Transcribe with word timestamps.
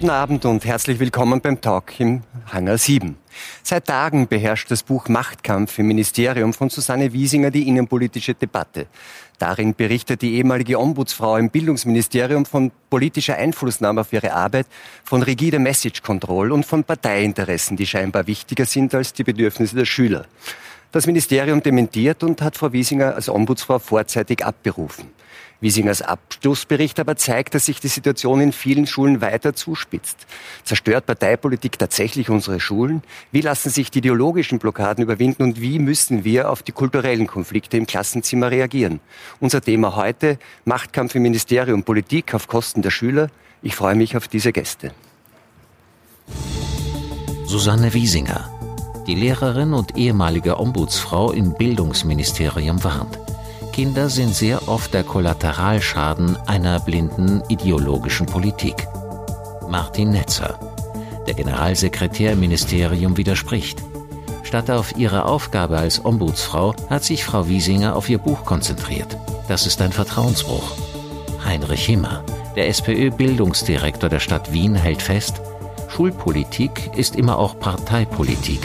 Guten 0.00 0.12
Abend 0.12 0.46
und 0.46 0.64
herzlich 0.64 0.98
willkommen 0.98 1.42
beim 1.42 1.60
Talk 1.60 2.00
im 2.00 2.22
Hangar 2.50 2.78
7. 2.78 3.18
Seit 3.62 3.84
Tagen 3.84 4.28
beherrscht 4.28 4.70
das 4.70 4.82
Buch 4.82 5.08
Machtkampf 5.08 5.78
im 5.78 5.88
Ministerium 5.88 6.54
von 6.54 6.70
Susanne 6.70 7.12
Wiesinger 7.12 7.50
die 7.50 7.68
innenpolitische 7.68 8.32
Debatte. 8.32 8.86
Darin 9.38 9.74
berichtet 9.74 10.22
die 10.22 10.36
ehemalige 10.36 10.80
Ombudsfrau 10.80 11.36
im 11.36 11.50
Bildungsministerium 11.50 12.46
von 12.46 12.72
politischer 12.88 13.36
Einflussnahme 13.36 14.00
auf 14.00 14.10
ihre 14.14 14.32
Arbeit, 14.32 14.68
von 15.04 15.22
rigide 15.22 15.58
Message 15.58 16.00
Control 16.00 16.50
und 16.50 16.64
von 16.64 16.82
Parteiinteressen, 16.82 17.76
die 17.76 17.86
scheinbar 17.86 18.26
wichtiger 18.26 18.64
sind 18.64 18.94
als 18.94 19.12
die 19.12 19.24
Bedürfnisse 19.24 19.76
der 19.76 19.84
Schüler. 19.84 20.24
Das 20.92 21.06
Ministerium 21.06 21.62
dementiert 21.62 22.22
und 22.24 22.40
hat 22.40 22.56
Frau 22.56 22.72
Wiesinger 22.72 23.16
als 23.16 23.28
Ombudsfrau 23.28 23.78
vorzeitig 23.78 24.46
abberufen. 24.46 25.10
Wiesingers 25.60 26.00
Abschlussbericht 26.00 26.98
aber 27.00 27.16
zeigt, 27.16 27.54
dass 27.54 27.66
sich 27.66 27.80
die 27.80 27.88
Situation 27.88 28.40
in 28.40 28.52
vielen 28.52 28.86
Schulen 28.86 29.20
weiter 29.20 29.54
zuspitzt. 29.54 30.26
Zerstört 30.64 31.04
Parteipolitik 31.04 31.78
tatsächlich 31.78 32.30
unsere 32.30 32.60
Schulen? 32.60 33.02
Wie 33.30 33.42
lassen 33.42 33.68
sich 33.68 33.90
die 33.90 33.98
ideologischen 33.98 34.58
Blockaden 34.58 35.04
überwinden 35.04 35.42
und 35.42 35.60
wie 35.60 35.78
müssen 35.78 36.24
wir 36.24 36.50
auf 36.50 36.62
die 36.62 36.72
kulturellen 36.72 37.26
Konflikte 37.26 37.76
im 37.76 37.86
Klassenzimmer 37.86 38.50
reagieren? 38.50 39.00
Unser 39.38 39.60
Thema 39.60 39.96
heute, 39.96 40.38
Machtkampf 40.64 41.14
im 41.14 41.22
Ministerium, 41.22 41.84
Politik 41.84 42.34
auf 42.34 42.48
Kosten 42.48 42.80
der 42.80 42.90
Schüler. 42.90 43.28
Ich 43.62 43.76
freue 43.76 43.94
mich 43.94 44.16
auf 44.16 44.28
diese 44.28 44.52
Gäste. 44.52 44.92
Susanne 47.44 47.92
Wiesinger, 47.92 48.48
die 49.06 49.14
Lehrerin 49.14 49.74
und 49.74 49.96
ehemalige 49.98 50.58
Ombudsfrau 50.58 51.32
im 51.32 51.52
Bildungsministerium 51.54 52.82
warnt. 52.82 53.18
Kinder 53.72 54.08
sind 54.08 54.34
sehr 54.34 54.68
oft 54.68 54.92
der 54.94 55.04
Kollateralschaden 55.04 56.36
einer 56.46 56.80
blinden 56.80 57.42
ideologischen 57.48 58.26
Politik. 58.26 58.86
Martin 59.68 60.10
Netzer, 60.10 60.58
der 61.26 61.34
Generalsekretär 61.34 62.32
im 62.32 62.40
Ministerium, 62.40 63.16
widerspricht. 63.16 63.82
Statt 64.42 64.70
auf 64.70 64.96
ihre 64.96 65.26
Aufgabe 65.26 65.78
als 65.78 66.04
Ombudsfrau 66.04 66.74
hat 66.88 67.04
sich 67.04 67.24
Frau 67.24 67.48
Wiesinger 67.48 67.94
auf 67.94 68.08
ihr 68.08 68.18
Buch 68.18 68.44
konzentriert. 68.44 69.16
Das 69.48 69.66
ist 69.66 69.80
ein 69.80 69.92
Vertrauensbruch. 69.92 70.76
Heinrich 71.44 71.86
Himmer, 71.86 72.24
der 72.56 72.68
SPÖ-Bildungsdirektor 72.68 74.08
der 74.08 74.20
Stadt 74.20 74.52
Wien, 74.52 74.74
hält 74.74 75.02
fest, 75.02 75.40
Schulpolitik 75.88 76.90
ist 76.96 77.14
immer 77.14 77.38
auch 77.38 77.58
Parteipolitik. 77.58 78.60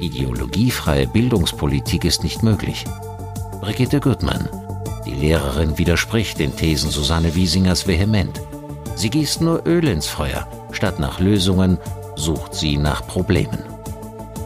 Ideologiefreie 0.00 1.06
Bildungspolitik 1.06 2.04
ist 2.04 2.22
nicht 2.22 2.42
möglich. 2.42 2.84
Brigitte 3.60 4.00
Gutmann. 4.00 4.48
Die 5.04 5.14
Lehrerin 5.14 5.78
widerspricht 5.78 6.38
den 6.38 6.54
Thesen 6.54 6.90
Susanne 6.90 7.34
Wiesingers 7.34 7.86
vehement. 7.86 8.40
Sie 8.94 9.10
gießt 9.10 9.40
nur 9.40 9.66
Öl 9.66 9.86
ins 9.88 10.06
Feuer. 10.06 10.46
Statt 10.70 10.98
nach 10.98 11.18
Lösungen 11.18 11.78
sucht 12.14 12.54
sie 12.54 12.76
nach 12.76 13.06
Problemen. 13.06 13.64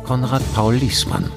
Konrad 0.04 0.42
Paul 0.54 0.76
Liesmann. 0.76 1.30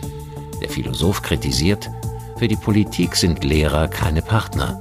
Der 0.62 0.70
Philosoph 0.70 1.22
kritisiert, 1.22 1.90
für 2.38 2.48
die 2.48 2.56
Politik 2.56 3.16
sind 3.16 3.44
Lehrer 3.44 3.88
keine 3.88 4.22
Partner. 4.22 4.80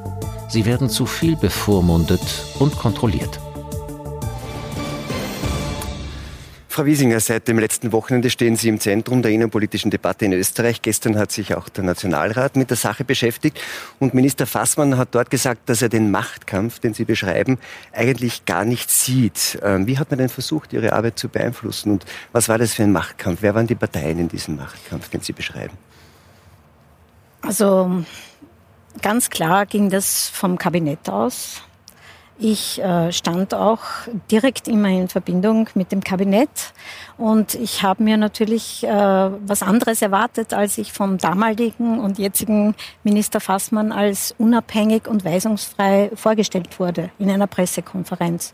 Sie 0.48 0.64
werden 0.64 0.88
zu 0.88 1.06
viel 1.06 1.36
bevormundet 1.36 2.44
und 2.58 2.78
kontrolliert. 2.78 3.40
Frau 6.75 6.86
Wiesinger, 6.86 7.20
seit 7.20 7.47
dem 7.47 7.61
letzten 7.61 7.92
Wochenende 7.92 8.30
stehen 8.30 8.56
Sie 8.56 8.69
im 8.69 8.80
Zentrum 8.80 9.22
der 9.22 9.30
innenpolitischen 9.30 9.92
Debatte 9.92 10.25
in 10.25 10.33
Österreich. 10.33 10.83
Gestern 10.83 11.17
hat 11.17 11.30
sich 11.30 11.55
auch 11.55 11.69
der 11.69 11.84
Nationalrat 11.84 12.56
mit 12.56 12.69
der 12.69 12.77
Sache 12.77 13.05
beschäftigt 13.05 13.61
und 14.00 14.12
Minister 14.12 14.44
Fassmann 14.44 14.98
hat 14.98 15.14
dort 15.14 15.30
gesagt, 15.30 15.69
dass 15.69 15.83
er 15.83 15.89
den 15.89 16.11
Machtkampf, 16.11 16.80
den 16.80 16.92
Sie 16.92 17.05
beschreiben, 17.05 17.61
eigentlich 17.92 18.45
gar 18.45 18.64
nicht 18.64 18.90
sieht. 18.90 19.57
Ähm, 19.63 19.86
wie 19.86 20.01
hat 20.01 20.11
man 20.11 20.18
denn 20.18 20.29
versucht, 20.29 20.73
Ihre 20.73 20.95
Arbeit 20.95 21.17
zu 21.17 21.29
beeinflussen 21.29 21.92
und 21.92 22.07
was 22.33 22.48
war 22.48 22.58
das 22.58 22.74
für 22.74 22.83
ein 22.83 22.90
Machtkampf? 22.90 23.39
Wer 23.42 23.55
waren 23.55 23.68
die 23.68 23.77
Parteien 23.77 24.18
in 24.18 24.27
diesem 24.27 24.57
Machtkampf, 24.57 25.08
den 25.11 25.20
Sie 25.20 25.33
beschreiben? 25.33 25.79
Also 27.42 28.05
ganz 29.01 29.30
klar 29.30 29.67
ging 29.67 29.90
das 29.90 30.29
vom 30.29 30.58
Kabinett 30.58 31.08
aus. 31.08 31.63
Ich 32.39 32.83
äh, 32.83 33.12
stand 33.12 33.55
auch 33.55 33.80
direkt 34.30 34.67
immer 34.67 34.89
in 34.89 35.08
Verbindung 35.08 35.68
mit 35.74 35.92
dem 35.92 36.02
Kabinett 36.02 36.72
und 37.17 37.55
ich 37.55 37.84
habe 37.84 38.02
mir 38.02 38.17
natürlich 38.17 38.83
äh, 38.83 38.89
was 38.90 39.62
anderes 39.62 40.02
erwartet, 40.02 40.52
als 40.52 40.77
ich 40.78 40.92
vom 40.92 41.18
damaligen 41.18 42.00
und 42.00 42.18
jetzigen 42.18 42.74
Minister 43.05 43.39
Fassmann 43.39 43.92
als 43.92 44.34
unabhängig 44.36 45.06
und 45.06 45.24
weisungsfrei 45.24 46.11
vorgestellt 46.14 46.80
wurde 46.80 47.11
in 47.20 47.30
einer 47.30 47.46
Pressekonferenz. 47.46 48.52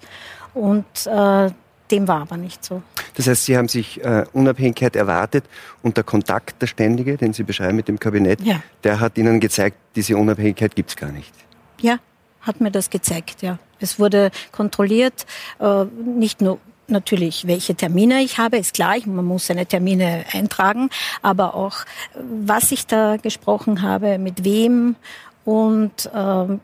Und 0.52 0.84
äh, 1.06 1.50
dem 1.90 2.06
war 2.06 2.20
aber 2.22 2.36
nicht 2.36 2.64
so. 2.64 2.82
Das 3.14 3.26
heißt, 3.26 3.46
Sie 3.46 3.56
haben 3.56 3.68
sich 3.68 4.04
äh, 4.04 4.24
Unabhängigkeit 4.32 4.94
erwartet 4.94 5.44
und 5.82 5.96
der 5.96 6.04
Kontakt, 6.04 6.60
der 6.60 6.66
ständige, 6.66 7.16
den 7.16 7.32
Sie 7.32 7.44
beschreiben 7.44 7.76
mit 7.76 7.88
dem 7.88 7.98
Kabinett, 7.98 8.40
ja. 8.42 8.62
der 8.84 9.00
hat 9.00 9.16
Ihnen 9.16 9.40
gezeigt, 9.40 9.76
diese 9.96 10.16
Unabhängigkeit 10.16 10.76
gibt 10.76 10.90
es 10.90 10.96
gar 10.96 11.10
nicht. 11.10 11.32
Ja, 11.80 11.98
hat 12.40 12.60
mir 12.60 12.70
das 12.70 12.90
gezeigt, 12.90 13.42
ja. 13.42 13.58
Es 13.78 13.98
wurde 13.98 14.30
kontrolliert, 14.52 15.26
äh, 15.58 15.84
nicht 15.84 16.40
nur 16.40 16.58
natürlich, 16.88 17.46
welche 17.46 17.74
Termine 17.74 18.20
ich 18.20 18.38
habe, 18.38 18.58
ist 18.58 18.74
klar, 18.74 18.96
man 19.06 19.24
muss 19.24 19.46
seine 19.46 19.66
Termine 19.66 20.24
eintragen, 20.32 20.90
aber 21.22 21.54
auch, 21.54 21.78
was 22.14 22.72
ich 22.72 22.86
da 22.86 23.16
gesprochen 23.16 23.82
habe, 23.82 24.18
mit 24.18 24.44
wem 24.44 24.96
und 25.44 26.06
äh, 26.12 26.58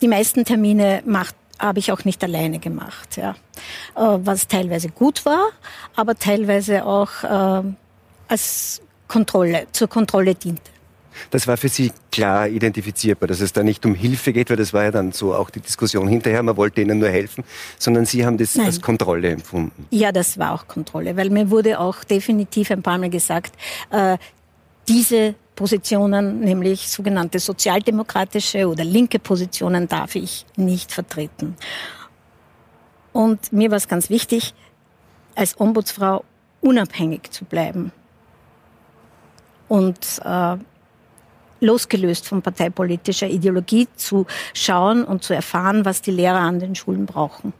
die 0.00 0.08
meisten 0.08 0.44
Termine 0.44 1.02
macht 1.04 1.34
habe 1.58 1.78
ich 1.78 1.92
auch 1.92 2.04
nicht 2.04 2.24
alleine 2.24 2.58
gemacht, 2.58 3.16
ja. 3.16 3.32
Äh, 3.94 4.18
was 4.24 4.48
teilweise 4.48 4.88
gut 4.88 5.26
war, 5.26 5.50
aber 5.94 6.14
teilweise 6.14 6.86
auch 6.86 7.22
äh, 7.22 7.62
als 8.28 8.80
Kontrolle, 9.08 9.66
zur 9.72 9.88
Kontrolle 9.88 10.34
diente. 10.34 10.70
Das 11.30 11.46
war 11.46 11.56
für 11.56 11.68
Sie 11.68 11.92
klar 12.10 12.48
identifizierbar, 12.48 13.28
dass 13.28 13.40
es 13.40 13.52
da 13.52 13.62
nicht 13.62 13.84
um 13.86 13.94
Hilfe 13.94 14.32
geht, 14.32 14.50
weil 14.50 14.56
das 14.56 14.72
war 14.72 14.84
ja 14.84 14.90
dann 14.90 15.12
so 15.12 15.34
auch 15.34 15.50
die 15.50 15.60
Diskussion 15.60 16.08
hinterher, 16.08 16.42
man 16.42 16.56
wollte 16.56 16.80
ihnen 16.80 16.98
nur 16.98 17.08
helfen, 17.08 17.44
sondern 17.78 18.06
Sie 18.06 18.24
haben 18.24 18.38
das 18.38 18.54
Nein. 18.54 18.66
als 18.66 18.80
Kontrolle 18.80 19.30
empfunden. 19.30 19.86
Ja, 19.90 20.12
das 20.12 20.38
war 20.38 20.52
auch 20.52 20.66
Kontrolle, 20.66 21.16
weil 21.16 21.30
mir 21.30 21.50
wurde 21.50 21.78
auch 21.78 22.04
definitiv 22.04 22.70
ein 22.70 22.82
paar 22.82 22.98
Mal 22.98 23.10
gesagt, 23.10 23.54
äh, 23.90 24.18
diese 24.88 25.34
Positionen, 25.54 26.40
nämlich 26.40 26.88
sogenannte 26.88 27.38
sozialdemokratische 27.38 28.66
oder 28.66 28.82
linke 28.82 29.18
Positionen, 29.18 29.88
darf 29.88 30.14
ich 30.14 30.46
nicht 30.56 30.90
vertreten. 30.90 31.54
Und 33.12 33.52
mir 33.52 33.70
war 33.70 33.76
es 33.76 33.86
ganz 33.86 34.08
wichtig, 34.08 34.54
als 35.34 35.60
Ombudsfrau 35.60 36.24
unabhängig 36.60 37.30
zu 37.30 37.44
bleiben. 37.44 37.92
Und 39.68 40.20
äh, 40.24 40.56
losgelöst 41.60 42.26
von 42.26 42.42
parteipolitischer 42.42 43.28
Ideologie 43.28 43.88
zu 43.96 44.26
schauen 44.54 45.04
und 45.04 45.22
zu 45.22 45.34
erfahren, 45.34 45.84
was 45.84 46.02
die 46.02 46.10
Lehrer 46.10 46.40
an 46.40 46.58
den 46.58 46.74
Schulen 46.74 47.06
brauchen. 47.06 47.52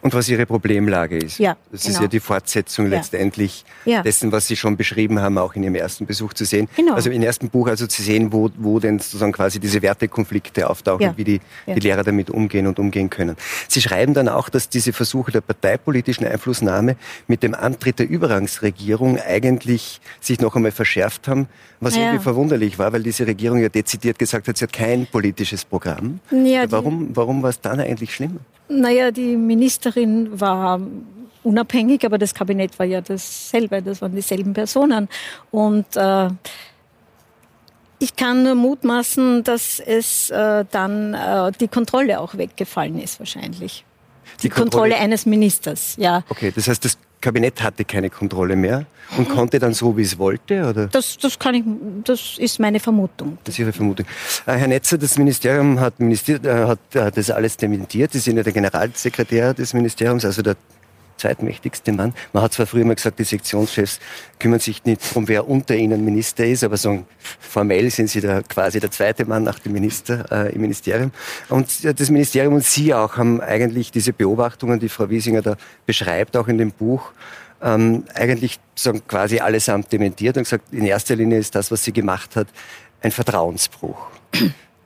Und 0.00 0.14
was 0.14 0.28
Ihre 0.28 0.46
Problemlage 0.46 1.18
ist. 1.18 1.38
Ja, 1.38 1.56
das 1.72 1.82
genau. 1.82 1.94
ist 1.94 2.02
ja 2.02 2.08
die 2.08 2.20
Fortsetzung 2.20 2.86
ja. 2.86 2.98
letztendlich 2.98 3.64
ja. 3.84 4.02
dessen, 4.02 4.30
was 4.30 4.46
Sie 4.46 4.56
schon 4.56 4.76
beschrieben 4.76 5.20
haben, 5.20 5.38
auch 5.38 5.54
in 5.54 5.64
Ihrem 5.64 5.74
ersten 5.74 6.06
Besuch 6.06 6.34
zu 6.34 6.44
sehen. 6.44 6.68
Genau. 6.76 6.94
Also 6.94 7.10
im 7.10 7.22
ersten 7.22 7.50
Buch 7.50 7.68
also 7.68 7.86
zu 7.86 8.02
sehen, 8.02 8.32
wo, 8.32 8.50
wo 8.56 8.78
denn 8.78 8.98
sozusagen 8.98 9.32
quasi 9.32 9.58
diese 9.58 9.82
Wertekonflikte 9.82 10.68
auftauchen, 10.70 11.02
ja. 11.02 11.16
wie 11.16 11.24
die, 11.24 11.40
die 11.66 11.80
Lehrer 11.80 12.04
damit 12.04 12.30
umgehen 12.30 12.66
und 12.66 12.78
umgehen 12.78 13.10
können. 13.10 13.36
Sie 13.68 13.80
schreiben 13.80 14.14
dann 14.14 14.28
auch, 14.28 14.48
dass 14.48 14.68
diese 14.68 14.92
Versuche 14.92 15.32
der 15.32 15.40
parteipolitischen 15.40 16.26
Einflussnahme 16.26 16.96
mit 17.26 17.42
dem 17.42 17.54
Antritt 17.54 17.98
der 17.98 18.08
Übergangsregierung 18.08 19.18
eigentlich 19.18 20.00
sich 20.20 20.40
noch 20.40 20.54
einmal 20.54 20.72
verschärft 20.72 21.28
haben, 21.28 21.48
was 21.80 21.96
irgendwie 21.96 22.22
verwunderlich 22.22 22.78
war, 22.78 22.92
weil 22.92 23.02
diese 23.02 23.26
Regierung 23.26 23.58
ja 23.58 23.68
dezidiert 23.68 24.18
gesagt 24.18 24.48
hat, 24.48 24.56
sie 24.56 24.64
hat 24.64 24.72
kein 24.72 25.06
politisches 25.06 25.64
Programm. 25.64 26.20
Ja, 26.30 26.70
warum, 26.70 27.10
warum 27.14 27.42
war 27.42 27.50
es 27.50 27.60
dann 27.60 27.80
eigentlich 27.80 28.14
schlimmer? 28.14 28.40
Naja, 28.68 29.10
die 29.10 29.36
Ministerin 29.36 30.40
war 30.40 30.80
unabhängig, 31.42 32.04
aber 32.04 32.18
das 32.18 32.34
Kabinett 32.34 32.78
war 32.78 32.86
ja 32.86 33.00
dasselbe, 33.00 33.82
das 33.82 34.02
waren 34.02 34.14
dieselben 34.14 34.52
Personen. 34.52 35.08
Und 35.50 35.86
äh, 35.96 36.28
ich 37.98 38.14
kann 38.14 38.42
nur 38.42 38.54
mutmaßen, 38.54 39.42
dass 39.44 39.80
es 39.80 40.30
äh, 40.30 40.64
dann 40.70 41.14
äh, 41.14 41.52
die 41.58 41.68
Kontrolle 41.68 42.20
auch 42.20 42.36
weggefallen 42.36 43.00
ist 43.00 43.18
wahrscheinlich. 43.18 43.84
Die, 44.36 44.42
die 44.42 44.48
Kontrolle, 44.50 44.90
Kontrolle, 44.90 44.96
eines 44.96 45.26
Ministers, 45.26 45.96
ja. 45.96 46.22
Okay, 46.28 46.52
das 46.54 46.68
heißt, 46.68 46.84
das 46.84 46.98
Kabinett 47.20 47.62
hatte 47.62 47.84
keine 47.84 48.10
Kontrolle 48.10 48.56
mehr 48.56 48.86
und 49.16 49.28
konnte 49.28 49.58
dann 49.58 49.74
so, 49.74 49.96
wie 49.96 50.02
es 50.02 50.18
wollte? 50.18 50.68
Oder? 50.68 50.86
Das, 50.86 51.16
das, 51.18 51.38
kann 51.38 51.54
ich, 51.54 51.64
das 52.04 52.36
ist 52.38 52.60
meine 52.60 52.78
Vermutung. 52.78 53.38
Das 53.44 53.54
ist 53.54 53.58
Ihre 53.58 53.72
Vermutung. 53.72 54.06
Äh, 54.46 54.52
Herr 54.52 54.68
Netzer, 54.68 54.98
das 54.98 55.18
Ministerium 55.18 55.80
hat, 55.80 55.98
Minister, 55.98 56.44
äh, 56.44 56.66
hat, 56.66 56.78
hat 56.94 57.16
das 57.16 57.30
alles 57.30 57.56
dementiert. 57.56 58.12
Sie 58.12 58.18
sind 58.18 58.36
ja 58.36 58.42
der 58.42 58.52
Generalsekretär 58.52 59.54
des 59.54 59.74
Ministeriums, 59.74 60.24
also 60.24 60.42
der 60.42 60.56
zweitmächtigste 61.18 61.92
Mann. 61.92 62.14
Man 62.32 62.42
hat 62.42 62.52
zwar 62.52 62.66
früher 62.66 62.84
mal 62.84 62.94
gesagt, 62.94 63.18
die 63.18 63.24
Sektionschefs 63.24 64.00
kümmern 64.38 64.60
sich 64.60 64.84
nicht 64.84 65.10
darum, 65.10 65.28
wer 65.28 65.48
unter 65.48 65.74
ihnen 65.74 66.04
Minister 66.04 66.46
ist, 66.46 66.64
aber 66.64 66.76
so 66.76 67.04
formell 67.40 67.90
sind 67.90 68.08
sie 68.08 68.20
da 68.20 68.42
quasi 68.42 68.80
der 68.80 68.90
zweite 68.90 69.24
Mann 69.24 69.42
nach 69.42 69.58
dem 69.58 69.72
Minister 69.72 70.24
äh, 70.30 70.54
im 70.54 70.62
Ministerium. 70.62 71.10
Und 71.48 71.84
das 71.84 72.10
Ministerium 72.10 72.54
und 72.54 72.64
Sie 72.64 72.94
auch 72.94 73.16
haben 73.16 73.40
eigentlich 73.40 73.90
diese 73.90 74.12
Beobachtungen, 74.12 74.78
die 74.78 74.88
Frau 74.88 75.10
Wiesinger 75.10 75.42
da 75.42 75.56
beschreibt, 75.86 76.36
auch 76.36 76.48
in 76.48 76.58
dem 76.58 76.70
Buch, 76.70 77.12
ähm, 77.62 78.04
eigentlich 78.14 78.60
sagen, 78.74 79.02
quasi 79.06 79.40
allesamt 79.40 79.92
dementiert 79.92 80.36
und 80.36 80.44
gesagt, 80.44 80.72
in 80.72 80.84
erster 80.84 81.16
Linie 81.16 81.38
ist 81.38 81.54
das, 81.54 81.70
was 81.70 81.84
sie 81.84 81.92
gemacht 81.92 82.36
hat, 82.36 82.48
ein 83.00 83.10
Vertrauensbruch. 83.10 83.98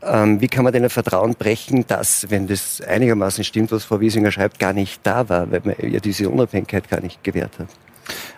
Ähm, 0.05 0.41
wie 0.41 0.49
kann 0.49 0.65
man 0.65 0.73
denn 0.73 0.85
ein 0.85 0.91
Vertrauen 0.91 1.35
brechen, 1.35 1.87
dass, 1.87 2.31
wenn 2.31 2.47
das 2.47 2.81
einigermaßen 2.81 3.45
stimmt, 3.45 3.73
was 3.73 3.85
Frau 3.85 4.01
Wiesinger 4.01 4.31
schreibt, 4.31 4.59
gar 4.59 4.73
nicht 4.73 5.01
da 5.05 5.29
war, 5.29 5.51
weil 5.51 5.63
man 5.65 5.77
ihr 5.79 6.01
diese 6.01 6.29
Unabhängigkeit 6.29 6.89
gar 6.89 7.01
nicht 7.01 7.23
gewährt 7.25 7.59
hat? 7.59 7.69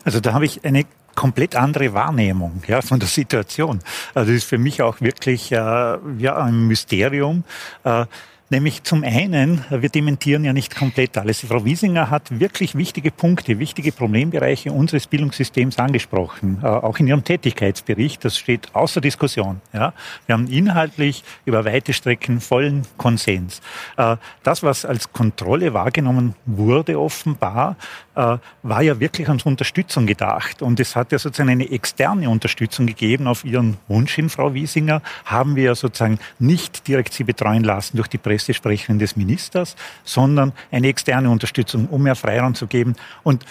Also 0.04 0.20
da 0.20 0.32
habe 0.32 0.44
ich 0.44 0.64
eine 0.64 0.84
komplett 1.14 1.56
andere 1.56 1.94
Wahrnehmung 1.94 2.62
ja, 2.66 2.82
von 2.82 2.98
der 2.98 3.08
Situation. 3.08 3.80
Also 4.14 4.32
das 4.32 4.42
ist 4.42 4.48
für 4.48 4.58
mich 4.58 4.82
auch 4.82 5.00
wirklich 5.00 5.52
äh, 5.52 5.56
ja, 5.56 6.36
ein 6.36 6.66
Mysterium. 6.66 7.44
Äh, 7.84 8.06
Nämlich 8.54 8.84
zum 8.84 9.02
einen, 9.02 9.64
wir 9.68 9.88
dementieren 9.88 10.44
ja 10.44 10.52
nicht 10.52 10.76
komplett 10.76 11.18
alles. 11.18 11.40
Frau 11.40 11.64
Wiesinger 11.64 12.08
hat 12.08 12.38
wirklich 12.38 12.76
wichtige 12.76 13.10
Punkte, 13.10 13.58
wichtige 13.58 13.90
Problembereiche 13.90 14.70
unseres 14.70 15.08
Bildungssystems 15.08 15.80
angesprochen, 15.80 16.60
äh, 16.62 16.66
auch 16.66 16.96
in 17.00 17.08
ihrem 17.08 17.24
Tätigkeitsbericht. 17.24 18.24
Das 18.24 18.38
steht 18.38 18.72
außer 18.72 19.00
Diskussion. 19.00 19.60
Ja. 19.72 19.92
Wir 20.26 20.34
haben 20.34 20.46
inhaltlich 20.46 21.24
über 21.44 21.64
weite 21.64 21.92
Strecken 21.92 22.40
vollen 22.40 22.82
Konsens. 22.96 23.60
Äh, 23.96 24.18
das, 24.44 24.62
was 24.62 24.84
als 24.84 25.12
Kontrolle 25.12 25.74
wahrgenommen 25.74 26.36
wurde, 26.46 27.00
offenbar, 27.00 27.74
äh, 28.14 28.38
war 28.62 28.82
ja 28.82 29.00
wirklich 29.00 29.28
als 29.28 29.44
Unterstützung 29.44 30.06
gedacht. 30.06 30.62
Und 30.62 30.78
es 30.78 30.94
hat 30.94 31.10
ja 31.10 31.18
sozusagen 31.18 31.50
eine 31.50 31.68
externe 31.72 32.30
Unterstützung 32.30 32.86
gegeben. 32.86 33.26
Auf 33.26 33.44
Ihren 33.44 33.78
Wunsch 33.88 34.14
hin, 34.14 34.30
Frau 34.30 34.54
Wiesinger, 34.54 35.02
haben 35.24 35.56
wir 35.56 35.64
ja 35.64 35.74
sozusagen 35.74 36.20
nicht 36.38 36.86
direkt 36.86 37.14
Sie 37.14 37.24
betreuen 37.24 37.64
lassen 37.64 37.96
durch 37.96 38.06
die 38.06 38.18
Pressesprecherin 38.44 38.98
des 38.98 39.16
Ministers, 39.16 39.76
sondern 40.04 40.52
eine 40.70 40.88
externe 40.88 41.30
Unterstützung, 41.30 41.88
um 41.88 42.02
mehr 42.02 42.14
Freiraum 42.14 42.54
zu 42.54 42.66
geben. 42.66 42.94
Und 43.22 43.44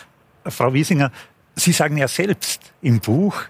äh, 0.44 0.52
Frau 0.52 0.74
Wiesinger, 0.74 1.12
Sie 1.56 1.72
sagen 1.72 1.98
ja 1.98 2.08
selbst 2.08 2.62
im 2.82 3.00
Buch, 3.00 3.44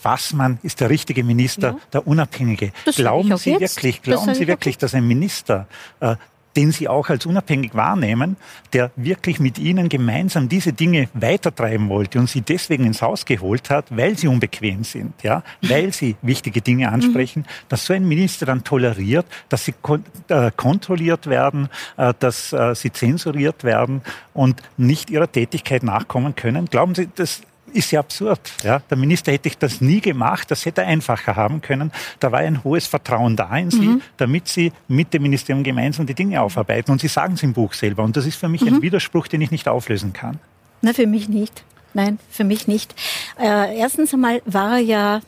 Fassmann 0.00 0.58
ist 0.62 0.80
der 0.80 0.90
richtige 0.90 1.24
Minister, 1.24 1.70
ja. 1.70 1.78
der 1.92 2.06
Unabhängige. 2.06 2.72
Das 2.84 2.96
glauben 2.96 3.36
Sie 3.36 3.50
jetzt. 3.50 3.76
wirklich, 3.76 4.02
glauben 4.02 4.34
Sie 4.34 4.46
wirklich, 4.46 4.78
dass 4.78 4.94
ein 4.94 5.06
Minister 5.06 5.66
äh, 6.00 6.14
den 6.58 6.72
Sie 6.72 6.88
auch 6.88 7.08
als 7.08 7.24
unabhängig 7.24 7.76
wahrnehmen, 7.76 8.36
der 8.72 8.90
wirklich 8.96 9.38
mit 9.38 9.60
Ihnen 9.60 9.88
gemeinsam 9.88 10.48
diese 10.48 10.72
Dinge 10.72 11.08
weitertreiben 11.14 11.88
wollte 11.88 12.18
und 12.18 12.28
Sie 12.28 12.40
deswegen 12.40 12.84
ins 12.84 13.00
Haus 13.00 13.24
geholt 13.24 13.70
hat, 13.70 13.96
weil 13.96 14.18
Sie 14.18 14.26
unbequem 14.26 14.82
sind, 14.82 15.22
ja, 15.22 15.44
weil 15.62 15.92
Sie 15.92 16.16
wichtige 16.20 16.60
Dinge 16.60 16.90
ansprechen, 16.90 17.42
mhm. 17.42 17.68
dass 17.68 17.86
so 17.86 17.94
ein 17.94 18.08
Minister 18.08 18.44
dann 18.44 18.64
toleriert, 18.64 19.24
dass 19.48 19.66
Sie 19.66 19.74
kon 19.80 20.04
äh, 20.26 20.50
kontrolliert 20.56 21.28
werden, 21.28 21.68
äh, 21.96 22.12
dass 22.18 22.52
äh, 22.52 22.74
Sie 22.74 22.90
zensuriert 22.90 23.62
werden 23.62 24.02
und 24.34 24.60
nicht 24.76 25.10
Ihrer 25.10 25.30
Tätigkeit 25.30 25.84
nachkommen 25.84 26.34
können. 26.34 26.66
Glauben 26.66 26.96
Sie, 26.96 27.08
das 27.14 27.42
ist 27.72 27.90
ja 27.90 28.00
absurd. 28.00 28.40
Ja? 28.62 28.80
Der 28.90 28.96
Minister 28.96 29.32
hätte 29.32 29.50
das 29.58 29.80
nie 29.80 30.00
gemacht, 30.00 30.50
das 30.50 30.64
hätte 30.64 30.82
er 30.82 30.88
einfacher 30.88 31.36
haben 31.36 31.60
können. 31.60 31.92
Da 32.20 32.32
war 32.32 32.40
ein 32.40 32.64
hohes 32.64 32.86
Vertrauen 32.86 33.36
da 33.36 33.56
in 33.56 33.70
Sie, 33.70 33.80
mhm. 33.80 34.02
damit 34.16 34.48
Sie 34.48 34.72
mit 34.88 35.12
dem 35.14 35.22
Ministerium 35.22 35.64
gemeinsam 35.64 36.06
die 36.06 36.14
Dinge 36.14 36.40
aufarbeiten. 36.42 36.92
Und 36.92 37.00
Sie 37.00 37.08
sagen 37.08 37.34
es 37.34 37.42
im 37.42 37.52
Buch 37.52 37.72
selber. 37.74 38.02
Und 38.04 38.16
das 38.16 38.26
ist 38.26 38.36
für 38.36 38.48
mich 38.48 38.62
mhm. 38.62 38.68
ein 38.68 38.82
Widerspruch, 38.82 39.28
den 39.28 39.40
ich 39.40 39.50
nicht 39.50 39.68
auflösen 39.68 40.12
kann. 40.12 40.38
Na, 40.82 40.92
für 40.92 41.06
mich 41.06 41.28
nicht. 41.28 41.64
Nein, 41.94 42.18
für 42.30 42.44
mich 42.44 42.68
nicht. 42.68 42.94
Äh, 43.40 43.76
erstens 43.78 44.12
einmal 44.12 44.42
war 44.44 44.72
er 44.72 44.78
ja 44.78 45.20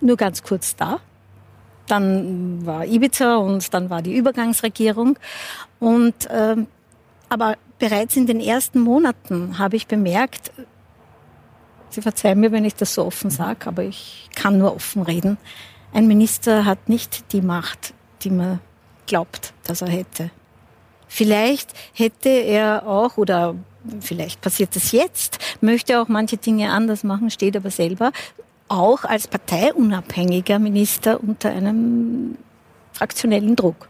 nur 0.00 0.16
ganz 0.16 0.42
kurz 0.42 0.76
da. 0.76 1.00
Dann 1.86 2.64
war 2.64 2.86
Ibiza 2.86 3.36
und 3.36 3.74
dann 3.74 3.90
war 3.90 4.02
die 4.02 4.16
Übergangsregierung. 4.16 5.18
Und, 5.80 6.26
äh, 6.26 6.56
aber 7.28 7.56
bereits 7.78 8.16
in 8.16 8.26
den 8.26 8.40
ersten 8.40 8.80
Monaten 8.80 9.58
habe 9.58 9.76
ich 9.76 9.86
bemerkt, 9.86 10.52
Sie 11.92 12.00
verzeihen 12.00 12.40
mir, 12.40 12.52
wenn 12.52 12.64
ich 12.64 12.74
das 12.74 12.94
so 12.94 13.04
offen 13.04 13.30
sage, 13.30 13.66
aber 13.66 13.84
ich 13.84 14.30
kann 14.34 14.56
nur 14.56 14.74
offen 14.74 15.02
reden. 15.02 15.36
Ein 15.92 16.06
Minister 16.06 16.64
hat 16.64 16.88
nicht 16.88 17.32
die 17.32 17.42
Macht, 17.42 17.92
die 18.22 18.30
man 18.30 18.60
glaubt, 19.06 19.52
dass 19.64 19.82
er 19.82 19.88
hätte. 19.88 20.30
Vielleicht 21.06 21.74
hätte 21.92 22.30
er 22.30 22.86
auch, 22.86 23.18
oder 23.18 23.54
vielleicht 24.00 24.40
passiert 24.40 24.74
es 24.74 24.92
jetzt, 24.92 25.38
möchte 25.60 26.00
auch 26.00 26.08
manche 26.08 26.38
Dinge 26.38 26.72
anders 26.72 27.04
machen, 27.04 27.30
steht 27.30 27.56
aber 27.56 27.70
selber 27.70 28.12
auch 28.68 29.04
als 29.04 29.28
parteiunabhängiger 29.28 30.58
Minister 30.58 31.22
unter 31.22 31.50
einem 31.50 32.38
fraktionellen 32.94 33.54
Druck. 33.54 33.88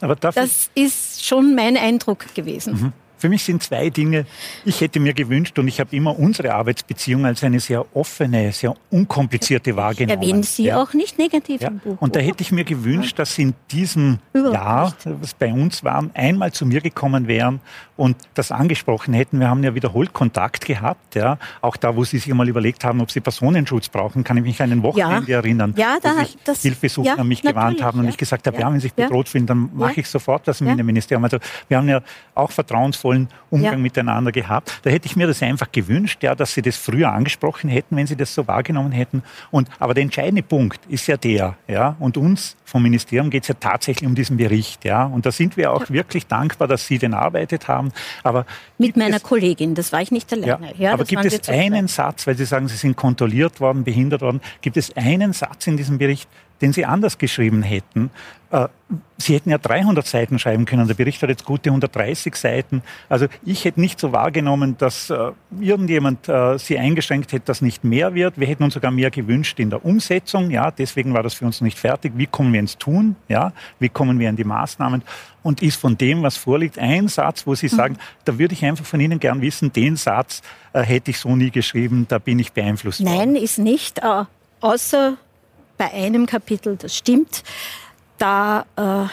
Aber 0.00 0.16
das 0.16 0.70
ist 0.74 1.24
schon 1.24 1.54
mein 1.54 1.76
Eindruck 1.76 2.34
gewesen. 2.34 2.74
Mhm. 2.74 2.92
Für 3.18 3.28
mich 3.28 3.44
sind 3.44 3.62
zwei 3.62 3.90
Dinge, 3.90 4.26
ich 4.64 4.80
hätte 4.80 5.00
mir 5.00 5.14
gewünscht 5.14 5.58
und 5.58 5.68
ich 5.68 5.80
habe 5.80 5.94
immer 5.96 6.18
unsere 6.18 6.54
Arbeitsbeziehung 6.54 7.24
als 7.24 7.42
eine 7.42 7.60
sehr 7.60 7.84
offene, 7.96 8.52
sehr 8.52 8.74
unkomplizierte 8.90 9.76
wahrgenommen. 9.76 10.22
Erwähnen 10.22 10.42
Sie 10.42 10.64
ja. 10.64 10.82
auch 10.82 10.92
nicht 10.92 11.18
negativ 11.18 11.62
ja. 11.62 11.68
im 11.68 11.78
Buch. 11.78 11.96
Und 12.00 12.14
da 12.14 12.20
hätte 12.20 12.42
ich 12.42 12.52
mir 12.52 12.64
gewünscht, 12.64 13.18
dass 13.18 13.34
Sie 13.34 13.42
in 13.42 13.54
diesem 13.70 14.18
Überhaupt 14.32 14.54
Jahr, 14.54 14.94
nicht. 15.04 15.22
was 15.22 15.34
bei 15.34 15.52
uns 15.52 15.82
waren, 15.82 16.10
einmal 16.14 16.52
zu 16.52 16.66
mir 16.66 16.80
gekommen 16.80 17.26
wären 17.26 17.60
und 17.96 18.16
das 18.34 18.52
angesprochen 18.52 19.14
hätten. 19.14 19.40
Wir 19.40 19.48
haben 19.48 19.64
ja 19.64 19.74
wiederholt 19.74 20.12
Kontakt 20.12 20.66
gehabt, 20.66 21.14
ja. 21.14 21.38
Auch 21.62 21.76
da, 21.76 21.96
wo 21.96 22.04
Sie 22.04 22.18
sich 22.18 22.30
einmal 22.30 22.48
überlegt 22.48 22.84
haben, 22.84 23.00
ob 23.00 23.10
Sie 23.10 23.20
Personenschutz 23.20 23.88
brauchen, 23.88 24.24
kann 24.24 24.36
ich 24.36 24.42
mich 24.42 24.60
an 24.60 24.72
ein 24.72 24.82
Wochenende 24.82 25.30
ja. 25.30 25.38
erinnern, 25.38 25.72
ja, 25.76 25.96
da, 26.02 26.16
wo 26.16 26.18
sich 26.20 26.36
das, 26.44 26.62
Hilfesuchen 26.62 27.06
ja, 27.06 27.14
an 27.14 27.28
mich 27.28 27.40
gewarnt 27.40 27.82
haben 27.82 28.00
und 28.00 28.08
ich 28.08 28.18
gesagt 28.18 28.46
habe, 28.46 28.60
ja, 28.60 28.66
wenn 28.66 28.74
Sie 28.74 28.80
sich 28.80 28.94
bedroht 28.94 29.28
fühlen, 29.28 29.46
dann 29.46 29.70
mache 29.74 30.00
ich 30.00 30.08
sofort 30.08 30.46
was 30.46 30.60
im 30.60 30.68
Innenministerium. 30.68 31.24
Also 31.24 31.38
wir 31.68 31.78
haben 31.78 31.88
ja 31.88 32.02
auch 32.34 32.50
vertrauensvoll 32.50 33.05
respektvollen 33.06 33.28
Umgang 33.48 33.74
ja. 33.74 33.78
miteinander 33.78 34.32
gehabt. 34.32 34.80
Da 34.82 34.90
hätte 34.90 35.06
ich 35.06 35.16
mir 35.16 35.26
das 35.26 35.42
einfach 35.42 35.70
gewünscht, 35.70 36.22
ja, 36.22 36.34
dass 36.34 36.54
Sie 36.54 36.62
das 36.62 36.76
früher 36.76 37.12
angesprochen 37.12 37.70
hätten, 37.70 37.96
wenn 37.96 38.06
Sie 38.06 38.16
das 38.16 38.34
so 38.34 38.46
wahrgenommen 38.48 38.92
hätten. 38.92 39.22
Und, 39.50 39.68
aber 39.78 39.94
der 39.94 40.02
entscheidende 40.02 40.42
Punkt 40.42 40.80
ist 40.88 41.06
ja 41.06 41.16
der, 41.16 41.56
ja, 41.68 41.96
und 42.00 42.16
uns 42.16 42.56
vom 42.64 42.82
Ministerium 42.82 43.30
geht 43.30 43.44
es 43.44 43.48
ja 43.48 43.54
tatsächlich 43.54 44.06
um 44.06 44.14
diesen 44.14 44.36
Bericht, 44.36 44.84
ja. 44.84 45.04
Und 45.04 45.24
da 45.24 45.32
sind 45.32 45.56
wir 45.56 45.72
auch 45.72 45.82
ja. 45.82 45.90
wirklich 45.90 46.26
dankbar, 46.26 46.66
dass 46.66 46.86
Sie 46.86 46.98
den 46.98 47.14
arbeitet 47.14 47.68
haben. 47.68 47.92
Aber 48.24 48.44
mit 48.78 48.96
meiner 48.96 49.16
es, 49.16 49.22
Kollegin, 49.22 49.74
das 49.74 49.92
war 49.92 50.02
ich 50.02 50.10
nicht 50.10 50.32
alleine. 50.32 50.72
Ja, 50.76 50.92
aber 50.92 51.04
gibt 51.04 51.24
es 51.24 51.48
einen 51.48 51.86
Satz, 51.86 52.26
weil 52.26 52.36
Sie 52.36 52.44
sagen, 52.44 52.68
Sie 52.68 52.76
sind 52.76 52.96
kontrolliert 52.96 53.60
worden, 53.60 53.84
behindert 53.84 54.22
worden, 54.22 54.40
gibt 54.60 54.76
es 54.76 54.94
einen 54.96 55.32
Satz 55.32 55.66
in 55.68 55.76
diesem 55.76 55.98
Bericht, 55.98 56.28
den 56.60 56.72
Sie 56.72 56.84
anders 56.84 57.18
geschrieben 57.18 57.62
hätten. 57.62 58.10
Äh, 58.50 58.68
Sie 59.18 59.34
hätten 59.34 59.50
ja 59.50 59.58
300 59.58 60.06
Seiten 60.06 60.38
schreiben 60.38 60.66
können. 60.66 60.86
Der 60.86 60.94
Bericht 60.94 61.22
hat 61.22 61.30
jetzt 61.30 61.44
gute 61.44 61.70
130 61.70 62.36
Seiten. 62.36 62.82
Also 63.08 63.26
ich 63.44 63.64
hätte 63.64 63.80
nicht 63.80 63.98
so 63.98 64.12
wahrgenommen, 64.12 64.76
dass 64.78 65.10
äh, 65.10 65.32
irgendjemand 65.58 66.28
äh, 66.28 66.58
Sie 66.58 66.78
eingeschränkt 66.78 67.32
hätte, 67.32 67.46
dass 67.46 67.62
nicht 67.62 67.82
mehr 67.82 68.14
wird. 68.14 68.38
Wir 68.38 68.46
hätten 68.46 68.62
uns 68.62 68.74
sogar 68.74 68.90
mehr 68.90 69.10
gewünscht 69.10 69.58
in 69.58 69.70
der 69.70 69.84
Umsetzung. 69.84 70.50
Ja, 70.50 70.70
deswegen 70.70 71.14
war 71.14 71.22
das 71.22 71.34
für 71.34 71.46
uns 71.46 71.60
nicht 71.60 71.78
fertig. 71.78 72.12
Wie 72.16 72.26
kommen 72.26 72.52
wir 72.52 72.60
ins 72.60 72.78
Tun? 72.78 73.16
Ja, 73.28 73.52
wie 73.80 73.88
kommen 73.88 74.18
wir 74.20 74.28
in 74.28 74.36
die 74.36 74.44
Maßnahmen? 74.44 75.02
Und 75.42 75.62
ist 75.62 75.80
von 75.80 75.96
dem, 75.96 76.22
was 76.22 76.36
vorliegt, 76.36 76.78
ein 76.78 77.08
Satz, 77.08 77.46
wo 77.46 77.54
Sie 77.54 77.68
sagen, 77.68 77.94
mhm. 77.94 78.20
da 78.24 78.38
würde 78.38 78.54
ich 78.54 78.64
einfach 78.64 78.84
von 78.84 79.00
Ihnen 79.00 79.18
gern 79.18 79.40
wissen, 79.40 79.72
den 79.72 79.96
Satz 79.96 80.42
hätte 80.72 81.10
ich 81.10 81.18
so 81.18 81.34
nie 81.34 81.50
geschrieben, 81.50 82.06
da 82.08 82.18
bin 82.18 82.38
ich 82.38 82.52
beeinflusst 82.52 83.00
Nein, 83.00 83.14
worden. 83.14 83.32
Nein, 83.32 83.42
ist 83.42 83.58
nicht. 83.58 84.00
Äh, 84.00 84.24
außer 84.60 85.16
bei 85.76 85.92
einem 85.92 86.26
Kapitel, 86.26 86.76
das 86.76 86.96
stimmt, 86.96 87.42
da, 88.18 88.64
äh, 88.76 89.08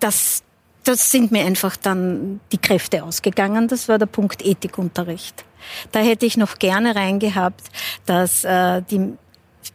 das, 0.00 0.42
das 0.84 1.10
sind 1.10 1.30
mir 1.30 1.44
einfach 1.44 1.76
dann 1.76 2.40
die 2.52 2.58
Kräfte 2.58 3.04
ausgegangen. 3.04 3.68
Das 3.68 3.88
war 3.88 3.98
der 3.98 4.06
Punkt 4.06 4.44
Ethikunterricht. 4.44 5.44
Da 5.92 6.00
hätte 6.00 6.26
ich 6.26 6.36
noch 6.36 6.58
gerne 6.58 6.96
reingehabt, 6.96 7.62
dass 8.06 8.44
äh, 8.44 8.82
die 8.82 9.12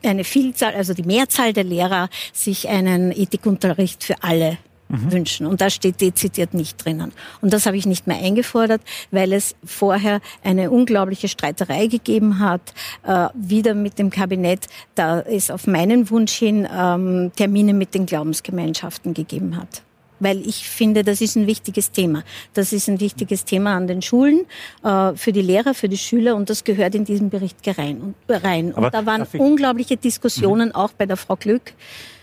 eine 0.04 0.24
Vielzahl, 0.24 0.74
also 0.74 0.94
die 0.94 1.04
Mehrzahl 1.04 1.54
der 1.54 1.64
Lehrer 1.64 2.10
sich 2.34 2.68
einen 2.68 3.12
Ethikunterricht 3.12 4.04
für 4.04 4.16
alle 4.24 4.58
mhm. 4.88 5.12
wünschen. 5.12 5.46
Und 5.46 5.62
da 5.62 5.70
steht 5.70 6.02
dezidiert 6.02 6.54
nicht 6.54 6.84
drinnen. 6.84 7.12
Und 7.42 7.54
das 7.54 7.66
habe 7.66 7.78
ich 7.78 7.86
nicht 7.86 8.08
mehr 8.08 8.18
eingefordert, 8.18 8.82
weil 9.12 9.34
es 9.34 9.56
vorher 9.64 10.22
eine 10.44 10.72
unglaubliche 10.72 11.28
Streiterei 11.28 11.88
gegeben 11.88 12.40
hat, 12.40 12.74
äh, 13.04 13.28
wieder 13.34 13.74
mit 13.74 14.00
dem 14.00 14.10
Kabinett, 14.10 14.68
da 14.96 15.22
es 15.22 15.52
auf 15.52 15.68
meinen 15.68 16.10
Wunsch 16.10 16.34
hin 16.34 16.68
ähm, 16.72 17.32
Termine 17.36 17.74
mit 17.74 17.94
den 17.94 18.06
Glaubensgemeinschaften 18.06 19.14
gegeben 19.14 19.58
hat. 19.58 19.84
Weil 20.20 20.46
ich 20.48 20.68
finde, 20.68 21.04
das 21.04 21.22
ist 21.22 21.36
ein 21.36 21.48
wichtiges 21.48 21.92
Thema. 21.92 22.24
Das 22.54 22.74
ist 22.74 22.88
ein 22.88 23.00
wichtiges 23.00 23.46
Thema 23.46 23.76
an 23.76 23.88
den 23.88 24.02
Schulen, 24.02 24.46
äh, 24.84 25.14
für 25.16 25.32
die 25.32 25.42
Lehrer, 25.42 25.74
für 25.74 25.90
die 25.90 25.98
Schüler 25.98 26.36
und 26.36 26.50
das 26.50 26.64
gehört 26.64 26.96
in 26.96 27.06
diesen 27.06 27.30
Bericht 27.30 27.58
rein. 27.78 28.16
Und, 28.28 28.44
rein. 28.44 28.74
und 28.74 28.94
da 28.94 29.06
waren 29.06 29.24
unglaubliche 29.38 29.98
Diskussionen, 29.98 30.70
mhm. 30.70 30.76
auch 30.76 30.92
bei 30.94 31.06
der 31.06 31.18
Frau 31.18 31.36
Glück, 31.36 31.74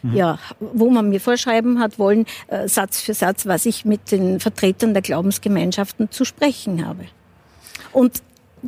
mhm. 0.02 0.14
ja, 0.14 0.38
wo 0.60 0.90
man 0.90 1.08
mir 1.08 1.20
vorschreiben 1.20 1.80
hat 1.80 1.98
wollen, 1.98 2.26
äh, 2.48 2.68
Satz 2.68 3.00
für 3.00 3.14
Satz, 3.14 3.46
was 3.46 3.66
ich 3.66 3.84
mit 3.84 4.10
den 4.10 4.40
Vertretern 4.40 4.94
der 4.94 5.02
Glaubensgemeinschaften 5.02 6.10
zu 6.10 6.24
sprechen 6.24 6.86
habe. 6.86 7.04
Und 7.92 8.22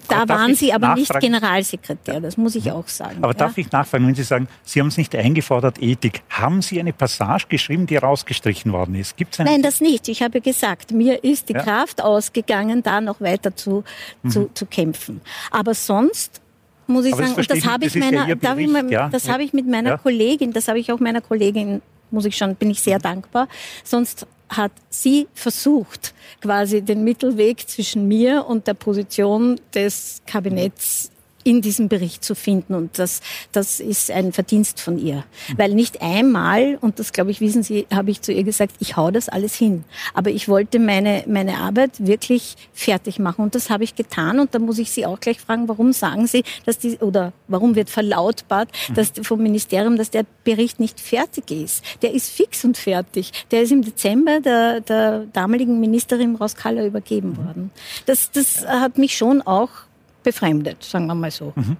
da 0.09 0.29
waren 0.29 0.55
Sie 0.55 0.73
aber 0.73 0.95
nicht 0.95 1.13
Generalsekretär, 1.21 2.21
das 2.21 2.37
muss 2.37 2.55
ich 2.55 2.71
auch 2.73 2.89
sagen. 2.89 3.19
Aber 3.19 3.33
ja? 3.33 3.39
darf 3.39 3.59
ich 3.59 3.71
nachfragen, 3.71 4.07
wenn 4.07 4.15
Sie 4.15 4.25
sagen, 4.25 4.49
Sie 4.65 4.81
haben 4.81 4.89
es 4.89 4.97
nicht 4.97 5.15
eingefordert, 5.15 5.81
Ethik, 5.81 6.23
haben 6.29 6.63
Sie 6.63 6.81
eine 6.81 6.93
Passage 6.93 7.47
geschrieben, 7.49 7.87
die 7.87 7.97
rausgestrichen 7.97 8.73
worden 8.73 8.97
ist? 8.97 9.17
Gibt's 9.17 9.39
Nein, 9.39 9.63
das 9.63 9.81
nicht. 9.81 10.09
Ich 10.09 10.23
habe 10.23 10.41
gesagt, 10.41 10.91
mir 10.91 11.23
ist 11.23 11.49
die 11.49 11.55
ja? 11.55 11.63
Kraft 11.63 12.03
ausgegangen, 12.03 12.83
da 12.83 13.01
noch 13.01 13.21
weiter 13.21 13.55
zu, 13.55 13.85
mhm. 14.23 14.31
zu, 14.31 14.51
zu 14.53 14.67
kämpfen. 14.67 15.21
Aber 15.51 15.75
sonst 15.75 16.41
muss 16.87 17.05
ich 17.05 17.13
aber 17.13 17.23
sagen, 17.23 17.37
das 17.37 17.49
und 17.49 17.57
das 17.57 17.67
habe 17.67 17.85
ich, 17.87 17.95
meiner, 17.95 18.29
ja 18.29 18.35
Bericht, 18.35 18.71
ich, 18.87 18.91
ja? 18.91 19.09
das 19.09 19.29
habe 19.29 19.45
ich 19.45 19.53
mit 19.53 19.67
meiner 19.67 19.97
Kollegin, 19.99 20.53
das 20.53 20.69
habe 20.69 20.79
ich 20.79 20.93
auch 20.93 21.01
meiner 21.01 21.21
Kollegin 21.21 21.83
muss 22.11 22.25
ich 22.25 22.37
schon, 22.37 22.55
bin 22.55 22.71
ich 22.71 22.81
sehr 22.81 22.99
dankbar. 22.99 23.49
Sonst 23.83 24.27
hat 24.49 24.73
sie 24.91 25.27
versucht, 25.35 26.15
quasi 26.41 26.83
den 26.83 27.05
Mittelweg 27.05 27.69
zwischen 27.69 28.09
mir 28.09 28.47
und 28.47 28.67
der 28.67 28.75
Position 28.75 29.61
des 29.75 30.23
Kabinetts 30.27 31.11
in 31.45 31.61
diesem 31.61 31.89
Bericht 31.89 32.25
zu 32.25 32.35
finden. 32.35 32.75
Und 32.75 32.99
das, 32.99 33.21
das 33.53 33.79
ist 33.79 34.11
ein 34.11 34.33
Verdienst 34.33 34.81
von 34.81 34.99
ihr. 34.99 35.25
Weil 35.57 35.75
nicht 35.75 36.03
einmal, 36.03 36.79
und 36.81 36.99
das 36.99 37.13
glaube 37.13 37.31
ich, 37.31 37.41
wissen 37.41 37.63
Sie, 37.63 37.87
habe 37.93 38.11
ich 38.11 38.23
zu 38.23 38.33
ihr 38.33 38.43
gesagt, 38.43 38.75
ich 38.81 38.97
hau 38.97 39.11
das 39.11 39.29
alles 39.29 39.55
hin. 39.55 39.85
Aber 40.15 40.31
ich 40.31 40.49
wollte 40.49 40.79
meine, 40.79 41.25
meine 41.27 41.59
Arbeit 41.59 42.07
wirklich 42.07 42.57
fertig 42.73 43.19
machen. 43.19 43.43
Und 43.43 43.55
das 43.55 43.71
habe 43.71 43.85
ich 43.85 43.95
getan. 43.95 44.41
Und 44.41 44.55
da 44.55 44.59
muss 44.59 44.79
ich 44.79 44.91
Sie 44.91 45.07
auch 45.07 45.21
gleich 45.21 45.41
fragen, 45.41 45.69
warum 45.69 45.93
sagen 45.93 46.27
Sie, 46.27 46.45
dass 46.65 46.79
die, 46.79 46.97
oder 46.99 47.33
warum 47.47 47.75
wird 47.75 47.91
verlautbart, 47.91 48.71
dass 48.95 49.13
vom 49.23 49.43
Ministerium, 49.43 49.97
dass 49.97 50.11
der 50.11 50.25
Bericht 50.45 50.81
nicht 50.81 50.99
fertig 50.99 51.51
ist. 51.51 51.85
Der 52.03 52.13
ist 52.15 52.31
fix 52.31 52.65
und 52.65 52.77
fertig. 52.77 53.33
Der 53.51 53.63
ist 53.63 53.71
im 53.71 53.83
Dezember 53.83 54.41
der, 54.41 54.81
der 54.81 55.27
damaligen 55.33 55.79
Ministerin 55.79 56.37
Rauskalla 56.37 56.85
übergeben 56.87 57.37
worden. 57.37 57.71
Das, 58.07 58.31
das 58.31 58.67
hat 58.67 58.99
mich 58.99 59.17
schon 59.17 59.43
auch 59.43 59.71
befremdet, 60.25 60.83
sagen 60.83 61.07
wir 61.07 61.14
mal 61.14 61.31
so. 61.31 61.52
Mhm. 61.54 61.76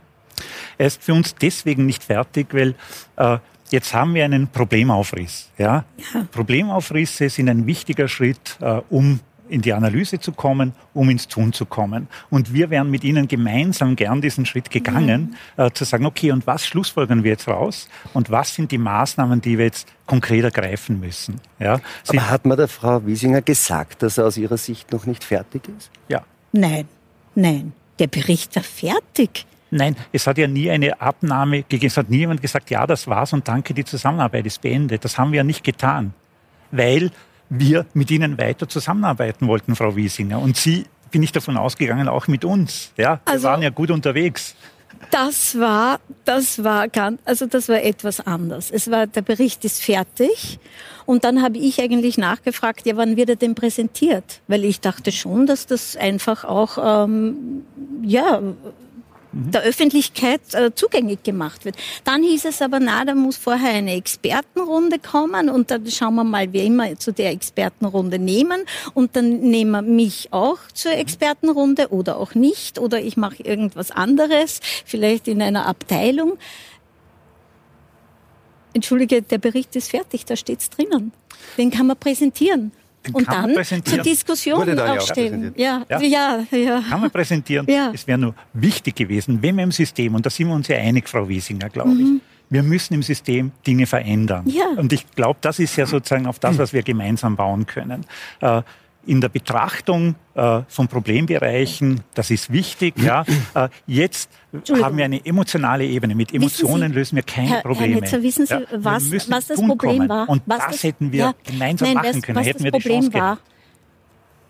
Er 0.79 0.87
ist 0.87 1.03
für 1.03 1.15
uns 1.15 1.35
deswegen 1.35 1.87
nicht 1.87 2.05
fertig, 2.05 2.49
weil 2.53 2.75
äh, 3.17 3.39
jetzt 3.71 3.95
haben 3.95 4.15
wir 4.15 4.25
einen 4.25 4.49
Problemaufriss. 4.49 5.51
Ja? 5.59 5.85
ja? 6.15 6.27
Problemaufrisse 6.31 7.29
sind 7.29 7.49
ein 7.49 7.67
wichtiger 7.67 8.09
Schritt, 8.09 8.57
äh, 8.61 8.81
um 8.91 9.21
in 9.47 9.61
die 9.61 9.75
Analyse 9.75 10.19
zu 10.19 10.33
kommen, 10.33 10.73
um 10.95 11.11
ins 11.11 11.29
Tun 11.29 11.53
zu 11.53 11.67
kommen. 11.67 12.09
Und 12.31 12.55
wir 12.55 12.71
wären 12.71 12.91
mit 12.91 13.05
Ihnen 13.05 13.29
gemeinsam 13.29 13.95
gern 13.95 14.23
diesen 14.23 14.47
Schritt 14.47 14.71
gegangen, 14.71 15.37
mhm. 15.57 15.65
äh, 15.65 15.71
zu 15.71 15.85
sagen, 15.85 16.07
okay, 16.07 16.33
und 16.33 16.47
was 16.47 16.67
schlussfolgern 16.67 17.25
wir 17.25 17.33
jetzt 17.33 17.47
raus? 17.47 17.89
Und 18.15 18.31
was 18.31 18.55
sind 18.55 18.73
die 18.73 18.79
Maßnahmen, 18.79 19.43
die 19.43 19.59
wir 19.59 19.67
jetzt 19.67 19.87
konkret 20.07 20.45
ergreifen 20.45 20.99
müssen? 20.99 21.41
Ja? 21.59 21.79
Sie 22.05 22.19
Aber 22.19 22.31
hat 22.31 22.47
man 22.47 22.57
der 22.57 22.69
Frau 22.69 23.05
Wiesinger 23.05 23.43
gesagt, 23.43 24.03
dass 24.03 24.17
er 24.17 24.27
aus 24.27 24.39
ihrer 24.39 24.57
Sicht 24.57 24.91
noch 24.93 25.05
nicht 25.05 25.23
fertig 25.23 25.69
ist? 25.69 25.91
Ja. 26.09 26.23
Nein, 26.53 26.89
nein 27.35 27.73
der 27.99 28.07
Bericht 28.07 28.57
war 28.57 28.63
fertig. 28.63 29.47
Nein, 29.71 29.97
es 30.13 30.27
hat 30.27 30.39
ja 30.39 30.47
nie 30.47 30.71
eine 30.71 31.01
Abnahme 31.01 31.65
gegeben. 31.65 31.87
Es 31.87 31.97
hat 31.97 32.09
nie 32.09 32.19
jemand 32.19 32.41
gesagt, 32.41 32.71
ja, 32.71 32.87
das 32.87 33.09
war's 33.09 33.33
und 33.33 33.49
danke, 33.49 33.75
die 33.75 33.85
Zusammenarbeit 33.85 34.47
ist 34.47 34.61
beendet. 34.61 35.05
Das 35.05 35.19
haben 35.19 35.33
wir 35.33 35.39
ja 35.39 35.45
nicht 35.45 35.65
getan, 35.65 36.15
weil 36.71 37.11
wir 37.49 37.87
mit 37.93 38.11
Ihnen 38.11 38.39
weiter 38.39 38.69
zusammenarbeiten 38.69 39.49
wollten, 39.49 39.75
Frau 39.75 39.97
Wiesinger. 39.97 40.39
Und 40.39 40.57
Sie, 40.57 40.87
bin 41.11 41.23
ich 41.23 41.33
davon 41.33 41.57
ausgegangen, 41.57 42.09
auch 42.09 42.29
mit 42.29 42.45
uns. 42.45 42.93
Ja, 42.97 43.21
wir 43.25 43.33
also, 43.33 43.49
waren 43.49 43.63
ja 43.63 43.71
gut 43.71 43.91
unterwegs. 43.91 44.55
Das 45.11 45.59
war, 45.59 46.01
das 46.25 46.65
war 46.65 46.89
ganz, 46.89 47.21
also 47.25 47.47
das 47.47 47.69
war 47.69 47.83
etwas 47.83 48.21
anders. 48.21 48.71
Es 48.71 48.91
war, 48.91 49.07
der 49.07 49.23
Bericht 49.23 49.65
ist 49.65 49.83
fertig. 49.83 50.59
Und 51.07 51.25
dann 51.25 51.43
habe 51.43 51.59
ich 51.59 51.81
eigentlich 51.81 52.19
nachgefragt, 52.19 52.87
ja, 52.87 52.97
wann 52.97 53.17
wird 53.17 53.29
er 53.29 53.37
denn 53.37 53.55
präsentiert? 53.55 54.41
Weil 54.49 54.65
ich 54.65 54.81
dachte 54.81 55.13
schon, 55.13 55.47
dass 55.47 55.67
das 55.67 55.97
einfach 55.97 56.45
auch, 56.45 57.05
ähm, 57.05 57.65
ja, 58.03 58.41
der 59.35 59.63
Öffentlichkeit 59.63 60.41
äh, 60.53 60.73
zugänglich 60.75 61.23
gemacht 61.25 61.65
wird. 61.65 61.77
Dann 62.05 62.23
hieß 62.23 62.45
es 62.45 62.63
aber, 62.63 62.79
na, 62.79 63.05
da 63.05 63.15
muss 63.15 63.37
vorher 63.37 63.73
eine 63.73 63.95
Expertenrunde 63.95 65.01
kommen 65.01 65.49
und 65.49 65.71
dann 65.71 65.91
schauen 65.91 66.15
wir 66.15 66.25
mal, 66.25 66.53
wer 66.53 66.65
immer 66.65 66.97
zu 66.99 67.13
der 67.13 67.31
Expertenrunde 67.31 68.21
nehmen 68.21 68.63
und 68.95 69.17
dann 69.17 69.41
nehmen 69.41 69.73
wir 69.73 69.83
mich 69.83 70.33
auch 70.33 70.59
zur 70.73 70.93
Expertenrunde 70.93 71.89
oder 71.89 72.17
auch 72.19 72.35
nicht 72.37 72.79
oder 72.79 73.01
ich 73.01 73.17
mache 73.17 73.43
irgendwas 73.43 73.91
anderes, 73.91 74.61
vielleicht 74.85 75.27
in 75.27 75.43
einer 75.43 75.67
Abteilung. 75.67 76.39
Entschuldige, 78.73 79.23
der 79.23 79.39
Bericht 79.39 79.75
ist 79.75 79.91
fertig, 79.91 80.25
da 80.27 80.37
steht's 80.37 80.71
drinnen. 80.71 81.13
Den 81.59 81.71
kann 81.71 81.87
man 81.87 81.97
präsentieren. 81.97 82.73
Und 83.13 83.29
dann 83.29 83.85
zur 83.85 83.99
Diskussion 83.99 84.79
aufstellen. 84.79 85.53
Ja, 85.57 85.85
ja, 85.89 86.01
ja, 86.01 86.47
ja. 86.51 86.83
Kann 86.89 87.01
man 87.01 87.11
präsentieren. 87.11 87.67
Ja. 87.69 87.91
Es 87.93 88.07
wäre 88.07 88.19
nur 88.19 88.35
wichtig 88.53 88.97
gewesen, 88.97 89.41
wenn 89.43 89.57
wir 89.57 89.65
im 89.65 89.73
System, 89.73 90.15
und 90.15 90.25
da 90.25 90.31
sind 90.31 90.49
wir 90.49 90.55
uns 90.55 90.69
ja 90.69 90.77
einig, 90.77 91.09
Frau 91.09 91.29
Wiesinger, 91.29 91.69
glaube 91.69 91.91
mhm. 91.91 92.01
ich, 92.17 92.23
wir 92.51 92.63
müssen 92.63 92.95
im 92.95 93.03
System 93.03 93.53
Dinge 93.67 93.87
verändern. 93.87 94.45
Ja. 94.47 94.67
Und 94.77 94.93
ich 94.93 95.11
glaube, 95.13 95.39
das 95.41 95.59
ist 95.59 95.77
ja 95.77 95.87
sozusagen 95.87 96.27
auf 96.27 96.39
das, 96.39 96.59
was 96.59 96.73
wir 96.73 96.83
gemeinsam 96.83 97.37
bauen 97.37 97.67
können. 97.67 98.07
Äh, 98.41 98.63
in 99.07 99.21
der 99.21 99.29
Betrachtung 99.29 100.15
äh, 100.35 100.63
von 100.69 100.89
Problembereichen, 100.89 102.01
das 102.15 102.31
ist 102.31 102.53
wichtig. 102.53 102.95
Ja. 102.99 103.25
Äh, 103.55 103.69
jetzt 103.87 104.31
haben 104.83 104.97
wir 104.97 105.05
eine 105.05 105.25
emotionale 105.25 105.85
Ebene. 105.85 106.15
Mit 106.15 106.35
Emotionen 106.35 106.91
Sie, 106.91 106.99
lösen 106.99 107.17
wir 107.17 107.23
keine 107.23 107.49
Herr, 107.49 107.63
Probleme. 107.63 107.95
Herr 107.95 108.01
Netzer, 108.01 108.23
wissen 108.23 108.47
Sie, 108.47 108.55
ja, 108.55 108.63
was, 108.73 109.13
was 109.13 109.47
das 109.47 109.61
Problem 109.61 109.77
kommen. 109.77 110.09
war? 110.09 110.29
Und 110.29 110.43
was 110.47 110.59
das, 110.59 110.67
das, 110.73 110.83
hätten 110.83 111.13
wir 111.13 111.19
ja, 111.19 111.35
gemeinsam 111.45 111.89
nein, 111.89 111.97
machen 111.97 112.13
das, 112.15 112.23
können. 112.23 112.39
Was 112.39 112.47
hätten 112.47 112.65
das 112.65 112.65
wir 112.65 112.71
Problem 112.73 113.11
die 113.11 113.15
war, 113.15 113.39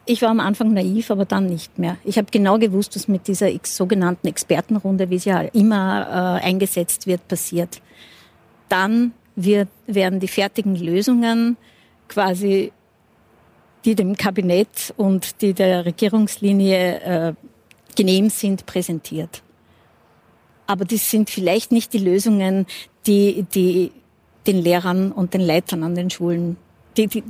ich 0.06 0.22
war 0.22 0.30
am 0.30 0.40
Anfang 0.40 0.72
naiv, 0.72 1.10
aber 1.10 1.24
dann 1.24 1.46
nicht 1.46 1.78
mehr. 1.78 1.96
Ich 2.04 2.18
habe 2.18 2.28
genau 2.30 2.58
gewusst, 2.58 2.94
was 2.96 3.08
mit 3.08 3.26
dieser 3.26 3.48
sogenannten 3.62 4.26
Expertenrunde, 4.26 5.10
wie 5.10 5.18
sie 5.18 5.30
ja 5.30 5.40
immer 5.40 6.40
äh, 6.42 6.46
eingesetzt 6.46 7.06
wird, 7.06 7.26
passiert. 7.26 7.80
Dann 8.68 9.12
wird, 9.36 9.68
werden 9.86 10.20
die 10.20 10.28
fertigen 10.28 10.76
Lösungen 10.76 11.56
quasi 12.08 12.72
die 13.84 13.94
dem 13.94 14.16
Kabinett 14.16 14.94
und 14.96 15.40
die 15.42 15.52
der 15.52 15.84
Regierungslinie 15.84 17.00
äh, 17.00 17.34
genehm 17.96 18.30
sind, 18.30 18.66
präsentiert. 18.66 19.42
Aber 20.66 20.84
das 20.84 21.10
sind 21.10 21.30
vielleicht 21.30 21.72
nicht 21.72 21.92
die 21.92 21.98
Lösungen, 21.98 22.66
die, 23.06 23.44
die 23.54 23.92
den 24.46 24.62
Lehrern 24.62 25.12
und 25.12 25.34
den 25.34 25.40
Leitern 25.40 25.82
an 25.82 25.94
den 25.94 26.10
Schulen, 26.10 26.56
die, 26.96 27.06
die, 27.06 27.22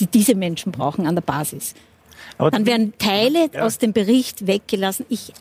die 0.00 0.06
diese 0.06 0.34
Menschen 0.34 0.72
brauchen 0.72 1.06
an 1.06 1.14
der 1.14 1.22
Basis. 1.22 1.74
Aber 2.38 2.50
Dann 2.50 2.66
werden 2.66 2.92
Teile 2.98 3.50
ja. 3.52 3.62
aus 3.62 3.78
dem 3.78 3.92
Bericht 3.92 4.46
weggelassen. 4.46 5.06
Ich, 5.08 5.32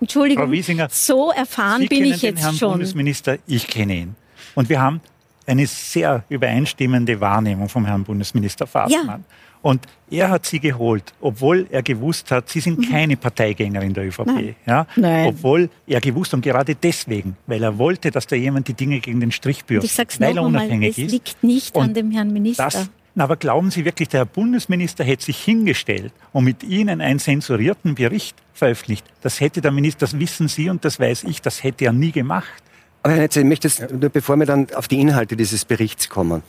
Entschuldigung, 0.00 0.44
Frau 0.44 0.52
Wiesinger, 0.52 0.88
so 0.90 1.30
erfahren 1.30 1.82
Sie 1.82 1.88
bin 1.88 2.04
ich 2.04 2.22
jetzt 2.22 2.22
den 2.22 2.36
Herrn 2.36 2.54
schon. 2.54 2.70
Bundesminister, 2.72 3.38
ich 3.46 3.66
kenne 3.66 3.94
ihn. 3.94 4.16
Und 4.54 4.68
wir 4.68 4.80
haben 4.80 5.00
eine 5.46 5.66
sehr 5.66 6.24
übereinstimmende 6.28 7.20
Wahrnehmung 7.20 7.68
vom 7.68 7.86
Herrn 7.86 8.04
Bundesminister 8.04 8.66
Fassmann. 8.66 9.06
Ja. 9.06 9.20
Und 9.68 9.86
er 10.10 10.30
hat 10.30 10.46
sie 10.46 10.60
geholt, 10.60 11.12
obwohl 11.20 11.66
er 11.70 11.82
gewusst 11.82 12.30
hat, 12.30 12.48
sie 12.48 12.60
sind 12.60 12.78
mhm. 12.78 12.90
keine 12.90 13.18
Parteigängerin 13.18 13.92
der 13.92 14.06
ÖVP. 14.06 14.24
Nein. 14.24 14.56
Ja? 14.64 14.86
Nein. 14.96 15.26
Obwohl 15.26 15.68
er 15.86 16.00
gewusst 16.00 16.32
und 16.32 16.40
gerade 16.40 16.74
deswegen, 16.74 17.36
weil 17.46 17.62
er 17.62 17.76
wollte, 17.76 18.10
dass 18.10 18.26
da 18.26 18.34
jemand 18.34 18.66
die 18.68 18.72
Dinge 18.72 18.98
gegen 19.00 19.20
den 19.20 19.30
Strich 19.30 19.66
bürgt, 19.66 19.84
ich 19.84 19.92
sag's 19.92 20.18
weil 20.22 20.38
er 20.38 20.42
unabhängig 20.42 20.96
mal, 20.96 21.04
ist. 21.04 21.12
liegt 21.12 21.44
nicht 21.44 21.74
und 21.74 21.82
an 21.82 21.92
dem 21.92 22.10
Herrn 22.10 22.32
Minister. 22.32 22.64
Das, 22.64 22.88
aber 23.18 23.36
glauben 23.36 23.70
Sie 23.70 23.84
wirklich, 23.84 24.08
der 24.08 24.20
Herr 24.20 24.24
Bundesminister 24.24 25.04
hätte 25.04 25.26
sich 25.26 25.38
hingestellt 25.38 26.14
und 26.32 26.44
mit 26.44 26.62
Ihnen 26.62 27.02
einen 27.02 27.18
zensurierten 27.18 27.94
Bericht 27.94 28.38
veröffentlicht? 28.54 29.04
Das 29.20 29.38
hätte 29.38 29.60
der 29.60 29.70
Minister, 29.70 30.00
das 30.00 30.18
wissen 30.18 30.48
Sie 30.48 30.70
und 30.70 30.82
das 30.86 30.98
weiß 30.98 31.24
ich, 31.24 31.42
das 31.42 31.62
hätte 31.62 31.84
er 31.84 31.92
nie 31.92 32.12
gemacht. 32.12 32.62
Aber 33.02 33.14
Herr 33.14 33.22
Netze, 33.22 33.40
ich 33.40 33.46
möchte 33.46 33.68
jetzt, 33.68 33.92
nur 33.92 34.10
bevor 34.10 34.36
wir 34.36 34.46
dann 34.46 34.66
auf 34.74 34.88
die 34.88 35.00
Inhalte 35.00 35.36
dieses 35.36 35.64
Berichts 35.64 36.08
kommen, 36.08 36.42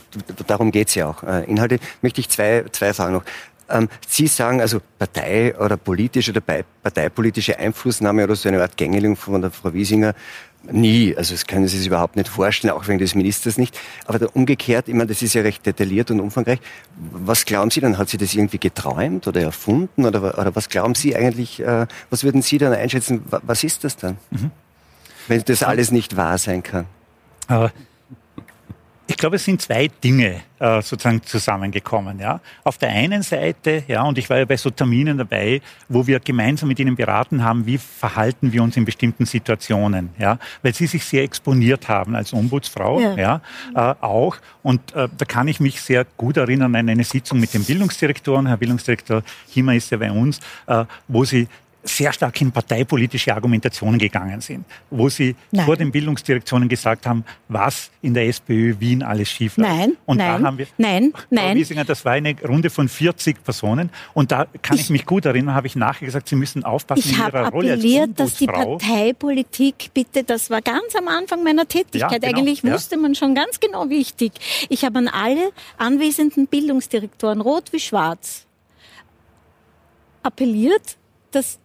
darum 0.47 0.71
geht's 0.71 0.95
ja 0.95 1.07
auch, 1.07 1.23
äh, 1.23 1.43
Inhalte, 1.45 1.79
möchte 2.01 2.21
ich 2.21 2.29
zwei, 2.29 2.65
zwei 2.71 2.93
Fragen 2.93 3.13
noch. 3.13 3.23
Ähm, 3.69 3.87
Sie 4.07 4.27
sagen 4.27 4.61
also 4.61 4.79
Partei 4.97 5.55
oder 5.57 5.77
politische 5.77 6.31
oder 6.31 6.41
parteipolitische 6.41 7.59
Einflussnahme 7.59 8.23
oder 8.23 8.35
so 8.35 8.49
eine 8.49 8.61
Art 8.61 8.77
Gängelung 8.77 9.15
von 9.15 9.41
der 9.41 9.51
Frau 9.51 9.73
Wiesinger 9.73 10.15
nie. 10.63 11.15
Also 11.15 11.35
das 11.35 11.45
können 11.45 11.67
Sie 11.67 11.77
sich 11.77 11.87
überhaupt 11.87 12.15
nicht 12.15 12.27
vorstellen, 12.27 12.73
auch 12.73 12.87
wegen 12.87 12.97
des 12.97 13.13
Ministers 13.13 13.57
nicht. 13.57 13.79
Aber 14.05 14.35
umgekehrt, 14.35 14.87
ich 14.87 14.95
meine, 14.95 15.07
das 15.07 15.21
ist 15.21 15.35
ja 15.35 15.43
recht 15.43 15.65
detailliert 15.65 16.09
und 16.09 16.19
umfangreich. 16.19 16.59
Was 16.97 17.45
glauben 17.45 17.69
Sie 17.69 17.79
dann? 17.79 17.99
Hat 17.99 18.09
sie 18.09 18.17
das 18.17 18.33
irgendwie 18.33 18.57
geträumt 18.57 19.27
oder 19.27 19.41
erfunden? 19.41 20.05
Oder, 20.05 20.37
oder 20.39 20.55
was 20.55 20.67
glauben 20.69 20.95
Sie 20.95 21.15
eigentlich, 21.15 21.59
äh, 21.59 21.85
was 22.09 22.23
würden 22.23 22.41
Sie 22.41 22.57
dann 22.57 22.73
einschätzen? 22.73 23.23
Was 23.29 23.63
ist 23.63 23.83
das 23.83 23.95
dann? 23.97 24.17
Mhm 24.31 24.51
wenn 25.27 25.43
das 25.43 25.63
alles 25.63 25.91
nicht 25.91 26.15
wahr 26.15 26.37
sein 26.37 26.63
kann? 26.63 26.85
Ich 29.09 29.17
glaube, 29.17 29.37
es 29.37 29.43
sind 29.43 29.59
zwei 29.59 29.87
Dinge 29.87 30.41
äh, 30.59 30.83
sozusagen 30.83 31.23
zusammengekommen. 31.23 32.19
Ja. 32.19 32.41
Auf 32.63 32.77
der 32.77 32.89
einen 32.89 33.23
Seite, 33.23 33.83
ja, 33.87 34.03
und 34.03 34.19
ich 34.19 34.29
war 34.29 34.37
ja 34.37 34.45
bei 34.45 34.55
so 34.55 34.69
Terminen 34.69 35.17
dabei, 35.17 35.61
wo 35.87 36.05
wir 36.05 36.19
gemeinsam 36.19 36.69
mit 36.69 36.79
ihnen 36.79 36.95
beraten 36.95 37.43
haben, 37.43 37.65
wie 37.65 37.79
verhalten 37.79 38.53
wir 38.53 38.61
uns 38.61 38.77
in 38.77 38.85
bestimmten 38.85 39.25
Situationen, 39.25 40.09
ja, 40.19 40.37
weil 40.61 40.75
sie 40.75 40.85
sich 40.85 41.03
sehr 41.03 41.23
exponiert 41.23 41.87
haben 41.87 42.15
als 42.15 42.33
Ombudsfrau, 42.33 42.99
ja, 42.99 43.15
ja 43.15 43.41
äh, 43.73 43.95
auch. 43.99 44.37
Und 44.61 44.93
äh, 44.93 45.09
da 45.17 45.25
kann 45.25 45.47
ich 45.47 45.59
mich 45.59 45.81
sehr 45.81 46.05
gut 46.15 46.37
erinnern 46.37 46.75
an 46.75 46.87
eine 46.87 47.03
Sitzung 47.03 47.39
mit 47.39 47.51
dem 47.55 47.63
Bildungsdirektor, 47.63 48.47
Herr 48.47 48.57
Bildungsdirektor 48.57 49.23
Himmer 49.49 49.73
ist 49.73 49.89
ja 49.89 49.97
bei 49.97 50.11
uns, 50.11 50.39
äh, 50.67 50.85
wo 51.07 51.25
sie 51.25 51.47
sehr 51.83 52.11
stark 52.11 52.41
in 52.41 52.51
parteipolitische 52.51 53.33
Argumentationen 53.33 53.97
gegangen 53.97 54.41
sind, 54.41 54.65
wo 54.89 55.07
sie 55.07 55.35
nein. 55.51 55.65
vor 55.65 55.77
den 55.77 55.91
Bildungsdirektionen 55.91 56.67
gesagt 56.67 57.05
haben, 57.05 57.23
was 57.47 57.89
in 58.01 58.13
der 58.13 58.27
SPÖ 58.27 58.79
Wien 58.79 59.01
alles 59.01 59.29
schief 59.29 59.55
läuft. 59.55 59.69
Nein, 59.69 59.97
und 60.05 60.17
nein, 60.17 60.41
da 60.41 60.47
haben 60.47 60.57
wir, 60.57 60.67
nein, 60.77 61.13
nein. 61.29 61.55
Wiesinger, 61.55 61.85
das 61.85 62.03
war 62.03 62.13
eine 62.13 62.35
Runde 62.41 62.69
von 62.69 62.89
40 62.89 63.43
Personen 63.43 63.89
und 64.13 64.31
da 64.31 64.47
kann 64.61 64.75
ich, 64.75 64.83
ich 64.83 64.89
mich 64.89 65.05
gut 65.05 65.25
erinnern, 65.25 65.55
habe 65.55 65.67
ich 65.67 65.75
nachher 65.75 66.05
gesagt, 66.05 66.27
Sie 66.27 66.35
müssen 66.35 66.65
aufpassen 66.65 67.03
ich 67.05 67.17
in 67.17 67.25
Ihrer 67.25 67.49
Rolle 67.49 67.71
als 67.71 67.79
appelliert, 67.79 68.19
dass 68.19 68.35
die 68.35 68.47
Parteipolitik 68.47 69.91
bitte, 69.93 70.23
das 70.23 70.49
war 70.49 70.61
ganz 70.61 70.95
am 70.97 71.07
Anfang 71.07 71.43
meiner 71.43 71.67
Tätigkeit, 71.67 72.11
ja, 72.23 72.29
genau, 72.29 72.39
eigentlich 72.39 72.61
ja. 72.61 72.73
wusste 72.73 72.97
man 72.97 73.15
schon 73.15 73.35
ganz 73.35 73.59
genau 73.59 73.89
wichtig. 73.89 74.33
Ich 74.67 74.83
habe 74.83 74.99
an 74.99 75.07
alle 75.07 75.51
anwesenden 75.77 76.47
Bildungsdirektoren, 76.47 77.39
rot 77.39 77.71
wie 77.71 77.79
schwarz, 77.79 78.45
appelliert, 80.23 80.97
dass 81.31 81.59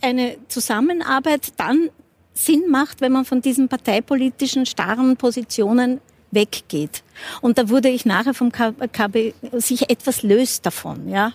eine 0.00 0.36
Zusammenarbeit 0.48 1.52
dann 1.56 1.90
Sinn 2.34 2.64
macht, 2.68 3.00
wenn 3.00 3.12
man 3.12 3.24
von 3.24 3.40
diesen 3.40 3.68
parteipolitischen 3.68 4.66
starren 4.66 5.16
Positionen 5.16 6.00
weggeht. 6.30 7.02
Und 7.40 7.58
da 7.58 7.68
wurde 7.68 7.88
ich 7.88 8.04
nachher 8.04 8.34
vom 8.34 8.52
KB 8.52 9.32
sich 9.52 9.90
etwas 9.90 10.22
löst 10.22 10.66
davon, 10.66 11.08
ja. 11.08 11.32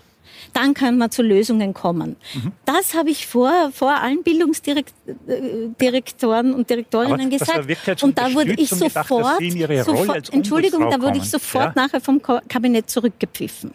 Dann 0.54 0.74
kann 0.74 0.98
man 0.98 1.12
zu 1.12 1.22
Lösungen 1.22 1.74
kommen. 1.74 2.16
Mhm. 2.34 2.54
Das 2.66 2.96
habe 2.96 3.10
ich 3.10 3.28
vor, 3.28 3.72
vor 3.74 3.92
allen 3.92 4.24
Bildungsdirektoren 4.24 6.54
und 6.54 6.70
Direktorinnen 6.70 7.30
gesagt. 7.30 8.04
Und 8.04 8.18
da 8.18 8.34
wurde 8.34 8.54
ich 8.54 8.70
sofort, 8.70 9.40
gedacht, 9.40 9.86
sofort 9.86 10.34
Entschuldigung, 10.34 10.90
da 10.90 11.02
wurde 11.02 11.20
ich 11.20 11.30
sofort 11.30 11.76
ja? 11.76 11.84
nachher 11.84 12.00
vom 12.02 12.22
Kabinett 12.22 12.90
zurückgepfiffen. 12.90 13.74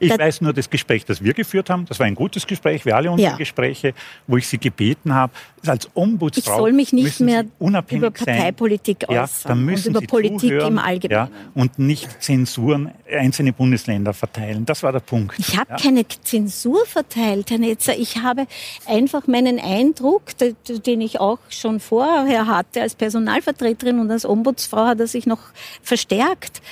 Ich 0.00 0.10
das 0.10 0.18
weiß 0.18 0.40
nur, 0.42 0.52
das 0.52 0.70
Gespräch, 0.70 1.04
das 1.04 1.22
wir 1.22 1.34
geführt 1.34 1.70
haben, 1.70 1.84
das 1.86 1.98
war 1.98 2.06
ein 2.06 2.14
gutes 2.14 2.46
Gespräch, 2.46 2.84
wir 2.84 2.96
alle 2.96 3.10
unsere 3.10 3.32
ja. 3.32 3.36
Gespräche, 3.36 3.94
wo 4.26 4.36
ich 4.36 4.46
Sie 4.46 4.58
gebeten 4.58 5.12
habe, 5.14 5.32
als 5.66 5.88
Ombudsfrau 5.94 6.52
ich 6.52 6.58
soll 6.58 6.72
mich 6.72 6.92
nicht 6.92 7.20
mehr 7.20 7.44
über 7.60 8.10
Parteipolitik 8.10 9.04
sein. 9.08 9.18
äußern 9.18 9.66
ja, 9.66 9.74
und 9.74 9.86
über 9.86 10.00
Sie 10.00 10.06
Politik 10.06 10.40
zuhören, 10.40 10.72
im 10.74 10.78
Allgemeinen. 10.78 11.30
Ja, 11.32 11.50
und 11.54 11.78
nicht 11.78 12.22
Zensuren 12.22 12.92
einzelne 13.10 13.52
Bundesländer 13.52 14.12
verteilen. 14.12 14.64
Das 14.66 14.82
war 14.82 14.92
der 14.92 15.00
Punkt. 15.00 15.38
Ich 15.38 15.56
habe 15.58 15.74
keine 15.80 16.06
Zensur 16.06 16.86
verteilt, 16.86 17.50
Herr 17.50 17.58
Netzer. 17.58 17.96
Ich 17.96 18.18
habe 18.18 18.46
einfach 18.86 19.26
meinen 19.26 19.58
Eindruck, 19.58 20.22
den 20.38 21.00
ich 21.00 21.18
auch 21.18 21.38
schon 21.48 21.80
vorher 21.80 22.46
hatte 22.46 22.82
als 22.82 22.94
Personalvertreterin 22.94 23.98
und 23.98 24.10
als 24.10 24.24
Ombudsfrau 24.24 24.86
hat 24.86 25.00
er 25.00 25.06
sich 25.06 25.26
noch 25.26 25.40
verstärkt. 25.82 26.62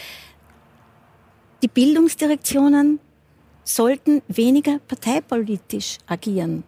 Die 1.62 1.68
Bildungsdirektionen 1.68 3.00
sollten 3.66 4.22
weniger 4.28 4.78
parteipolitisch 4.86 5.98
agieren, 6.06 6.62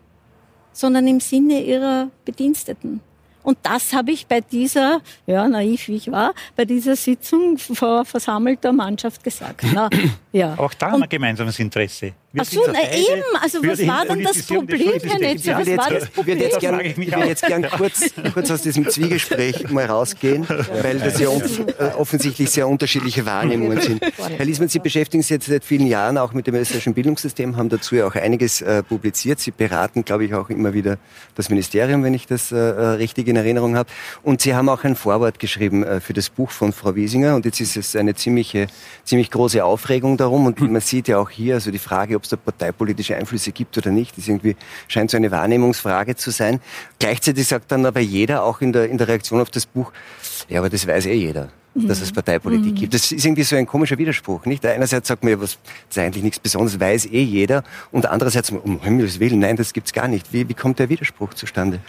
sondern 0.73 1.07
im 1.07 1.21
Sinne 1.21 1.63
ihrer 1.63 2.11
Bediensteten. 2.25 3.01
Und 3.43 3.57
das 3.63 3.95
habe 3.95 4.11
ich 4.11 4.27
bei 4.27 4.41
dieser, 4.43 5.01
ja, 5.27 5.49
naiv 5.49 5.89
wie 5.89 5.97
ich 5.97 6.11
war, 6.11 6.35
bei 6.55 6.65
dieser 6.65 6.97
Sitzung 6.97 7.57
vor 7.57 8.05
versammelter 8.05 8.73
Mannschaft 8.73 9.25
gesagt. 9.25 9.65
Na, 9.73 9.89
ja. 10.33 10.55
Auch 10.59 10.75
da 10.75 10.91
haben 10.91 11.01
wir 11.01 11.07
gemeinsames 11.07 11.59
Interesse. 11.59 12.13
Wir 12.31 12.43
Ach 12.43 12.47
so, 12.47 12.61
na 12.67 12.83
eben. 12.95 13.23
Also 13.41 13.63
was 13.63 13.87
war 13.87 14.05
denn 14.05 14.23
das 14.23 14.43
Problem, 14.43 15.01
Herr 15.03 15.19
Netzer? 15.19 15.59
Was 15.59 15.67
war 15.79 15.91
das 15.91 16.11
Problem? 16.11 16.39
Ich 16.39 17.11
würde 17.11 17.27
jetzt 17.27 17.43
gern 17.43 17.67
kurz, 17.71 18.13
kurz 18.35 18.51
aus 18.51 18.61
diesem 18.61 18.87
Zwiegespräch 18.87 19.71
mal 19.71 19.87
rausgehen, 19.87 20.47
weil 20.47 20.99
das 20.99 21.19
ja 21.19 21.31
äh, 21.31 21.95
offensichtlich 21.97 22.51
sehr 22.51 22.69
unterschiedliche 22.69 23.25
Wahrnehmungen 23.25 23.81
sind. 23.81 24.03
Herr 24.37 24.45
Liesmann, 24.45 24.69
Sie 24.69 24.79
beschäftigen 24.79 25.23
sich 25.23 25.31
jetzt 25.31 25.47
seit 25.47 25.65
vielen 25.65 25.87
Jahren 25.87 26.19
auch 26.19 26.35
mit 26.35 26.47
dem 26.47 26.55
österreichischen 26.57 26.93
Bildungssystem, 26.93 27.57
haben 27.57 27.71
dazu 27.71 27.95
ja 27.95 28.07
auch 28.07 28.15
einiges 28.15 28.61
äh, 28.61 28.83
publiziert. 28.83 29.41
Sie 29.41 29.51
beraten, 29.51 30.05
glaube 30.05 30.27
ich, 30.27 30.35
auch 30.35 30.51
immer 30.51 30.75
wieder 30.75 30.99
das 31.35 31.49
Ministerium, 31.49 32.05
wenn 32.05 32.13
ich 32.13 32.27
das 32.27 32.53
äh, 32.53 32.57
äh 32.57 32.87
richtig 32.99 33.29
in 33.29 33.37
Erinnerung 33.37 33.75
habe. 33.75 33.89
Und 34.23 34.43
Sie 34.43 34.55
haben 34.55 34.69
auch 34.69 34.85
ein 34.85 34.97
Vorwort 34.97 35.39
geschrieben 35.39 35.83
äh, 35.83 36.01
für 36.03 36.13
das 36.13 36.29
Buch 36.29 36.51
von 36.51 36.75
Frau 36.75 36.95
Wiesinger. 36.95 37.37
Und 37.37 37.47
jetzt 37.47 37.59
ist 37.63 37.79
es 37.79 37.97
eine 37.97 38.15
ziemliche, 38.15 38.67
ziemlich 39.05 39.31
große 39.31 39.65
Aufregung 39.65 40.19
darum. 40.19 40.45
Und 40.45 40.61
man 40.71 40.83
sieht 40.83 41.09
ja 41.09 41.17
auch 41.17 41.31
hier, 41.31 41.55
also 41.55 41.71
die 41.71 41.79
Frage, 41.79 42.19
ob 42.19 42.27
es 42.29 42.31
da 42.31 42.37
parteipolitische 42.37 43.17
Einflüsse 43.17 43.53
gibt 43.53 43.77
oder 43.79 43.91
nicht, 43.91 44.17
ist 44.19 44.29
irgendwie, 44.29 44.57
scheint 44.87 45.11
so 45.11 45.17
eine 45.17 45.31
Wahrnehmungsfrage 45.31 46.17
zu 46.17 46.31
sein. 46.31 46.61
Gleichzeitig 46.99 47.47
sagt 47.47 47.73
dann 47.73 47.87
aber 47.87 48.01
jeder, 48.01 48.45
auch 48.45 48.61
in 48.61 48.73
der, 48.73 48.89
in 48.89 48.99
der 48.99 49.09
Reaktion 49.09 49.41
auf 49.41 49.51
das 49.51 49.67
Buch, 49.67 49.93
ja, 50.49 50.61
aber 50.61 50.71
das 50.71 50.87
weiß 50.87 51.07
eh 51.07 51.15
jeder 51.15 51.51
dass 51.87 52.01
es 52.01 52.13
Parteipolitik 52.13 52.73
mhm. 52.73 52.75
gibt. 52.75 52.95
Das 52.95 53.13
ist 53.13 53.25
irgendwie 53.25 53.43
so 53.43 53.55
ein 53.55 53.67
komischer 53.67 53.99
Widerspruch, 53.99 54.47
nicht? 54.47 54.65
Einerseits 54.67 55.09
sagt 55.09 55.23
man, 55.23 55.33
ja, 55.33 55.41
was, 55.41 55.59
das 55.89 55.97
ist 55.97 55.99
eigentlich 55.99 56.25
nichts 56.25 56.41
Besonderes, 56.41 56.81
weiß 56.81 57.07
eh 57.07 57.23
jeder. 57.23 57.63
Und 57.93 58.07
andererseits, 58.07 58.51
um 58.51 58.83
Himmels 58.83 59.21
Willen, 59.21 59.39
nein, 59.39 59.57
das 59.57 59.73
gibt's 59.73 59.93
gar 59.93 60.09
nicht. 60.09 60.33
Wie, 60.33 60.49
wie 60.49 60.55
kommt 60.55 60.79
der 60.79 60.89
Widerspruch 60.89 61.35
zustande? 61.35 61.81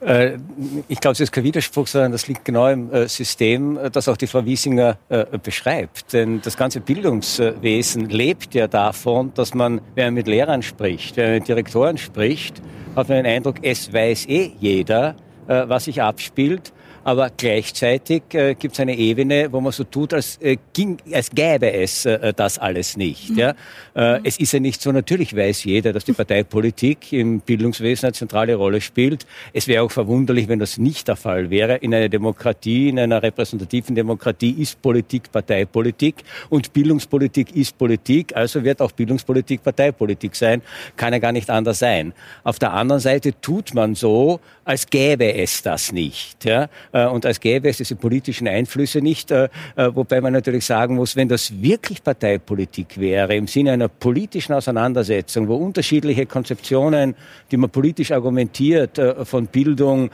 Äh, 0.00 0.38
ich 0.86 1.00
glaube, 1.00 1.12
es 1.12 1.20
ist 1.20 1.32
kein 1.32 1.44
Widerspruch, 1.44 1.86
sondern 1.86 2.12
das 2.12 2.28
liegt 2.28 2.44
genau 2.44 2.68
im 2.68 2.92
äh, 2.92 3.08
System, 3.08 3.76
äh, 3.76 3.90
das 3.90 4.08
auch 4.08 4.16
die 4.16 4.26
Frau 4.26 4.44
Wiesinger 4.44 4.96
beschreibt. 5.42 6.12
Denn 6.12 6.40
das 6.42 6.56
ganze 6.56 6.80
Bildungswesen 6.80 8.08
lebt 8.08 8.54
ja 8.54 8.68
davon, 8.68 9.32
dass 9.34 9.54
man, 9.54 9.80
wenn 9.94 10.06
man 10.06 10.14
mit 10.14 10.26
Lehrern 10.26 10.62
spricht, 10.62 11.16
wenn 11.16 11.24
man 11.24 11.34
mit 11.34 11.48
Direktoren 11.48 11.98
spricht, 11.98 12.62
hat 12.94 13.08
man 13.08 13.18
den 13.18 13.26
Eindruck, 13.26 13.56
es 13.62 13.92
weiß 13.92 14.26
eh 14.28 14.52
jeder, 14.60 15.16
was 15.46 15.84
sich 15.84 16.02
abspielt 16.02 16.72
aber 17.08 17.30
gleichzeitig 17.34 18.22
äh, 18.34 18.54
gibt 18.54 18.74
es 18.74 18.80
eine 18.80 18.94
Ebene, 18.94 19.50
wo 19.50 19.62
man 19.62 19.72
so 19.72 19.84
tut, 19.84 20.12
als, 20.12 20.36
äh, 20.42 20.58
ging, 20.74 20.98
als 21.10 21.30
gäbe 21.30 21.72
es 21.72 22.04
äh, 22.04 22.34
das 22.34 22.58
alles 22.58 22.98
nicht. 22.98 23.30
Mhm. 23.30 23.38
Ja? 23.38 23.54
Äh, 23.96 24.18
mhm. 24.18 24.24
Es 24.24 24.38
ist 24.38 24.52
ja 24.52 24.60
nicht 24.60 24.82
so, 24.82 24.92
natürlich 24.92 25.34
weiß 25.34 25.64
jeder, 25.64 25.94
dass 25.94 26.04
die 26.04 26.12
Parteipolitik 26.12 27.10
im 27.14 27.40
Bildungswesen 27.40 28.08
eine 28.08 28.12
zentrale 28.12 28.56
Rolle 28.56 28.82
spielt. 28.82 29.24
Es 29.54 29.66
wäre 29.68 29.84
auch 29.84 29.90
verwunderlich, 29.90 30.48
wenn 30.48 30.58
das 30.58 30.76
nicht 30.76 31.08
der 31.08 31.16
Fall 31.16 31.48
wäre. 31.48 31.76
In 31.76 31.94
einer 31.94 32.10
Demokratie, 32.10 32.90
in 32.90 32.98
einer 32.98 33.22
repräsentativen 33.22 33.94
Demokratie 33.94 34.50
ist 34.58 34.82
Politik 34.82 35.32
Parteipolitik 35.32 36.16
und 36.50 36.74
Bildungspolitik 36.74 37.56
ist 37.56 37.78
Politik, 37.78 38.36
also 38.36 38.64
wird 38.64 38.82
auch 38.82 38.92
Bildungspolitik 38.92 39.62
Parteipolitik 39.62 40.36
sein, 40.36 40.60
kann 40.96 41.14
ja 41.14 41.20
gar 41.20 41.32
nicht 41.32 41.48
anders 41.48 41.78
sein. 41.78 42.12
Auf 42.44 42.58
der 42.58 42.74
anderen 42.74 43.00
Seite 43.00 43.32
tut 43.40 43.72
man 43.72 43.94
so, 43.94 44.40
als 44.68 44.86
gäbe 44.86 45.32
es 45.34 45.62
das 45.62 45.92
nicht. 45.92 46.44
Ja? 46.44 46.68
Äh, 46.92 47.06
und 47.06 47.24
als 47.24 47.40
gäbe 47.40 47.70
es 47.70 47.78
diese 47.78 47.96
politischen 47.96 48.46
Einflüsse 48.46 49.00
nicht. 49.00 49.30
Äh, 49.30 49.48
äh, 49.76 49.88
wobei 49.94 50.20
man 50.20 50.34
natürlich 50.34 50.66
sagen 50.66 50.96
muss, 50.96 51.16
wenn 51.16 51.26
das 51.26 51.62
wirklich 51.62 52.04
Parteipolitik 52.04 53.00
wäre, 53.00 53.34
im 53.34 53.46
Sinne 53.46 53.72
einer 53.72 53.88
politischen 53.88 54.52
Auseinandersetzung, 54.52 55.48
wo 55.48 55.56
unterschiedliche 55.56 56.26
Konzeptionen, 56.26 57.14
die 57.50 57.56
man 57.56 57.70
politisch 57.70 58.12
argumentiert, 58.12 59.00
von 59.24 59.46
Bildung 59.46 60.10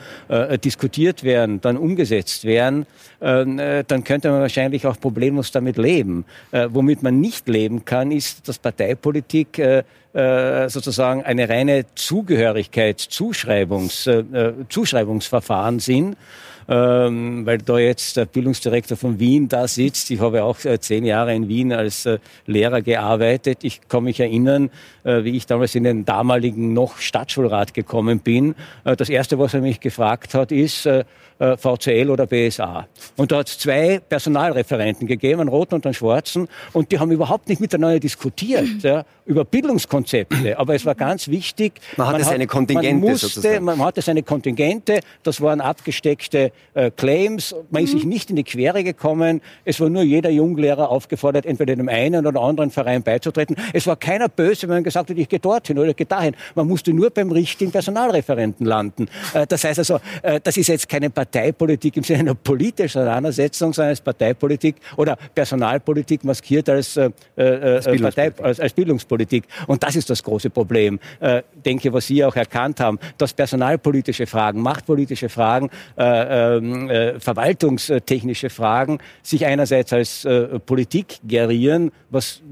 diskutiert 0.63 1.25
werden, 1.25 1.61
dann 1.61 1.77
umgesetzt 1.77 2.45
werden, 2.45 2.87
dann 3.21 4.05
könnte 4.05 4.31
man 4.31 4.41
wahrscheinlich 4.41 4.87
auch 4.87 4.99
problemlos 5.01 5.51
damit 5.51 5.77
leben. 5.77 6.25
Womit 6.53 7.03
man 7.03 7.21
nicht 7.21 7.49
leben 7.49 7.85
kann, 7.85 8.13
ist, 8.13 8.49
dass 8.49 8.59
Parteipolitik 8.59 9.61
sozusagen 10.15 11.25
eine 11.25 11.49
reine 11.49 11.87
Zugehörigkeit, 11.97 13.01
Zuschreibungs, 13.01 14.09
Zuschreibungsverfahren 14.69 15.81
sind 15.81 16.17
ähm, 16.69 17.45
weil 17.45 17.59
da 17.59 17.79
jetzt 17.79 18.17
der 18.17 18.27
Bildungsdirektor 18.27 18.97
von 18.97 19.19
Wien 19.19 19.49
da 19.49 19.69
sitzt. 19.69 20.11
Ich 20.11 20.21
habe 20.21 20.45
auch 20.45 20.65
äh, 20.65 20.79
zehn 20.81 21.05
Jahre 21.05 21.35
in 21.35 21.49
Wien 21.49 21.73
als 21.73 22.07
äh, 22.07 22.19
Lehrer 22.47 22.83
gearbeitet. 22.83 23.59
Ich 23.63 23.89
kann 23.89 24.05
mich 24.05 24.21
erinnern, 24.21 24.71
äh, 25.05 25.25
wie 25.25 25.37
ich 25.37 25.47
damals 25.47 25.75
in 25.75 25.85
den 25.85 26.05
damaligen 26.05 26.73
noch 26.73 26.99
Stadtschulrat 26.99 27.75
gekommen 27.75 28.21
bin. 28.21 28.55
Äh, 28.85 28.97
das 28.97 29.09
Erste, 29.09 29.39
was 29.39 29.55
er 29.55 29.61
mich 29.61 29.81
gefragt 29.81 30.35
hat, 30.35 30.53
ist, 30.53 30.87
äh, 30.87 31.05
äh 31.39 31.57
VCL 31.57 32.11
oder 32.11 32.27
BSA. 32.27 32.87
Und 33.17 33.33
da 33.33 33.39
hat 33.39 33.49
es 33.49 33.59
zwei 33.59 34.01
Personalreferenten 34.09 35.07
gegeben, 35.07 35.41
einen 35.41 35.49
roten 35.49 35.75
und 35.75 35.85
einen 35.85 35.95
schwarzen, 35.95 36.49
und 36.73 36.93
die 36.93 36.99
haben 36.99 37.11
überhaupt 37.11 37.49
nicht 37.49 37.61
miteinander 37.61 38.01
diskutiert, 38.01 38.69
ja, 38.83 39.05
über 39.27 39.45
Bildungskonzepte, 39.45 40.59
aber 40.59 40.75
es 40.75 40.85
war 40.85 40.95
ganz 40.95 41.29
wichtig. 41.29 41.81
Man 41.97 42.09
hatte 42.09 42.25
seine 42.25 42.47
Kontingente 42.47 42.95
man 42.95 43.11
musste, 43.11 43.27
sozusagen. 43.29 43.65
Man 43.65 43.79
hatte 43.83 44.03
seine 44.03 44.23
Kontingente, 44.23 45.01
das 45.23 45.41
waren 45.41 45.61
abgesteckte 45.61 46.53
äh, 46.75 46.91
Claims, 46.91 47.55
man 47.71 47.85
ist 47.85 47.93
sich 47.93 48.05
nicht 48.05 48.31
in 48.31 48.37
die 48.37 48.45
Quere 48.45 48.85
gekommen, 48.85 49.41
es 49.65 49.81
war 49.81 49.89
nur 49.89 50.03
jeder 50.03 50.31
Junglehrer 50.31 50.91
aufgefordert, 50.91 51.47
entweder 51.47 51.75
dem 51.75 51.89
einen 51.89 52.27
oder 52.27 52.41
anderen 52.41 52.71
Verein 52.71 53.03
beizutreten. 53.03 53.57
Es 53.73 53.87
war 53.87 53.97
keiner 53.97 54.29
böse, 54.29 54.69
wenn 54.69 54.77
man 54.77 54.85
gesagt 54.85 55.11
hat, 55.11 55.17
ich 55.17 55.29
gehe 55.29 55.39
dorthin 55.39 55.79
oder 55.79 55.91
ich 55.91 55.97
gehe 55.97 56.07
dahin. 56.07 56.35
Man 56.55 56.69
musste 56.69 56.93
nur 56.93 57.11
beim 57.11 57.31
richtigen 57.31 57.73
Personalreferenten 57.73 58.67
landen. 58.67 59.09
Äh, 59.33 59.47
das 59.47 59.65
heißt 59.65 59.79
also, 59.79 60.01
äh, 60.23 60.41
das 60.43 60.57
ist 60.57 60.69
jetzt 60.69 60.89
keine 60.89 61.11
Parteipolitik 61.11 61.97
im 61.97 62.05
Sinne 62.05 62.21
einer 62.21 62.35
politischen 62.35 63.01
Auseinandersetzung, 63.01 63.73
sondern 63.73 63.91
als 63.91 64.01
Parteipolitik 64.01 64.77
oder 64.97 65.17
Personalpolitik 65.35 66.25
maskiert 66.25 66.69
als, 66.69 66.97
äh, 66.97 67.11
äh, 67.37 67.43
als, 67.85 68.03
Partei, 68.03 68.33
als, 68.43 68.61
als, 68.61 68.73
Bildungspolitik. 68.73 69.14
Und 69.67 69.83
das 69.83 69.97
ist 69.97 70.11
das 70.11 70.23
große 70.23 70.51
Problem. 70.51 70.99
Äh, 71.21 71.43
denke, 71.65 71.93
was 71.93 72.07
Sie 72.07 72.25
auch 72.25 72.37
erkannt 72.37 72.81
haben, 72.81 72.99
dass 73.19 73.33
personalpolitische 73.33 74.27
Fragen, 74.27 74.61
machtpolitische 74.61 75.29
Fragen, 75.29 75.71
äh, 75.97 76.57
ähm, 76.57 76.91
äh, 76.91 77.21
verwaltungstechnische 77.21 78.51
Fragen 78.51 78.99
sich 79.23 79.47
einerseits 79.47 79.93
als 79.93 80.25
äh, 80.25 80.59
Politik 80.61 81.19
gerieren, 81.25 81.91
was 82.11 82.43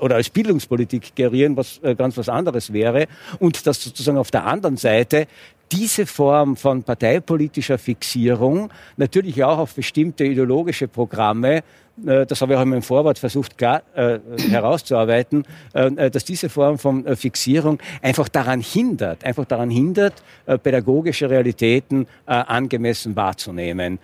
oder 0.00 0.16
als 0.16 0.30
Bildungspolitik 0.30 1.14
gerieren, 1.14 1.56
was 1.56 1.80
ganz 1.96 2.16
was 2.16 2.28
anderes 2.28 2.72
wäre, 2.72 3.06
und 3.38 3.66
dass 3.66 3.82
sozusagen 3.82 4.18
auf 4.18 4.30
der 4.30 4.46
anderen 4.46 4.76
Seite 4.76 5.26
diese 5.72 6.06
Form 6.06 6.56
von 6.56 6.82
parteipolitischer 6.82 7.78
Fixierung 7.78 8.72
natürlich 8.96 9.42
auch 9.44 9.58
auf 9.58 9.74
bestimmte 9.74 10.24
ideologische 10.24 10.88
Programme 10.88 11.58
äh, 11.58 11.62
das 12.04 12.40
habe 12.40 12.52
ich 12.52 12.58
auch 12.58 12.62
in 12.62 12.68
meinem 12.70 12.82
Vorwort 12.82 13.18
versucht 13.18 13.58
klar, 13.58 13.82
äh, 13.94 14.18
herauszuarbeiten, 14.50 15.44
äh, 15.74 15.86
äh, 15.86 16.10
dass 16.10 16.24
diese 16.24 16.48
Form 16.48 16.78
von 16.78 17.06
äh, 17.06 17.16
Fixierung 17.16 17.78
einfach 18.02 18.28
daran 18.28 18.60
hindert, 18.60 19.24
einfach 19.24 19.44
daran 19.44 19.70
hindert, 19.70 20.14
äh, 20.46 20.58
pädagogische 20.58 21.28
Realitäten 21.28 22.06
angemessen 22.26 23.16
wahrzunehmen. 23.16 23.98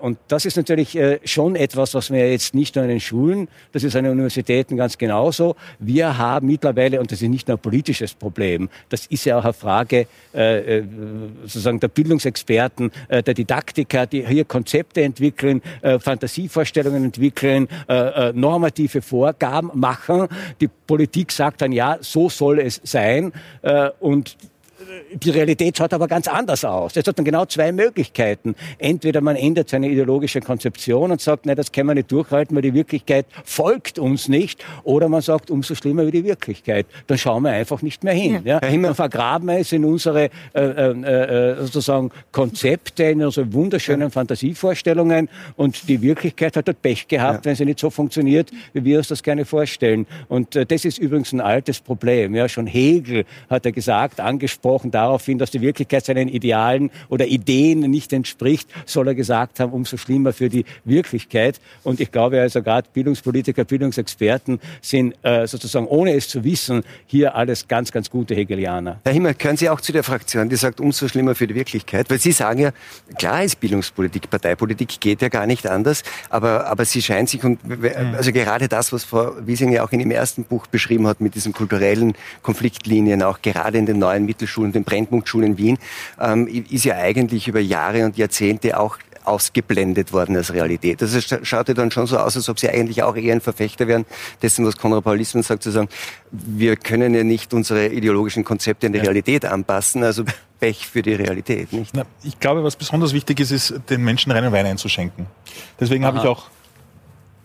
und 0.00 0.18
das 0.28 0.44
ist 0.44 0.56
natürlich 0.56 0.98
schon 1.24 1.54
etwas, 1.54 1.94
was 1.94 2.10
wir 2.10 2.30
jetzt 2.30 2.54
nicht 2.54 2.74
nur 2.74 2.84
in 2.84 2.90
den 2.90 3.00
Schulen, 3.00 3.48
das 3.72 3.84
ist 3.84 3.94
an 3.94 4.04
den 4.04 4.12
Universitäten 4.12 4.76
ganz 4.76 4.98
genauso. 4.98 5.54
Wir 5.78 6.18
haben 6.18 6.48
mittlerweile, 6.48 6.98
und 6.98 7.12
das 7.12 7.22
ist 7.22 7.28
nicht 7.28 7.46
nur 7.46 7.56
ein 7.56 7.60
politisches 7.60 8.14
Problem, 8.14 8.68
das 8.88 9.06
ist 9.06 9.24
ja 9.24 9.38
auch 9.38 9.44
eine 9.44 9.52
Frage 9.52 10.06
sozusagen 11.42 11.78
der 11.78 11.88
Bildungsexperten, 11.88 12.90
der 13.08 13.22
Didaktiker, 13.22 14.06
die 14.06 14.26
hier 14.26 14.44
Konzepte 14.44 15.02
entwickeln, 15.02 15.62
Fantasievorstellungen 15.82 17.04
entwickeln, 17.04 17.29
entwickeln, 17.30 17.68
äh, 17.88 18.28
äh, 18.28 18.32
normative 18.34 19.02
Vorgaben 19.02 19.70
machen. 19.74 20.28
Die 20.60 20.68
Politik 20.68 21.32
sagt 21.32 21.62
dann, 21.62 21.72
ja, 21.72 21.98
so 22.00 22.28
soll 22.28 22.58
es 22.58 22.80
sein. 22.84 23.32
Äh, 23.62 23.90
und 24.00 24.36
die 25.12 25.30
Realität 25.30 25.76
schaut 25.76 25.92
aber 25.92 26.08
ganz 26.08 26.28
anders 26.28 26.64
aus. 26.64 26.96
Es 26.96 27.06
hat 27.06 27.18
dann 27.18 27.24
genau 27.24 27.44
zwei 27.44 27.72
Möglichkeiten. 27.72 28.54
Entweder 28.78 29.20
man 29.20 29.36
ändert 29.36 29.68
seine 29.68 29.88
ideologische 29.88 30.40
Konzeption 30.40 31.10
und 31.10 31.20
sagt, 31.20 31.46
nein, 31.46 31.56
das 31.56 31.72
können 31.72 31.88
wir 31.88 31.94
nicht 31.94 32.10
durchhalten, 32.10 32.54
weil 32.54 32.62
die 32.62 32.74
Wirklichkeit 32.74 33.26
folgt 33.44 33.98
uns 33.98 34.28
nicht. 34.28 34.64
Oder 34.84 35.08
man 35.08 35.20
sagt, 35.20 35.50
umso 35.50 35.74
schlimmer 35.74 36.06
wie 36.06 36.10
die 36.10 36.24
Wirklichkeit. 36.24 36.86
Dann 37.06 37.18
schauen 37.18 37.42
wir 37.42 37.50
einfach 37.50 37.82
nicht 37.82 38.04
mehr 38.04 38.14
hin. 38.14 38.42
Ja. 38.44 38.60
Ja? 38.60 38.60
Dann 38.60 38.94
vergraben 38.94 39.48
wir 39.48 39.58
es 39.58 39.72
in 39.72 39.84
unsere 39.84 40.30
äh, 40.54 40.60
äh, 40.60 41.50
äh, 41.52 41.56
sozusagen 41.62 42.10
Konzepte, 42.32 43.04
in 43.04 43.22
unsere 43.22 43.52
wunderschönen 43.52 44.02
ja. 44.02 44.10
Fantasievorstellungen. 44.10 45.28
Und 45.56 45.88
die 45.88 46.00
Wirklichkeit 46.00 46.56
hat 46.56 46.68
dort 46.68 46.80
Pech 46.82 47.08
gehabt, 47.08 47.44
wenn 47.44 47.54
sie 47.54 47.64
nicht 47.64 47.80
so 47.80 47.90
funktioniert, 47.90 48.50
wie 48.72 48.84
wir 48.84 48.98
uns 48.98 49.08
das 49.08 49.22
gerne 49.22 49.44
vorstellen. 49.44 50.06
Und 50.28 50.56
äh, 50.56 50.64
das 50.64 50.84
ist 50.84 50.98
übrigens 50.98 51.32
ein 51.32 51.40
altes 51.40 51.80
Problem. 51.80 52.34
Ja, 52.34 52.48
schon 52.48 52.66
Hegel 52.66 53.24
hat 53.48 53.66
er 53.66 53.72
gesagt, 53.72 54.20
angesprochen, 54.20 54.69
darauf 54.90 55.24
hin, 55.24 55.38
dass 55.38 55.50
die 55.50 55.60
Wirklichkeit 55.60 56.04
seinen 56.04 56.28
Idealen 56.28 56.90
oder 57.08 57.26
Ideen 57.26 57.80
nicht 57.80 58.12
entspricht, 58.12 58.68
soll 58.86 59.08
er 59.08 59.14
gesagt 59.14 59.60
haben, 59.60 59.72
umso 59.72 59.96
schlimmer 59.96 60.32
für 60.32 60.48
die 60.48 60.64
Wirklichkeit. 60.84 61.60
Und 61.82 62.00
ich 62.00 62.12
glaube 62.12 62.40
also 62.40 62.62
gerade 62.62 62.88
Bildungspolitiker, 62.92 63.64
Bildungsexperten 63.64 64.60
sind 64.80 65.14
äh, 65.22 65.46
sozusagen, 65.46 65.86
ohne 65.86 66.14
es 66.14 66.28
zu 66.28 66.44
wissen, 66.44 66.82
hier 67.06 67.34
alles 67.34 67.68
ganz, 67.68 67.92
ganz 67.92 68.10
gute 68.10 68.34
Hegelianer. 68.34 69.00
Herr 69.04 69.12
Himmel, 69.12 69.34
können 69.34 69.56
Sie 69.56 69.68
auch 69.68 69.80
zu 69.80 69.92
der 69.92 70.04
Fraktion, 70.04 70.48
die 70.48 70.56
sagt, 70.56 70.80
umso 70.80 71.08
schlimmer 71.08 71.34
für 71.34 71.46
die 71.46 71.54
Wirklichkeit? 71.54 72.10
Weil 72.10 72.18
Sie 72.18 72.32
sagen 72.32 72.60
ja, 72.60 72.70
klar 73.18 73.42
ist 73.42 73.60
Bildungspolitik, 73.60 74.30
Parteipolitik 74.30 75.00
geht 75.00 75.22
ja 75.22 75.28
gar 75.28 75.46
nicht 75.46 75.66
anders, 75.66 76.02
aber, 76.28 76.66
aber 76.66 76.84
sie 76.84 77.02
scheint 77.02 77.28
sich, 77.28 77.42
und 77.42 77.64
mhm. 77.64 78.14
also 78.16 78.32
gerade 78.32 78.68
das, 78.68 78.92
was 78.92 79.04
Frau 79.04 79.32
Wiesing 79.40 79.72
ja 79.72 79.84
auch 79.84 79.92
in 79.92 80.00
ihrem 80.00 80.10
ersten 80.10 80.44
Buch 80.44 80.66
beschrieben 80.66 81.06
hat, 81.06 81.20
mit 81.20 81.34
diesen 81.34 81.52
kulturellen 81.52 82.14
Konfliktlinien, 82.42 83.22
auch 83.22 83.40
gerade 83.42 83.78
in 83.78 83.86
den 83.86 83.98
neuen 83.98 84.26
Mittelschulen, 84.26 84.59
den 84.64 84.84
Brennpunktschulen 84.84 85.52
in 85.52 85.58
Wien, 85.58 85.78
ähm, 86.20 86.46
ist 86.46 86.84
ja 86.84 86.96
eigentlich 86.96 87.48
über 87.48 87.60
Jahre 87.60 88.04
und 88.04 88.16
Jahrzehnte 88.16 88.78
auch 88.78 88.98
ausgeblendet 89.24 90.12
worden 90.12 90.36
als 90.36 90.52
Realität. 90.52 91.02
Also 91.02 91.18
es 91.18 91.46
schaute 91.46 91.74
dann 91.74 91.90
schon 91.90 92.06
so 92.06 92.18
aus, 92.18 92.36
als 92.36 92.48
ob 92.48 92.58
sie 92.58 92.68
eigentlich 92.68 93.02
auch 93.02 93.16
eher 93.16 93.34
ein 93.34 93.40
Verfechter 93.40 93.86
wären, 93.86 94.06
dessen, 94.42 94.66
was 94.66 94.76
Konrad 94.76 95.04
Paul 95.04 95.18
Lissmann 95.18 95.42
sagt, 95.42 95.62
zu 95.62 95.70
sagen, 95.70 95.88
wir 96.30 96.76
können 96.76 97.14
ja 97.14 97.22
nicht 97.22 97.52
unsere 97.52 97.88
ideologischen 97.88 98.44
Konzepte 98.44 98.86
an 98.86 98.92
die 98.92 98.98
ja. 98.98 99.04
Realität 99.04 99.44
anpassen, 99.44 100.02
also 100.02 100.24
Pech 100.58 100.86
für 100.86 101.02
die 101.02 101.14
Realität. 101.14 101.72
Nicht? 101.72 101.94
Na, 101.94 102.04
ich 102.22 102.38
glaube, 102.38 102.64
was 102.64 102.76
besonders 102.76 103.12
wichtig 103.12 103.40
ist, 103.40 103.50
ist, 103.50 103.74
den 103.88 104.02
Menschen 104.02 104.32
reinen 104.32 104.52
Wein 104.52 104.66
einzuschenken. 104.66 105.26
Deswegen 105.78 106.04
habe 106.04 106.18
ich 106.18 106.24
auch 106.24 106.50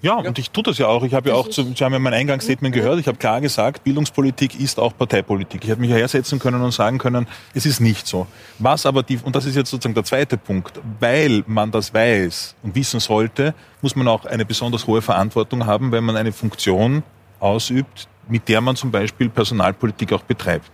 ja, 0.06 0.22
ja, 0.22 0.30
und 0.30 0.38
ich 0.38 0.52
tue 0.52 0.62
das 0.62 0.78
ja 0.78 0.86
auch. 0.86 1.04
Ich 1.04 1.16
habe 1.16 1.30
ja 1.30 1.36
auch, 1.36 1.50
zu, 1.50 1.64
Sie 1.64 1.84
haben 1.84 1.92
ja 1.92 1.98
mein 1.98 2.14
Eingangsstatement 2.14 2.76
gehört, 2.76 3.00
ich 3.00 3.08
habe 3.08 3.18
klar 3.18 3.42
gesagt, 3.42 3.84
Bildungspolitik 3.84 4.60
ist 4.60 4.80
auch 4.80 4.96
Parteipolitik. 4.96 5.64
Ich 5.64 5.70
hätte 5.72 5.82
mich 5.82 5.90
hersetzen 5.90 6.38
können 6.38 6.62
und 6.62 6.72
sagen 6.72 7.00
können, 7.00 7.26
es 7.56 7.66
ist 7.66 7.80
nicht 7.80 8.06
so. 8.06 8.28
Was 8.60 8.86
aber 8.86 9.02
die, 9.02 9.18
und 9.18 9.36
das 9.36 9.46
ist 9.46 9.56
jetzt 9.56 9.72
sozusagen 9.72 9.96
der 9.96 10.04
zweite 10.04 10.38
Punkt, 10.38 10.80
weil 11.00 11.44
man 11.48 11.72
das 11.72 11.92
weiß 11.92 12.56
und 12.62 12.76
wissen 12.76 13.00
sollte, 13.00 13.56
muss 13.82 13.96
man 13.96 14.08
auch 14.08 14.26
eine 14.26 14.46
besonders 14.46 14.86
hohe 14.86 15.02
Verantwortung 15.02 15.66
haben, 15.66 15.92
wenn 15.92 16.04
man 16.04 16.16
eine 16.16 16.32
Funktion 16.32 17.02
ausübt, 17.40 18.08
mit 18.28 18.48
der 18.48 18.62
man 18.62 18.76
zum 18.76 18.92
Beispiel 18.92 19.30
Personalpolitik 19.30 20.14
auch 20.14 20.22
betreibt. 20.22 20.72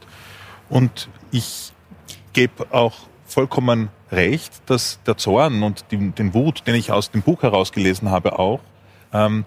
Und 0.69 1.07
ich 1.31 1.71
gebe 2.33 2.67
auch 2.71 2.95
vollkommen 3.25 3.87
recht, 4.11 4.51
dass 4.65 4.99
der 5.07 5.15
Zorn 5.15 5.63
und 5.63 5.85
die, 5.91 6.11
den 6.11 6.33
Wut, 6.33 6.67
den 6.67 6.75
ich 6.75 6.91
aus 6.91 7.11
dem 7.11 7.21
Buch 7.21 7.43
herausgelesen 7.43 8.11
habe, 8.11 8.37
auch 8.37 8.59
ähm, 9.13 9.45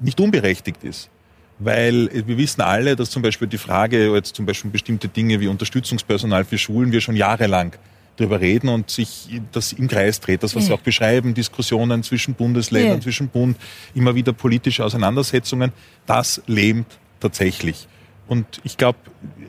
nicht 0.00 0.20
unberechtigt 0.20 0.84
ist. 0.84 1.10
Weil 1.58 2.08
wir 2.26 2.38
wissen 2.38 2.62
alle, 2.62 2.96
dass 2.96 3.10
zum 3.10 3.22
Beispiel 3.22 3.46
die 3.46 3.58
Frage, 3.58 4.14
jetzt 4.14 4.34
zum 4.34 4.46
Beispiel 4.46 4.70
bestimmte 4.70 5.08
Dinge 5.08 5.40
wie 5.40 5.48
Unterstützungspersonal 5.48 6.44
für 6.44 6.56
Schulen, 6.56 6.90
wir 6.90 7.02
schon 7.02 7.16
jahrelang 7.16 7.74
darüber 8.16 8.40
reden 8.40 8.68
und 8.68 8.90
sich 8.90 9.40
das 9.52 9.72
im 9.72 9.88
Kreis 9.88 10.20
dreht. 10.20 10.42
Das, 10.42 10.54
was 10.54 10.66
Sie 10.66 10.72
auch 10.72 10.80
beschreiben, 10.80 11.34
Diskussionen 11.34 12.02
zwischen 12.02 12.34
Bundesländern, 12.34 12.96
ja. 12.96 13.00
zwischen 13.00 13.28
Bund, 13.28 13.56
immer 13.94 14.14
wieder 14.14 14.32
politische 14.32 14.84
Auseinandersetzungen, 14.84 15.72
das 16.06 16.42
lähmt 16.46 16.98
tatsächlich. 17.18 17.88
Und 18.28 18.60
ich 18.62 18.76
glaube, 18.76 18.98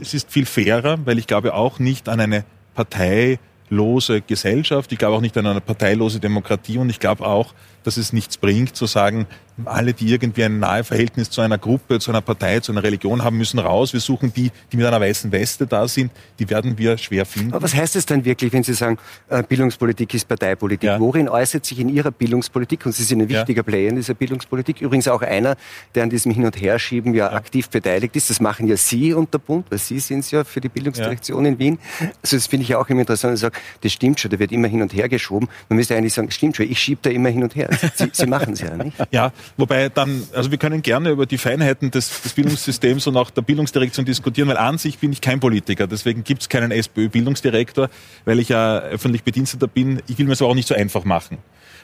es 0.02 0.14
ist 0.14 0.32
viel 0.32 0.46
fairer, 0.46 1.06
weil 1.06 1.18
ich 1.18 1.28
glaube 1.28 1.54
auch 1.54 1.80
nicht 1.80 2.10
an 2.10 2.20
eine 2.20 2.46
parteilose 2.74 4.22
Gesellschaft, 4.22 4.92
ich 4.92 4.98
glaube 4.98 5.18
auch 5.18 5.22
nicht 5.22 5.38
an 5.38 5.46
eine 5.48 5.62
parteilose 5.62 6.20
Demokratie 6.20 6.78
und 6.78 6.90
ich 6.90 7.00
glaube 7.00 7.26
auch, 7.26 7.54
dass 7.84 7.98
es 7.98 8.14
nichts 8.14 8.38
bringt 8.38 8.76
zu 8.76 8.86
sagen, 8.86 9.28
alle, 9.66 9.94
die 9.94 10.12
irgendwie 10.12 10.44
ein 10.44 10.60
nahe 10.60 10.84
Verhältnis 10.84 11.30
zu 11.30 11.42
einer 11.42 11.58
Gruppe, 11.58 12.00
zu 12.00 12.12
einer 12.12 12.22
Partei, 12.22 12.60
zu 12.60 12.72
einer 12.72 12.84
Religion 12.84 13.24
haben, 13.24 13.38
müssen 13.38 13.60
raus. 13.60 13.94
Wir 13.94 14.00
suchen 14.00 14.34
die, 14.34 14.52
die 14.72 14.78
mit 14.78 14.86
einer 14.86 15.00
weißen 15.00 15.32
Weste 15.32 15.68
da 15.68 15.88
sind. 15.88 16.12
Die 16.40 16.50
werden 16.50 16.78
wir 16.78 16.98
schwer 16.98 17.26
finden. 17.26 17.54
Aber 17.54 17.64
was 17.64 17.76
heißt 17.76 17.96
es 17.96 18.06
dann 18.06 18.26
wirklich, 18.26 18.54
wenn 18.54 18.64
Sie 18.64 18.74
sagen, 18.74 18.98
äh, 19.30 19.44
Bildungspolitik 19.44 20.14
ist 20.14 20.28
Parteipolitik? 20.28 20.88
Ja. 20.90 21.00
Worin 21.00 21.30
äußert 21.30 21.66
sich 21.66 21.80
in 21.80 21.90
Ihrer 21.90 22.12
Bildungspolitik, 22.12 22.86
und 22.86 22.94
Sie 22.94 23.04
sind 23.04 23.22
ein 23.22 23.30
wichtiger 23.30 23.60
ja. 23.60 23.64
Player 23.64 23.90
in 23.90 23.96
dieser 23.98 24.14
Bildungspolitik, 24.14 24.82
übrigens 24.82 25.08
auch 25.08 25.22
einer, 25.22 25.56
der 25.96 26.04
an 26.04 26.10
diesem 26.10 26.32
Hin- 26.32 26.46
und 26.46 26.60
Herschieben 26.60 27.14
ja, 27.14 27.30
ja, 27.30 27.34
aktiv 27.34 27.70
beteiligt 27.70 28.16
ist. 28.16 28.30
Das 28.30 28.40
machen 28.40 28.68
ja 28.68 28.78
Sie 28.78 29.14
und 29.14 29.34
der 29.34 29.40
Bund, 29.40 29.66
weil 29.70 29.80
Sie 29.80 30.00
sind 30.00 30.20
es 30.20 30.32
ja 30.32 30.44
für 30.44 30.62
die 30.62 30.70
Bildungsdirektion 30.70 31.46
in 31.46 31.60
Wien. 31.60 31.80
Also 32.24 32.38
das 32.38 32.48
finde 32.48 32.64
ich 32.64 32.76
auch 32.76 32.90
immer 32.90 33.02
interessant. 33.02 33.36
Ich 33.36 33.42
sage, 33.42 33.58
das 33.82 33.92
stimmt 33.92 34.20
schon, 34.20 34.32
da 34.32 34.40
wird 34.40 34.52
immer 34.52 34.68
hin 34.68 34.82
und 34.82 34.94
her 34.94 35.10
geschoben. 35.10 35.50
Man 35.70 35.78
müsste 35.78 35.96
eigentlich 35.96 36.14
sagen, 36.14 36.32
stimmt 36.32 36.56
schon, 36.56 36.70
ich 36.70 36.80
schiebe 36.80 37.00
da 37.04 37.10
immer 37.10 37.30
hin 37.30 37.44
und 37.44 37.56
her. 37.56 37.70
Sie, 37.96 38.10
Sie 38.12 38.26
machen 38.26 38.54
es 38.54 38.62
ja, 38.62 38.76
nicht? 38.76 38.98
Ja, 39.12 39.32
Wobei 39.58 39.90
dann, 39.90 40.24
also 40.34 40.52
wir 40.52 40.58
können 40.58 40.82
gerne 40.82 41.10
über 41.10 41.26
die 41.26 41.38
Feinheiten 41.38 41.92
des, 41.92 42.22
des 42.22 42.34
Bildungssystems 42.34 43.08
und 43.08 43.18
auch 43.18 43.30
der 43.30 43.42
Bildungsdirektion 43.42 44.06
diskutieren, 44.06 44.48
weil 44.48 44.58
an 44.58 44.78
sich 44.78 44.98
bin 44.98 45.12
ich 45.12 45.22
kein 45.22 45.40
Politiker. 45.40 45.88
Deswegen 45.88 46.24
gibt 46.24 46.42
es 46.42 46.50
keinen 46.50 46.72
SPÖ-Bildungsdirektor, 46.72 47.90
weil 48.26 48.40
ich 48.40 48.50
ja 48.50 48.80
öffentlich 48.80 49.24
Bediensteter 49.24 49.68
bin. 49.68 50.02
Ich 50.08 50.18
will 50.18 50.26
mir 50.26 50.34
es 50.34 50.42
aber 50.42 50.52
auch 50.52 50.56
nicht 50.56 50.68
so 50.68 50.76
einfach 50.76 51.04
machen. 51.04 51.38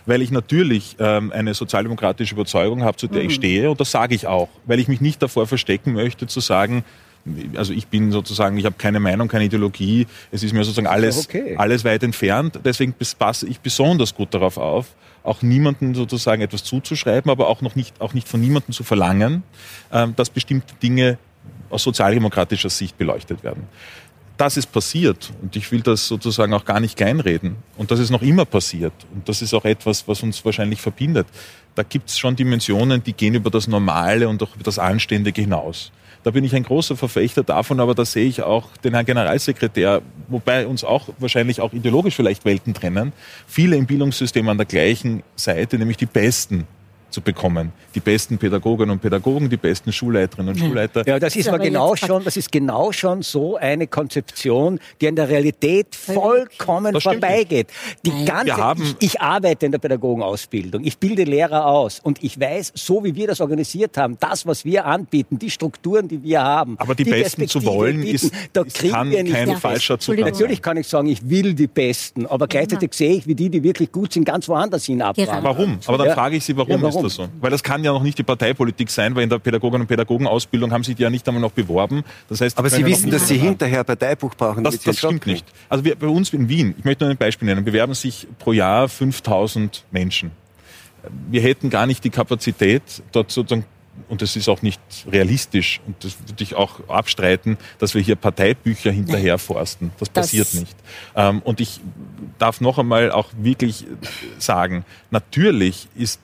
Weil 0.06 0.22
ich 0.22 0.32
natürlich 0.32 0.96
ähm, 1.00 1.32
eine 1.32 1.54
sozialdemokratische 1.54 2.34
Überzeugung 2.34 2.84
habe, 2.84 2.98
zu 2.98 3.08
der 3.08 3.24
mhm. 3.24 3.30
ich 3.30 3.36
stehe. 3.36 3.70
Und 3.70 3.80
das 3.80 3.92
sage 3.92 4.16
ich 4.16 4.28
auch. 4.28 4.50
Weil 4.66 4.80
ich 4.80 4.88
mich 4.88 5.02
nicht 5.02 5.22
davor 5.22 5.48
verstecken 5.48 5.94
möchte, 5.94 6.28
zu 6.28 6.40
sagen, 6.40 6.84
also 7.56 7.74
ich 7.74 7.88
bin 7.88 8.12
sozusagen, 8.12 8.58
ich 8.58 8.66
habe 8.66 8.76
keine 8.78 9.00
Meinung, 9.00 9.28
keine 9.28 9.46
Ideologie. 9.46 10.08
Es 10.32 10.44
ist 10.44 10.54
mir 10.54 10.64
sozusagen 10.64 10.88
alles, 10.88 11.28
okay. 11.28 11.56
alles 11.58 11.84
weit 11.84 12.04
entfernt. 12.04 12.60
Deswegen 12.64 12.96
passe 13.20 13.48
ich 13.48 13.60
besonders 13.60 14.16
gut 14.16 14.34
darauf 14.34 14.58
auf, 14.58 14.88
auch 15.24 15.42
niemandem 15.42 15.96
sozusagen 15.96 16.42
etwas 16.42 16.64
zuzuschreiben, 16.64 17.30
aber 17.30 17.48
auch 17.48 17.62
noch 17.62 17.76
nicht, 17.76 18.00
auch 18.02 18.14
nicht 18.14 18.28
von 18.28 18.40
niemandem 18.40 18.74
zu 18.74 18.84
verlangen, 18.84 19.44
ähm, 19.92 20.16
dass 20.16 20.30
bestimmte 20.30 20.74
Dinge 20.76 21.18
aus 21.70 21.84
sozialdemokratischer 21.84 22.70
Sicht 22.70 22.98
beleuchtet 22.98 23.44
werden. 23.44 23.68
Das 24.38 24.56
ist 24.56 24.72
passiert 24.72 25.32
und 25.42 25.56
ich 25.56 25.72
will 25.72 25.82
das 25.82 26.08
sozusagen 26.08 26.54
auch 26.54 26.64
gar 26.64 26.80
nicht 26.80 26.96
kleinreden. 26.96 27.56
Und 27.76 27.90
das 27.90 28.00
ist 28.00 28.12
noch 28.12 28.22
immer 28.22 28.46
passiert. 28.46 28.94
Und 29.14 29.28
das 29.28 29.42
ist 29.42 29.54
auch 29.56 29.66
etwas, 29.66 30.08
was 30.08 30.22
uns 30.22 30.46
wahrscheinlich 30.46 30.80
verbindet. 30.80 31.26
Da 31.74 31.82
gibt 31.82 32.10
es 32.10 32.20
schon 32.20 32.36
Dimensionen, 32.36 33.04
die 33.04 33.14
gehen 33.14 33.34
über 33.34 33.50
das 33.50 33.68
Normale 33.68 34.30
und 34.30 34.42
auch 34.44 34.54
über 34.54 34.64
das 34.64 34.78
Anständige 34.78 35.42
hinaus. 35.42 35.92
Da 36.28 36.32
bin 36.32 36.44
ich 36.44 36.54
ein 36.54 36.64
großer 36.64 36.98
Verfechter 36.98 37.42
davon, 37.42 37.80
aber 37.80 37.96
da 37.96 38.04
sehe 38.04 38.28
ich 38.28 38.42
auch 38.42 38.76
den 38.84 38.94
Herrn 38.94 39.06
Generalsekretär, 39.06 40.02
wobei 40.28 40.68
uns 40.68 40.84
auch 40.84 41.08
wahrscheinlich 41.20 41.62
auch 41.62 41.72
ideologisch 41.72 42.18
vielleicht 42.18 42.44
Welten 42.44 42.74
trennen, 42.74 43.14
viele 43.48 43.78
im 43.78 43.86
Bildungssystem 43.86 44.50
an 44.50 44.58
der 44.58 44.66
gleichen 44.66 45.24
Seite, 45.38 45.78
nämlich 45.78 45.96
die 45.96 46.06
Besten 46.06 46.68
zu 47.10 47.22
bekommen. 47.22 47.72
Die 47.96 48.00
besten 48.00 48.38
Pädagoginnen 48.38 48.92
und 48.92 49.02
Pädagogen, 49.02 49.50
die 49.50 49.58
besten 49.58 49.92
Schulleiterinnen 49.92 50.54
und 50.54 50.60
Schulleiter. 50.60 51.08
Ja, 51.08 51.20
das 51.20 51.36
ist 51.36 51.48
aber 51.48 51.60
genau 51.60 51.96
schon, 51.96 52.24
das 52.24 52.38
ist 52.38 52.52
genau 52.52 52.92
schon 52.92 53.22
so 53.22 53.58
eine 53.58 53.88
Konzeption, 53.88 54.80
die 55.02 55.08
an 55.08 55.16
der 55.16 55.30
Realität 55.30 55.96
vollkommen 55.96 57.00
vorbeigeht. 57.00 57.68
Die 58.06 58.26
ganze, 58.26 58.84
ich, 58.84 59.14
ich, 59.14 59.22
arbeite 59.22 59.66
in 59.66 59.72
der 59.72 59.80
Pädagogenausbildung, 59.80 60.84
ich 60.84 60.98
bilde 60.98 61.24
Lehrer 61.24 61.66
aus 61.66 62.00
und 62.00 62.24
ich 62.24 62.40
weiß, 62.40 62.74
so 62.76 63.04
wie 63.04 63.16
wir 63.16 63.28
das 63.28 63.42
organisiert 63.42 63.98
haben, 63.98 64.18
das, 64.20 64.46
was 64.46 64.66
wir 64.66 64.86
anbieten, 64.86 65.40
die 65.40 65.50
Strukturen, 65.50 66.08
die 66.08 66.22
wir 66.22 66.44
haben. 66.44 66.76
Aber 66.80 66.94
die, 66.94 67.04
die 67.04 67.12
Besten 67.12 67.48
zu 67.48 67.64
wollen, 67.66 68.02
bieten, 68.02 68.16
ist, 68.16 68.34
da 68.54 68.62
ist 68.62 68.84
kann 68.90 69.10
wir 69.10 69.24
nicht 69.24 69.34
kein 69.34 69.50
ja. 69.50 69.56
falscher 69.56 70.00
Zugang 70.00 70.26
Natürlich 70.26 70.62
kann 70.62 70.78
ich 70.78 70.88
sagen, 70.88 71.08
ich 71.08 71.28
will 71.30 71.54
die 71.54 71.68
Besten, 71.68 72.26
aber 72.26 72.48
gleichzeitig 72.48 72.92
ja. 72.94 72.98
sehe 72.98 73.18
ich, 73.18 73.28
wie 73.28 73.36
die, 73.36 73.50
die 73.50 73.64
wirklich 73.64 73.92
gut 73.92 74.14
sind, 74.14 74.26
ganz 74.26 74.48
woanders 74.48 74.86
hin 74.86 75.02
abfahren. 75.02 75.44
Warum? 75.44 75.80
Aber 75.86 75.98
dann 75.98 76.08
ja. 76.08 76.14
frage 76.14 76.38
ich 76.38 76.44
Sie, 76.44 76.56
warum, 76.56 76.82
warum? 76.82 77.07
Das 77.08 77.16
so? 77.16 77.30
Weil 77.42 77.52
das 77.52 77.64
kann 77.64 77.84
ja 77.84 77.92
noch 77.92 78.04
nicht 78.04 78.18
die 78.18 78.24
Parteipolitik 78.24 78.90
sein, 78.90 79.16
weil 79.16 79.24
in 79.24 79.30
der 79.30 79.40
Pädagoginnen- 79.40 79.82
und 79.82 79.88
Pädagogenausbildung 79.88 80.72
haben 80.72 80.84
Sie 80.84 80.96
die 80.96 81.04
ja 81.04 81.10
nicht 81.10 81.28
einmal 81.28 81.42
noch 81.42 81.52
beworben. 81.52 82.04
Das 82.30 82.42
heißt, 82.42 82.58
Aber 82.58 82.70
Sie 82.70 82.86
wissen, 82.86 83.12
dass 83.12 83.28
Sie 83.28 83.38
hinterher 83.38 83.84
Parteibuch 83.84 84.36
brauchen. 84.36 84.64
Das, 84.64 84.80
das 84.80 84.98
stimmt 84.98 85.26
nicht. 85.26 85.46
Also 85.70 85.84
wir, 85.84 85.96
bei 85.96 86.08
uns 86.08 86.34
in 86.34 86.50
Wien, 86.50 86.76
ich 86.78 86.86
möchte 86.86 87.06
nur 87.06 87.12
ein 87.12 87.18
Beispiel 87.18 87.48
nennen, 87.48 87.66
bewerben 87.66 87.94
sich 87.94 88.28
pro 88.40 88.54
Jahr 88.54 88.90
5000 88.90 89.86
Menschen. 89.92 90.32
Wir 91.30 91.42
hätten 91.42 91.70
gar 91.70 91.86
nicht 91.86 92.04
die 92.04 92.10
Kapazität, 92.10 92.82
dort 93.12 93.32
sozusagen 93.32 93.66
und 94.10 94.22
das 94.22 94.36
ist 94.36 94.48
auch 94.48 94.62
nicht 94.62 94.80
realistisch 95.12 95.82
und 95.86 96.04
das 96.04 96.18
würde 96.28 96.44
ich 96.44 96.56
auch 96.56 96.88
abstreiten, 96.88 97.58
dass 97.80 97.94
wir 97.94 98.02
hier 98.02 98.16
Parteibücher 98.16 98.92
hinterherforsten. 98.92 99.92
Das 100.00 100.10
passiert 100.10 100.48
das 100.48 100.54
nicht. 100.54 100.76
Ähm, 101.16 101.42
und 101.44 101.60
ich 101.60 101.82
darf 102.38 102.62
noch 102.62 102.78
einmal 102.78 103.12
auch 103.12 103.30
wirklich 103.38 103.86
sagen, 104.38 104.86
natürlich 105.12 105.88
ist 105.96 106.20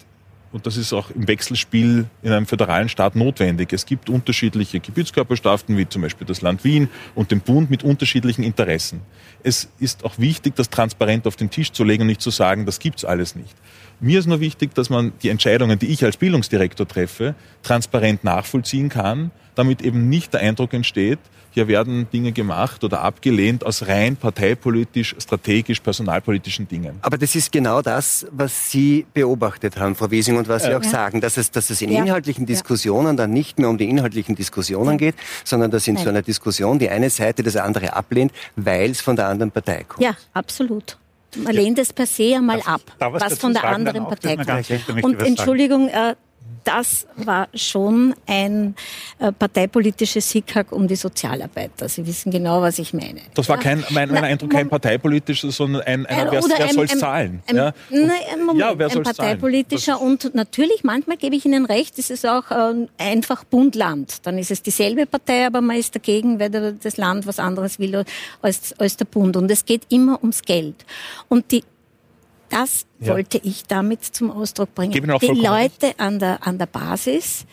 und 0.54 0.68
das 0.68 0.78
ist 0.78 0.94
auch 0.94 1.10
im 1.10 1.28
Wechselspiel 1.28 2.06
in 2.22 2.32
einem 2.32 2.46
föderalen 2.46 2.88
Staat 2.88 3.16
notwendig. 3.16 3.74
Es 3.74 3.88
gibt 3.88 4.08
unterschiedliche 4.08 4.80
Gebietskörperschaften, 4.80 5.76
wie 5.76 5.90
zum 5.90 6.04
Beispiel 6.04 6.28
das 6.28 6.42
Land 6.42 6.64
Wien 6.64 6.90
und 7.16 7.32
den 7.32 7.42
Bund 7.42 7.72
mit 7.72 7.84
unterschiedlichen 7.84 8.44
Interessen. 8.44 9.02
Es 9.42 9.68
ist 9.80 10.06
auch 10.06 10.20
wichtig, 10.20 10.56
das 10.56 10.70
transparent 10.70 11.26
auf 11.26 11.36
den 11.36 11.50
Tisch 11.50 11.72
zu 11.72 11.84
legen 11.84 12.04
und 12.04 12.08
nicht 12.08 12.22
zu 12.22 12.30
sagen, 12.30 12.68
das 12.68 12.78
gibt's 12.78 13.04
alles 13.04 13.36
nicht. 13.36 13.56
Mir 14.00 14.20
ist 14.20 14.28
nur 14.28 14.40
wichtig, 14.40 14.76
dass 14.76 14.92
man 14.92 15.12
die 15.24 15.30
Entscheidungen, 15.30 15.80
die 15.80 15.88
ich 15.88 16.06
als 16.06 16.18
Bildungsdirektor 16.18 16.88
treffe, 16.88 17.34
transparent 17.64 18.24
nachvollziehen 18.24 18.90
kann, 18.90 19.32
damit 19.56 19.82
eben 19.82 20.08
nicht 20.08 20.34
der 20.34 20.42
Eindruck 20.42 20.74
entsteht, 20.74 21.20
hier 21.54 21.68
werden 21.68 22.08
Dinge 22.12 22.32
gemacht 22.32 22.84
oder 22.84 23.02
abgelehnt 23.02 23.66
aus 23.66 23.88
rein 23.88 24.16
parteipolitisch, 24.16 25.16
strategisch, 25.20 25.80
personalpolitischen 25.80 26.68
Dingen. 26.68 26.98
Aber 27.02 27.18
das 27.18 27.36
ist 27.36 27.52
genau 27.52 27.82
das, 27.82 28.26
was 28.32 28.72
Sie 28.72 29.06
beobachtet 29.14 29.78
haben, 29.78 29.96
Frau 29.96 30.10
Wiesing, 30.10 30.38
und 30.38 30.48
was 30.48 30.64
Sie 30.64 30.72
äh, 30.72 30.76
auch 30.76 30.84
ja. 30.84 30.90
sagen, 30.90 31.22
dass 31.22 31.38
es, 31.38 31.52
dass 31.52 31.70
es 31.70 31.82
in 31.82 31.92
ja. 31.92 32.04
inhaltlichen 32.04 32.46
Diskussionen 32.46 33.10
ja. 33.10 33.14
dann 33.14 33.32
nicht 33.32 33.60
mehr 33.60 33.70
um 33.70 33.78
die 33.78 33.88
inhaltlichen 33.88 34.36
Diskussionen 34.36 34.98
geht, 34.98 35.16
sondern 35.44 35.70
dass 35.70 35.88
in 35.88 35.96
Nein. 35.96 36.04
so 36.04 36.10
einer 36.10 36.22
Diskussion 36.24 36.80
die 36.80 36.90
eine 36.90 37.10
Seite 37.10 37.44
das 37.44 37.56
andere 37.56 37.94
ablehnt, 37.94 38.32
weil 38.56 38.92
es 38.92 39.02
von 39.02 39.16
der 39.16 39.28
anderen 39.28 39.52
Partei 39.52 39.84
kommt. 39.88 40.04
Ja, 40.04 40.16
absolut. 40.34 40.98
Man 41.36 41.54
lehnt 41.54 41.80
es 41.80 41.94
per 41.94 42.06
se 42.06 42.36
einmal 42.36 42.62
ab, 42.62 42.82
was 43.00 43.40
von 43.40 43.54
der 43.54 43.64
anderen 43.64 44.06
Partei 44.06 44.38
kommt. 44.38 45.04
Und 45.04 45.22
Entschuldigung, 45.22 45.90
äh, 45.90 46.16
das 46.64 47.08
war 47.16 47.48
schon 47.54 48.16
ein 48.26 48.76
äh, 49.20 49.32
parteipolitisches 49.32 50.32
Hickhack 50.32 50.72
um 50.72 50.88
die 50.88 50.96
Sozialarbeiter. 50.96 51.90
Sie 51.90 52.06
wissen 52.06 52.32
genau, 52.32 52.62
was 52.62 52.80
ich 52.80 52.94
meine. 52.94 53.22
Das 53.34 53.50
war 53.50 53.58
kein, 53.58 53.84
mein, 53.90 54.10
mein 54.10 54.24
Eindruck, 54.24 54.52
kein 54.52 54.70
parteipolitisches, 54.70 55.56
sondern 55.56 55.82
ein, 55.84 56.06
ein, 56.06 56.28
wer, 56.32 56.42
wer 56.42 56.70
soll 56.70 56.86
es 56.86 56.98
zahlen? 56.98 57.44
Ein, 57.48 57.56
ja? 57.56 57.74
Nein, 57.90 58.10
ein, 58.32 58.40
Moment, 58.40 58.60
ja, 58.60 58.78
wer 58.78 58.92
ein 58.92 59.04
parteipolitischer 59.04 59.98
zahlen? 59.98 60.12
und 60.12 60.36
natürlich, 60.36 60.84
manchmal 60.84 61.18
gebe 61.18 61.36
ich 61.36 61.46
Ihnen 61.46 61.66
recht, 61.66 61.98
ist 62.00 62.12
es 62.12 62.26
auch 62.26 62.50
äh, 62.52 62.88
einfach 62.98 63.44
Bund-Land. 63.44 64.26
Dann 64.26 64.38
ist 64.38 64.52
es 64.52 64.62
dieselbe 64.62 65.06
Partei, 65.06 65.46
aber 65.46 65.62
man 65.62 65.78
ist 65.78 65.96
dagegen, 65.96 66.40
weil 66.40 66.50
das 66.50 66.98
Land 66.98 67.28
was 67.28 67.40
anderes 67.40 67.80
will 67.80 68.04
als, 68.42 68.74
als 68.80 68.98
der 68.98 69.06
Bund. 69.06 69.36
Und 69.36 69.52
es 69.52 69.66
geht 69.66 69.84
immer 69.90 70.20
ums 70.22 70.42
Geld. 70.44 70.86
Und 71.30 71.52
die 71.52 71.64
das 72.54 72.86
ja. 73.00 73.14
wollte 73.14 73.40
ich 73.44 73.66
damit 73.66 74.04
zum 74.04 74.32
Ausdruck 74.32 74.74
bringen. 74.76 74.92
Die 74.92 75.28
Leute 75.28 75.98
an 75.98 76.20
der, 76.20 76.46
an 76.46 76.58
der 76.58 76.68
Basis, 76.68 77.46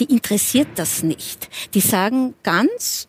die 0.00 0.04
interessiert 0.04 0.68
das 0.76 1.02
nicht. 1.02 1.48
Die 1.74 1.80
sagen 1.80 2.34
ganz 2.42 3.08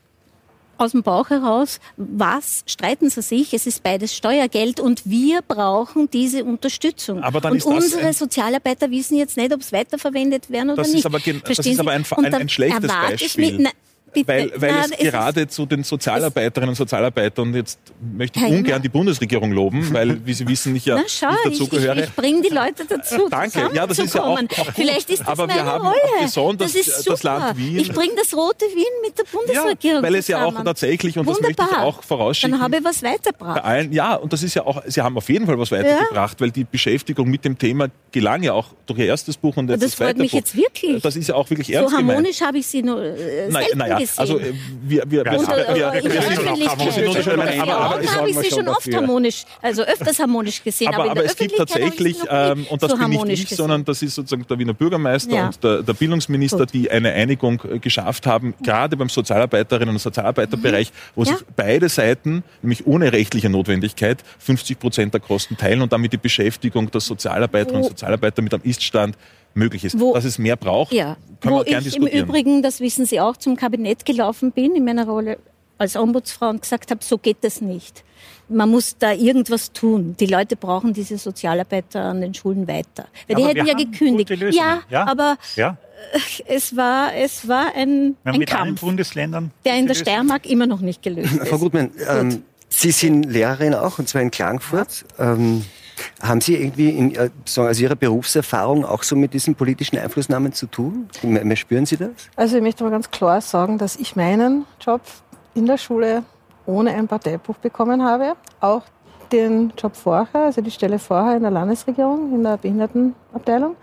aus 0.80 0.91
dem 0.91 1.04
Bauch 1.04 1.30
heraus, 1.30 1.80
was 1.97 2.63
streiten 2.65 3.10
sie 3.10 3.21
sich? 3.21 3.54
Es 3.54 3.67
ist 3.67 3.84
beides 3.84 4.15
Steuergeld 4.15 4.80
und 4.80 5.02
wir 5.06 5.41
brauchen 5.41 6.10
diese 6.10 6.45
Unterstützung. 6.45 7.21
Aber 7.21 7.41
dann 7.41 7.54
und 7.54 7.58
ist 7.58 7.65
unsere 7.65 8.08
ein, 8.08 8.13
Sozialarbeiter 8.13 8.89
wissen 8.89 9.17
jetzt 9.17 9.36
nicht, 9.36 9.54
ob 9.54 9.60
es 9.60 9.73
weiterverwendet 9.73 10.49
werden 10.49 10.69
oder 10.69 10.84
das 10.84 10.88
nicht. 10.89 10.99
Ist 10.99 11.06
aber, 11.06 11.19
das 11.19 11.60
ist 11.60 11.80
aber 11.80 11.91
ein, 11.91 12.06
ein, 12.10 12.34
ein 12.34 12.49
schlechtes 12.49 12.88
Beispiel. 12.88 13.52
Mit, 13.52 13.62
na, 13.62 13.69
Bitte. 14.13 14.28
Weil, 14.28 14.52
weil 14.56 14.72
Nein, 14.72 14.91
es 14.91 14.98
gerade 14.98 15.48
zu 15.48 15.65
den 15.65 15.84
Sozialarbeiterinnen 15.84 16.69
und 16.69 16.76
Sozialarbeitern, 16.76 17.50
und 17.50 17.56
jetzt 17.56 17.80
möchte 18.00 18.39
ich 18.39 18.45
Heiner. 18.45 18.58
ungern 18.58 18.82
die 18.82 18.89
Bundesregierung 18.89 19.52
loben, 19.52 19.93
weil, 19.93 20.26
wie 20.26 20.34
Sie 20.34 20.48
wissen, 20.48 20.76
ich 20.76 20.86
ja 20.86 20.95
Na, 20.98 21.04
schau, 21.08 21.30
nicht 21.30 21.62
dazugehöre. 21.62 21.95
Ich, 21.95 22.02
ich, 22.04 22.10
ich 22.10 22.15
bringe 22.15 22.41
die 22.41 22.54
Leute 22.54 22.86
dazu, 22.88 23.28
äh, 23.28 23.30
Danke, 23.30 23.69
ja, 23.74 23.88
das 23.88 24.00
ist 24.00 24.13
ja 24.15 24.24
auch, 24.24 24.39
auch 24.39 24.72
Vielleicht 24.74 25.10
ist 25.10 25.19
das 25.19 25.28
Aber 25.28 25.48
meine 25.48 25.60
wir 25.60 25.65
haben 25.65 25.86
Rolle. 25.86 26.00
besonders 26.22 26.74
das, 26.74 26.88
ist 26.88 27.08
das 27.08 27.24
Land 27.24 27.58
Wien. 27.58 27.78
Ich 27.78 27.91
bringe 27.91 28.13
das 28.15 28.34
rote 28.36 28.65
Wien 28.65 28.86
mit 29.04 29.17
der 29.17 29.24
Bundesregierung 29.24 29.98
ja, 29.98 30.04
weil 30.04 30.15
es 30.15 30.28
ja 30.28 30.45
auch 30.45 30.63
tatsächlich, 30.63 31.17
und 31.17 31.26
Wunderbar. 31.26 31.54
das 31.56 31.67
möchte 31.67 31.76
ich 31.76 31.84
auch 31.84 32.04
vorausschicken. 32.04 32.52
Dann 32.52 32.62
habe 32.62 32.78
ich 32.78 32.84
was 32.84 33.04
weitergebracht. 33.04 33.63
Allen, 33.63 33.91
ja, 33.91 34.15
und 34.15 34.34
das 34.34 34.43
ist 34.43 34.54
ja 34.54 34.65
auch, 34.65 34.82
Sie 34.88 35.02
haben 35.02 35.17
auf 35.17 35.30
jeden 35.30 35.45
Fall 35.45 35.58
was 35.60 35.72
weitergebracht, 35.72 36.39
ja. 36.39 36.39
weil 36.39 36.52
die 36.52 36.63
Beschäftigung 36.63 37.30
mit 37.30 37.45
dem 37.45 37.58
Thema 37.58 37.88
gelang 38.12 38.43
ja 38.43 38.54
auch 38.54 38.67
durch 38.86 39.00
Ihr 39.00 39.06
erstes 39.06 39.38
Buch 39.38 39.58
und 39.58 39.69
jetzt 39.69 39.84
das, 39.84 39.91
das 39.91 40.00
freut 40.00 40.17
mich 40.17 40.34
jetzt 40.34 40.56
wirklich. 40.56 41.02
Das 41.02 41.15
ist 41.15 41.28
ja 41.28 41.36
auch 41.36 41.50
wirklich 41.50 41.72
ernst 41.72 41.91
So 41.91 41.98
harmonisch 41.98 42.41
habe 42.41 42.58
ich 42.58 42.67
Sie 42.67 42.82
nur 42.82 43.02
äh, 43.04 43.50
naja, 43.50 43.98
gesehen. 43.99 44.19
Also, 44.19 44.39
wir, 44.39 45.03
wir, 45.07 45.25
wir, 45.25 45.39
und, 45.39 45.47
wir, 45.47 45.93
wir, 45.93 46.03
wir, 46.03 46.21
sind 46.21 47.23
schon 47.23 47.39
harmonisch. 47.39 47.59
Aber, 47.59 47.77
aber 47.77 48.03
ich 48.03 48.15
habe 48.15 48.33
Sie 48.33 48.49
schon 48.49 48.67
oft 48.67 48.95
harmonisch, 48.95 49.43
also 49.62 49.83
öfters 49.83 50.19
harmonisch 50.19 50.63
gesehen. 50.63 50.93
Aber, 50.93 51.12
aber, 51.12 51.23
es 51.25 51.35
gibt 51.35 51.57
tatsächlich, 51.57 52.17
ähm, 52.29 52.65
und 52.69 52.81
das 52.81 52.93
bin 52.97 53.09
nicht 53.09 53.29
ich, 53.29 53.41
gesehen. 53.43 53.57
sondern 53.57 53.85
das 53.85 54.01
ist 54.01 54.15
sozusagen 54.15 54.45
der 54.47 54.59
Wiener 54.59 54.73
Bürgermeister 54.73 55.35
ja. 55.35 55.45
und 55.47 55.63
der, 55.63 55.83
der 55.83 55.93
Bildungsminister, 55.93 56.59
Gut. 56.59 56.73
die 56.73 56.91
eine 56.91 57.12
Einigung 57.13 57.62
äh, 57.69 57.79
geschafft 57.79 58.25
haben, 58.25 58.53
gerade 58.63 58.97
beim 58.97 59.09
Sozialarbeiterinnen 59.09 59.95
und 59.95 59.99
Sozialarbeiterbereich, 59.99 60.91
wo 61.15 61.23
ja. 61.23 61.33
sich 61.33 61.45
beide 61.55 61.89
Seiten, 61.89 62.43
nämlich 62.62 62.88
ohne 62.88 63.12
rechtliche 63.12 63.49
Notwendigkeit, 63.49 64.23
50 64.39 64.79
Prozent 64.79 65.13
der 65.13 65.21
Kosten 65.21 65.57
teilen 65.57 65.81
und 65.81 65.91
damit 65.91 66.13
die 66.13 66.17
Beschäftigung 66.17 66.89
der 66.91 67.01
Sozialarbeiterinnen 67.01 67.83
und 67.83 67.89
Sozialarbeiter 67.89 68.41
mit 68.41 68.53
einem 68.53 68.63
Iststand 68.63 69.17
möglich 69.53 69.85
ist. 69.85 69.99
Wo, 69.99 70.13
Dass 70.13 70.25
es 70.25 70.38
mehr 70.38 70.55
braucht, 70.55 70.93
ja, 70.93 71.17
können 71.41 71.55
wir 71.55 71.63
gerne 71.63 71.83
diskutieren. 71.83 72.12
Im 72.12 72.23
Übrigen, 72.23 72.62
das 72.62 72.79
wissen 72.79 73.05
Sie 73.05 73.19
auch, 73.19 73.38
zum 73.38 73.55
Kabinett 73.55 74.05
gelaufen 74.05 74.51
bin 74.51 74.75
in 74.75 74.85
meiner 74.85 75.05
Rolle 75.05 75.38
als 75.77 75.95
Ombudsfrau 75.95 76.49
und 76.49 76.62
gesagt 76.62 76.91
habe, 76.91 77.03
so 77.03 77.17
geht 77.17 77.38
das 77.41 77.62
nicht. 77.62 78.03
Man 78.49 78.69
muss 78.69 78.97
da 78.97 79.13
irgendwas 79.13 79.71
tun. 79.71 80.15
Die 80.19 80.25
Leute 80.25 80.55
brauchen 80.55 80.93
diese 80.93 81.17
Sozialarbeiter 81.17 82.01
an 82.01 82.19
den 82.21 82.33
Schulen 82.33 82.67
weiter. 82.67 83.05
Weil 83.27 83.35
die 83.38 83.45
hätten 83.45 83.65
ja 83.65 83.75
gekündigt. 83.75 84.29
Ja, 84.53 84.81
ja, 84.89 85.07
aber 85.07 85.38
ja. 85.55 85.77
Äh, 86.13 86.55
es 86.55 86.75
war, 86.75 87.13
es 87.15 87.47
war 87.47 87.75
ein, 87.75 88.15
ein 88.23 88.45
Kampf, 88.45 88.81
Bundesländern 88.81 89.51
der 89.65 89.75
in 89.75 89.88
der 89.88 89.93
Steiermark 89.93 90.45
immer 90.47 90.65
noch 90.65 90.81
nicht 90.81 91.03
gelöst 91.03 91.33
ist. 91.33 91.47
Frau 91.47 91.59
Gutmann, 91.59 91.91
ähm, 92.07 92.43
Sie 92.69 92.91
sind 92.91 93.23
Lehrerin 93.23 93.73
auch, 93.73 93.99
und 93.99 94.07
zwar 94.07 94.21
in 94.21 94.31
Klagenfurt. 94.31 95.05
Ähm, 95.17 95.65
haben 96.21 96.41
Sie 96.41 96.55
irgendwie 96.55 96.89
in, 96.89 97.17
aus 97.57 97.79
Ihrer 97.79 97.95
Berufserfahrung 97.95 98.85
auch 98.85 99.03
so 99.03 99.15
mit 99.15 99.33
diesen 99.33 99.55
politischen 99.55 99.97
Einflussnahmen 99.97 100.53
zu 100.53 100.67
tun? 100.67 101.09
Spüren 101.55 101.85
Sie 101.85 101.97
das? 101.97 102.09
Also 102.35 102.57
ich 102.57 102.63
möchte 102.63 102.83
mal 102.83 102.91
ganz 102.91 103.12
klar 103.12 103.41
sagen, 103.41 103.77
dass 103.77 103.95
ich 103.95 104.15
meinen 104.15 104.65
Job 104.79 105.01
in 105.53 105.65
der 105.65 105.77
Schule 105.77 106.23
ohne 106.65 106.91
ein 106.91 107.07
Parteibuch 107.07 107.55
bekommen 107.57 108.03
habe. 108.03 108.33
Auch 108.62 108.83
den 109.31 109.73
Job 109.77 109.95
vorher, 109.95 110.45
also 110.45 110.62
die 110.62 110.71
Stelle 110.71 110.99
vorher 110.99 111.38
in 111.38 111.43
der 111.43 111.51
Landesregierung, 111.51 112.33
in 112.33 112.43
der 112.43 112.57
Behindertenabteilung, 112.57 113.75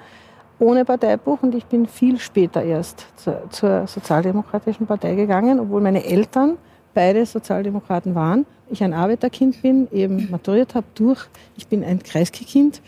ohne 0.59 0.85
Parteibuch. 0.85 1.43
Und 1.43 1.55
ich 1.55 1.67
bin 1.67 1.87
viel 1.87 2.19
später 2.19 2.63
erst 2.63 3.07
zur, 3.17 3.43
zur 3.51 3.87
Sozialdemokratischen 3.87 4.87
Partei 4.87 5.15
gegangen, 5.15 5.61
obwohl 5.61 5.81
meine 5.81 6.05
Eltern 6.05 6.59
beide 6.97 7.25
Sozialdemokraten 7.27 8.15
waren 8.15 8.47
ich 8.71 8.83
ein 8.83 8.93
Arbeiterkind 8.93 9.63
bin, 9.63 9.89
eben 9.93 10.31
maturiert 10.31 10.75
habe 10.75 10.87
durch, 10.95 11.27
ich 11.57 11.67
bin 11.67 11.85
ein 11.85 12.03
Kreisky-Kind, 12.03 12.81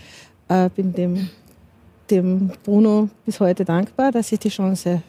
äh, 0.49 0.69
bin 0.71 0.93
dem, 0.93 1.31
dem 2.11 2.51
Bruno 2.65 3.09
bis 3.25 3.41
heute 3.41 3.65
dankbar, 3.65 4.13
dass 4.13 4.33
ich 4.33 4.41
die 4.41 4.49
Chance 4.49 5.03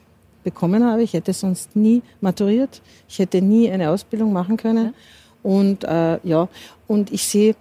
bekommen 0.43 0.85
habe. 0.85 1.03
Ich 1.03 1.13
hätte 1.13 1.33
sonst 1.33 1.75
nie 1.75 2.01
maturiert. 2.21 2.81
Ich 3.07 3.19
hätte 3.19 3.41
nie 3.41 3.69
eine 3.69 3.89
Ausbildung 3.89 4.31
machen 4.31 4.57
können. 4.57 4.85
Ja. 4.85 4.93
Und 5.41 5.83
äh, 5.83 6.19
ja, 6.23 6.47
und 6.87 7.11
ich 7.11 7.23
sehe, 7.23 7.55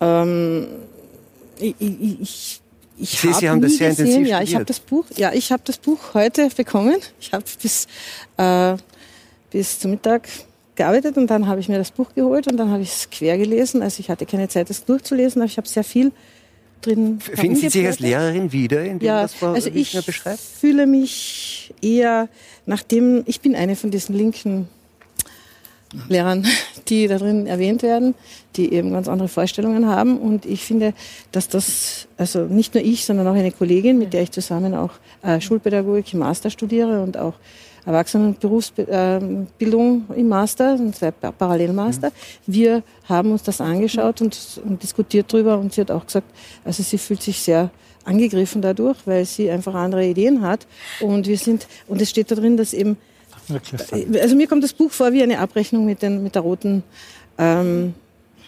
ähm, 0.00 0.66
ich, 1.58 1.74
ich, 1.78 2.20
ich 2.20 2.60
ich 2.98 3.10
sehe, 3.10 3.34
Sie 3.34 3.48
haben 3.48 3.60
das 3.60 3.76
sehr 3.76 3.90
gesehen, 3.90 4.06
intensiv 4.06 4.28
Ja, 4.28 4.40
ich 4.40 4.54
habe 4.54 4.64
das 4.64 4.80
Buch. 4.80 5.04
Ja, 5.16 5.32
ich 5.32 5.52
habe 5.52 5.62
das 5.66 5.76
Buch 5.76 6.14
heute 6.14 6.48
bekommen. 6.48 6.96
Ich 7.20 7.32
habe 7.32 7.44
bis 7.60 7.86
äh, 8.38 8.76
bis 9.56 9.78
zum 9.78 9.92
Mittag 9.92 10.28
gearbeitet 10.74 11.16
und 11.16 11.28
dann 11.28 11.46
habe 11.46 11.60
ich 11.60 11.68
mir 11.70 11.78
das 11.78 11.90
Buch 11.90 12.14
geholt 12.14 12.46
und 12.46 12.58
dann 12.58 12.70
habe 12.70 12.82
ich 12.82 12.90
es 12.90 13.08
quer 13.08 13.38
gelesen. 13.38 13.80
Also 13.80 14.00
ich 14.00 14.10
hatte 14.10 14.26
keine 14.26 14.48
Zeit, 14.48 14.68
das 14.68 14.84
durchzulesen, 14.84 15.40
aber 15.40 15.50
ich 15.50 15.56
habe 15.56 15.66
sehr 15.66 15.82
viel 15.82 16.12
drin. 16.82 17.18
Finden 17.20 17.56
Sie 17.56 17.70
sich 17.70 17.86
als 17.86 17.98
Lehrerin 17.98 18.52
wieder, 18.52 18.84
in 18.84 18.98
dem 18.98 19.06
ja, 19.06 19.22
das 19.22 19.32
Frau 19.32 19.52
also 19.52 19.70
ich 19.72 19.98
beschreibt? 20.04 20.40
fühle 20.40 20.86
mich 20.86 21.72
eher, 21.80 22.28
nachdem 22.66 23.22
ich 23.24 23.40
bin 23.40 23.56
eine 23.56 23.76
von 23.76 23.90
diesen 23.90 24.14
linken 24.14 24.68
Lehrern, 26.10 26.46
die 26.88 27.06
da 27.06 27.16
drin 27.16 27.46
erwähnt 27.46 27.82
werden, 27.82 28.14
die 28.56 28.74
eben 28.74 28.92
ganz 28.92 29.08
andere 29.08 29.28
Vorstellungen 29.28 29.86
haben. 29.86 30.18
Und 30.18 30.44
ich 30.44 30.64
finde, 30.66 30.92
dass 31.32 31.48
das, 31.48 32.08
also 32.18 32.40
nicht 32.40 32.74
nur 32.74 32.84
ich, 32.84 33.06
sondern 33.06 33.26
auch 33.26 33.34
eine 33.34 33.52
Kollegin, 33.52 33.96
mit 33.96 34.12
der 34.12 34.20
ich 34.20 34.32
zusammen 34.32 34.74
auch 34.74 34.90
äh, 35.22 35.40
Schulpädagogik 35.40 36.12
im 36.12 36.18
Master 36.18 36.50
studiere 36.50 37.02
und 37.02 37.16
auch 37.16 37.34
Erwachsenenberufsbildung 37.86 40.04
im 40.14 40.28
Master, 40.28 40.78
zwei 40.92 41.12
Parallelmaster. 41.12 42.12
Wir 42.46 42.82
haben 43.08 43.32
uns 43.32 43.44
das 43.44 43.60
angeschaut 43.60 44.20
und, 44.20 44.60
und 44.64 44.82
diskutiert 44.82 45.32
drüber 45.32 45.58
und 45.58 45.72
sie 45.72 45.82
hat 45.82 45.92
auch 45.92 46.04
gesagt, 46.04 46.26
also 46.64 46.82
sie 46.82 46.98
fühlt 46.98 47.22
sich 47.22 47.40
sehr 47.40 47.70
angegriffen 48.04 48.60
dadurch, 48.60 48.98
weil 49.06 49.24
sie 49.24 49.50
einfach 49.50 49.74
andere 49.74 50.06
Ideen 50.06 50.42
hat. 50.42 50.66
Und 51.00 51.26
wir 51.26 51.38
sind, 51.38 51.66
und 51.86 52.02
es 52.02 52.10
steht 52.10 52.30
da 52.30 52.34
drin, 52.34 52.56
dass 52.56 52.72
eben, 52.72 52.96
also 54.20 54.36
mir 54.36 54.48
kommt 54.48 54.64
das 54.64 54.72
Buch 54.72 54.90
vor 54.90 55.12
wie 55.12 55.22
eine 55.22 55.38
Abrechnung 55.38 55.86
mit, 55.86 56.02
den, 56.02 56.22
mit 56.22 56.34
der 56.34 56.42
roten 56.42 56.82
ähm, 57.38 57.94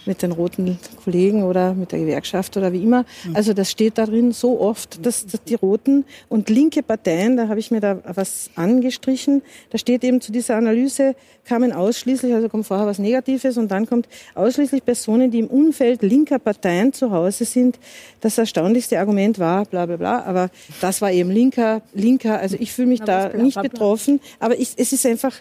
mit 0.07 0.23
den 0.23 0.33
roten 0.33 0.79
Kollegen 1.05 1.43
oder 1.43 1.75
mit 1.75 1.93
der 1.93 2.01
Gewerkschaft 2.01 2.57
oder 2.57 2.73
wie 2.73 2.83
immer. 2.83 3.05
Mhm. 3.25 3.37
Also 3.37 3.53
das 3.53 3.71
steht 3.71 3.99
da 3.99 4.07
drin 4.07 4.33
so 4.33 4.61
oft, 4.61 5.05
dass, 5.05 5.27
dass 5.27 5.43
die 5.45 5.55
roten 5.55 6.05
und 6.29 6.49
linke 6.49 6.83
Parteien, 6.83 7.37
da 7.37 7.49
habe 7.49 7.61
ich 7.61 7.71
mir 7.71 7.81
da 7.81 7.99
was 8.05 8.51
angestrichen, 8.55 9.43
da 9.71 9.79
steht 9.79 10.05
eben 10.05 10.21
zu 10.21 10.33
dieser 10.33 10.57
Analyse 10.57 11.15
kamen 11.49 11.73
ausschließlich, 11.73 12.35
also 12.35 12.49
kommt 12.49 12.67
vorher 12.67 12.87
was 12.87 12.99
Negatives 12.99 13.57
und 13.57 13.71
dann 13.71 13.87
kommt 13.87 14.07
ausschließlich 14.35 14.85
Personen, 14.85 15.31
die 15.31 15.39
im 15.39 15.47
Umfeld 15.47 16.03
linker 16.03 16.39
Parteien 16.39 16.93
zu 16.93 17.11
Hause 17.11 17.47
sind. 17.47 17.79
Das 18.21 18.37
erstaunlichste 18.37 18.99
Argument 19.01 19.39
war, 19.39 19.65
bla 19.65 19.87
bla 19.87 19.97
bla, 19.97 20.23
aber 20.25 20.51
das 20.81 21.01
war 21.01 21.11
eben 21.11 21.31
linker, 21.31 21.81
linker, 21.95 22.39
also 22.39 22.57
ich 22.61 22.73
fühle 22.73 22.89
mich 22.89 23.03
aber 23.03 23.31
da 23.31 23.37
nicht 23.37 23.61
betroffen, 23.61 24.21
aber 24.39 24.59
ich, 24.59 24.75
es 24.77 24.93
ist 24.93 25.07
einfach 25.07 25.33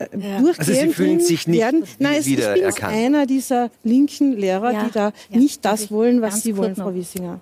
ja. 0.00 0.40
durchgehend 0.40 0.58
also 0.58 0.72
Sie 0.72 0.88
fühlen 0.88 1.20
sich 1.20 1.46
nicht 1.46 1.60
werden. 1.60 1.84
Nein, 1.98 2.16
es, 2.18 2.26
ich 2.26 2.36
bin 2.36 2.56
jetzt 2.56 2.82
einer 2.82 3.26
dieser 3.26 3.70
linken 3.84 4.32
Lehrer, 4.32 4.72
ja. 4.72 4.84
die 4.84 4.90
da 4.90 5.12
ja. 5.30 5.38
nicht 5.38 5.64
das 5.64 5.90
wollen, 5.90 6.22
was 6.22 6.42
Sie 6.42 6.56
wollen, 6.56 6.76
Frau 6.76 6.94
Wiesinger. 6.94 7.40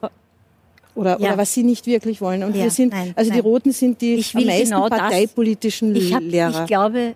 Oder, 0.94 1.18
ja. 1.18 1.28
oder 1.28 1.38
was 1.38 1.52
sie 1.52 1.64
nicht 1.64 1.86
wirklich 1.86 2.20
wollen. 2.20 2.44
Und 2.44 2.54
ja, 2.54 2.62
wir 2.62 2.70
sind, 2.70 2.92
nein, 2.92 3.12
also 3.16 3.28
nein. 3.28 3.40
die 3.40 3.40
Roten 3.40 3.72
sind 3.72 4.00
die 4.00 4.24
am 4.32 4.44
meisten 4.44 4.70
genau 4.70 4.88
parteipolitischen 4.88 5.96
ich 5.96 6.14
hab, 6.14 6.22
Lehrer. 6.22 6.60
Ich 6.60 6.66
glaube, 6.68 7.14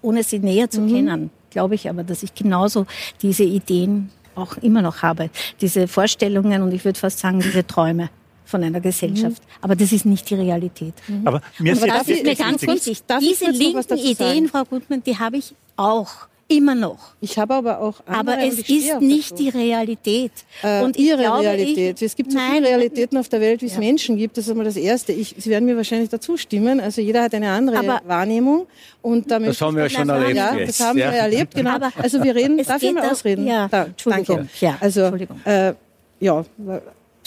ohne 0.00 0.22
sie 0.22 0.38
näher 0.38 0.70
zu 0.70 0.80
mhm. 0.80 0.88
kennen, 0.94 1.30
glaube 1.50 1.74
ich 1.74 1.90
aber, 1.90 2.02
dass 2.02 2.22
ich 2.22 2.34
genauso 2.34 2.86
diese 3.20 3.44
Ideen 3.44 4.10
auch 4.36 4.56
immer 4.58 4.80
noch 4.80 5.02
habe. 5.02 5.28
Diese 5.60 5.86
Vorstellungen 5.86 6.62
und 6.62 6.72
ich 6.72 6.84
würde 6.84 6.98
fast 6.98 7.18
sagen, 7.18 7.40
diese 7.40 7.66
Träume 7.66 8.08
von 8.50 8.62
einer 8.62 8.80
Gesellschaft. 8.80 9.42
Mhm. 9.42 9.62
Aber 9.62 9.76
das 9.76 9.92
ist 9.92 10.04
nicht 10.04 10.28
die 10.28 10.34
Realität. 10.34 10.94
Mhm. 11.06 11.26
Aber 11.26 11.40
mir 11.58 11.76
Aber 11.76 11.86
das 11.86 12.08
ist 12.08 12.24
mir 12.24 12.34
ganz 12.34 12.62
wichtig. 12.62 13.02
Diese 13.20 13.50
linken 13.50 13.96
Ideen, 13.96 14.48
Frau 14.48 14.64
Gutmann, 14.64 15.02
die 15.02 15.18
habe 15.18 15.36
ich 15.38 15.54
auch. 15.76 16.10
Immer 16.50 16.74
noch. 16.74 17.12
Ich 17.20 17.38
habe 17.38 17.54
aber 17.54 17.78
auch 17.78 18.00
andere 18.06 18.34
Aber 18.34 18.44
es 18.44 18.58
ist 18.58 19.00
nicht 19.00 19.38
die 19.38 19.50
Realität. 19.50 20.32
Äh, 20.62 20.82
und 20.82 20.96
ihre 20.96 21.18
glaube, 21.18 21.44
Realität. 21.44 22.02
Ich, 22.02 22.06
es 22.06 22.16
gibt 22.16 22.32
so 22.32 22.38
nein, 22.38 22.54
viele 22.54 22.70
Realitäten 22.70 23.16
auf 23.18 23.28
der 23.28 23.40
Welt, 23.40 23.62
wie 23.62 23.66
es 23.66 23.74
ja. 23.74 23.78
Menschen 23.78 24.16
gibt. 24.16 24.36
Das 24.36 24.46
ist 24.46 24.50
einmal 24.50 24.64
das 24.64 24.74
Erste. 24.74 25.12
Ich, 25.12 25.36
Sie 25.38 25.48
werden 25.48 25.64
mir 25.64 25.76
wahrscheinlich 25.76 26.08
dazu 26.08 26.36
stimmen. 26.36 26.80
Also 26.80 27.02
jeder 27.02 27.22
hat 27.22 27.34
eine 27.34 27.52
andere 27.52 27.78
aber, 27.78 28.00
Wahrnehmung. 28.04 28.66
Und 29.00 29.30
da 29.30 29.38
das 29.38 29.60
haben 29.60 29.76
wir 29.76 29.84
ja 29.84 29.90
schon 29.90 30.08
erlebt. 30.08 30.36
Ja, 30.36 30.56
das 30.56 30.80
haben 30.80 30.98
ja. 30.98 31.12
wir 31.12 31.18
erlebt, 31.20 31.54
genau. 31.54 31.70
Aber 31.70 31.92
also 31.96 32.20
wir 32.20 32.34
reden, 32.34 32.60
darf 32.64 32.82
ich 32.82 32.92
mal 32.92 33.08
ausreden? 33.08 33.46
Ja, 33.46 33.68
da, 33.68 33.84
Entschuldigung. 33.84 34.36
Danke. 34.38 34.50
Ja, 34.60 34.76
also, 34.80 35.02
Entschuldigung. 35.02 35.40
Äh, 35.44 35.74
ja, 36.18 36.44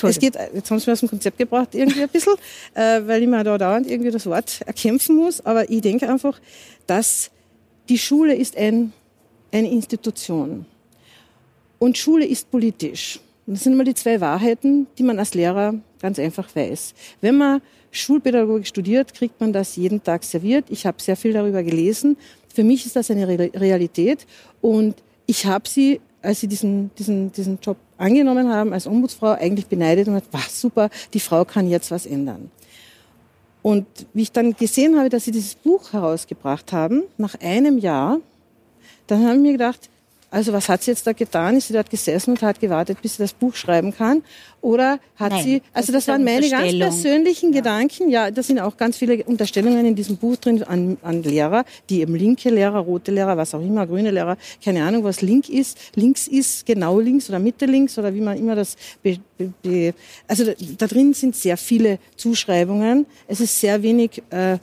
es 0.02 0.20
geht, 0.20 0.36
jetzt 0.54 0.70
haben 0.70 0.80
Sie 0.80 0.90
mir 0.90 0.94
aus 0.94 1.00
dem 1.00 1.10
Konzept 1.10 1.38
gebracht, 1.38 1.70
irgendwie 1.74 2.04
ein 2.04 2.10
bisschen, 2.10 2.34
äh, 2.74 3.02
weil 3.06 3.22
ich 3.22 3.28
mir 3.28 3.44
da 3.44 3.58
dauernd 3.58 3.90
irgendwie 3.90 4.12
das 4.12 4.26
Wort 4.26 4.62
erkämpfen 4.66 5.16
muss. 5.16 5.46
Aber 5.46 5.70
ich 5.70 5.82
denke 5.82 6.10
einfach, 6.10 6.40
dass 6.88 7.32
die 7.90 7.98
Schule 7.98 8.36
ist 8.36 8.58
ein, 8.58 8.94
eine 9.52 9.70
Institution. 9.70 10.66
Und 11.80 11.98
Schule 11.98 12.26
ist 12.26 12.50
politisch. 12.50 13.20
Und 13.46 13.56
das 13.56 13.64
sind 13.64 13.74
immer 13.74 13.84
die 13.84 13.94
zwei 13.94 14.22
Wahrheiten, 14.22 14.88
die 14.98 15.04
man 15.04 15.20
als 15.20 15.34
Lehrer 15.34 15.76
ganz 16.02 16.18
einfach 16.18 16.56
weiß. 16.56 16.94
Wenn 17.22 17.38
man 17.38 17.62
Schulpädagogik 17.92 18.68
studiert, 18.68 19.14
kriegt 19.14 19.40
man 19.40 19.54
das 19.54 19.76
jeden 19.76 20.02
Tag 20.04 20.24
serviert. 20.24 20.66
Ich 20.70 20.86
habe 20.86 21.02
sehr 21.02 21.16
viel 21.16 21.34
darüber 21.34 21.62
gelesen. 21.62 22.18
Für 22.54 22.64
mich 22.64 22.86
ist 22.86 22.96
das 22.96 23.12
eine 23.12 23.28
Realität. 23.28 24.26
Und 24.62 24.96
ich 25.26 25.46
habe 25.46 25.68
sie 25.68 26.02
als 26.24 26.40
sie 26.40 26.48
diesen, 26.48 26.90
diesen, 26.98 27.32
diesen 27.32 27.60
Job 27.62 27.78
angenommen 27.98 28.52
haben 28.52 28.74
als 28.74 28.88
Ombudsfrau, 28.88 29.34
eigentlich 29.34 29.68
beneidet 29.68 30.08
und 30.08 30.16
gesagt, 30.16 30.34
was 30.34 30.60
super, 30.60 30.90
die 31.14 31.20
Frau 31.20 31.46
kann 31.46 31.70
jetzt 31.70 31.92
was 31.92 32.06
ändern. 32.06 32.50
Und 33.62 33.86
wie 34.14 34.24
ich 34.24 34.32
dann 34.32 34.56
gesehen 34.56 34.98
habe, 34.98 35.10
dass 35.10 35.26
sie 35.26 35.32
dieses 35.32 35.56
Buch 35.56 35.94
herausgebracht 35.94 36.74
haben, 36.74 37.04
nach 37.18 37.36
einem 37.42 37.78
Jahr, 37.78 38.20
dann 39.08 39.26
habe 39.26 39.36
ich 39.36 39.42
mir 39.42 39.52
gedacht, 39.52 39.90
also 40.34 40.52
was 40.52 40.68
hat 40.68 40.82
sie 40.82 40.90
jetzt 40.90 41.06
da 41.06 41.14
getan? 41.14 41.58
Ist 41.58 41.68
sie 41.68 41.74
dort 41.74 41.92
gesessen 41.92 42.32
und 42.32 42.42
hat 42.42 42.60
gewartet, 42.60 42.98
bis 43.04 43.18
sie 43.18 43.24
das 43.24 43.34
Buch 43.34 43.54
schreiben 43.56 43.96
kann? 43.96 44.24
Oder 44.62 45.00
hat 45.16 45.32
Nein, 45.32 45.44
sie, 45.44 45.62
also 45.74 45.94
das, 45.94 46.06
das 46.06 46.08
waren 46.08 46.24
meine 46.24 46.50
ganz 46.50 46.76
persönlichen 46.76 47.54
ja. 47.54 47.60
Gedanken. 47.60 48.10
Ja, 48.10 48.32
da 48.32 48.42
sind 48.42 48.60
auch 48.60 48.76
ganz 48.76 48.98
viele 48.98 49.24
Unterstellungen 49.26 49.86
in 49.86 49.94
diesem 49.94 50.18
Buch 50.18 50.38
drin 50.38 50.64
an, 50.64 50.98
an 51.04 51.22
Lehrer, 51.22 51.66
die 51.88 52.02
eben 52.02 52.16
linke 52.16 52.50
Lehrer, 52.50 52.80
rote 52.80 53.12
Lehrer, 53.12 53.38
was 53.38 53.54
auch 53.54 53.62
immer, 53.62 53.86
grüne 53.86 54.10
Lehrer, 54.10 54.38
keine 54.64 54.84
Ahnung, 54.84 55.04
was 55.04 55.22
link 55.22 55.50
ist. 55.50 55.78
Links 55.94 56.28
ist 56.28 56.66
genau 56.66 57.00
links 57.00 57.30
oder 57.30 57.38
Mitte 57.38 57.68
links 57.68 58.00
oder 58.00 58.12
wie 58.16 58.22
man 58.22 58.36
immer 58.36 58.56
das, 58.56 58.76
be, 59.04 59.20
be, 59.38 59.54
be, 59.62 59.94
also 60.28 60.46
da, 60.46 60.54
da 60.80 60.88
drin 60.88 61.14
sind 61.14 61.36
sehr 61.36 61.58
viele 61.58 62.00
Zuschreibungen. 62.16 63.06
Es 63.28 63.40
ist 63.40 63.60
sehr 63.60 63.84
wenig, 63.84 64.24
äh, 64.32 64.58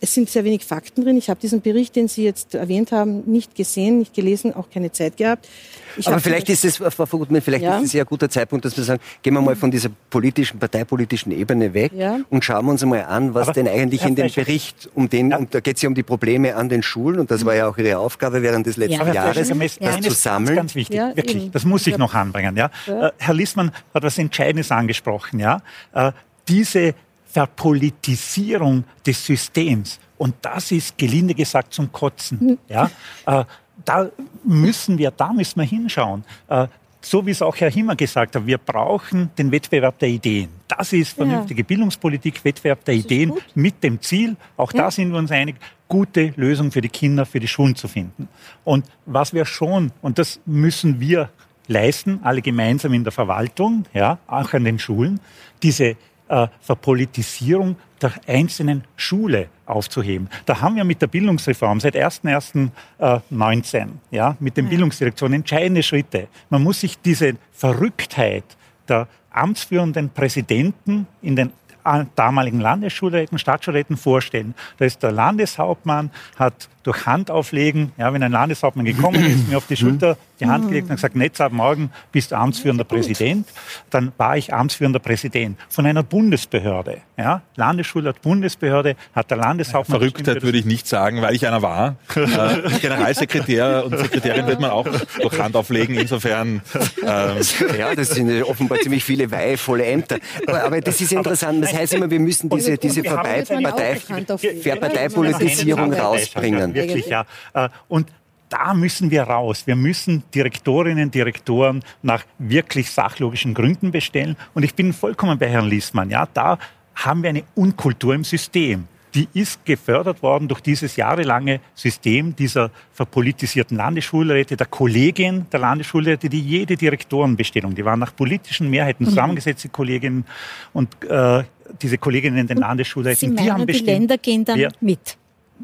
es 0.00 0.14
sind 0.14 0.28
sehr 0.28 0.44
wenig 0.44 0.64
Fakten 0.64 1.04
drin. 1.04 1.16
Ich 1.16 1.30
habe 1.30 1.40
diesen 1.40 1.62
Bericht, 1.62 1.96
den 1.96 2.08
Sie 2.08 2.24
jetzt 2.24 2.54
erwähnt 2.54 2.92
haben, 2.92 3.22
nicht 3.26 3.54
gesehen, 3.54 3.98
nicht 3.98 4.12
gelesen, 4.14 4.54
auch 4.54 4.68
keine 4.70 4.92
Zeit 4.92 5.16
gehabt. 5.16 5.48
Ich 5.96 6.06
Aber 6.08 6.20
vielleicht 6.20 6.48
ist 6.50 6.64
es, 6.64 6.76
Frau 6.76 7.06
Gutmann, 7.06 7.40
vielleicht 7.40 7.64
ja. 7.64 7.78
ist 7.78 7.86
es 7.86 7.92
ja 7.92 8.02
ein 8.02 8.06
guter 8.06 8.28
Zeitpunkt, 8.28 8.64
dass 8.64 8.76
wir 8.76 8.84
sagen, 8.84 9.00
gehen 9.22 9.34
wir 9.34 9.40
mal 9.40 9.56
von 9.56 9.70
dieser 9.70 9.90
politischen, 10.10 10.58
parteipolitischen 10.58 11.32
Ebene 11.32 11.72
weg 11.72 11.92
ja. 11.94 12.20
und 12.30 12.44
schauen 12.44 12.66
wir 12.66 12.72
uns 12.72 12.82
einmal 12.82 13.04
an, 13.04 13.34
was 13.34 13.48
Aber 13.48 13.54
denn 13.54 13.68
eigentlich 13.68 14.04
in 14.04 14.14
dem 14.14 14.30
Bericht 14.30 14.90
um 14.94 15.08
den, 15.08 15.30
ja. 15.30 15.38
und 15.38 15.54
da 15.54 15.60
geht 15.60 15.76
es 15.76 15.82
ja 15.82 15.88
um 15.88 15.94
die 15.94 16.02
Probleme 16.02 16.54
an 16.56 16.68
den 16.68 16.82
Schulen, 16.82 17.20
und 17.20 17.30
das 17.30 17.44
war 17.44 17.54
ja 17.54 17.68
auch 17.68 17.78
Ihre 17.78 17.98
Aufgabe 17.98 18.42
während 18.42 18.66
des 18.66 18.76
letzten 18.76 19.06
ja. 19.06 19.12
Jahres, 19.12 19.48
das 19.48 20.00
zu 20.00 20.10
sammeln. 20.10 20.56
Ganz, 20.56 20.56
ganz 20.56 20.74
wichtig, 20.74 21.00
wirklich, 21.14 21.50
das 21.50 21.64
muss 21.64 21.86
ich 21.86 21.98
noch 21.98 22.14
anbringen. 22.14 22.56
Ja? 22.56 22.70
Äh, 22.86 23.10
Herr 23.18 23.34
Lissmann 23.34 23.72
hat 23.94 24.02
was 24.02 24.18
Entscheidendes 24.18 24.70
angesprochen. 24.70 25.40
Ja? 25.40 25.62
Äh, 25.92 26.12
diese 26.48 26.94
Verpolitisierung 27.32 28.84
des 29.06 29.24
Systems. 29.24 29.98
Und 30.18 30.34
das 30.42 30.70
ist 30.70 30.98
gelinde 30.98 31.34
gesagt 31.34 31.72
zum 31.72 31.90
Kotzen. 31.90 32.40
Hm. 32.40 32.58
Ja? 32.68 32.90
Äh, 33.26 33.44
da 33.84 34.10
müssen 34.44 34.98
wir, 34.98 35.10
da 35.10 35.32
müssen 35.32 35.58
wir 35.58 35.66
hinschauen. 35.66 36.24
Äh, 36.48 36.68
so 37.00 37.26
wie 37.26 37.32
es 37.32 37.42
auch 37.42 37.56
Herr 37.56 37.70
Himmer 37.70 37.96
gesagt 37.96 38.36
hat, 38.36 38.46
wir 38.46 38.58
brauchen 38.58 39.30
den 39.36 39.50
Wettbewerb 39.50 39.98
der 39.98 40.10
Ideen. 40.10 40.50
Das 40.68 40.92
ist 40.92 41.16
vernünftige 41.16 41.62
ja. 41.62 41.66
Bildungspolitik, 41.66 42.44
Wettbewerb 42.44 42.84
der 42.84 42.94
Ideen 42.94 43.32
mit 43.54 43.82
dem 43.82 44.00
Ziel, 44.00 44.36
auch 44.56 44.72
ja. 44.72 44.82
da 44.82 44.90
sind 44.90 45.10
wir 45.10 45.18
uns 45.18 45.32
einig, 45.32 45.56
gute 45.88 46.32
Lösungen 46.36 46.70
für 46.70 46.80
die 46.80 46.88
Kinder, 46.88 47.26
für 47.26 47.40
die 47.40 47.48
Schulen 47.48 47.74
zu 47.74 47.88
finden. 47.88 48.28
Und 48.62 48.86
was 49.04 49.34
wir 49.34 49.44
schon, 49.44 49.90
und 50.00 50.18
das 50.18 50.40
müssen 50.46 51.00
wir 51.00 51.28
leisten, 51.66 52.20
alle 52.22 52.40
gemeinsam 52.40 52.94
in 52.94 53.02
der 53.02 53.12
Verwaltung, 53.12 53.84
ja, 53.92 54.18
auch 54.26 54.52
an 54.52 54.64
den 54.64 54.78
Schulen, 54.78 55.20
diese 55.62 55.96
äh, 56.28 56.48
Verpolitisierung 56.60 57.76
der 58.00 58.12
einzelnen 58.26 58.84
Schule 58.96 59.48
aufzuheben. 59.66 60.28
Da 60.46 60.60
haben 60.60 60.76
wir 60.76 60.84
mit 60.84 61.00
der 61.00 61.06
Bildungsreform 61.06 61.80
seit 61.80 61.94
1.1.19, 61.94 63.76
äh, 63.76 63.86
ja, 64.10 64.36
mit 64.40 64.56
den 64.56 64.64
ja. 64.66 64.70
Bildungsdirektionen 64.70 65.40
entscheidende 65.40 65.82
Schritte. 65.82 66.28
Man 66.50 66.62
muss 66.62 66.80
sich 66.80 66.98
diese 66.98 67.34
Verrücktheit 67.52 68.44
der 68.88 69.08
amtsführenden 69.30 70.10
Präsidenten 70.10 71.06
in 71.22 71.36
den 71.36 71.52
äh, 71.84 72.04
damaligen 72.14 72.60
Landesschulräten, 72.60 73.38
Stadtschulräten 73.38 73.96
vorstellen. 73.96 74.54
Da 74.78 74.84
ist 74.84 75.02
der 75.02 75.12
Landeshauptmann, 75.12 76.10
hat 76.36 76.68
durch 76.82 77.06
Handauflegen, 77.06 77.92
ja, 77.96 78.12
wenn 78.12 78.22
ein 78.22 78.32
Landeshauptmann 78.32 78.84
gekommen 78.84 79.24
ist, 79.24 79.48
mir 79.48 79.56
auf 79.56 79.66
die 79.66 79.76
Schulter 79.76 80.16
die 80.40 80.46
Hand 80.46 80.68
gelegt 80.68 80.90
und 80.90 80.96
gesagt, 80.96 81.16
jetzt 81.16 81.40
ab 81.40 81.52
morgen 81.52 81.90
bist 82.10 82.32
du 82.32 82.36
amtsführender 82.36 82.84
Präsident, 82.84 83.46
dann 83.90 84.12
war 84.16 84.36
ich 84.36 84.52
amtsführender 84.52 84.98
Präsident 84.98 85.56
von 85.68 85.86
einer 85.86 86.02
Bundesbehörde. 86.02 86.98
Ja. 87.16 87.42
Landesschule 87.54 88.08
hat 88.08 88.22
Bundesbehörde, 88.22 88.96
hat 89.14 89.30
der 89.30 89.38
Landeshauptmann... 89.38 90.00
Verrücktheit 90.00 90.42
würde 90.42 90.58
ich 90.58 90.64
nicht 90.64 90.88
sagen, 90.88 91.22
weil 91.22 91.34
ich 91.34 91.46
einer 91.46 91.62
war. 91.62 91.96
äh, 92.16 92.78
Generalsekretär 92.80 93.84
und 93.86 93.96
Sekretärin 93.96 94.48
wird 94.48 94.60
man 94.60 94.70
auch 94.70 94.88
durch 95.20 95.38
Hand 95.38 95.54
auflegen, 95.54 95.94
insofern... 95.94 96.62
Ähm. 97.02 97.38
Ja, 97.78 97.94
das 97.94 98.10
sind 98.10 98.42
offenbar 98.42 98.78
ziemlich 98.80 99.04
viele 99.04 99.30
weihevolle 99.30 99.84
Ämter. 99.84 100.18
Aber, 100.46 100.64
aber, 100.64 100.80
das 100.80 101.00
ist 101.00 101.12
interessant, 101.12 101.62
das 101.62 101.72
heißt 101.72 101.94
immer, 101.94 102.10
wir 102.10 102.20
müssen 102.20 102.48
diese, 102.48 102.76
diese 102.76 103.02
Verparteipolitisierung 103.02 105.92
rausbringen. 105.92 106.71
Wirklich, 106.74 107.06
ja. 107.06 107.26
Äh, 107.54 107.68
und 107.88 108.08
da 108.52 108.74
müssen 108.74 109.10
wir 109.10 109.22
raus. 109.22 109.66
Wir 109.66 109.76
müssen 109.76 110.24
Direktorinnen, 110.34 111.10
Direktoren 111.10 111.82
nach 112.02 112.24
wirklich 112.38 112.90
sachlogischen 112.90 113.54
Gründen 113.54 113.90
bestellen. 113.90 114.36
Und 114.52 114.62
ich 114.62 114.74
bin 114.74 114.92
vollkommen 114.92 115.38
bei 115.38 115.48
Herrn 115.48 115.68
Liesmann. 115.68 116.10
Ja, 116.10 116.28
da 116.32 116.58
haben 116.94 117.22
wir 117.22 117.30
eine 117.30 117.44
Unkultur 117.54 118.14
im 118.14 118.24
System. 118.24 118.86
Die 119.14 119.28
ist 119.34 119.64
gefördert 119.64 120.22
worden 120.22 120.48
durch 120.48 120.60
dieses 120.60 120.96
jahrelange 120.96 121.60
System 121.74 122.34
dieser 122.34 122.70
verpolitisierten 122.92 123.76
Landesschulräte, 123.76 124.56
der 124.56 124.66
Kollegin 124.66 125.46
der 125.52 125.60
Landesschulräte, 125.60 126.30
die 126.30 126.40
jede 126.40 126.76
Direktorenbestellung, 126.76 127.74
die 127.74 127.84
waren 127.84 128.00
nach 128.00 128.16
politischen 128.16 128.70
Mehrheiten 128.70 129.04
mhm. 129.04 129.10
zusammengesetzte 129.10 129.68
Kolleginnen 129.68 130.24
und 130.72 130.88
äh, 131.04 131.44
diese 131.82 131.98
Kolleginnen 131.98 132.38
in 132.38 132.46
den 132.46 132.58
Landesschulräten, 132.58 133.18
Sie 133.18 133.28
meinen, 133.28 133.44
die 133.44 133.52
haben 133.52 133.66
bestimmt, 133.66 133.88
die 133.88 133.92
Länder 133.92 134.16
gehen 134.16 134.44
dann 134.46 134.66
mit 134.80 135.18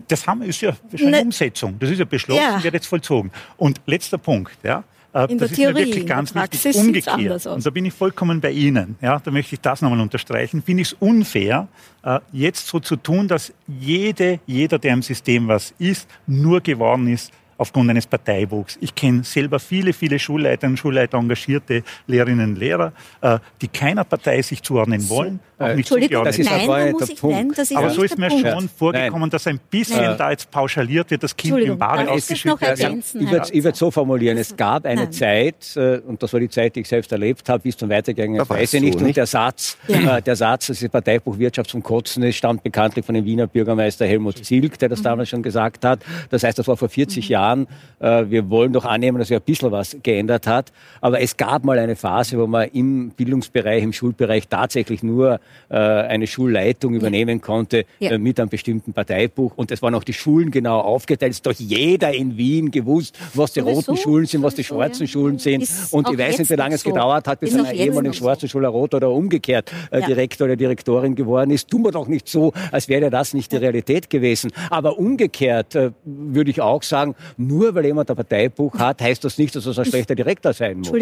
das 0.07 0.27
haben, 0.27 0.43
ist 0.43 0.61
ja 0.61 0.73
schon 0.95 1.09
eine 1.09 1.23
Umsetzung. 1.23 1.77
Das 1.79 1.91
ist 1.91 1.99
ja 1.99 2.05
beschlossen, 2.05 2.43
ja. 2.43 2.63
wird 2.63 2.75
jetzt 2.75 2.87
vollzogen. 2.87 3.31
Und 3.57 3.81
letzter 3.87 4.19
Punkt, 4.19 4.57
ja. 4.63 4.85
Äh, 5.13 5.33
in 5.33 5.39
das 5.39 5.51
ist 5.51 5.57
Theorie, 5.57 5.73
mir 5.73 5.87
wirklich 5.87 6.07
ganz 6.07 6.35
wichtig, 6.35 6.77
umgekehrt. 6.77 7.47
Und 7.47 7.65
da 7.65 7.71
bin 7.71 7.85
ich 7.85 7.95
vollkommen 7.95 8.41
bei 8.41 8.51
Ihnen. 8.51 8.97
Ja, 9.01 9.19
da 9.19 9.31
möchte 9.31 9.55
ich 9.55 9.61
das 9.61 9.81
nochmal 9.83 10.01
unterstreichen. 10.01 10.63
Finde 10.63 10.83
ich 10.83 10.89
es 10.89 10.97
unfair, 11.01 11.69
äh, 12.03 12.21
jetzt 12.33 12.67
so 12.67 12.79
zu 12.81 12.97
tun, 12.97 13.29
dass 13.29 13.53
jede, 13.67 14.41
jeder, 14.47 14.79
der 14.79 14.93
im 14.93 15.03
System 15.03 15.49
was 15.49 15.75
ist, 15.79 16.09
nur 16.27 16.61
geworden 16.61 17.09
ist, 17.09 17.33
aufgrund 17.59 17.91
eines 17.91 18.07
Parteibuchs. 18.07 18.79
Ich 18.81 18.95
kenne 18.95 19.25
selber 19.25 19.59
viele, 19.59 19.93
viele 19.93 20.19
Schulleiter 20.19 20.69
und 20.69 20.79
Schulleiter, 20.79 21.19
engagierte 21.19 21.83
Lehrerinnen 22.07 22.51
und 22.51 22.57
Lehrer, 22.57 22.93
äh, 23.21 23.39
die 23.61 23.69
keiner 23.69 24.05
Partei 24.05 24.41
sich 24.43 24.63
zuordnen 24.63 25.09
wollen. 25.09 25.41
Nicht 25.59 25.91
Entschuldigung, 25.91 26.25
das 26.25 26.39
ist 26.39 26.49
nein, 26.49 26.69
da 26.69 26.93
muss 26.93 27.09
ich, 27.09 27.21
nein, 27.21 27.53
das 27.57 27.71
ist 27.71 27.77
Aber 27.77 27.91
so 27.91 28.05
ist 28.05 28.17
mir 28.17 28.29
Punkt. 28.29 28.49
schon 28.49 28.69
vorgekommen, 28.69 29.23
nein. 29.23 29.31
dass 29.31 29.47
ein 29.49 29.59
bisschen 29.71 29.97
nein. 29.97 30.17
da 30.17 30.31
jetzt 30.31 30.49
pauschaliert 30.53 31.11
wird, 31.11 31.25
das 31.25 31.37
Kind 31.37 31.59
im 31.59 31.77
Bade 31.77 32.09
ausgeschüttet 32.09 32.79
wird. 32.81 33.51
Ich 33.53 33.65
würde 33.65 33.73
es 33.73 33.79
so 33.79 33.91
formulieren, 33.91 34.39
es 34.39 34.57
gab 34.57 34.85
eine 34.85 35.03
nein. 35.03 35.13
Zeit, 35.13 35.77
äh, 35.77 35.99
und 36.07 36.23
das 36.23 36.33
war 36.33 36.39
die 36.39 36.49
Zeit, 36.49 36.77
die 36.77 36.81
ich 36.81 36.89
selbst 36.89 37.11
erlebt 37.11 37.49
habe, 37.49 37.65
wie 37.65 37.71
es 37.71 37.77
dann 37.77 37.91
weitergegangen 37.91 38.41
ist, 38.41 38.49
weiß 38.49 38.75
ich 38.75 38.83
nicht. 38.83 39.03
Und 39.03 39.17
der 39.17 39.27
Satz, 39.27 39.77
ja. 39.89 40.19
äh, 40.19 40.23
der 40.23 40.37
Satz, 40.37 40.69
dass 40.69 40.79
das 40.79 40.89
Parteibuch 40.91 41.37
Wirtschaft 41.39 41.71
zum 41.71 41.83
Kotzen 41.83 42.23
ist, 42.23 42.37
stammt 42.37 42.63
bekanntlich 42.63 43.05
von 43.05 43.17
dem 43.17 43.25
Wiener 43.25 43.49
Bürgermeister 43.49 44.07
Helmut 44.07 44.45
Zilk, 44.45 44.79
der 44.79 44.89
das 44.89 45.01
mhm. 45.01 45.05
damals 45.05 45.29
schon 45.29 45.43
gesagt 45.43 45.85
hat. 45.85 46.01
Das 46.31 46.45
heißt, 46.45 46.57
das 46.57 46.69
war 46.69 46.77
vor 46.77 46.89
40 46.89 47.29
mhm. 47.29 47.33
Jahren. 47.33 47.67
Äh, 47.99 48.27
wir 48.29 48.49
wollen 48.49 48.73
doch 48.73 48.85
annehmen, 48.85 49.19
dass 49.19 49.27
sich 49.27 49.37
ein 49.37 49.43
bisschen 49.43 49.73
was 49.73 49.97
geändert 50.05 50.47
hat. 50.47 50.73
Aber 51.01 51.21
es 51.21 51.37
gab 51.37 51.65
mal 51.65 51.81
eine 51.81 51.97
Phase, 51.97 52.39
wo 52.39 52.47
man 52.47 52.69
im 52.69 53.11
Bildungsbereich, 53.11 53.83
im 53.83 53.93
Schulbereich 53.93 54.47
tatsächlich 54.47 55.03
nur 55.03 55.35
äh, 55.35 55.39
eine 55.75 56.27
Schulleitung 56.27 56.95
übernehmen 56.95 57.41
konnte 57.41 57.85
ja. 57.99 58.13
Äh, 58.13 58.19
mit 58.19 58.41
einem 58.41 58.49
bestimmten 58.49 58.93
Parteibuch. 58.93 59.53
Und 59.57 59.71
es 59.71 59.83
waren 59.83 59.95
auch 59.95 60.05
die 60.05 60.13
Schulen 60.13 60.51
genau 60.51 60.81
aufgeteilt. 60.81 61.33
Es 61.33 61.39
hat 61.39 61.47
doch 61.47 61.53
jeder 61.53 62.13
in 62.13 62.37
Wien 62.37 62.71
gewusst, 62.71 63.19
was 63.35 63.53
die 63.53 63.61
roten 63.61 63.97
Schulen 63.97 64.27
sind, 64.27 64.43
was 64.43 64.55
die 64.55 64.65
schwarzen 64.65 65.07
ja. 65.07 65.13
Schulen 65.13 65.39
sind. 65.39 65.63
Ist 65.63 65.93
und 65.93 66.09
ich 66.11 66.19
weiß 66.19 66.39
nicht, 66.39 66.51
wie 66.51 66.55
lange 66.55 66.75
es 66.75 66.83
so. 66.83 66.91
gedauert 66.91 67.27
hat, 67.29 67.41
bis 67.41 67.55
einer 67.55 67.73
ehemaligen 67.73 68.15
schwarzen 68.15 68.49
Schule 68.49 68.69
rot 68.69 68.95
oder 68.95 69.11
umgekehrt 69.11 69.73
ja. 69.93 70.01
Direktor 70.01 70.47
oder 70.47 70.57
Direktorin 70.57 71.15
geworden 71.15 71.51
ist. 71.51 71.69
Tun 71.69 71.83
wir 71.83 71.93
doch 71.93 72.09
nicht 72.09 72.29
so, 72.29 72.53
als 72.73 72.89
wäre 72.89 73.11
das 73.11 73.35
nicht 73.35 73.53
die 73.53 73.57
Realität 73.57 74.09
gewesen. 74.11 74.51
Aber 74.71 74.99
umgekehrt 74.99 75.75
äh, 75.75 75.91
würde 76.05 76.51
ich 76.51 76.61
auch 76.61 76.83
sagen, 76.83 77.15
nur 77.37 77.75
weil 77.75 77.87
jemand 77.87 78.11
ein 78.11 78.17
Parteibuch 78.17 78.75
hat, 78.79 79.01
heißt 79.03 79.25
das 79.25 79.39
nicht, 79.39 79.55
dass 79.55 79.67
es 79.67 79.79
ein 79.79 79.85
schlechter 79.85 80.15
Direktor 80.15 80.53
sein 80.53 80.79
muss. 80.79 80.93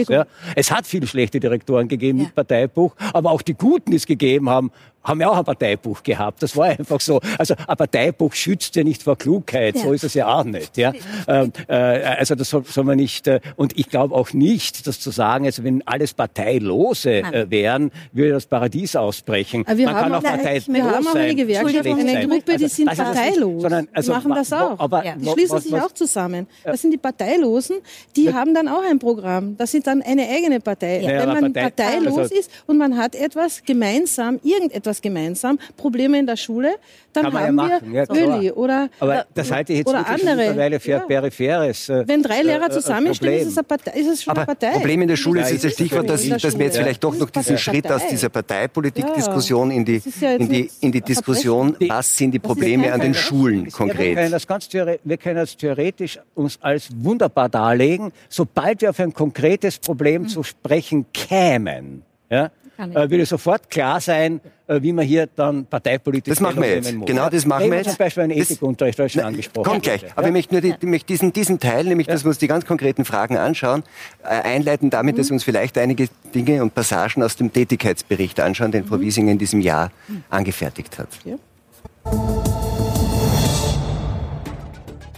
Es 0.55 0.71
hat 0.71 0.87
viele 0.87 1.07
schlechte 1.07 1.41
Direktoren 1.41 1.89
gegeben 1.89 2.19
mit 2.19 2.35
Parteibuch, 2.35 2.95
aber 3.13 3.31
auch 3.31 3.43
die 3.43 3.55
Guten, 3.55 3.91
die 3.91 3.97
es 3.97 4.07
gegeben 4.37 4.51
haben, 4.51 4.71
haben 5.07 5.21
ja 5.21 5.29
auch 5.31 5.39
ein 5.39 5.45
Parteibuch 5.45 6.03
gehabt. 6.03 6.43
Das 6.43 6.57
war 6.57 6.67
einfach 6.67 7.01
so. 7.01 7.21
Also 7.39 7.55
ein 7.55 7.77
Parteibuch 7.77 8.35
schützt 8.35 8.75
ja 8.77 8.85
nicht 8.85 9.03
vor 9.03 9.17
Klugheit. 9.17 9.77
Ja. 9.77 9.83
So 9.83 9.93
ist 9.93 10.05
es 10.05 10.15
ja 10.15 10.27
auch 10.27 10.45
nicht. 10.45 10.77
Ja? 10.77 10.93
Ähm, 11.29 11.53
äh, 11.69 11.75
also 11.75 12.35
das 12.35 12.51
soll, 12.51 12.65
soll, 12.65 12.85
man 12.85 12.97
nicht. 12.97 13.27
Äh, 13.29 13.41
und 13.57 13.79
ich 13.79 13.89
glaube 13.89 14.15
auch 14.15 14.33
nicht, 14.33 14.87
dass 14.87 14.99
zu 14.99 15.11
sagen, 15.11 15.45
also 15.45 15.63
wenn 15.63 15.87
alles 15.87 16.13
Parteilose 16.13 17.19
äh, 17.19 17.47
wären, 17.49 17.93
würde 18.13 18.33
das 18.33 18.47
Paradies 18.47 18.97
ausbrechen. 18.97 19.65
Aber 19.67 19.79
wir 19.79 19.87
man 19.87 19.95
haben 19.95 20.03
kann 20.11 20.15
auch 20.15 20.23
parteilos 20.23 20.69
Wir 20.69 20.85
haben 20.85 21.07
auch 21.07 21.15
eine 21.15 21.35
Gewerkschaft, 21.35 21.87
eine 21.87 22.27
Gruppe, 22.27 22.57
die 22.57 22.69
sind 22.69 22.89
also, 22.89 23.03
parteilos. 23.05 23.63
Sondern, 23.63 23.89
also, 23.93 24.13
die 24.13 24.19
machen 24.19 24.35
das 24.35 24.53
auch. 24.53 24.79
Aber, 24.81 25.05
ja. 25.05 25.15
Die 25.17 25.29
schließen 25.29 25.57
was, 25.57 25.65
sich 25.65 25.75
auch 25.75 25.93
zusammen. 25.93 26.47
Das 26.65 26.83
sind 26.83 26.91
die 26.91 26.99
Parteilosen, 26.99 27.77
die 28.17 28.33
haben 28.33 28.55
dann 28.55 28.67
auch 28.69 28.83
ein 28.83 28.99
Programm. 28.99 29.57
Das 29.57 29.71
sind 29.71 29.87
dann 29.87 30.03
eine 30.03 30.29
eigene 30.29 30.61
Partei. 30.61 31.01
Ja, 31.01 31.21
wenn 31.21 31.41
man 31.43 31.53
Partei, 31.53 31.71
parteilos 31.71 32.19
also, 32.19 32.35
ist 32.35 32.51
und 32.67 32.79
man 32.79 32.97
hat 32.97 33.15
etwas 33.15 33.63
gemeinsam, 33.65 34.26
irgendetwas 34.43 34.87
etwas 34.87 35.03
gemeinsam, 35.03 35.59
Probleme 35.77 36.19
in 36.19 36.27
der 36.27 36.37
Schule, 36.37 36.77
dann 37.13 37.33
haben 37.33 37.59
ja 37.59 37.81
wir 37.83 37.93
ja, 37.93 38.39
Öli 38.39 38.51
oder, 38.53 38.89
Aber 39.01 39.27
das 39.35 39.51
halte 39.51 39.73
ich 39.73 39.79
jetzt 39.81 39.89
oder 39.89 40.07
andere. 40.07 40.37
mittlerweile 40.37 40.81
für 40.81 40.91
ja. 40.91 40.99
peripheres 41.01 41.89
äh, 41.89 42.07
Wenn 42.07 42.23
drei 42.23 42.43
Lehrer 42.43 42.67
äh, 42.67 42.71
zusammenstehen, 42.71 43.49
ist 43.49 43.57
es, 43.57 43.65
Partei, 43.65 43.99
ist 43.99 44.07
es 44.07 44.23
schon 44.23 44.33
Aber 44.33 44.43
eine 44.43 44.47
Partei. 44.47 44.71
Problem 44.73 45.03
in 45.03 45.09
der 45.09 45.17
Schule 45.17 45.41
ist 45.41 45.51
jetzt 45.51 45.65
das 45.65 45.73
Stichwort, 45.73 46.09
dass, 46.09 46.29
dass 46.29 46.59
wir 46.59 46.67
jetzt 46.67 46.77
vielleicht 46.77 47.03
doch 47.03 47.17
noch 47.17 47.31
diesen 47.31 47.59
Schritt 47.59 47.91
aus 47.91 48.07
dieser 48.09 48.29
Parteipolitik-Diskussion 48.29 49.71
in 49.71 49.85
die, 49.85 50.03
in 50.39 50.49
die, 50.49 50.71
in 50.81 50.93
die 50.93 51.01
Diskussion, 51.01 51.77
was 51.89 52.17
sind 52.17 52.33
die 52.33 52.39
Probleme 52.39 52.93
an 52.93 53.01
den 53.01 53.15
Schulen 53.15 53.71
konkret? 53.71 53.99
wir, 53.99 54.15
können 54.15 54.31
das 54.31 54.47
ganz 54.47 54.69
wir 54.73 55.17
können 55.17 55.37
das 55.37 55.57
theoretisch 55.57 56.19
uns 56.35 56.59
als 56.61 56.89
wunderbar 56.95 57.49
darlegen, 57.49 58.13
sobald 58.29 58.83
wir 58.83 58.91
auf 58.91 59.01
ein 59.01 59.13
konkretes 59.13 59.79
Problem 59.79 60.23
mhm. 60.23 60.29
zu 60.29 60.43
sprechen 60.43 61.07
kämen. 61.13 62.03
Ja, 62.29 62.51
äh, 62.79 63.11
würde 63.11 63.27
sofort 63.27 63.71
klar 63.71 64.01
sein, 64.01 64.41
äh, 64.67 64.83
wie 64.83 64.93
man 64.93 65.05
hier 65.05 65.29
dann 65.35 65.67
parteipolitisch 65.67 66.31
Das 66.31 66.41
machen 66.41 66.61
wir 66.61 66.69
jetzt. 66.69 66.93
Muss. 66.95 67.07
Genau, 67.07 67.29
das 67.29 67.47
machen 67.47 67.71
wir 67.71 67.79
jetzt. 67.79 67.91
Zum 67.91 67.99
Beispiel 67.99 68.23
einen 68.25 68.33
Ethikunterricht, 68.33 68.99
das 68.99 69.13
schon 69.13 69.23
angesprochen. 69.23 69.65
Kommt 69.65 69.83
gleich. 69.83 70.05
Aber 70.15 70.23
ja? 70.23 70.29
ich 70.29 70.33
möchte 70.33 70.55
nur 70.55 70.61
die, 70.61 70.75
ich 70.81 70.89
möchte 70.89 71.07
diesen, 71.07 71.33
diesen 71.33 71.59
Teil, 71.59 71.85
nämlich, 71.85 72.07
ja. 72.07 72.15
dass 72.15 72.25
wir 72.25 72.29
uns 72.29 72.39
die 72.39 72.49
ganz 72.49 72.65
konkreten 72.67 73.05
Fragen 73.05 73.37
anschauen, 73.37 73.83
äh, 74.23 74.29
einleiten 74.29 74.91
damit, 74.91 75.15
mhm. 75.15 75.19
dass 75.19 75.29
wir 75.29 75.35
uns 75.35 75.45
vielleicht 75.45 75.79
einige 75.79 76.09
Dinge 76.35 76.63
und 76.63 76.75
Passagen 76.75 77.23
aus 77.23 77.37
dem 77.37 77.53
Tätigkeitsbericht 77.53 78.41
anschauen, 78.41 78.73
den 78.73 78.85
Frau 78.85 78.97
mhm. 78.97 79.03
Wiesinger 79.03 79.33
in 79.33 79.39
diesem 79.39 79.61
Jahr 79.61 79.91
mhm. 80.09 80.25
angefertigt 80.31 80.99
hat. 80.99 81.09
Ja. 81.25 81.37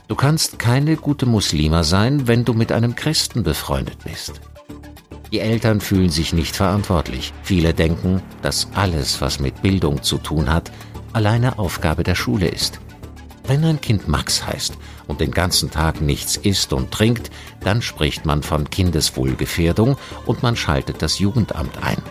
Du 0.09 0.14
kannst 0.14 0.59
keine 0.59 0.96
gute 0.96 1.26
Muslima 1.26 1.82
sein, 1.84 2.26
wenn 2.26 2.44
du 2.44 2.54
mit 2.54 2.72
einem 2.72 2.94
Christen 2.94 3.42
befreundet 3.42 3.98
bist. 4.04 4.40
Die 5.30 5.40
Eltern 5.40 5.80
fühlen 5.80 6.08
sich 6.08 6.32
nicht 6.32 6.56
verantwortlich. 6.56 7.32
Viele 7.42 7.74
denken, 7.74 8.22
dass 8.40 8.68
alles, 8.74 9.20
was 9.20 9.40
mit 9.40 9.60
Bildung 9.60 10.02
zu 10.02 10.18
tun 10.18 10.50
hat, 10.50 10.72
alleine 11.12 11.58
Aufgabe 11.58 12.02
der 12.02 12.14
Schule 12.14 12.48
ist. 12.48 12.80
Wenn 13.46 13.64
ein 13.64 13.80
Kind 13.80 14.08
Max 14.08 14.46
heißt 14.46 14.74
und 15.06 15.20
den 15.20 15.30
ganzen 15.30 15.70
Tag 15.70 16.00
nichts 16.00 16.36
isst 16.36 16.72
und 16.72 16.90
trinkt, 16.90 17.30
dann 17.60 17.82
spricht 17.82 18.26
man 18.26 18.42
von 18.42 18.68
Kindeswohlgefährdung 18.68 19.96
und 20.26 20.42
man 20.42 20.56
schaltet 20.56 21.02
das 21.02 21.18
Jugendamt 21.18 21.82
ein. 21.82 22.02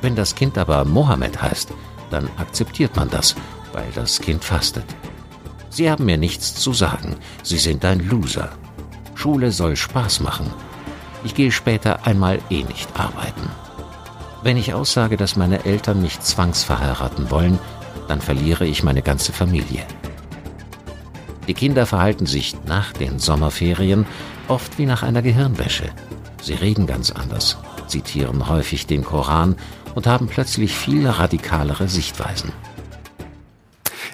Wenn 0.00 0.16
das 0.16 0.34
Kind 0.34 0.58
aber 0.58 0.84
Mohammed 0.84 1.40
heißt, 1.42 1.70
dann 2.10 2.28
akzeptiert 2.38 2.96
man 2.96 3.08
das, 3.10 3.36
weil 3.72 3.86
das 3.94 4.20
Kind 4.20 4.44
fastet. 4.44 4.84
Sie 5.70 5.88
haben 5.88 6.06
mir 6.06 6.18
nichts 6.18 6.54
zu 6.54 6.72
sagen, 6.72 7.16
Sie 7.44 7.58
sind 7.58 7.84
ein 7.84 8.00
Loser. 8.00 8.50
Schule 9.14 9.52
soll 9.52 9.76
Spaß 9.76 10.20
machen 10.20 10.50
ich 11.24 11.34
gehe 11.34 11.52
später 11.52 12.06
einmal 12.06 12.38
eh 12.50 12.62
nicht 12.62 12.88
arbeiten. 12.98 13.50
Wenn 14.42 14.56
ich 14.56 14.72
aussage, 14.72 15.16
dass 15.16 15.36
meine 15.36 15.64
Eltern 15.64 16.00
mich 16.00 16.20
zwangsverheiraten 16.20 17.30
wollen, 17.30 17.58
dann 18.08 18.20
verliere 18.20 18.66
ich 18.66 18.82
meine 18.82 19.02
ganze 19.02 19.32
Familie. 19.32 19.84
Die 21.46 21.54
Kinder 21.54 21.84
verhalten 21.84 22.26
sich 22.26 22.56
nach 22.66 22.92
den 22.92 23.18
Sommerferien 23.18 24.06
oft 24.48 24.78
wie 24.78 24.86
nach 24.86 25.02
einer 25.02 25.22
Gehirnwäsche. 25.22 25.90
Sie 26.42 26.54
reden 26.54 26.86
ganz 26.86 27.10
anders, 27.10 27.58
zitieren 27.86 28.48
häufig 28.48 28.86
den 28.86 29.04
Koran 29.04 29.56
und 29.94 30.06
haben 30.06 30.28
plötzlich 30.28 30.72
viel 30.72 31.06
radikalere 31.08 31.88
Sichtweisen. 31.88 32.52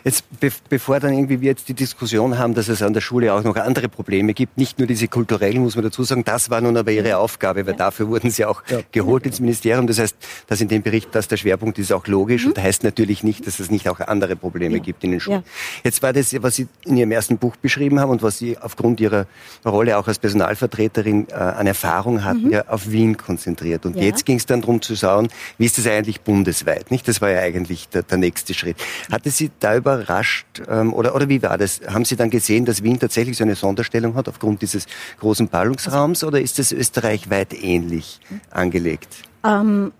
Jetzt, 0.06 0.24
be 0.38 0.52
bevor 0.68 1.00
dann 1.00 1.12
irgendwie 1.12 1.40
wir 1.40 1.50
jetzt 1.50 1.68
die 1.68 1.74
Diskussion 1.74 2.38
haben, 2.38 2.54
dass 2.54 2.68
es 2.68 2.80
an 2.80 2.92
der 2.92 3.00
Schule 3.00 3.34
auch 3.34 3.42
noch 3.42 3.56
andere 3.56 3.88
Probleme 3.88 4.34
gibt, 4.34 4.56
nicht 4.56 4.78
nur 4.78 4.86
diese 4.86 5.08
kulturellen, 5.08 5.62
muss 5.62 5.74
man 5.74 5.82
dazu 5.82 6.04
sagen, 6.04 6.22
das 6.22 6.48
war 6.48 6.60
nun 6.60 6.76
aber 6.76 6.92
Ihre 6.92 7.16
Aufgabe, 7.16 7.66
weil 7.66 7.72
ja. 7.72 7.78
dafür 7.78 8.06
wurden 8.06 8.30
Sie 8.30 8.44
auch 8.44 8.62
ja. 8.68 8.78
geholt 8.92 9.26
ins 9.26 9.40
Ministerium. 9.40 9.88
Das 9.88 9.98
heißt, 9.98 10.14
dass 10.46 10.60
in 10.60 10.68
dem 10.68 10.82
Bericht, 10.82 11.12
dass 11.12 11.26
der 11.26 11.36
Schwerpunkt 11.36 11.80
ist 11.80 11.92
auch 11.92 12.06
logisch 12.06 12.44
mhm. 12.44 12.52
und 12.52 12.62
heißt 12.62 12.84
natürlich 12.84 13.24
nicht, 13.24 13.48
dass 13.48 13.58
es 13.58 13.68
nicht 13.68 13.88
auch 13.88 13.98
andere 13.98 14.36
Probleme 14.36 14.76
ja. 14.76 14.80
gibt 14.80 15.02
in 15.02 15.10
den 15.10 15.18
Schulen. 15.18 15.42
Jetzt 15.82 16.04
war 16.04 16.12
das, 16.12 16.32
was 16.40 16.54
Sie 16.54 16.68
in 16.84 16.98
Ihrem 16.98 17.10
ersten 17.10 17.38
Buch 17.38 17.56
beschrieben 17.56 17.98
haben 17.98 18.10
und 18.10 18.22
was 18.22 18.38
Sie 18.38 18.56
aufgrund 18.56 19.00
Ihrer 19.00 19.26
Rolle 19.64 19.98
auch 19.98 20.06
als 20.06 20.20
Personalvertreterin 20.20 21.26
äh, 21.30 21.34
an 21.34 21.66
Erfahrung 21.66 22.22
hatten, 22.22 22.44
mhm. 22.44 22.52
ja 22.52 22.68
auf 22.68 22.92
Wien 22.92 23.16
konzentriert. 23.16 23.84
Und 23.84 23.96
jetzt 23.96 24.24
ging 24.24 24.36
es 24.36 24.46
dann 24.46 24.60
darum 24.60 24.80
zu 24.82 24.94
schauen, 24.94 25.26
wie 25.58 25.64
ist 25.64 25.78
das 25.78 25.88
eigentlich 25.88 26.20
bundesweit? 26.20 26.92
Nicht? 26.92 27.08
Das 27.08 27.20
war 27.20 27.30
ja 27.30 27.40
eigentlich 27.40 27.88
der, 27.88 28.04
der 28.04 28.18
nächste 28.18 28.54
Schritt. 28.54 28.76
Hatte 29.10 29.30
Sie 29.30 29.50
da 29.58 29.74
überrascht 29.96 30.46
ähm, 30.68 30.92
oder, 30.92 31.14
oder 31.14 31.28
wie 31.28 31.42
war 31.42 31.58
das? 31.58 31.80
Haben 31.88 32.04
Sie 32.04 32.16
dann 32.16 32.30
gesehen, 32.30 32.64
dass 32.64 32.82
Wien 32.82 32.98
tatsächlich 32.98 33.36
so 33.36 33.44
eine 33.44 33.54
Sonderstellung 33.54 34.14
hat 34.14 34.28
aufgrund 34.28 34.62
dieses 34.62 34.86
großen 35.20 35.48
Ballungsraums 35.48 36.24
oder 36.24 36.40
ist 36.40 36.58
das 36.58 36.72
österreichweit 36.72 37.54
ähnlich 37.54 38.20
angelegt? 38.50 39.08
Ähm, 39.44 39.92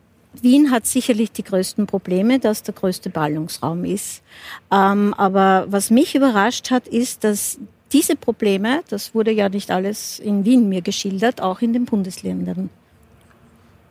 Wien 0.42 0.70
hat 0.70 0.86
sicherlich 0.86 1.32
die 1.32 1.44
größten 1.44 1.86
Probleme, 1.86 2.38
dass 2.38 2.62
der 2.62 2.74
größte 2.74 3.10
Ballungsraum 3.10 3.84
ist. 3.84 4.22
Ähm, 4.70 5.14
aber 5.14 5.66
was 5.68 5.90
mich 5.90 6.14
überrascht 6.14 6.70
hat, 6.70 6.86
ist, 6.88 7.24
dass 7.24 7.58
diese 7.92 8.16
Probleme, 8.16 8.82
das 8.88 9.14
wurde 9.14 9.30
ja 9.30 9.48
nicht 9.48 9.70
alles 9.70 10.18
in 10.18 10.44
Wien 10.44 10.68
mir 10.68 10.82
geschildert, 10.82 11.40
auch 11.40 11.60
in 11.60 11.72
den 11.72 11.84
Bundesländern 11.84 12.68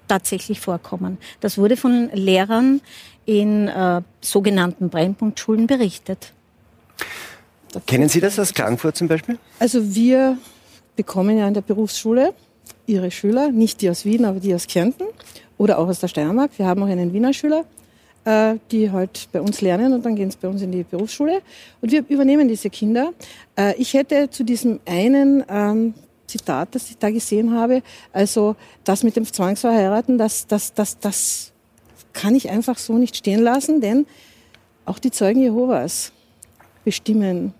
tatsächlich 0.07 0.59
vorkommen. 0.59 1.17
Das 1.39 1.57
wurde 1.57 1.77
von 1.77 2.09
Lehrern 2.13 2.81
in 3.25 3.67
äh, 3.67 4.01
sogenannten 4.21 4.89
Brennpunktschulen 4.89 5.67
berichtet. 5.67 6.31
Kennen 7.87 8.07
Sie 8.07 8.21
das 8.21 8.39
aus 8.39 8.53
Klagenfurt 8.53 8.95
zum 8.95 9.07
Beispiel? 9.07 9.37
Also 9.59 9.95
wir 9.95 10.37
bekommen 10.95 11.37
ja 11.37 11.47
in 11.47 11.53
der 11.53 11.61
Berufsschule 11.61 12.33
ihre 12.87 13.11
Schüler, 13.11 13.51
nicht 13.51 13.81
die 13.81 13.89
aus 13.89 14.05
Wien, 14.05 14.25
aber 14.25 14.39
die 14.39 14.53
aus 14.53 14.67
Kärnten 14.67 15.05
oder 15.57 15.79
auch 15.79 15.87
aus 15.87 15.99
der 15.99 16.07
Steiermark. 16.07 16.51
Wir 16.57 16.65
haben 16.65 16.81
auch 16.83 16.87
einen 16.87 17.13
Wiener 17.13 17.33
Schüler, 17.33 17.65
äh, 18.23 18.55
die 18.71 18.91
halt 18.91 19.27
bei 19.31 19.41
uns 19.41 19.61
lernen 19.61 19.93
und 19.93 20.05
dann 20.05 20.15
gehen 20.15 20.31
sie 20.31 20.37
bei 20.41 20.47
uns 20.47 20.61
in 20.61 20.71
die 20.71 20.83
Berufsschule. 20.83 21.41
Und 21.81 21.91
wir 21.91 22.05
übernehmen 22.07 22.47
diese 22.47 22.69
Kinder. 22.69 23.13
Äh, 23.57 23.75
ich 23.77 23.93
hätte 23.93 24.29
zu 24.29 24.43
diesem 24.43 24.79
einen 24.85 25.43
ähm, 25.49 25.93
Zitat, 26.27 26.73
das 26.73 26.89
ich 26.89 26.97
da 26.97 27.09
gesehen 27.09 27.53
habe, 27.53 27.81
also 28.11 28.55
das 28.83 29.03
mit 29.03 29.15
dem 29.15 29.25
Zwangsverheiraten, 29.25 30.17
das, 30.17 30.47
das, 30.47 30.73
das, 30.73 30.99
das 30.99 31.51
kann 32.15 32.33
ich 32.33 32.49
einfach 32.49 32.79
so 32.79 32.97
nicht 32.97 33.15
stehen 33.15 33.41
lassen, 33.41 33.81
denn 33.81 34.07
auch 34.85 34.97
die 34.97 35.11
Zeugen 35.11 35.41
Jehovas 35.41 36.11
bestimmen 36.83 37.53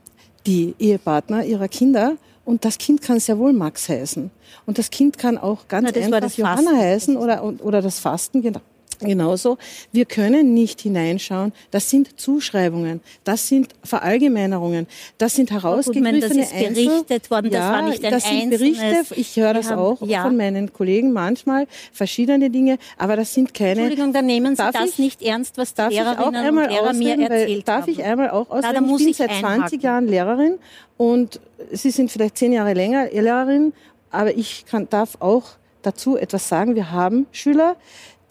die 0.47 0.73
Ehepartner 0.79 1.45
ihrer 1.45 1.67
Kinder 1.67 2.17
und 2.45 2.65
das 2.65 2.77
Kind 2.77 3.01
kann 3.01 3.19
sehr 3.19 3.37
wohl 3.37 3.53
Max 3.53 3.89
heißen. 3.89 4.31
Und 4.65 4.77
das 4.77 4.89
Kind 4.89 5.17
kann 5.17 5.37
auch 5.37 5.67
ganz 5.67 5.91
Na, 5.93 6.17
einfach 6.17 6.37
Johanna 6.37 6.71
heißen 6.77 7.17
oder, 7.17 7.43
oder 7.43 7.81
das 7.81 7.99
Fasten, 7.99 8.41
genau. 8.41 8.61
Genauso, 8.99 9.57
wir 9.91 10.05
können 10.05 10.53
nicht 10.53 10.81
hineinschauen. 10.81 11.53
Das 11.71 11.89
sind 11.89 12.19
Zuschreibungen, 12.19 13.01
das 13.23 13.47
sind 13.47 13.69
Verallgemeinerungen, 13.83 14.87
das 15.17 15.35
sind 15.35 15.51
herausgegriffene 15.51 16.19
das 16.19 16.31
ist 16.31 16.53
berichtet 16.53 17.31
worden, 17.31 17.51
das 17.51 17.59
ja, 17.59 17.71
war 17.71 17.81
nicht 17.89 18.03
ein 18.03 18.11
das 18.11 18.23
sind 18.23 18.49
Berichte. 18.49 19.05
Ich 19.15 19.35
höre 19.35 19.53
das 19.53 19.69
haben, 19.69 19.79
auch 19.79 20.01
ja. 20.01 20.23
von 20.23 20.37
meinen 20.37 20.71
Kollegen 20.73 21.11
manchmal 21.11 21.67
verschiedene 21.91 22.49
Dinge, 22.49 22.77
aber 22.97 23.15
das 23.15 23.33
sind 23.33 23.53
keine. 23.53 23.81
Entschuldigung, 23.81 24.13
dann 24.13 24.25
nehmen 24.25 24.55
Sie 24.55 24.63
das 24.71 24.89
ich, 24.91 24.99
nicht 24.99 25.21
ernst, 25.21 25.57
was 25.57 25.73
die 25.73 25.81
Lehrerinnen 25.81 26.57
und 26.57 26.69
Lehrer 26.69 26.93
mir 26.93 27.19
erzählt 27.19 27.67
Darf 27.67 27.87
ich 27.87 28.03
einmal 28.03 28.29
auch 28.29 28.49
ausreden? 28.49 28.85
ich 28.85 28.97
bin 28.97 29.07
ich 29.09 29.17
seit 29.17 29.29
einhaken. 29.29 29.59
20 29.59 29.83
Jahren 29.83 30.07
Lehrerin 30.07 30.57
und 30.97 31.39
Sie 31.71 31.91
sind 31.91 32.11
vielleicht 32.11 32.37
zehn 32.37 32.53
Jahre 32.53 32.73
länger 32.73 33.09
Lehrerin, 33.09 33.73
aber 34.11 34.35
ich 34.35 34.65
kann, 34.65 34.87
darf 34.89 35.17
auch 35.19 35.43
dazu 35.81 36.17
etwas 36.17 36.49
sagen. 36.49 36.75
Wir 36.75 36.91
haben 36.91 37.27
Schüler, 37.31 37.75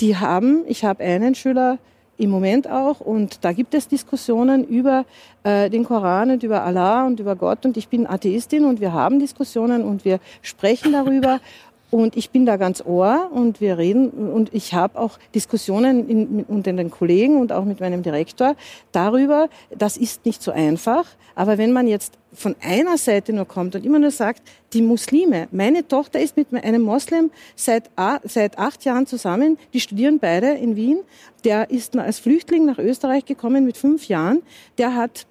die 0.01 0.17
haben, 0.17 0.65
ich 0.67 0.85
habe 0.85 1.03
einen 1.05 1.35
Schüler 1.35 1.79
im 2.17 2.31
Moment 2.31 2.71
auch 2.71 3.01
und 3.01 3.45
da 3.45 3.53
gibt 3.53 3.75
es 3.75 3.89
Diskussionen 3.89 4.65
über 4.65 5.05
äh, 5.43 5.69
den 5.69 5.85
Koran 5.85 6.31
und 6.31 6.43
über 6.43 6.63
Allah 6.63 7.07
und 7.07 7.19
über 7.19 7.35
Gott 7.35 7.67
und 7.67 7.77
ich 7.77 7.89
bin 7.89 8.07
Atheistin 8.07 8.65
und 8.65 8.81
wir 8.81 8.93
haben 8.93 9.19
Diskussionen 9.19 9.83
und 9.83 10.05
wir 10.05 10.21
sprechen 10.43 10.93
darüber 10.93 11.41
und 11.91 12.17
ich 12.17 12.31
bin 12.31 12.45
da 12.45 12.57
ganz 12.57 12.85
ohr 12.85 13.31
und 13.33 13.61
wir 13.61 13.79
reden 13.79 14.11
und 14.11 14.53
ich 14.53 14.75
habe 14.75 14.99
auch 14.99 15.19
Diskussionen 15.35 16.09
in, 16.09 16.45
unter 16.49 16.73
den 16.73 16.91
Kollegen 16.91 17.41
und 17.41 17.53
auch 17.53 17.65
mit 17.65 17.81
meinem 17.81 18.03
Direktor 18.03 18.57
darüber. 18.93 19.49
Das 19.77 19.97
ist 19.97 20.27
nicht 20.27 20.43
so 20.43 20.51
einfach. 20.51 21.07
Aber 21.37 21.59
wenn 21.59 21.73
man 21.73 21.87
jetzt 21.87 22.19
von 22.33 22.57
einer 22.61 22.99
Seite 22.99 23.33
nur 23.33 23.47
kommt 23.47 23.77
und 23.77 23.87
immer 23.87 23.99
nur 23.99 24.11
sagt, 24.11 24.43
die 24.73 24.83
Muslime, 24.83 25.47
meine 25.53 25.87
Tochter 25.87 26.21
ist 26.21 26.37
mit 26.37 26.53
einem 26.53 26.83
Moslem 26.83 27.31
seit, 27.55 27.91
seit 28.25 28.59
acht 28.59 28.85
Jahren 28.85 29.07
zusammen, 29.07 29.57
die 29.73 29.81
studieren 29.81 30.19
beide 30.19 30.51
in 30.51 30.75
Wien, 30.77 30.99
der 31.45 31.71
ist 31.71 31.97
als 31.97 32.19
Flüchtling 32.19 32.65
nach 32.65 32.79
Österreich 32.79 33.25
gekommen 33.25 33.65
mit 33.65 33.77
fünf 33.77 34.09
Jahren, 34.09 34.43
der 34.79 34.97
hat 34.97 35.27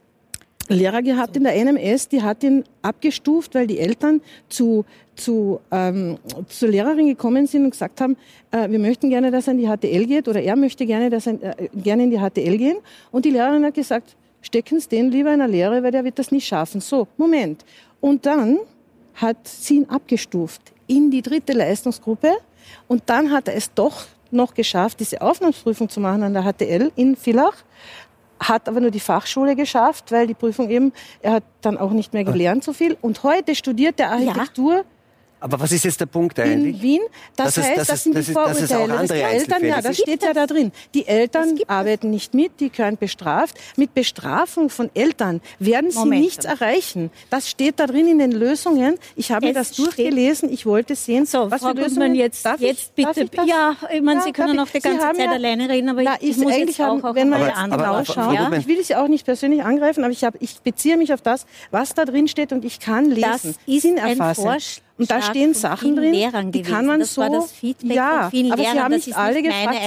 Lehrer 0.70 1.02
gehabt 1.02 1.36
in 1.36 1.44
der 1.44 1.56
NMS, 1.56 2.08
die 2.08 2.22
hat 2.22 2.44
ihn 2.44 2.64
abgestuft, 2.82 3.54
weil 3.56 3.68
die 3.68 3.80
Eltern 3.80 4.22
zu, 4.48 4.86
zu, 5.16 5.60
ähm, 5.72 6.18
zur 6.48 6.70
Lehrerin 6.70 7.08
gekommen 7.08 7.48
sind 7.48 7.66
und 7.66 7.72
gesagt 7.72 8.00
haben, 8.00 8.16
äh, 8.52 8.70
wir 8.70 8.80
möchten 8.80 9.10
gerne, 9.10 9.30
dass 9.30 9.48
er 9.48 9.54
in 9.54 9.60
die 9.60 9.68
HTL 9.68 10.06
geht 10.06 10.28
oder 10.28 10.42
er 10.42 10.56
möchte 10.56 10.86
gerne, 10.86 11.10
dass 11.10 11.28
er 11.28 11.34
äh, 11.60 11.70
gerne 11.76 12.04
in 12.04 12.12
die 12.12 12.20
HTL 12.20 12.58
gehen. 12.58 12.78
Und 13.12 13.26
die 13.26 13.32
Lehrerin 13.32 13.66
hat 13.66 13.74
gesagt, 13.74 14.16
stecken 14.42 14.80
Sie 14.80 14.90
den 14.90 15.12
lieber 15.12 15.34
in 15.34 15.42
eine 15.42 15.52
Lehre, 15.52 15.84
weil 15.84 15.92
der 15.92 16.04
wird 16.04 16.18
das 16.18 16.32
nicht 16.32 16.48
schaffen. 16.48 16.80
So, 16.80 17.08
Moment. 17.18 17.66
Und 18.00 18.26
dann 18.26 18.60
hat 19.16 19.48
sie 19.48 19.78
ihn 19.78 19.90
abgestuft 19.90 20.62
in 20.88 21.12
die 21.12 21.22
dritte 21.22 21.54
Leistungsgruppe 21.54 22.32
und 22.88 23.04
dann 23.08 23.32
hat 23.32 23.48
er 23.48 23.56
es 23.56 23.74
doch 23.74 24.06
noch 24.32 24.54
geschafft, 24.54 25.00
diese 25.00 25.22
Aufnahmeprüfung 25.22 25.90
zu 25.90 26.00
machen 26.00 26.24
an 26.24 26.34
der 26.34 26.44
HTL 26.44 26.92
in 26.96 27.16
Villach 27.16 27.64
hat 28.48 28.68
aber 28.68 28.80
nur 28.80 28.92
die 28.92 29.00
Fachschule 29.00 29.56
geschafft, 29.56 30.12
weil 30.12 30.28
die 30.28 30.34
Prüfung 30.34 30.70
eben, 30.70 30.94
er 31.22 31.34
hat 31.34 31.44
dann 31.62 31.78
auch 31.78 31.92
nicht 31.92 32.14
mehr 32.14 32.24
gelernt 32.24 32.64
so 32.64 32.74
viel. 32.74 32.98
Und 33.02 33.24
heute 33.24 33.56
studiert 33.56 34.00
er 34.00 34.12
Architektur. 34.12 34.74
Ja. 34.74 34.84
Aber 35.44 35.60
was 35.60 35.74
ist 35.74 35.84
jetzt 35.84 36.00
der 36.00 36.06
Punkt 36.06 36.40
eigentlich? 36.40 36.76
In 36.78 36.82
Wien, 36.82 37.02
das, 37.36 37.56
das 37.56 37.66
heißt, 37.66 37.72
ist, 37.72 37.78
das, 37.78 37.88
das, 37.88 38.04
sind 38.04 38.18
die 38.18 38.24
Vorurteile. 38.24 38.62
Das, 38.62 38.64
ist 38.64 38.74
auch 38.74 38.90
andere 38.90 39.08
die 39.08 39.24
Eltern, 39.24 39.66
ja, 39.66 39.82
das 39.82 39.98
steht 39.98 40.24
ja 40.24 40.34
da 40.34 40.48
drin. 40.48 40.72
Die 40.94 41.06
Eltern 41.06 41.60
arbeiten 41.68 42.12
nicht 42.12 42.34
mit, 42.34 42.62
die 42.62 42.70
können 42.70 42.96
bestraft. 42.96 43.58
Mit 43.76 43.94
Bestrafung 43.94 44.70
von 44.70 44.90
Eltern 44.94 45.42
werden 45.60 45.92
sie 45.92 46.00
Moment. 46.00 46.22
nichts 46.22 46.46
erreichen. 46.46 47.12
Das 47.30 47.50
steht 47.50 47.82
da 47.82 47.88
drin 47.88 48.08
in 48.08 48.20
den 48.20 48.32
Lösungen. 48.32 48.96
Ich 49.18 49.34
habe 49.34 49.48
mir 49.48 49.54
das 49.54 49.74
durchgelesen. 49.74 50.50
Ich 50.50 50.66
wollte 50.66 50.96
sehen, 50.96 51.26
so, 51.26 51.52
was 51.52 51.62
Frau 51.62 51.72
für 51.72 51.82
Lösungen. 51.82 52.16
Jetzt, 52.16 52.46
darf 52.46 52.62
jetzt 52.62 52.94
ich, 52.96 53.06
bitte. 53.06 53.26
Darf 53.26 53.46
ja, 53.46 53.76
ich 53.92 54.02
meine, 54.02 54.22
ja, 54.22 54.26
Sie 54.26 54.32
können 54.32 54.58
auch 54.62 54.68
die 54.70 54.80
ganze 54.80 55.02
Zeit 55.02 55.18
ja, 55.18 55.30
alleine 55.30 55.68
reden, 55.68 55.90
aber 55.90 56.04
na, 56.04 56.16
ich, 56.22 56.30
ich 56.30 56.38
muss 56.38 56.56
jetzt 56.56 56.80
haben, 56.80 57.04
auch, 57.04 57.16
wenn 57.16 57.28
man 57.28 58.06
schaut. 58.06 58.34
Ja? 58.34 58.50
Ich 58.54 58.68
will 58.68 58.82
Sie 58.82 58.96
auch 58.96 59.10
nicht 59.10 59.26
persönlich 59.26 59.62
angreifen, 59.62 60.06
aber 60.06 60.14
ich, 60.14 60.24
hab, 60.24 60.42
ich 60.42 60.62
beziehe 60.62 60.96
mich 60.96 61.14
auf 61.14 61.22
das, 61.22 61.46
was 61.70 61.94
da 61.94 62.06
drin 62.06 62.30
steht 62.30 62.54
und 62.54 62.64
ich 62.64 62.80
kann 62.80 63.10
lesen. 63.10 63.24
Das 63.26 63.44
ist 63.66 63.82
Sinn 63.82 63.98
erfassen. 63.98 64.22
ein 64.22 64.36
Vorschlag 64.36 64.93
und 64.98 65.10
da 65.10 65.22
stehen 65.22 65.54
Sachen 65.54 65.96
drin, 65.96 66.52
die 66.52 66.62
kann 66.62 66.86
man 66.86 67.00
das 67.00 67.16
so. 67.16 67.22
War 67.22 67.30
das 67.32 67.52
Feedback 67.52 67.96
ja, 67.96 68.22
von 68.24 68.32
vielen 68.32 68.52
aber 68.52 68.62
Lehrern, 68.62 68.76
Sie 68.76 68.84
haben 68.84 68.94
nicht 68.94 69.18
alle 69.18 69.42
gefragt. 69.42 69.78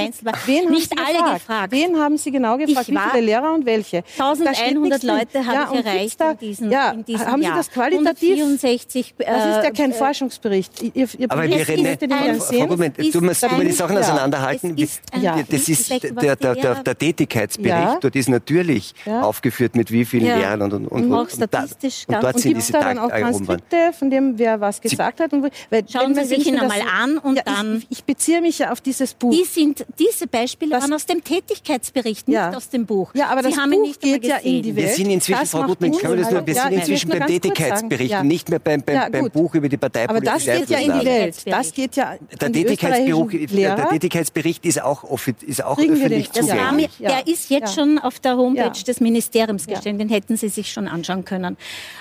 Wen 0.46 0.70
nicht 0.70 0.90
haben 0.90 1.06
Sie 1.06 1.18
alle 1.18 1.34
gefragt? 1.34 1.46
gefragt? 1.46 1.72
Wen 1.72 1.96
haben 1.98 2.18
Sie 2.18 2.30
genau 2.30 2.58
gefragt? 2.58 2.88
Wie 2.88 2.98
viele 3.12 3.24
Lehrer 3.24 3.54
und 3.54 3.66
welche? 3.66 4.02
1100 4.18 5.02
Leute 5.04 5.46
habe 5.46 5.54
ja, 5.54 5.70
ich 5.72 5.86
erreicht 5.86 6.20
da, 6.20 6.30
in 6.32 6.38
diesem, 6.38 6.70
ja, 6.70 6.90
in 6.90 7.04
diesem 7.04 7.26
haben 7.26 7.42
Sie 7.42 7.48
das 7.48 7.70
qualitativ? 7.70 8.36
164, 8.36 9.14
äh, 9.18 9.24
das 9.24 9.56
ist 9.58 9.64
ja 9.64 9.70
kein 9.70 9.90
äh, 9.92 9.94
Forschungsbericht. 9.94 10.82
Ihr, 10.82 11.08
ihr 11.18 11.30
aber 11.30 11.44
wir 11.44 11.68
reden 11.68 11.82
nicht. 11.82 12.42
Frau 12.42 12.66
Gutmann, 12.66 12.92
du 13.12 13.20
musst 13.20 13.42
die 13.42 13.72
Sachen 13.72 13.98
auseinanderhalten. 13.98 14.76
Das 14.76 15.68
ist 15.68 15.90
der 15.90 16.98
Tätigkeitsbericht. 16.98 17.98
Dort 18.00 18.16
ist 18.16 18.28
natürlich 18.28 18.94
aufgeführt, 19.06 19.76
mit 19.76 19.90
wie 19.90 20.04
vielen 20.04 20.24
Lehrern 20.24 20.72
und 20.72 20.86
und 20.86 21.12
und. 21.12 21.30
statistisch. 21.30 22.04
Und 22.08 22.22
dort 22.22 22.40
sind 22.40 22.56
diese 22.56 22.72
dann 22.72 22.98
auch 22.98 23.08
Transkripte, 23.08 23.92
von 23.96 24.10
dem 24.10 24.38
wer 24.38 24.60
was 24.60 24.80
gesagt 24.80 24.95
hat. 24.98 25.32
Weil, 25.70 25.84
Schauen 25.88 26.14
Sie 26.14 26.24
sich 26.24 26.46
ihn 26.46 26.58
einmal 26.58 26.80
an 26.80 27.18
und 27.18 27.36
ja, 27.36 27.42
dann. 27.44 27.78
Ich, 27.78 27.98
ich, 27.98 28.04
beziehe 28.04 28.40
mich 28.40 28.58
ja 28.58 28.72
auf 28.72 28.80
dieses 28.80 29.14
Buch. 29.14 29.32
Die 29.32 29.44
sind, 29.44 29.84
diese 29.98 30.26
Beispiele 30.26 30.72
das, 30.72 30.82
waren 30.82 30.92
aus 30.92 31.06
dem 31.06 31.22
Tätigkeitsbericht, 31.22 32.28
nicht 32.28 32.34
ja. 32.34 32.54
aus 32.54 32.68
dem 32.68 32.86
Buch. 32.86 33.10
Ja, 33.14 33.28
aber 33.28 33.42
Sie 33.42 33.56
das 33.56 33.70
Buch 33.70 33.98
geht 34.00 34.24
ja 34.24 34.36
in 34.36 34.62
die 34.62 34.76
Welt. 34.76 34.86
Wir 34.88 34.94
sind 34.94 35.10
inzwischen, 35.10 35.40
das 35.40 35.50
Frau 35.50 35.62
Gutmann, 35.64 35.92
ich 35.92 35.98
kann 35.98 36.16
das 36.16 36.30
nur, 36.30 36.46
wir 36.46 36.54
sind 36.54 36.72
inzwischen 36.72 37.10
beim 37.10 37.26
Tätigkeitsbericht 37.26 38.14
und 38.14 38.28
nicht 38.28 38.48
mehr 38.48 38.58
beim, 38.58 38.82
beim, 38.82 39.10
beim 39.10 39.30
Buch 39.30 39.54
über 39.54 39.68
die 39.68 39.76
Parteipolitik. 39.76 40.28
Aber 40.28 40.38
das 40.38 40.44
geht 40.44 40.70
ja 40.70 40.78
in 40.78 41.00
die 41.00 41.06
Welt. 41.06 41.36
Das 41.46 41.72
geht 41.72 41.96
ja 41.96 42.14
der, 42.40 42.52
Tätigkeitsbericht, 42.52 43.56
der 43.56 43.88
Tätigkeitsbericht 43.88 44.64
ist 44.64 44.82
auch, 44.82 45.04
ist 45.46 45.64
auch 45.64 45.78
öffentlich 45.78 46.32
zugänglich. 46.32 46.90
Der 46.98 47.26
ist 47.26 47.50
jetzt 47.50 47.74
schon 47.74 47.98
auf 47.98 48.20
der 48.20 48.36
Homepage 48.36 48.82
des 48.82 49.00
Ministeriums 49.00 49.66
gestellt. 49.66 50.00
Den 50.00 50.08
hätten 50.08 50.36
Sie 50.36 50.48
sich 50.48 50.72
schon 50.72 50.88
anschauen 50.88 51.24
können. 51.24 51.56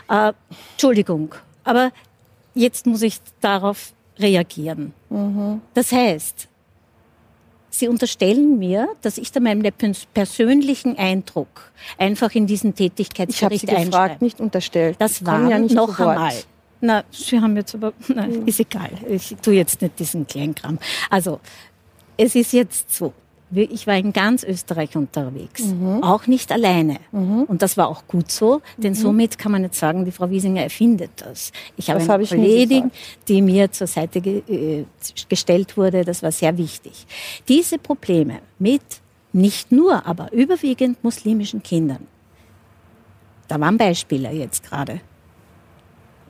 Äh, 0.09 0.33
Entschuldigung, 0.73 1.35
aber 1.63 1.91
jetzt 2.55 2.87
muss 2.87 3.01
ich 3.03 3.19
darauf 3.41 3.93
reagieren. 4.17 4.93
Mhm. 5.09 5.61
Das 5.73 5.91
heißt, 5.91 6.47
Sie 7.69 7.89
unterstellen 7.89 8.57
mir, 8.57 8.87
dass 9.01 9.17
ich 9.17 9.33
da 9.33 9.41
meinen 9.41 9.69
persönlichen 10.13 10.97
Eindruck 10.97 11.73
einfach 11.97 12.33
in 12.33 12.47
diesen 12.47 12.73
Tätigkeitsbericht 12.73 13.63
Ich 13.63 13.69
habe 13.69 13.79
Sie 13.81 13.85
gefragt, 13.85 14.21
nicht 14.21 14.39
unterstellt. 14.39 14.95
Das 14.99 15.25
war 15.25 15.49
ja 15.49 15.59
nicht 15.59 15.75
noch 15.75 15.99
einmal. 15.99 16.33
Na, 16.79 17.03
Sie 17.11 17.39
haben 17.39 17.57
jetzt 17.57 17.75
aber, 17.75 17.91
hm. 18.07 18.47
ist 18.47 18.61
egal. 18.61 18.91
Ich 19.09 19.35
tue 19.41 19.55
jetzt 19.55 19.81
nicht 19.81 19.99
diesen 19.99 20.25
Kleinkram. 20.25 20.79
Also, 21.09 21.41
es 22.15 22.35
ist 22.35 22.53
jetzt 22.53 22.93
so. 22.93 23.13
Ich 23.51 23.85
war 23.85 23.95
in 23.95 24.11
ganz 24.11 24.43
Österreich 24.43 24.97
unterwegs, 24.97 25.65
mhm. 25.65 26.03
auch 26.03 26.25
nicht 26.25 26.51
alleine. 26.51 26.97
Mhm. 27.11 27.43
Und 27.43 27.61
das 27.61 27.77
war 27.77 27.87
auch 27.87 28.07
gut 28.07 28.31
so, 28.31 28.61
denn 28.77 28.93
mhm. 28.93 28.97
somit 28.97 29.37
kann 29.37 29.51
man 29.51 29.61
nicht 29.61 29.75
sagen, 29.75 30.03
die 30.03 30.11
Frau 30.11 30.29
Wiesinger 30.29 30.63
erfindet 30.63 31.11
das. 31.17 31.51
Ich 31.77 31.89
habe 31.89 31.99
das 31.99 32.09
eine 32.09 32.23
hab 32.23 32.29
Kollegin, 32.29 32.91
die 33.27 33.41
mir 33.41 33.71
zur 33.71 33.87
Seite 33.87 34.19
ge 34.19 34.41
äh, 34.47 34.85
gestellt 35.29 35.77
wurde, 35.77 36.03
das 36.03 36.23
war 36.23 36.31
sehr 36.31 36.57
wichtig. 36.57 37.05
Diese 37.47 37.77
Probleme 37.77 38.39
mit 38.57 38.81
nicht 39.31 39.71
nur, 39.71 40.05
aber 40.07 40.33
überwiegend 40.33 41.03
muslimischen 41.03 41.61
Kindern, 41.61 42.07
da 43.47 43.59
waren 43.59 43.77
Beispiele 43.77 44.31
jetzt 44.31 44.63
gerade, 44.63 45.01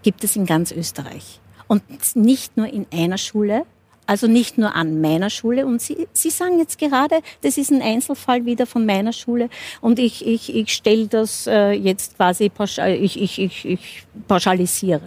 gibt 0.04 0.24
es 0.24 0.36
in 0.36 0.46
ganz 0.46 0.72
Österreich. 0.72 1.40
Und 1.68 1.84
nicht 2.16 2.58
nur 2.58 2.68
in 2.68 2.86
einer 2.92 3.18
Schule, 3.18 3.66
also 4.08 4.28
nicht 4.28 4.58
nur 4.58 4.76
an 4.76 5.02
meiner 5.02 5.30
Schule. 5.30 5.66
Und 5.66 5.82
Sie, 5.82 6.08
Sie 6.14 6.30
sagen 6.30 6.60
jetzt 6.60 6.78
gerade, 6.78 7.22
das 7.42 7.58
ist 7.58 7.72
ein 7.72 7.82
Einzelfall 7.82 8.46
wieder 8.46 8.66
von 8.66 8.86
meiner 8.86 9.14
Schule. 9.14 9.50
Und 9.82 10.00
ich, 10.00 10.26
ich, 10.26 10.54
ich 10.56 10.74
stelle 10.74 11.08
das 11.08 11.48
äh, 11.48 11.72
jetzt 11.72 12.18
quasi, 12.18 12.50
pauschal, 12.50 12.94
ich, 12.94 13.20
ich, 13.20 13.40
ich, 13.40 13.66
ich 13.66 14.04
pauschalisiere. 14.28 15.02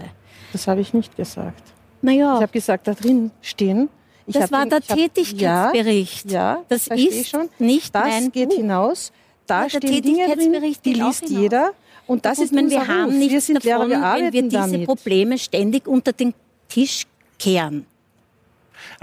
Das 0.53 0.67
habe 0.67 0.81
ich 0.81 0.95
nicht 0.95 1.17
gesagt. 1.17 1.63
Naja. 2.03 2.37
Ich 2.37 2.43
habe 2.43 2.53
gesagt, 2.53 2.87
da 2.87 2.95
drin 2.95 3.31
stehen. 3.43 3.89
Ich 4.27 4.35
das 4.35 4.53
war 4.53 4.61
den, 4.67 4.71
der 4.71 4.83
Tätigkeitsbericht. 4.83 6.31
Ja, 6.31 6.57
ja 6.57 6.65
das 6.69 6.87
ist 6.89 7.31
schon. 7.31 7.49
nicht 7.59 7.95
Das 7.95 8.05
mein 8.05 8.31
geht 8.31 8.51
Buch. 8.51 8.57
hinaus. 8.57 9.13
Da 9.47 9.63
ja, 9.63 9.71
stehen 9.71 10.03
Dinge 10.03 10.37
drin, 10.37 10.77
die 10.85 10.93
liest 10.93 11.29
jeder. 11.29 11.73
Und 12.07 12.25
das 12.25 12.39
ist 12.39 12.53
mein 12.53 12.71
wir 12.71 12.87
haben 12.87 13.19
nichts 13.19 13.33
wir 13.33 13.41
sind 13.41 13.65
davon, 13.65 13.89
Lehrer, 13.89 14.17
wir 14.17 14.25
wenn 14.27 14.33
wir 14.33 14.43
diese 14.43 14.57
damit. 14.57 14.87
Probleme 14.87 15.39
ständig 15.39 15.87
unter 15.87 16.13
den 16.13 16.35
Tisch 16.69 17.07
kehren. 17.39 17.87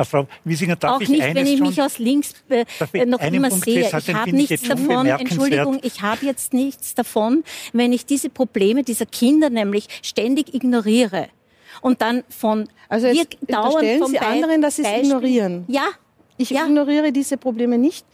Frau 0.03 0.27
Wiesinger, 0.43 0.75
darf 0.75 0.95
Auch 0.97 1.01
ich 1.01 1.09
nicht, 1.09 1.21
eines 1.21 1.35
wenn 1.35 1.47
ich 1.47 1.59
mich 1.59 1.81
aus 1.81 1.99
links 1.99 2.33
äh, 2.49 3.05
noch 3.05 3.21
immer 3.21 3.49
Punkt 3.49 3.65
sehe. 3.65 3.81
Ich 3.81 4.13
habe 4.13 4.31
nichts 4.35 4.61
davon, 4.63 5.07
Entschuldigung, 5.07 5.79
ich 5.83 6.01
habe 6.01 6.25
jetzt 6.25 6.53
nichts 6.53 6.95
davon, 6.95 7.43
wenn 7.73 7.93
ich 7.93 8.05
diese 8.05 8.29
Probleme 8.29 8.83
dieser 8.83 9.05
Kinder 9.05 9.49
nämlich 9.49 9.87
ständig 10.01 10.53
ignoriere 10.53 11.29
und 11.81 12.01
dann 12.01 12.23
von 12.29 12.67
also 12.89 13.07
jetzt 13.07 13.37
dauernd 13.47 14.07
Sie 14.07 14.19
anderen, 14.19 14.61
dass 14.61 14.77
Sie 14.77 14.83
es 14.83 15.03
ignorieren. 15.03 15.65
Ja. 15.67 15.87
Ich 16.37 16.49
ja. 16.49 16.65
ignoriere 16.65 17.11
diese 17.11 17.37
Probleme 17.37 17.77
nicht. 17.77 18.05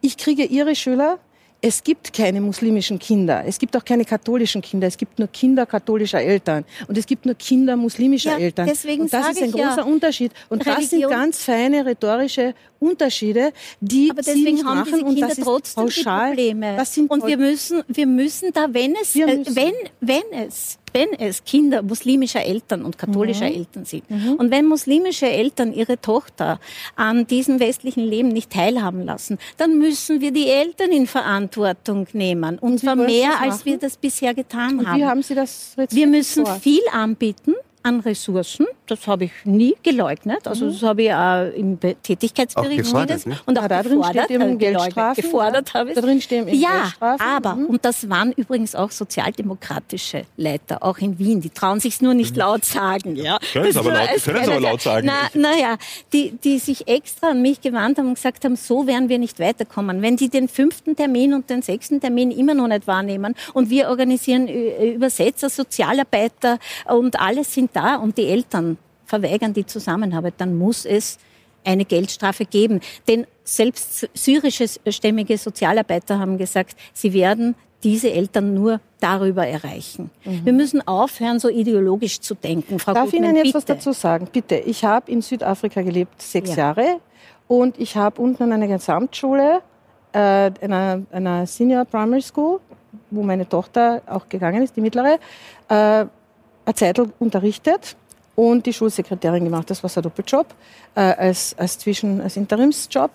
Ich 0.00 0.16
kriege 0.16 0.44
Ihre 0.44 0.74
Schüler 0.74 1.18
es 1.60 1.82
gibt 1.82 2.12
keine 2.12 2.40
muslimischen 2.40 2.98
Kinder. 2.98 3.42
Es 3.46 3.58
gibt 3.58 3.76
auch 3.76 3.84
keine 3.84 4.04
katholischen 4.04 4.60
Kinder. 4.60 4.86
Es 4.86 4.96
gibt 4.96 5.18
nur 5.18 5.28
Kinder 5.28 5.66
katholischer 5.66 6.20
Eltern. 6.20 6.64
Und 6.86 6.98
es 6.98 7.06
gibt 7.06 7.24
nur 7.24 7.34
Kinder 7.34 7.76
muslimischer 7.76 8.32
ja, 8.32 8.38
Eltern. 8.38 8.66
Deswegen 8.66 9.02
und 9.02 9.12
das 9.12 9.30
ist 9.30 9.42
ein 9.42 9.50
großer 9.50 9.78
ja, 9.78 9.84
Unterschied. 9.84 10.32
Und 10.48 10.60
Religion. 10.66 10.80
das 10.80 10.90
sind 10.90 11.08
ganz 11.08 11.42
feine 11.42 11.86
rhetorische 11.86 12.54
Unterschiede, 12.78 13.52
die 13.80 14.10
Aber 14.10 14.22
deswegen 14.22 14.64
haben 14.64 14.80
machen. 14.80 14.92
diese 14.92 15.28
Kinder 15.28 15.42
trotzdem 15.42 15.84
pauschal. 15.84 16.36
die 16.36 16.54
Probleme. 16.54 16.84
und 17.08 17.26
wir 17.26 17.36
müssen, 17.38 17.82
wir 17.88 18.06
müssen 18.06 18.52
da, 18.52 18.66
wenn 18.70 18.94
es, 19.00 19.16
äh, 19.16 19.26
wenn, 19.48 19.72
wenn 20.00 20.46
es 20.46 20.78
wenn 20.96 21.12
es 21.12 21.44
Kinder 21.44 21.82
muslimischer 21.82 22.42
Eltern 22.42 22.82
und 22.82 22.96
katholischer 22.96 23.48
mhm. 23.48 23.56
Eltern 23.56 23.84
sind 23.84 24.10
mhm. 24.10 24.32
und 24.34 24.50
wenn 24.50 24.64
muslimische 24.64 25.28
Eltern 25.28 25.74
ihre 25.74 26.00
Tochter 26.00 26.58
an 26.96 27.26
diesem 27.26 27.60
westlichen 27.60 28.02
Leben 28.04 28.28
nicht 28.28 28.50
teilhaben 28.50 29.04
lassen, 29.04 29.38
dann 29.58 29.78
müssen 29.78 30.22
wir 30.22 30.30
die 30.30 30.48
Eltern 30.48 30.92
in 30.92 31.06
Verantwortung 31.06 32.06
nehmen. 32.14 32.58
Und, 32.58 32.72
und 32.72 32.78
zwar 32.78 32.96
mehr, 32.96 33.40
als 33.40 33.66
wir 33.66 33.76
das 33.78 33.98
bisher 33.98 34.32
getan 34.32 34.78
und 34.78 34.88
haben. 34.88 34.98
Wie 34.98 35.04
haben 35.04 35.22
Sie 35.22 35.34
das 35.34 35.74
Rezept 35.76 35.94
Wir 35.94 36.06
müssen 36.06 36.46
vor? 36.46 36.56
viel 36.56 36.82
anbieten 36.92 37.54
an 37.86 38.00
Ressourcen. 38.00 38.66
Das 38.86 39.06
habe 39.06 39.24
ich 39.24 39.32
nie 39.44 39.76
geleugnet. 39.82 40.46
Also 40.48 40.66
mhm. 40.66 40.72
das 40.72 40.82
habe 40.82 41.02
ich 41.04 41.12
auch 41.12 41.46
im 41.54 41.78
Tätigkeitsbericht 41.80 42.80
auch 42.80 42.84
gefordert, 42.84 43.26
ne? 43.26 43.38
und 43.46 43.58
auch 43.58 43.68
da 43.68 43.82
drin 43.82 44.02
steht 44.02 44.30
eben 44.30 44.42
äh, 44.42 44.56
Geldstrafen. 44.56 45.22
Gefordert 45.22 45.72
habe 45.74 45.90
ich. 45.90 45.94
Da 45.94 46.00
drin 46.00 46.20
stehen 46.20 46.48
eben 46.48 46.60
ja, 46.60 46.82
Geldstrafen. 46.82 47.26
aber 47.26 47.54
mhm. 47.54 47.66
und 47.66 47.84
das 47.84 48.08
waren 48.10 48.32
übrigens 48.32 48.74
auch 48.74 48.90
sozialdemokratische 48.90 50.24
Leiter, 50.36 50.82
auch 50.82 50.98
in 50.98 51.18
Wien. 51.18 51.40
Die 51.40 51.50
trauen 51.50 51.78
sich 51.78 52.00
nur 52.00 52.14
nicht 52.14 52.32
mhm. 52.32 52.40
laut 52.40 52.64
sagen. 52.64 53.14
Ja, 53.14 53.38
können 53.52 53.66
es 53.66 53.76
aber, 53.76 53.92
laut, 53.92 54.08
können 54.24 54.42
es 54.42 54.48
aber 54.48 54.60
laut 54.60 54.80
sagen. 54.80 55.06
Naja, 55.06 55.28
na 55.34 55.78
die, 56.12 56.32
die 56.32 56.58
sich 56.58 56.88
extra 56.88 57.30
an 57.30 57.42
mich 57.42 57.60
gewandt 57.60 57.98
haben 57.98 58.08
und 58.08 58.14
gesagt 58.14 58.44
haben, 58.44 58.56
so 58.56 58.88
werden 58.88 59.08
wir 59.08 59.18
nicht 59.18 59.38
weiterkommen. 59.38 60.02
Wenn 60.02 60.16
die 60.16 60.28
den 60.28 60.48
fünften 60.48 60.96
Termin 60.96 61.34
und 61.34 61.50
den 61.50 61.62
sechsten 61.62 62.00
Termin 62.00 62.32
immer 62.32 62.54
noch 62.54 62.66
nicht 62.66 62.86
wahrnehmen 62.88 63.34
und 63.54 63.70
wir 63.70 63.88
organisieren 63.88 64.48
Übersetzer, 64.48 65.48
Sozialarbeiter 65.48 66.58
und 66.86 67.20
alles 67.20 67.54
sind 67.54 67.75
da 67.76 67.96
und 67.96 68.16
die 68.16 68.26
Eltern 68.26 68.78
verweigern 69.04 69.52
die 69.52 69.66
Zusammenarbeit, 69.66 70.34
dann 70.38 70.56
muss 70.56 70.84
es 70.84 71.18
eine 71.64 71.84
Geldstrafe 71.84 72.44
geben. 72.44 72.80
Denn 73.08 73.26
selbst 73.44 74.08
syrische 74.14 74.66
stämmige 74.88 75.36
Sozialarbeiter 75.36 76.18
haben 76.18 76.38
gesagt, 76.38 76.76
sie 76.92 77.12
werden 77.12 77.54
diese 77.82 78.10
Eltern 78.10 78.54
nur 78.54 78.80
darüber 79.00 79.46
erreichen. 79.46 80.10
Mhm. 80.24 80.44
Wir 80.44 80.52
müssen 80.52 80.86
aufhören, 80.88 81.38
so 81.38 81.48
ideologisch 81.48 82.20
zu 82.20 82.34
denken. 82.34 82.78
Frau 82.78 82.94
Darf 82.94 83.10
Gutmann, 83.10 83.22
ich 83.22 83.28
Ihnen 83.28 83.36
jetzt 83.36 83.44
bitte. 83.44 83.54
was 83.54 83.64
dazu 83.64 83.92
sagen? 83.92 84.28
Bitte. 84.32 84.56
Ich 84.56 84.84
habe 84.84 85.10
in 85.10 85.22
Südafrika 85.22 85.82
gelebt, 85.82 86.20
sechs 86.20 86.50
ja. 86.50 86.56
Jahre. 86.56 87.00
Und 87.48 87.78
ich 87.78 87.96
habe 87.96 88.20
unten 88.20 88.44
an 88.44 88.52
einer 88.52 88.66
Gesamtschule, 88.66 89.60
äh, 90.12 90.18
einer, 90.18 91.02
einer 91.12 91.46
Senior 91.46 91.84
Primary 91.84 92.22
School, 92.22 92.60
wo 93.10 93.22
meine 93.22 93.48
Tochter 93.48 94.02
auch 94.06 94.28
gegangen 94.28 94.62
ist, 94.62 94.74
die 94.76 94.80
mittlere, 94.80 95.18
äh, 95.68 96.06
eine 96.66 96.74
Zeit 96.74 96.98
unterrichtet 97.18 97.96
und 98.34 98.66
die 98.66 98.72
Schulsekretärin 98.72 99.44
gemacht. 99.44 99.70
Das 99.70 99.82
war 99.82 99.88
so 99.88 100.00
ein 100.00 100.02
Doppeljob 100.02 100.46
äh, 100.94 101.00
als, 101.00 101.56
als 101.58 101.78
Zwischen, 101.78 102.20
als 102.20 102.36
Interimsjob. 102.36 103.10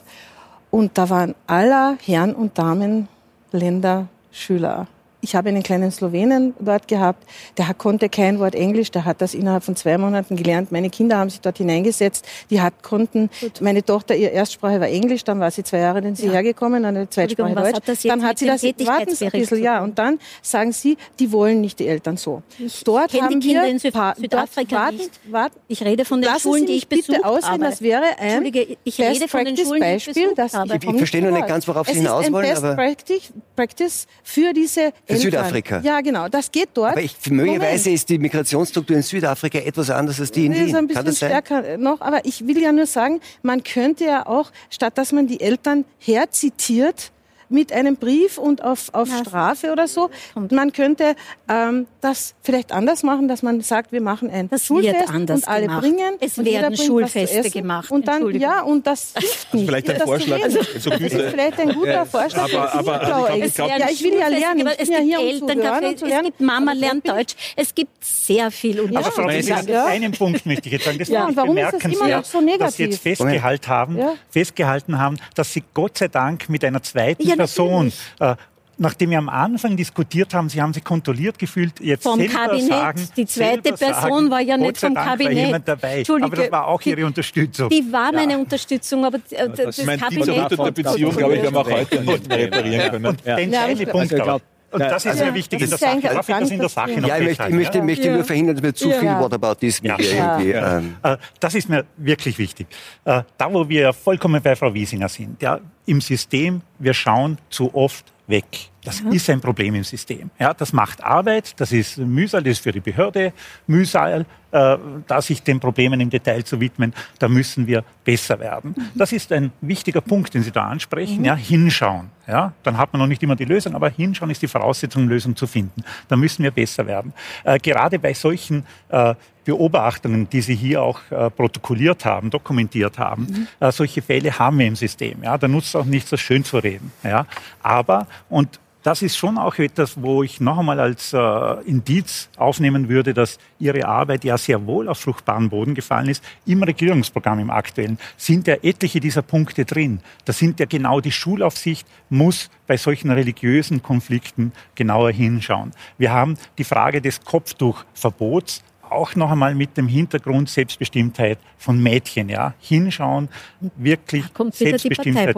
Und 0.71 0.97
da 0.97 1.09
waren 1.09 1.35
aller 1.45 1.97
Herren 2.03 2.33
und 2.33 2.57
Damen 2.57 3.07
Länder 3.51 4.07
Schüler 4.31 4.87
ich 5.21 5.35
habe 5.35 5.49
einen 5.49 5.63
kleinen 5.63 5.91
Slowenen 5.91 6.53
dort 6.59 6.87
gehabt, 6.87 7.23
der 7.57 7.73
konnte 7.73 8.09
kein 8.09 8.39
Wort 8.39 8.55
Englisch, 8.55 8.91
der 8.91 9.05
hat 9.05 9.21
das 9.21 9.33
innerhalb 9.33 9.63
von 9.63 9.75
zwei 9.75 9.97
Monaten 9.97 10.35
gelernt. 10.35 10.71
Meine 10.71 10.89
Kinder 10.89 11.17
haben 11.17 11.29
sich 11.29 11.41
dort 11.41 11.57
hineingesetzt, 11.57 12.25
die 12.49 12.61
hat, 12.61 12.81
konnten, 12.81 13.29
Gut. 13.39 13.61
meine 13.61 13.83
Tochter, 13.85 14.15
ihr 14.15 14.31
Erstsprache 14.31 14.79
war 14.79 14.87
Englisch, 14.87 15.23
dann 15.23 15.39
war 15.39 15.51
sie 15.51 15.63
zwei 15.63 15.79
Jahre 15.79 15.99
in 15.99 16.15
sie 16.15 16.27
ja. 16.27 16.33
hergekommen, 16.33 16.83
eine 16.85 17.09
Zweitsprache 17.09 17.55
Deutsch. 17.55 17.75
Hat 17.75 18.05
dann 18.05 18.23
hat 18.23 18.39
sie 18.39 18.47
das, 18.47 18.63
warten 18.63 19.15
Sie 19.15 19.25
ein 19.25 19.31
bisschen, 19.31 19.63
ja, 19.63 19.83
und 19.83 19.97
dann 19.97 20.19
sagen 20.41 20.71
sie, 20.71 20.97
die 21.19 21.31
wollen 21.31 21.61
nicht 21.61 21.79
die 21.79 21.87
Eltern 21.87 22.17
so. 22.17 22.41
Ich 22.57 22.83
dort 22.83 23.13
haben 23.13 23.39
die 23.39 23.47
Kinder 23.47 23.63
wir, 23.63 23.69
in 23.69 23.79
Südafrika 23.79 24.75
warten, 24.75 24.97
nicht. 24.97 25.19
Warten, 25.29 25.59
ich 25.67 25.83
rede 25.83 26.05
von 26.05 26.21
den 26.21 26.31
Schulen, 26.39 26.65
die 26.65 26.73
ich 26.73 26.87
besucht 26.87 27.23
ausreden, 27.23 27.45
habe. 27.45 27.63
Das 27.65 27.81
wäre 27.81 28.03
ein 28.19 28.45
ich 28.83 28.99
rede 28.99 29.27
von 29.27 29.45
den 29.45 29.57
Schulen, 29.57 29.79
Beispiel, 29.79 30.17
ich 30.17 30.35
besucht 30.35 30.53
habe. 30.53 30.75
Ich, 30.75 30.89
ich 30.89 30.97
verstehe 30.97 31.21
noch 31.21 31.31
nicht 31.31 31.47
ganz, 31.47 31.67
worauf 31.67 31.87
Sie 31.87 31.95
hinaus 31.95 32.31
wollen. 32.31 32.45
Es 32.45 32.57
ist 32.59 32.63
ein 32.63 32.75
Best 32.75 33.33
Practice 33.55 34.07
für 34.23 34.53
diese 34.53 34.91
für 35.11 35.17
Südafrika. 35.17 35.81
Ja, 35.83 36.01
genau. 36.01 36.27
Das 36.27 36.51
geht 36.51 36.69
dort. 36.73 36.91
Aber 36.91 37.01
ich, 37.01 37.15
möglicherweise 37.29 37.91
ist 37.91 38.09
die 38.09 38.17
Migrationsstruktur 38.17 38.95
in 38.95 39.03
Südafrika 39.03 39.59
etwas 39.59 39.89
anders 39.89 40.19
als 40.19 40.31
die 40.31 40.45
in 40.45 40.53
Wien. 40.53 40.67
Ist 40.67 40.75
ein 40.75 40.87
bisschen 40.87 41.15
stärker 41.15 41.77
noch. 41.77 42.01
Aber 42.01 42.25
ich 42.25 42.47
will 42.47 42.61
ja 42.61 42.71
nur 42.71 42.85
sagen, 42.85 43.21
man 43.41 43.63
könnte 43.63 44.05
ja 44.05 44.25
auch, 44.25 44.51
statt 44.69 44.97
dass 44.97 45.11
man 45.11 45.27
die 45.27 45.41
Eltern 45.41 45.85
herzitiert, 45.99 47.11
mit 47.51 47.71
einem 47.71 47.95
Brief 47.95 48.37
und 48.37 48.63
auf, 48.63 48.93
auf 48.93 49.09
Strafe 49.09 49.71
oder 49.71 49.87
so. 49.87 50.09
Man 50.49 50.73
könnte 50.73 51.15
ähm, 51.49 51.87
das 52.01 52.35
vielleicht 52.41 52.71
anders 52.71 53.03
machen, 53.03 53.27
dass 53.27 53.43
man 53.43 53.61
sagt, 53.61 53.91
wir 53.91 54.01
machen 54.01 54.29
ein 54.29 54.49
das 54.49 54.65
Schulfest 54.65 55.13
und 55.13 55.47
alle 55.47 55.67
gemacht. 55.67 55.81
bringen. 55.81 56.15
Es 56.19 56.37
werden 56.37 56.77
Schulfeste 56.77 57.49
gemacht. 57.49 57.91
Und 57.91 58.07
dann, 58.07 58.29
ja, 58.39 58.61
und 58.61 58.87
das 58.87 59.13
hilft 59.17 59.53
nicht. 59.53 59.65
Vielleicht 59.65 59.89
ein 59.89 60.01
Vorschlag. 60.01 60.43
Also, 60.43 60.59
so 60.79 60.89
das 60.89 61.01
ist 61.01 61.11
vielleicht 61.11 61.59
ein 61.59 61.73
guter 61.73 61.91
ja, 61.91 62.05
Vorschlag. 62.05 62.53
Aber, 62.53 62.73
aber 62.73 63.01
also 63.01 63.43
ich 63.43 63.53
glaub, 63.53 63.69
ja, 63.69 63.89
ich 63.89 64.03
will 64.03 64.13
ja 64.13 64.27
lernen. 64.27 64.67
Ich 64.67 64.79
es 64.81 64.89
gibt 64.89 65.09
ja 65.09 65.19
Elterncafé, 65.19 66.05
es 66.05 66.23
gibt 66.23 66.41
Mama 66.41 66.73
lernt 66.73 67.07
Deutsch. 67.07 67.35
Es 67.55 67.73
gibt 67.73 68.03
sehr 68.03 68.51
viel. 68.51 68.79
Und 68.79 68.95
aber 68.95 69.11
Frau 69.11 69.29
ja. 69.29 69.85
einen 69.85 70.11
Punkt 70.11 70.45
möchte 70.45 70.67
ich 70.67 70.73
jetzt 70.73 70.85
sagen. 70.85 70.97
Das 70.99 71.07
ja, 71.09 71.27
ist 71.27 71.35
bemerkenswert, 71.35 72.25
so 72.25 72.41
dass 72.57 72.75
Sie 72.75 72.83
jetzt 72.83 73.01
festgehalten 73.01 73.67
haben, 73.67 73.99
festgehalten 74.29 74.97
haben, 74.99 75.17
dass 75.35 75.53
Sie 75.53 75.63
Gott 75.73 75.97
sei 75.97 76.07
Dank 76.07 76.49
mit 76.49 76.63
einer 76.63 76.81
zweiten 76.81 77.23
Person 77.43 77.91
äh, 78.19 78.35
nachdem 78.81 79.11
wir 79.11 79.19
am 79.19 79.29
Anfang 79.29 79.77
diskutiert 79.77 80.33
haben, 80.33 80.49
Sie 80.49 80.61
haben 80.61 80.73
sich 80.73 80.83
kontrolliert 80.83 81.37
gefühlt, 81.37 81.79
jetzt 81.79 82.03
vom 82.03 82.19
Kabinett. 82.27 82.67
sagen, 82.67 83.07
die 83.15 83.25
zweite 83.25 83.73
Person 83.73 83.91
sagen, 83.93 84.31
war 84.31 84.41
ja 84.41 84.57
nicht 84.57 84.77
vom 84.77 84.95
Dank 84.95 85.07
Kabinett. 85.07 85.51
War 85.51 85.59
dabei. 85.59 86.03
Aber 86.21 86.35
das 86.35 86.51
war 86.51 86.67
auch 86.67 86.81
Ihre 86.81 87.05
Unterstützung. 87.05 87.69
Die 87.69 87.91
war 87.91 88.11
meine 88.11 88.33
ja. 88.33 88.39
Unterstützung, 88.39 89.05
aber 89.05 89.19
äh, 89.29 89.49
das, 89.49 89.77
das 89.77 89.85
mein, 89.85 89.99
Kabinett. 89.99 90.51
Die 90.51 90.71
Beziehung, 90.71 91.15
glaube 91.15 91.35
ich, 91.35 91.43
werden 91.43 91.53
wir 91.53 91.61
auch 91.61 91.69
heute 91.69 92.01
nicht 92.01 92.27
mehr 92.27 92.37
reparieren 92.39 92.91
können. 92.91 93.05
Und 93.05 93.25
ja. 93.25 93.37
ja, 93.39 93.85
Punkt 93.85 94.13
also, 94.13 94.41
Und 94.71 94.79
das 94.79 95.05
ist 95.05 95.11
also, 95.11 95.25
mir 95.25 95.33
wichtig 95.33 95.61
in 95.61 95.69
der 95.69 95.77
Sache. 95.77 96.01
Darf 96.01 96.29
ich 96.29 96.35
das 96.35 96.51
in 96.51 96.59
der 96.59 96.69
Sache 96.69 97.01
noch 97.01 97.07
Ja, 97.07 97.17
ich 97.17 97.25
möchte, 97.25 97.43
ich 97.47 97.55
möchte, 97.55 97.77
ja. 97.77 97.83
möchte 97.83 98.11
nur 98.11 98.23
verhindern, 98.23 98.55
dass 98.55 98.63
wir 98.63 98.73
zu 98.73 98.91
viel 98.91 99.09
Whataboutism 99.09 99.85
ja. 99.85 99.97
irgendwie... 99.99 100.51
Ja. 100.51 100.77
Ähm. 100.79 100.95
Das 101.39 101.55
ist 101.55 101.69
mir 101.69 101.85
wirklich 101.97 102.37
wichtig. 102.37 102.67
Da, 103.03 103.25
wo 103.51 103.67
wir 103.67 103.93
vollkommen 103.93 104.41
bei 104.41 104.55
Frau 104.55 104.73
Wiesinger 104.73 105.09
sind, 105.09 105.41
ja, 105.41 105.59
im 105.85 106.01
System, 106.01 106.61
wir 106.79 106.93
schauen 106.93 107.37
zu 107.49 107.73
oft 107.75 108.05
weg. 108.27 108.45
Das 108.83 109.01
ja. 109.01 109.11
ist 109.11 109.29
ein 109.29 109.41
Problem 109.41 109.75
im 109.75 109.83
System. 109.83 110.31
Ja, 110.39 110.53
das 110.53 110.73
macht 110.73 111.03
Arbeit, 111.03 111.59
das 111.59 111.71
ist 111.71 111.97
Mühsal, 111.97 112.41
das 112.41 112.53
ist 112.53 112.63
für 112.63 112.71
die 112.71 112.79
Behörde 112.79 113.33
Mühsal, 113.67 114.21
äh, 114.21 114.25
da 114.51 115.21
sich 115.21 115.43
den 115.43 115.59
Problemen 115.59 115.99
im 116.01 116.09
Detail 116.09 116.43
zu 116.43 116.59
widmen. 116.59 116.93
Da 117.19 117.27
müssen 117.27 117.67
wir 117.67 117.83
besser 118.03 118.39
werden. 118.39 118.75
Mhm. 118.75 118.89
Das 118.95 119.11
ist 119.11 119.31
ein 119.31 119.51
wichtiger 119.61 120.01
Punkt, 120.01 120.33
den 120.33 120.43
Sie 120.43 120.51
da 120.51 120.67
ansprechen. 120.67 121.19
Mhm. 121.19 121.25
Ja, 121.25 121.35
hinschauen. 121.35 122.09
Ja, 122.27 122.53
dann 122.63 122.77
hat 122.77 122.93
man 122.93 123.01
noch 123.01 123.07
nicht 123.07 123.21
immer 123.23 123.35
die 123.35 123.45
Lösung, 123.45 123.75
aber 123.75 123.89
hinschauen 123.89 124.31
ist 124.31 124.41
die 124.41 124.47
Voraussetzung, 124.47 125.07
Lösung 125.07 125.35
zu 125.35 125.47
finden. 125.47 125.83
Da 126.07 126.15
müssen 126.15 126.43
wir 126.43 126.51
besser 126.51 126.85
werden. 126.85 127.13
Äh, 127.43 127.59
gerade 127.59 127.99
bei 127.99 128.13
solchen 128.13 128.65
äh, 128.89 129.15
Beobachtungen, 129.43 130.29
die 130.29 130.41
Sie 130.41 130.55
hier 130.55 130.81
auch 130.81 130.99
äh, 131.09 131.29
protokolliert 131.29 132.05
haben, 132.05 132.29
dokumentiert 132.29 132.99
haben, 132.99 133.23
mhm. 133.23 133.47
äh, 133.59 133.71
solche 133.71 134.01
Fälle 134.01 134.37
haben 134.37 134.59
wir 134.59 134.67
im 134.67 134.75
System. 134.75 135.23
Ja, 135.23 135.37
da 135.37 135.47
nutzt 135.47 135.75
auch 135.75 135.85
nichts, 135.85 136.11
das 136.11 136.21
schön 136.21 136.43
zu 136.43 136.57
reden. 136.57 136.91
Ja, 137.03 137.25
aber 137.63 138.07
und 138.29 138.59
das 138.83 139.01
ist 139.01 139.15
schon 139.15 139.37
auch 139.37 139.57
etwas, 139.57 140.01
wo 140.01 140.23
ich 140.23 140.41
noch 140.41 140.57
einmal 140.57 140.79
als 140.79 141.13
äh, 141.13 141.17
Indiz 141.65 142.29
aufnehmen 142.37 142.89
würde, 142.89 143.13
dass 143.13 143.37
Ihre 143.59 143.87
Arbeit 143.87 144.23
ja 144.23 144.37
sehr 144.37 144.65
wohl 144.65 144.89
auf 144.89 144.99
fruchtbaren 144.99 145.49
Boden 145.49 145.75
gefallen 145.75 146.09
ist. 146.09 146.23
Im 146.45 146.63
Regierungsprogramm, 146.63 147.39
im 147.39 147.49
aktuellen, 147.51 147.99
sind 148.17 148.47
ja 148.47 148.55
etliche 148.61 148.99
dieser 148.99 149.21
Punkte 149.21 149.65
drin. 149.65 149.99
Da 150.25 150.33
sind 150.33 150.59
ja 150.59 150.65
genau 150.65 150.99
die 150.99 151.11
Schulaufsicht 151.11 151.87
muss 152.09 152.49
bei 152.67 152.77
solchen 152.77 153.11
religiösen 153.11 153.83
Konflikten 153.83 154.51
genauer 154.75 155.11
hinschauen. 155.11 155.71
Wir 155.97 156.11
haben 156.11 156.37
die 156.57 156.63
Frage 156.63 157.01
des 157.01 157.23
Kopftuchverbots 157.23 158.63
auch 158.91 159.15
noch 159.15 159.31
einmal 159.31 159.55
mit 159.55 159.77
dem 159.77 159.87
Hintergrund 159.87 160.49
Selbstbestimmtheit 160.49 161.39
von 161.57 161.81
Mädchen, 161.81 162.29
ja, 162.29 162.53
hinschauen, 162.59 163.29
wirklich 163.77 164.33
Kommt 164.33 164.55
Selbstbestimmtheit, 164.55 165.35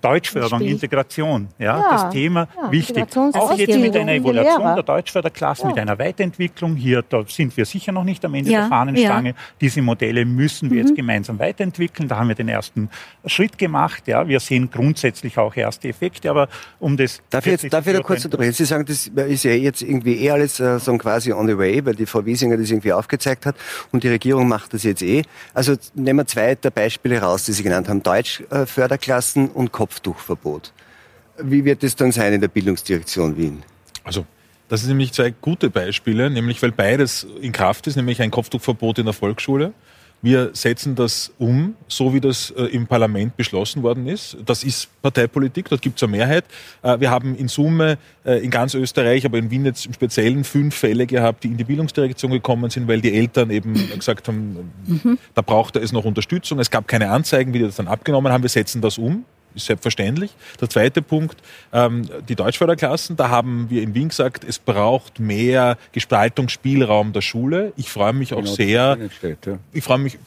Deutschförderung, 0.00 0.62
Integration, 0.62 1.48
ja, 1.58 1.78
ja, 1.78 1.90
das 1.90 2.10
Thema 2.10 2.48
ja, 2.56 2.72
wichtig. 2.72 3.04
Auch 3.16 3.56
jetzt 3.56 3.78
mit 3.78 3.96
einer 3.96 4.14
Evaluation 4.14 4.74
der 4.74 4.82
Deutschförderklassen, 4.82 5.64
ja. 5.64 5.74
mit 5.74 5.78
einer 5.78 5.98
Weiterentwicklung 5.98 6.76
hier, 6.76 7.02
da 7.02 7.22
sind 7.26 7.56
wir 7.56 7.64
sicher 7.64 7.92
noch 7.92 8.04
nicht 8.04 8.24
am 8.24 8.34
Ende 8.34 8.50
der 8.50 8.68
Fahnenstange. 8.68 9.34
Diese 9.60 9.82
Modelle 9.82 10.24
müssen 10.24 10.70
wir 10.70 10.82
mhm. 10.82 10.88
jetzt 10.88 10.96
gemeinsam 10.96 11.38
weiterentwickeln. 11.38 12.08
Da 12.08 12.18
haben 12.18 12.28
wir 12.28 12.34
den 12.34 12.48
ersten 12.48 12.88
Schritt 13.26 13.58
gemacht. 13.58 14.08
Ja, 14.08 14.26
wir 14.26 14.40
sehen 14.40 14.70
grundsätzlich 14.70 15.36
auch 15.38 15.54
erste 15.54 15.88
Effekte, 15.88 16.30
aber 16.30 16.48
um 16.78 16.96
das 16.96 17.20
darf 17.30 17.46
ich 17.46 17.52
jetzt 17.52 17.72
darf 17.72 17.86
ich 17.86 17.92
da 17.92 18.00
kurz 18.00 18.24
unterbrechen? 18.24 18.52
Sie 18.52 18.64
sagen, 18.64 18.84
das 18.86 19.06
ist 19.06 19.44
ja 19.44 19.52
jetzt 19.52 19.82
irgendwie 19.82 20.24
eh 20.24 20.30
alles 20.30 20.58
äh, 20.60 20.78
so 20.78 20.96
quasi 20.96 21.32
on 21.32 21.46
the 21.46 21.56
way, 21.56 21.84
weil 21.84 21.94
die 21.94 22.06
Frau 22.06 22.24
Wiesinger 22.24 22.56
das 22.56 22.70
irgendwie 22.80 22.92
aufgezeigt 22.92 23.46
hat 23.46 23.56
und 23.92 24.02
die 24.02 24.08
Regierung 24.08 24.48
macht 24.48 24.74
das 24.74 24.82
jetzt 24.82 25.02
eh. 25.02 25.22
Also 25.54 25.76
nehmen 25.94 26.20
wir 26.20 26.26
zwei 26.26 26.54
der 26.54 26.70
Beispiele 26.70 27.20
raus, 27.20 27.44
die 27.44 27.52
Sie 27.52 27.62
genannt 27.62 27.88
haben. 27.88 28.02
Deutschförderklassen 28.02 29.50
und 29.50 29.72
Kopftuchverbot. 29.72 30.72
Wie 31.38 31.64
wird 31.64 31.84
es 31.84 31.96
dann 31.96 32.12
sein 32.12 32.32
in 32.32 32.40
der 32.40 32.48
Bildungsdirektion 32.48 33.36
Wien? 33.36 33.62
Also 34.04 34.26
das 34.68 34.80
sind 34.80 34.90
nämlich 34.90 35.12
zwei 35.12 35.30
gute 35.30 35.70
Beispiele, 35.70 36.30
nämlich 36.30 36.62
weil 36.62 36.72
beides 36.72 37.26
in 37.40 37.52
Kraft 37.52 37.86
ist, 37.86 37.96
nämlich 37.96 38.22
ein 38.22 38.30
Kopftuchverbot 38.30 38.98
in 38.98 39.06
der 39.06 39.14
Volksschule 39.14 39.72
wir 40.22 40.50
setzen 40.52 40.94
das 40.94 41.32
um, 41.38 41.74
so 41.88 42.12
wie 42.12 42.20
das 42.20 42.50
äh, 42.50 42.64
im 42.64 42.86
Parlament 42.86 43.36
beschlossen 43.36 43.82
worden 43.82 44.06
ist. 44.06 44.36
Das 44.44 44.64
ist 44.64 44.88
Parteipolitik, 45.00 45.68
dort 45.68 45.80
gibt 45.80 45.96
es 45.96 46.02
eine 46.02 46.16
Mehrheit. 46.16 46.44
Äh, 46.82 47.00
wir 47.00 47.10
haben 47.10 47.34
in 47.34 47.48
Summe 47.48 47.96
äh, 48.24 48.44
in 48.44 48.50
ganz 48.50 48.74
Österreich, 48.74 49.24
aber 49.24 49.38
in 49.38 49.50
Wien 49.50 49.64
jetzt 49.64 49.86
im 49.86 49.94
Speziellen 49.94 50.44
fünf 50.44 50.74
Fälle 50.74 51.06
gehabt, 51.06 51.44
die 51.44 51.48
in 51.48 51.56
die 51.56 51.64
Bildungsdirektion 51.64 52.32
gekommen 52.32 52.68
sind, 52.70 52.86
weil 52.86 53.00
die 53.00 53.14
Eltern 53.14 53.50
eben 53.50 53.74
gesagt 53.96 54.28
haben, 54.28 54.70
mhm. 54.86 55.18
da 55.34 55.42
braucht 55.42 55.76
es 55.76 55.92
noch 55.92 56.04
Unterstützung. 56.04 56.58
Es 56.58 56.70
gab 56.70 56.86
keine 56.86 57.10
Anzeigen, 57.10 57.54
wie 57.54 57.58
die 57.58 57.64
das 57.64 57.76
dann 57.76 57.88
abgenommen 57.88 58.32
haben. 58.32 58.42
Wir 58.42 58.50
setzen 58.50 58.82
das 58.82 58.98
um 58.98 59.24
ist 59.54 59.66
selbstverständlich. 59.66 60.30
Der 60.60 60.68
zweite 60.68 61.02
Punkt, 61.02 61.38
ähm, 61.72 62.08
die 62.28 62.34
Deutschförderklassen, 62.34 63.16
da 63.16 63.28
haben 63.28 63.68
wir 63.70 63.82
in 63.82 63.94
Wien 63.94 64.08
gesagt, 64.08 64.44
es 64.44 64.58
braucht 64.58 65.20
mehr 65.20 65.76
Gestaltungsspielraum 65.92 67.12
der 67.12 67.20
Schule. 67.20 67.72
Ich 67.76 67.90
freue 67.90 68.12
mich 68.12 68.32
auch 68.32 68.38
genau, 68.38 68.52
sehr, 68.52 68.98
steht, 69.10 69.46
ja. 69.46 69.58
ich 69.72 69.84
freue 69.84 69.98
mich, 69.98 70.18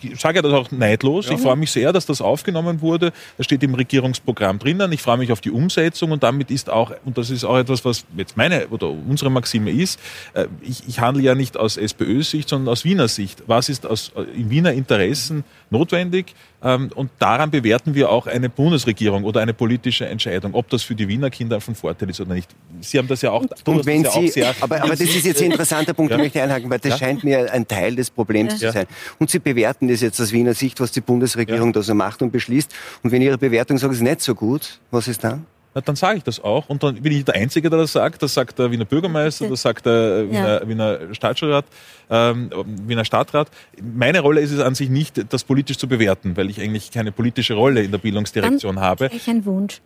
ich, 0.00 0.12
ich 0.12 0.20
sage 0.20 0.36
ja 0.36 0.42
das 0.42 0.52
auch 0.52 0.70
neidlos, 0.70 1.28
ja. 1.28 1.34
ich 1.34 1.40
freue 1.40 1.56
mich 1.56 1.70
sehr, 1.70 1.92
dass 1.92 2.06
das 2.06 2.20
aufgenommen 2.20 2.80
wurde. 2.80 3.12
Das 3.36 3.46
steht 3.46 3.62
im 3.62 3.74
Regierungsprogramm 3.74 4.58
drinnen. 4.58 4.92
Ich 4.92 5.02
freue 5.02 5.18
mich 5.18 5.32
auf 5.32 5.40
die 5.40 5.50
Umsetzung 5.50 6.10
und 6.10 6.22
damit 6.22 6.50
ist 6.50 6.70
auch, 6.70 6.92
und 7.04 7.18
das 7.18 7.30
ist 7.30 7.44
auch 7.44 7.58
etwas, 7.58 7.84
was 7.84 8.04
jetzt 8.16 8.36
meine 8.36 8.68
oder 8.68 8.88
unsere 8.88 9.30
Maxime 9.30 9.70
ist, 9.70 10.00
äh, 10.34 10.46
ich, 10.60 10.88
ich 10.88 11.00
handle 11.00 11.22
ja 11.22 11.34
nicht 11.34 11.56
aus 11.56 11.76
SPÖ-Sicht, 11.76 12.48
sondern 12.48 12.72
aus 12.72 12.84
Wiener 12.84 13.08
Sicht. 13.08 13.42
Was 13.46 13.68
ist 13.68 13.86
aus, 13.86 14.12
äh, 14.16 14.22
in 14.38 14.50
Wiener 14.50 14.72
Interessen 14.72 15.44
notwendig? 15.70 16.34
Ähm, 16.64 16.90
und 16.94 17.10
daran 17.18 17.50
bewerten 17.50 17.94
wir 17.94 18.08
auch 18.10 18.26
eine 18.26 18.48
Bundesregierung 18.48 19.24
oder 19.24 19.42
eine 19.42 19.52
politische 19.52 20.06
Entscheidung, 20.06 20.54
ob 20.54 20.70
das 20.70 20.82
für 20.82 20.94
die 20.94 21.06
Wiener 21.06 21.28
Kinder 21.28 21.60
von 21.60 21.74
Vorteil 21.74 22.08
ist 22.08 22.20
oder 22.20 22.34
nicht. 22.34 22.50
Sie 22.80 22.96
haben 22.96 23.06
das 23.06 23.20
ja 23.20 23.30
auch. 23.30 23.44
Und 23.66 23.84
wenn 23.84 24.04
Sie, 24.04 24.28
sehr, 24.28 24.54
aber, 24.60 24.82
aber 24.82 24.90
das 24.90 25.02
ist 25.02 25.24
jetzt 25.24 25.42
ein 25.42 25.50
interessanter 25.50 25.92
Punkt, 25.92 26.10
ja. 26.10 26.16
den 26.16 26.22
möchte 26.22 26.38
ich 26.38 26.44
einhaken, 26.44 26.70
weil 26.70 26.78
das 26.78 26.92
ja. 26.92 26.98
scheint 26.98 27.22
mir 27.22 27.52
ein 27.52 27.68
Teil 27.68 27.94
des 27.94 28.10
Problems 28.10 28.60
ja. 28.60 28.70
zu 28.70 28.78
sein. 28.78 28.86
Und 29.18 29.30
Sie 29.30 29.38
bewerten 29.38 29.88
das 29.88 30.00
jetzt 30.00 30.18
aus 30.20 30.32
Wiener 30.32 30.54
Sicht, 30.54 30.80
was 30.80 30.90
die 30.90 31.02
Bundesregierung 31.02 31.72
da 31.74 31.82
so 31.82 31.94
macht 31.94 32.22
und 32.22 32.32
beschließt. 32.32 32.72
Und 33.02 33.12
wenn 33.12 33.20
Ihre 33.20 33.36
Bewertung 33.36 33.76
sagt, 33.76 33.92
es 33.92 33.98
ist 33.98 34.04
nicht 34.04 34.22
so 34.22 34.34
gut, 34.34 34.80
was 34.90 35.06
ist 35.06 35.22
dann? 35.22 35.44
Na, 35.74 35.80
dann 35.80 35.96
sage 35.96 36.18
ich 36.18 36.22
das 36.22 36.42
auch. 36.42 36.68
Und 36.68 36.82
dann 36.82 36.94
bin 37.02 37.12
ich 37.12 37.24
der 37.24 37.34
Einzige, 37.34 37.68
der 37.68 37.80
das 37.80 37.92
sagt. 37.92 38.22
Das 38.22 38.34
sagt 38.34 38.58
der 38.58 38.70
Wiener 38.70 38.84
Bürgermeister, 38.84 39.48
das 39.48 39.62
sagt 39.62 39.86
der 39.86 40.30
Wiener, 40.30 40.60
ja. 40.60 40.68
Wiener 40.68 41.14
Staatsrat, 41.14 41.64
ähm, 42.10 42.50
Wiener 42.86 43.04
Stadtrat. 43.04 43.48
Meine 43.82 44.20
Rolle 44.20 44.40
ist 44.40 44.52
es 44.52 44.60
an 44.60 44.74
sich 44.74 44.88
nicht, 44.88 45.32
das 45.32 45.42
politisch 45.44 45.78
zu 45.78 45.88
bewerten, 45.88 46.36
weil 46.36 46.48
ich 46.48 46.60
eigentlich 46.60 46.90
keine 46.90 47.12
politische 47.12 47.54
Rolle 47.54 47.82
in 47.82 47.90
der 47.90 47.98
Bildungsdirektion 47.98 48.76
dann 48.76 48.84
habe. 48.84 49.10
Ich 49.12 49.28
ein 49.28 49.44
Wunsch. 49.44 49.80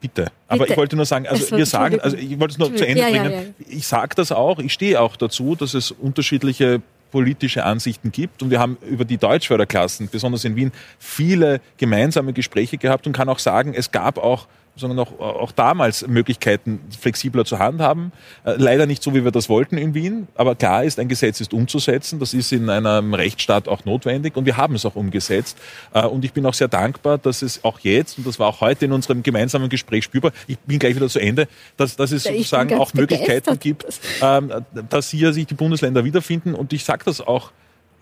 Bitte. 0.00 0.26
Aber 0.48 0.60
Bitte. 0.60 0.72
ich 0.72 0.76
wollte 0.78 0.96
nur 0.96 1.04
sagen, 1.04 1.26
also 1.28 1.56
wir 1.56 1.66
sagen, 1.66 2.00
also 2.00 2.16
ich 2.16 2.40
wollte 2.40 2.52
es 2.52 2.58
nur 2.58 2.74
zu 2.74 2.86
Ende 2.86 3.02
ja, 3.02 3.10
bringen. 3.10 3.32
Ja. 3.32 3.66
Ich 3.68 3.86
sage 3.86 4.14
das 4.16 4.32
auch, 4.32 4.58
ich 4.58 4.72
stehe 4.72 5.00
auch 5.00 5.16
dazu, 5.16 5.54
dass 5.54 5.74
es 5.74 5.90
unterschiedliche 5.90 6.80
politische 7.10 7.64
Ansichten 7.64 8.10
gibt. 8.10 8.42
Und 8.42 8.50
wir 8.50 8.58
haben 8.58 8.78
über 8.88 9.04
die 9.04 9.16
Deutschförderklassen, 9.16 10.08
besonders 10.10 10.44
in 10.44 10.56
Wien, 10.56 10.72
viele 10.98 11.60
gemeinsame 11.76 12.32
Gespräche 12.32 12.78
gehabt 12.78 13.06
und 13.06 13.12
kann 13.12 13.28
auch 13.28 13.38
sagen, 13.38 13.74
es 13.74 13.92
gab 13.92 14.18
auch 14.18 14.48
sondern 14.76 14.98
auch, 14.98 15.18
auch 15.18 15.52
damals 15.52 16.06
Möglichkeiten 16.06 16.80
flexibler 16.98 17.44
zu 17.44 17.58
handhaben. 17.58 18.12
Äh, 18.44 18.54
leider 18.58 18.86
nicht 18.86 19.02
so, 19.02 19.14
wie 19.14 19.24
wir 19.24 19.30
das 19.30 19.48
wollten 19.48 19.78
in 19.78 19.94
Wien, 19.94 20.28
aber 20.34 20.54
klar 20.54 20.84
ist, 20.84 20.98
ein 20.98 21.08
Gesetz 21.08 21.40
ist 21.40 21.54
umzusetzen. 21.54 22.18
Das 22.18 22.34
ist 22.34 22.52
in 22.52 22.68
einem 22.68 23.14
Rechtsstaat 23.14 23.68
auch 23.68 23.84
notwendig 23.84 24.36
und 24.36 24.44
wir 24.44 24.56
haben 24.56 24.74
es 24.74 24.84
auch 24.84 24.94
umgesetzt. 24.94 25.58
Äh, 25.94 26.06
und 26.06 26.24
ich 26.24 26.32
bin 26.32 26.44
auch 26.46 26.54
sehr 26.54 26.68
dankbar, 26.68 27.18
dass 27.18 27.42
es 27.42 27.64
auch 27.64 27.80
jetzt, 27.80 28.18
und 28.18 28.26
das 28.26 28.38
war 28.38 28.48
auch 28.48 28.60
heute 28.60 28.84
in 28.84 28.92
unserem 28.92 29.22
gemeinsamen 29.22 29.68
Gespräch 29.68 30.04
spürbar, 30.04 30.32
ich 30.46 30.58
bin 30.58 30.78
gleich 30.78 30.94
wieder 30.94 31.08
zu 31.08 31.18
Ende, 31.18 31.48
dass, 31.76 31.96
dass 31.96 32.12
es 32.12 32.24
sozusagen 32.24 32.74
auch 32.78 32.92
Möglichkeiten 32.92 33.58
gibt, 33.58 33.86
ähm, 34.22 34.52
dass 34.90 35.10
hier 35.10 35.32
sich 35.32 35.46
die 35.46 35.54
Bundesländer 35.54 36.04
wiederfinden. 36.04 36.54
Und 36.54 36.72
ich 36.72 36.84
sage 36.84 37.04
das 37.04 37.20
auch 37.20 37.50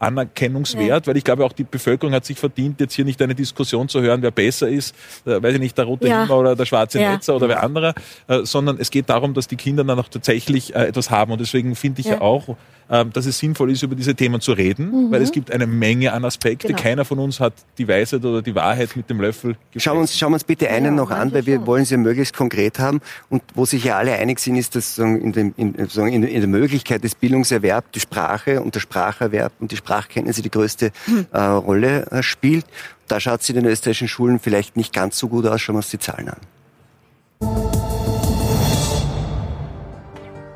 anerkennungswert, 0.07 1.07
ja. 1.07 1.11
weil 1.11 1.17
ich 1.17 1.25
glaube, 1.25 1.45
auch 1.45 1.53
die 1.53 1.65
Bevölkerung 1.65 2.15
hat 2.15 2.25
sich 2.25 2.39
verdient, 2.39 2.81
jetzt 2.81 2.95
hier 2.95 3.05
nicht 3.05 3.21
eine 3.23 3.35
Diskussion 3.35 3.89
zu 3.89 4.01
hören, 4.01 4.23
wer 4.23 4.31
besser 4.31 4.69
ist, 4.69 4.95
äh, 5.27 5.43
weiß 5.43 5.55
ich 5.55 5.61
nicht, 5.61 5.77
der 5.77 5.85
rote 5.85 6.09
ja. 6.09 6.23
Himmer 6.23 6.39
oder 6.39 6.57
der 6.57 6.67
schwarze 6.67 7.01
ja. 7.01 7.13
Netzer 7.13 7.37
oder 7.37 7.49
wer 7.49 7.63
anderer, 7.63 7.95
äh, 8.29 8.45
sondern 8.45 8.79
es 8.79 8.91
geht 8.91 9.09
darum, 9.09 9.35
dass 9.35 9.49
die 9.49 9.57
Kinder 9.57 9.85
dann 9.85 9.99
auch 9.99 10.09
tatsächlich 10.09 10.75
äh, 10.75 10.87
etwas 10.87 11.11
haben. 11.11 11.33
Und 11.33 11.41
deswegen 11.41 11.75
finde 11.75 12.01
ich 12.01 12.07
ja, 12.07 12.15
ja 12.15 12.21
auch, 12.21 12.57
ähm, 12.91 13.13
dass 13.13 13.25
es 13.27 13.39
sinnvoll 13.39 13.71
ist, 13.71 13.83
über 13.83 13.95
diese 13.95 14.15
Themen 14.15 14.41
zu 14.41 14.53
reden, 14.53 15.07
mhm. 15.07 15.11
weil 15.11 15.23
es 15.23 15.33
gibt 15.33 15.51
eine 15.51 15.67
Menge 15.67 16.13
an 16.13 16.25
Aspekte. 16.25 16.69
Genau. 16.69 16.79
Keiner 16.79 17.05
von 17.05 17.19
uns 17.19 17.41
hat 17.41 17.55
die 17.79 17.89
Weisheit 17.89 18.25
oder 18.25 18.43
die 18.43 18.55
Wahrheit 18.55 18.95
mit 18.95 19.09
dem 19.09 19.21
Löffel 19.21 19.57
Schauen 19.77 19.97
wir 19.97 20.01
uns, 20.03 20.17
schauen 20.17 20.33
wir 20.33 20.35
uns 20.35 20.45
bitte 20.45 20.69
einen 20.69 20.85
ja, 20.85 20.91
noch 20.91 21.11
an, 21.11 21.33
weil 21.33 21.47
wir 21.47 21.57
schon. 21.57 21.67
wollen 21.67 21.85
sie 21.85 21.97
möglichst 21.97 22.37
konkret 22.37 22.79
haben. 22.79 23.01
Und 23.31 23.43
wo 23.55 23.65
sich 23.65 23.85
ja 23.85 23.97
alle 23.97 24.13
einig 24.13 24.39
sind, 24.39 24.57
ist, 24.57 24.77
dass 24.77 24.99
in, 24.99 25.33
dem, 25.33 25.55
in, 25.57 25.75
in, 25.75 26.23
in 26.23 26.41
der 26.41 26.47
Möglichkeit 26.47 27.05
des 27.05 27.15
Bildungserwerbs 27.15 27.89
die 27.95 28.01
Sprache 28.01 28.61
und 28.61 28.75
der 28.75 28.81
Spracherwerb 28.81 29.53
und 29.61 29.73
die 29.73 29.77
Sprachkenntnisse 29.95 30.43
die 30.43 30.51
größte 30.51 30.91
äh, 31.33 31.39
Rolle 31.39 32.07
äh, 32.11 32.23
spielt. 32.23 32.67
Da 33.07 33.21
schaut 33.21 33.43
es 33.43 33.49
in 33.49 33.57
den 33.57 33.67
österreichischen 33.67 34.09
Schulen 34.09 34.41
vielleicht 34.41 34.77
nicht 34.77 34.93
ganz 34.93 35.19
so 35.19 35.29
gut 35.29 35.47
aus. 35.47 35.61
Schauen 35.61 35.75
wir 35.75 35.79
uns 35.79 35.91
die 35.91 35.99
Zahlen 35.99 36.31
an. 36.31 36.41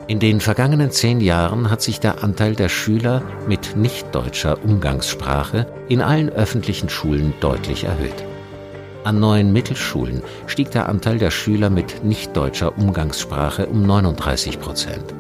In 0.08 0.20
den 0.20 0.40
vergangenen 0.40 0.90
zehn 0.90 1.20
Jahren 1.20 1.70
hat 1.70 1.82
sich 1.82 2.00
der 2.00 2.24
Anteil 2.24 2.54
der 2.54 2.70
Schüler 2.70 3.22
mit 3.46 3.76
nicht-deutscher 3.76 4.64
Umgangssprache 4.64 5.66
in 5.88 6.00
allen 6.00 6.30
öffentlichen 6.30 6.88
Schulen 6.88 7.34
deutlich 7.40 7.84
erhöht. 7.84 8.24
An 9.04 9.20
neuen 9.20 9.52
Mittelschulen 9.52 10.22
stieg 10.46 10.70
der 10.70 10.88
Anteil 10.88 11.18
der 11.18 11.30
Schüler 11.30 11.68
mit 11.68 12.04
nicht-deutscher 12.04 12.76
Umgangssprache 12.78 13.66
um 13.66 13.86
39 13.86 14.60
Prozent, 14.60 15.14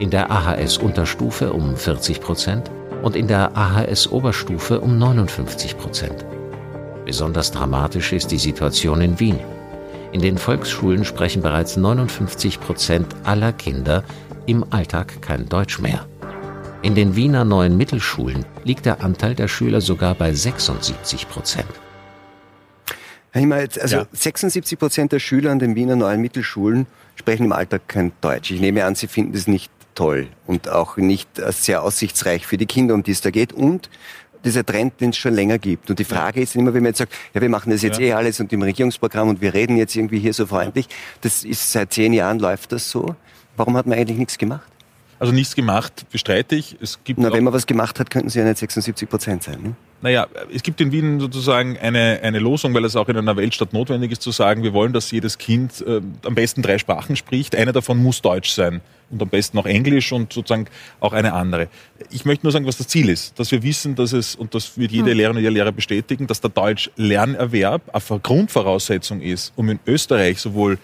in 0.00 0.10
der 0.10 0.30
AHS 0.30 0.76
Unterstufe 0.78 1.52
um 1.52 1.76
40 1.76 2.20
Prozent 2.20 2.70
und 3.02 3.16
in 3.16 3.28
der 3.28 3.56
AHS 3.56 4.10
Oberstufe 4.10 4.80
um 4.80 4.98
59 4.98 5.78
Prozent. 5.78 6.24
Besonders 7.04 7.52
dramatisch 7.52 8.12
ist 8.12 8.30
die 8.30 8.38
Situation 8.38 9.00
in 9.00 9.20
Wien. 9.20 9.38
In 10.12 10.22
den 10.22 10.38
Volksschulen 10.38 11.04
sprechen 11.04 11.42
bereits 11.42 11.76
59 11.76 12.60
Prozent 12.60 13.14
aller 13.24 13.52
Kinder 13.52 14.02
im 14.46 14.64
Alltag 14.70 15.20
kein 15.22 15.48
Deutsch 15.48 15.78
mehr. 15.78 16.06
In 16.82 16.94
den 16.94 17.16
Wiener 17.16 17.44
neuen 17.44 17.76
Mittelschulen 17.76 18.44
liegt 18.64 18.86
der 18.86 19.02
Anteil 19.02 19.34
der 19.34 19.48
Schüler 19.48 19.80
sogar 19.80 20.14
bei 20.14 20.32
76 20.32 21.28
Prozent. 21.28 21.66
Meine, 23.34 23.68
also 23.80 23.96
ja. 23.96 24.06
76 24.12 24.78
Prozent 24.78 25.12
der 25.12 25.18
Schüler 25.18 25.50
an 25.50 25.58
den 25.58 25.74
Wiener 25.74 25.96
neuen 25.96 26.22
Mittelschulen 26.22 26.86
sprechen 27.16 27.44
im 27.44 27.52
Alltag 27.52 27.82
kein 27.88 28.12
Deutsch. 28.20 28.50
Ich 28.50 28.60
nehme 28.60 28.84
an, 28.84 28.94
sie 28.94 29.08
finden 29.08 29.34
es 29.34 29.46
nicht 29.46 29.70
toll 29.96 30.28
und 30.46 30.68
auch 30.68 30.96
nicht 30.96 31.28
sehr 31.48 31.82
aussichtsreich 31.82 32.46
für 32.46 32.56
die 32.56 32.66
Kinder, 32.66 32.94
um 32.94 33.02
die 33.02 33.10
es 33.10 33.20
da 33.20 33.30
geht. 33.30 33.52
Und 33.52 33.90
dieser 34.44 34.64
Trend, 34.64 35.00
den 35.00 35.10
es 35.10 35.16
schon 35.16 35.34
länger 35.34 35.58
gibt. 35.58 35.90
Und 35.90 35.98
die 35.98 36.04
Frage 36.04 36.40
ist 36.40 36.54
immer, 36.54 36.72
wenn 36.72 36.82
man 36.82 36.90
jetzt 36.90 36.98
sagt, 36.98 37.12
ja, 37.34 37.40
wir 37.40 37.48
machen 37.48 37.70
das 37.70 37.82
jetzt 37.82 37.98
ja. 37.98 38.06
eh 38.06 38.12
alles 38.12 38.38
und 38.38 38.52
im 38.52 38.62
Regierungsprogramm 38.62 39.28
und 39.28 39.40
wir 39.40 39.52
reden 39.52 39.76
jetzt 39.76 39.96
irgendwie 39.96 40.20
hier 40.20 40.32
so 40.32 40.46
freundlich, 40.46 40.88
das 41.20 41.42
ist 41.42 41.72
seit 41.72 41.92
zehn 41.92 42.12
Jahren 42.12 42.38
läuft 42.38 42.70
das 42.70 42.88
so. 42.88 43.16
Warum 43.56 43.76
hat 43.76 43.86
man 43.86 43.98
eigentlich 43.98 44.18
nichts 44.18 44.38
gemacht? 44.38 44.70
Also 45.18 45.32
nichts 45.32 45.54
gemacht, 45.54 46.06
bestreite 46.10 46.56
ich. 46.56 46.76
Es 46.80 46.98
gibt 47.04 47.18
Na, 47.18 47.32
wenn 47.32 47.44
man 47.44 47.52
was 47.52 47.66
gemacht 47.66 47.98
hat, 47.98 48.10
könnten 48.10 48.28
sie 48.28 48.38
ja 48.38 48.44
nicht 48.44 48.58
76 48.58 49.08
Prozent 49.08 49.42
sein. 49.42 49.62
Ne? 49.62 49.76
Naja, 50.02 50.26
es 50.54 50.62
gibt 50.62 50.80
in 50.82 50.92
Wien 50.92 51.20
sozusagen 51.20 51.78
eine, 51.78 52.20
eine 52.22 52.38
Losung, 52.38 52.74
weil 52.74 52.84
es 52.84 52.96
auch 52.96 53.08
in 53.08 53.16
einer 53.16 53.36
Weltstadt 53.36 53.72
notwendig 53.72 54.12
ist, 54.12 54.20
zu 54.20 54.30
sagen, 54.30 54.62
wir 54.62 54.74
wollen, 54.74 54.92
dass 54.92 55.10
jedes 55.10 55.38
Kind 55.38 55.82
äh, 55.86 56.02
am 56.24 56.34
besten 56.34 56.60
drei 56.60 56.76
Sprachen 56.76 57.16
spricht. 57.16 57.56
Eine 57.56 57.72
davon 57.72 57.96
muss 57.96 58.20
Deutsch 58.20 58.50
sein 58.50 58.82
und 59.10 59.22
am 59.22 59.28
besten 59.28 59.58
auch 59.58 59.64
Englisch 59.64 60.12
und 60.12 60.32
sozusagen 60.32 60.66
auch 61.00 61.14
eine 61.14 61.32
andere. 61.32 61.68
Ich 62.10 62.26
möchte 62.26 62.44
nur 62.44 62.52
sagen, 62.52 62.66
was 62.66 62.76
das 62.76 62.88
Ziel 62.88 63.08
ist. 63.08 63.38
Dass 63.38 63.50
wir 63.50 63.62
wissen, 63.62 63.94
dass 63.94 64.12
es, 64.12 64.34
und 64.34 64.54
das 64.54 64.76
wird 64.76 64.92
jede 64.92 65.10
hm. 65.10 65.16
Lehrerin 65.16 65.36
und 65.38 65.42
jeder 65.42 65.54
Lehrer 65.54 65.72
bestätigen, 65.72 66.26
dass 66.26 66.42
der 66.42 66.50
Deutsch-Lernerwerb 66.50 67.82
eine 67.92 68.20
Grundvoraussetzung 68.20 69.22
ist, 69.22 69.54
um 69.56 69.70
in 69.70 69.80
Österreich 69.86 70.40
sowohl 70.40 70.78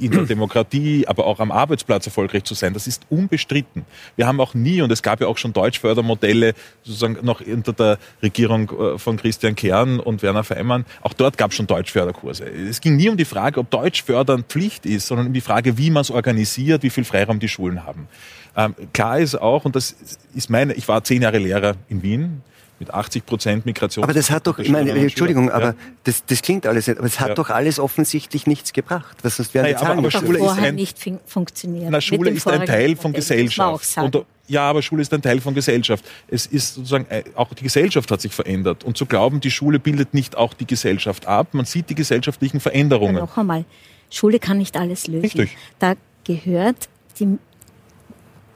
in 0.00 0.10
der 0.10 0.22
Demokratie, 0.24 1.06
aber 1.06 1.26
auch 1.26 1.40
am 1.40 1.50
Arbeitsplatz 1.50 2.06
erfolgreich 2.06 2.44
zu 2.44 2.54
sein. 2.54 2.74
Das 2.74 2.86
ist 2.86 3.02
unbestritten. 3.10 3.84
Wir 4.16 4.26
haben 4.26 4.40
auch 4.40 4.54
nie, 4.54 4.82
und 4.82 4.90
es 4.90 5.02
gab 5.02 5.20
ja 5.20 5.26
auch 5.26 5.38
schon 5.38 5.52
Deutschfördermodelle, 5.52 6.54
sozusagen 6.82 7.18
noch 7.22 7.40
unter 7.40 7.72
der 7.72 7.98
Regierung 8.22 8.70
äh, 8.70 8.98
von 8.98 9.16
Christian 9.16 9.54
Kern 9.54 10.00
und 10.00 10.22
Werner 10.22 10.44
Feimann, 10.44 10.84
auch 11.02 11.12
dort 11.12 11.38
gab 11.38 11.50
es 11.50 11.56
schon 11.56 11.66
Deutschförderkurse. 11.66 12.44
Es 12.44 12.80
ging 12.80 12.96
nie 12.96 13.08
um 13.08 13.16
die 13.16 13.24
Frage, 13.24 13.60
ob 13.60 13.70
Deutschfördern 13.70 14.44
Pflicht 14.44 14.86
ist, 14.86 15.06
sondern 15.06 15.28
um 15.28 15.32
die 15.32 15.40
Frage, 15.40 15.78
wie 15.78 15.90
man 15.90 16.02
es 16.02 16.10
organisiert, 16.10 16.82
wie 16.82 16.90
viel 16.90 17.04
Freiraum 17.04 17.38
die 17.38 17.48
Schulen 17.48 17.84
haben. 17.84 18.08
Ähm, 18.56 18.74
klar 18.92 19.18
ist 19.18 19.34
auch, 19.34 19.64
und 19.64 19.74
das 19.76 19.96
ist 20.34 20.50
meine, 20.50 20.74
ich 20.74 20.86
war 20.88 21.02
zehn 21.04 21.22
Jahre 21.22 21.38
Lehrer 21.38 21.74
in 21.88 22.02
Wien, 22.02 22.42
mit 22.78 22.92
80 22.92 23.26
Prozent 23.26 23.66
Migration. 23.66 24.02
Aber 24.04 24.12
das 24.12 24.30
hat 24.30 24.46
doch, 24.46 24.58
ich 24.58 24.68
meine, 24.68 24.90
Entschuldigung, 24.92 25.50
aber 25.50 25.66
ja. 25.68 25.74
das, 26.04 26.24
das 26.26 26.42
klingt 26.42 26.66
alles 26.66 26.86
nicht, 26.86 26.98
aber 26.98 27.06
es 27.06 27.20
hat 27.20 27.28
ja. 27.28 27.34
doch 27.34 27.50
alles 27.50 27.78
offensichtlich 27.78 28.46
nichts 28.46 28.72
gebracht. 28.72 29.16
Was 29.22 29.36
sonst 29.36 29.54
wären 29.54 29.64
naja, 29.64 29.76
die 29.76 29.84
Zahlen 29.84 29.98
aber, 29.98 30.08
aber 30.08 30.26
Schule 30.26 30.38
ist 30.38 30.58
ein, 30.58 30.74
nicht 30.74 30.98
funktioniert. 31.26 31.90
Na, 31.90 32.00
Schule 32.00 32.30
ist 32.30 32.46
ein 32.48 32.66
Teil 32.66 32.96
von 32.96 33.12
Gesellschaft. 33.12 33.96
Und, 33.98 34.24
ja, 34.46 34.68
aber 34.68 34.82
Schule 34.82 35.02
ist 35.02 35.14
ein 35.14 35.22
Teil 35.22 35.40
von 35.40 35.54
Gesellschaft. 35.54 36.04
Es 36.28 36.46
ist 36.46 36.74
sozusagen, 36.74 37.06
äh, 37.08 37.24
auch 37.34 37.52
die 37.54 37.62
Gesellschaft 37.62 38.10
hat 38.10 38.20
sich 38.20 38.32
verändert. 38.32 38.84
Und 38.84 38.96
zu 38.96 39.06
glauben, 39.06 39.40
die 39.40 39.50
Schule 39.50 39.78
bildet 39.78 40.12
nicht 40.12 40.36
auch 40.36 40.52
die 40.52 40.66
Gesellschaft 40.66 41.26
ab, 41.26 41.48
man 41.52 41.64
sieht 41.64 41.88
die 41.90 41.94
gesellschaftlichen 41.94 42.60
Veränderungen. 42.60 43.16
Ja, 43.16 43.22
noch 43.22 43.36
einmal, 43.38 43.64
Schule 44.10 44.38
kann 44.38 44.58
nicht 44.58 44.76
alles 44.76 45.06
lösen. 45.06 45.22
Richtig. 45.22 45.56
Da 45.78 45.94
gehört 46.24 46.88
die 47.18 47.38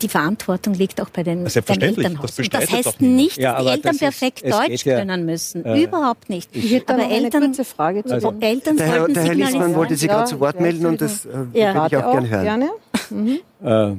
die 0.02 0.08
Verantwortung 0.08 0.74
liegt 0.74 1.00
auch 1.00 1.10
bei 1.10 1.22
den, 1.22 1.44
den 1.44 1.82
Elternhäusern. 1.82 2.46
Das, 2.50 2.68
das 2.68 2.70
heißt 2.70 3.00
nicht, 3.00 3.38
ja, 3.38 3.54
dass 3.54 3.64
die 3.64 3.70
Eltern 3.70 3.98
perfekt 3.98 4.42
ist, 4.42 4.54
Deutsch 4.54 4.84
ja, 4.84 4.98
können 4.98 5.24
müssen. 5.26 5.64
Äh, 5.64 5.82
Überhaupt 5.82 6.30
nicht. 6.30 6.54
Ich 6.54 6.72
hätte 6.72 6.94
aber 6.94 7.10
Eltern, 7.10 7.42
eine 7.42 7.46
kurze 7.48 7.64
Frage 7.64 8.04
zu 8.04 8.14
also, 8.14 8.34
Eltern 8.40 8.76
der 8.76 8.86
Herr, 8.86 9.08
der 9.08 9.24
Herr 9.24 9.34
Liesmann 9.34 9.74
wollte 9.74 9.96
sich 9.96 10.08
gerade 10.08 10.28
zu 10.28 10.40
Wort 10.40 10.60
melden 10.60 10.86
und 10.86 11.00
das 11.00 11.24
äh, 11.26 11.28
ja. 11.52 11.74
würde 11.74 11.86
ich 11.88 11.96
auch, 11.96 12.04
auch 12.04 12.12
gerne 12.12 12.28
hören. 12.28 12.44
Gerne. 12.44 12.70
Mhm. 13.10 13.40
Äh, 13.64 13.96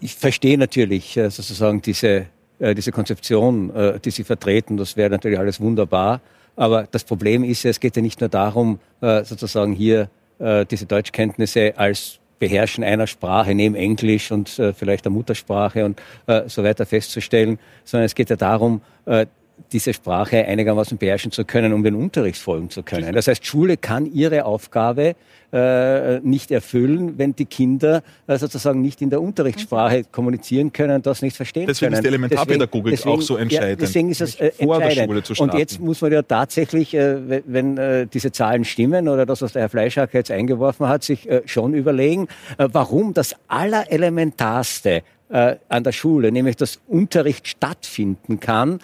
ich 0.00 0.14
verstehe 0.14 0.56
natürlich 0.58 1.16
äh, 1.16 1.30
sozusagen 1.30 1.82
diese, 1.82 2.26
äh, 2.58 2.74
diese 2.74 2.92
Konzeption, 2.92 3.74
äh, 3.74 4.00
die 4.00 4.10
Sie 4.10 4.24
vertreten. 4.24 4.76
Das 4.76 4.96
wäre 4.96 5.10
natürlich 5.10 5.38
alles 5.38 5.60
wunderbar. 5.60 6.20
Aber 6.56 6.88
das 6.90 7.04
Problem 7.04 7.44
ist 7.44 7.62
ja, 7.62 7.70
es 7.70 7.80
geht 7.80 7.96
ja 7.96 8.02
nicht 8.02 8.20
nur 8.20 8.28
darum, 8.28 8.80
sozusagen 9.00 9.74
hier 9.74 10.10
diese 10.40 10.86
Deutschkenntnisse 10.86 11.74
als 11.76 12.18
Beherrschen 12.38 12.84
einer 12.84 13.06
Sprache 13.06 13.54
neben 13.54 13.74
Englisch 13.74 14.30
und 14.30 14.58
äh, 14.58 14.72
vielleicht 14.72 15.04
der 15.04 15.12
Muttersprache 15.12 15.84
und 15.84 16.00
äh, 16.26 16.48
so 16.48 16.64
weiter 16.64 16.86
festzustellen, 16.86 17.58
sondern 17.84 18.06
es 18.06 18.14
geht 18.14 18.30
ja 18.30 18.36
darum, 18.36 18.80
äh, 19.06 19.26
diese 19.72 19.92
Sprache 19.92 20.44
einigermaßen 20.44 20.98
beherrschen 20.98 21.32
zu 21.32 21.44
können, 21.44 21.72
um 21.72 21.82
den 21.82 21.94
Unterricht 21.94 22.40
folgen 22.40 22.70
zu 22.70 22.82
können. 22.82 23.12
Das 23.12 23.28
heißt, 23.28 23.44
Schule 23.44 23.76
kann 23.76 24.06
ihre 24.06 24.44
Aufgabe 24.44 25.14
äh, 25.50 26.20
nicht 26.20 26.50
erfüllen, 26.50 27.16
wenn 27.16 27.34
die 27.34 27.46
Kinder 27.46 28.02
äh, 28.26 28.36
sozusagen 28.36 28.82
nicht 28.82 29.00
in 29.00 29.08
der 29.10 29.22
Unterrichtssprache 29.22 30.04
kommunizieren 30.04 30.72
können, 30.72 31.00
das 31.00 31.22
nicht 31.22 31.36
verstehen 31.36 31.66
deswegen 31.66 31.92
können. 31.92 32.02
Deswegen 32.02 32.24
ist 32.24 32.30
die 32.30 32.36
Elementarpädagogik 32.36 32.92
deswegen, 32.92 33.16
auch 33.16 33.22
so 33.22 33.36
entscheidend. 33.36 33.80
Ja, 33.80 33.86
deswegen 33.86 34.10
ist 34.10 34.20
es 34.20 34.34
äh, 34.34 34.52
entscheidend. 34.58 35.40
Und 35.40 35.54
jetzt 35.54 35.80
muss 35.80 36.02
man 36.02 36.12
ja 36.12 36.22
tatsächlich, 36.22 36.94
äh, 36.94 37.42
wenn 37.46 37.78
äh, 37.78 38.06
diese 38.06 38.30
Zahlen 38.30 38.64
stimmen 38.64 39.08
oder 39.08 39.24
das, 39.24 39.40
was 39.40 39.54
der 39.54 39.62
Herr 39.62 39.68
Fleischacker 39.70 40.18
jetzt 40.18 40.30
eingeworfen 40.30 40.86
hat, 40.86 41.02
sich 41.02 41.28
äh, 41.28 41.42
schon 41.46 41.72
überlegen, 41.72 42.28
äh, 42.58 42.68
warum 42.70 43.14
das 43.14 43.34
Allerelementarste 43.48 45.02
äh, 45.30 45.56
an 45.68 45.84
der 45.84 45.92
Schule, 45.92 46.30
nämlich 46.30 46.56
dass 46.56 46.80
Unterricht 46.86 47.48
stattfinden 47.48 48.40
kann, 48.40 48.80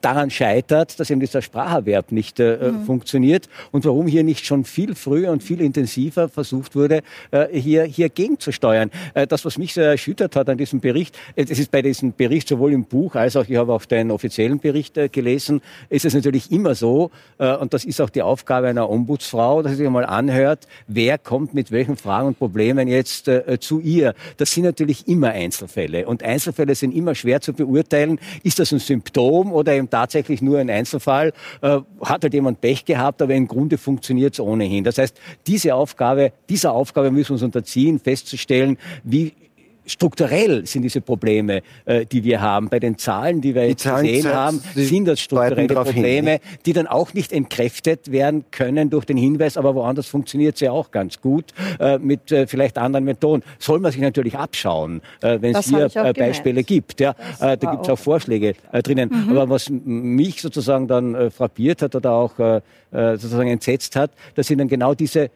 daran 0.00 0.30
scheitert, 0.30 0.98
dass 0.98 1.10
eben 1.10 1.20
dieser 1.20 1.42
Spracherwerb 1.42 2.10
nicht 2.10 2.40
äh, 2.40 2.72
mhm. 2.72 2.84
funktioniert 2.84 3.48
und 3.70 3.84
warum 3.84 4.06
hier 4.06 4.24
nicht 4.24 4.46
schon 4.46 4.64
viel 4.64 4.94
früher 4.94 5.30
und 5.30 5.42
viel 5.42 5.60
intensiver 5.60 6.28
versucht 6.28 6.74
wurde, 6.74 7.02
äh, 7.30 7.48
hier, 7.52 7.84
hier 7.84 8.08
gegenzusteuern. 8.08 8.90
Äh, 9.12 9.26
das, 9.26 9.44
was 9.44 9.58
mich 9.58 9.74
sehr 9.74 9.90
erschüttert 9.90 10.36
hat 10.36 10.48
an 10.48 10.56
diesem 10.56 10.80
Bericht, 10.80 11.16
äh, 11.36 11.44
es 11.48 11.58
ist 11.58 11.70
bei 11.70 11.82
diesem 11.82 12.14
Bericht 12.14 12.48
sowohl 12.48 12.72
im 12.72 12.84
Buch 12.84 13.14
als 13.14 13.36
auch, 13.36 13.46
ich 13.46 13.56
habe 13.56 13.74
auch 13.74 13.84
den 13.84 14.10
offiziellen 14.10 14.58
Bericht 14.58 14.96
äh, 14.96 15.08
gelesen, 15.08 15.60
ist 15.90 16.06
es 16.06 16.14
natürlich 16.14 16.50
immer 16.50 16.74
so, 16.74 17.10
und 17.38 17.74
das 17.74 17.84
ist 17.84 18.00
auch 18.00 18.10
die 18.10 18.22
Aufgabe 18.22 18.68
einer 18.68 18.88
Ombudsfrau, 18.88 19.62
dass 19.62 19.72
sie 19.72 19.78
sich 19.78 19.90
mal 19.90 20.04
anhört, 20.04 20.66
wer 20.86 21.18
kommt 21.18 21.54
mit 21.54 21.70
welchen 21.70 21.96
Fragen 21.96 22.28
und 22.28 22.38
Problemen 22.38 22.88
jetzt 22.88 23.30
zu 23.60 23.80
ihr. 23.80 24.14
Das 24.36 24.52
sind 24.52 24.64
natürlich 24.64 25.06
immer 25.08 25.30
Einzelfälle 25.30 26.06
und 26.06 26.22
Einzelfälle 26.22 26.74
sind 26.74 26.94
immer 26.94 27.14
schwer 27.14 27.40
zu 27.40 27.52
beurteilen. 27.52 28.18
Ist 28.42 28.58
das 28.58 28.72
ein 28.72 28.78
Symptom 28.78 29.52
oder 29.58 29.74
eben 29.74 29.90
tatsächlich 29.90 30.42
nur 30.42 30.58
ein 30.58 30.70
Einzelfall, 30.70 31.32
äh, 31.60 31.80
hat 32.02 32.22
halt 32.22 32.34
jemand 32.34 32.60
Pech 32.60 32.84
gehabt, 32.84 33.22
aber 33.22 33.34
im 33.34 33.48
Grunde 33.48 33.78
funktioniert 33.78 34.34
es 34.34 34.40
ohnehin. 34.40 34.84
Das 34.84 34.98
heißt, 34.98 35.20
diese 35.46 35.74
Aufgabe, 35.74 36.32
dieser 36.48 36.72
Aufgabe 36.72 37.10
müssen 37.10 37.30
wir 37.30 37.34
uns 37.34 37.42
unterziehen, 37.42 37.98
festzustellen, 37.98 38.78
wie 39.04 39.32
strukturell 39.88 40.66
sind 40.66 40.82
diese 40.82 41.00
Probleme, 41.00 41.62
äh, 41.84 42.06
die 42.06 42.22
wir 42.22 42.40
haben. 42.40 42.68
Bei 42.68 42.78
den 42.78 42.98
Zahlen, 42.98 43.40
die 43.40 43.54
wir 43.54 43.62
die 43.62 43.68
jetzt 43.70 43.82
Zahlen 43.82 44.06
gesehen 44.06 44.32
haben, 44.32 44.62
sind 44.74 45.06
das 45.06 45.20
strukturelle 45.20 45.74
Probleme, 45.74 46.30
hin. 46.32 46.40
die 46.66 46.72
dann 46.72 46.86
auch 46.86 47.14
nicht 47.14 47.32
entkräftet 47.32 48.12
werden 48.12 48.44
können 48.50 48.90
durch 48.90 49.04
den 49.04 49.16
Hinweis, 49.16 49.56
aber 49.56 49.74
woanders 49.74 50.06
funktioniert 50.06 50.54
es 50.54 50.60
ja 50.60 50.72
auch 50.72 50.90
ganz 50.90 51.20
gut 51.20 51.46
äh, 51.80 51.98
mit 51.98 52.30
äh, 52.30 52.46
vielleicht 52.46 52.78
anderen 52.78 53.04
Methoden. 53.04 53.42
Soll 53.58 53.80
man 53.80 53.92
sich 53.92 54.00
natürlich 54.00 54.36
abschauen, 54.36 55.00
äh, 55.22 55.38
wenn 55.40 55.54
es 55.54 55.68
hier 55.68 55.90
äh, 55.94 56.12
Beispiele 56.12 56.62
gibt. 56.62 57.00
Ja, 57.00 57.14
äh, 57.40 57.56
da 57.56 57.70
gibt 57.72 57.84
es 57.84 57.88
auch 57.88 57.98
Vorschläge 57.98 58.54
äh, 58.72 58.82
drinnen. 58.82 59.10
Mhm. 59.10 59.30
Aber 59.30 59.48
was 59.48 59.70
mich 59.70 60.42
sozusagen 60.42 60.86
dann 60.86 61.14
äh, 61.14 61.30
frappiert 61.30 61.82
hat 61.82 61.94
oder 61.94 62.12
auch 62.12 62.38
äh, 62.38 62.56
äh 62.92 63.16
sozusagen 63.16 63.48
entsetzt 63.48 63.96
hat, 63.96 64.10
das 64.34 64.46
sind 64.46 64.58
dann 64.58 64.68
genau 64.68 64.94
diese 64.94 65.30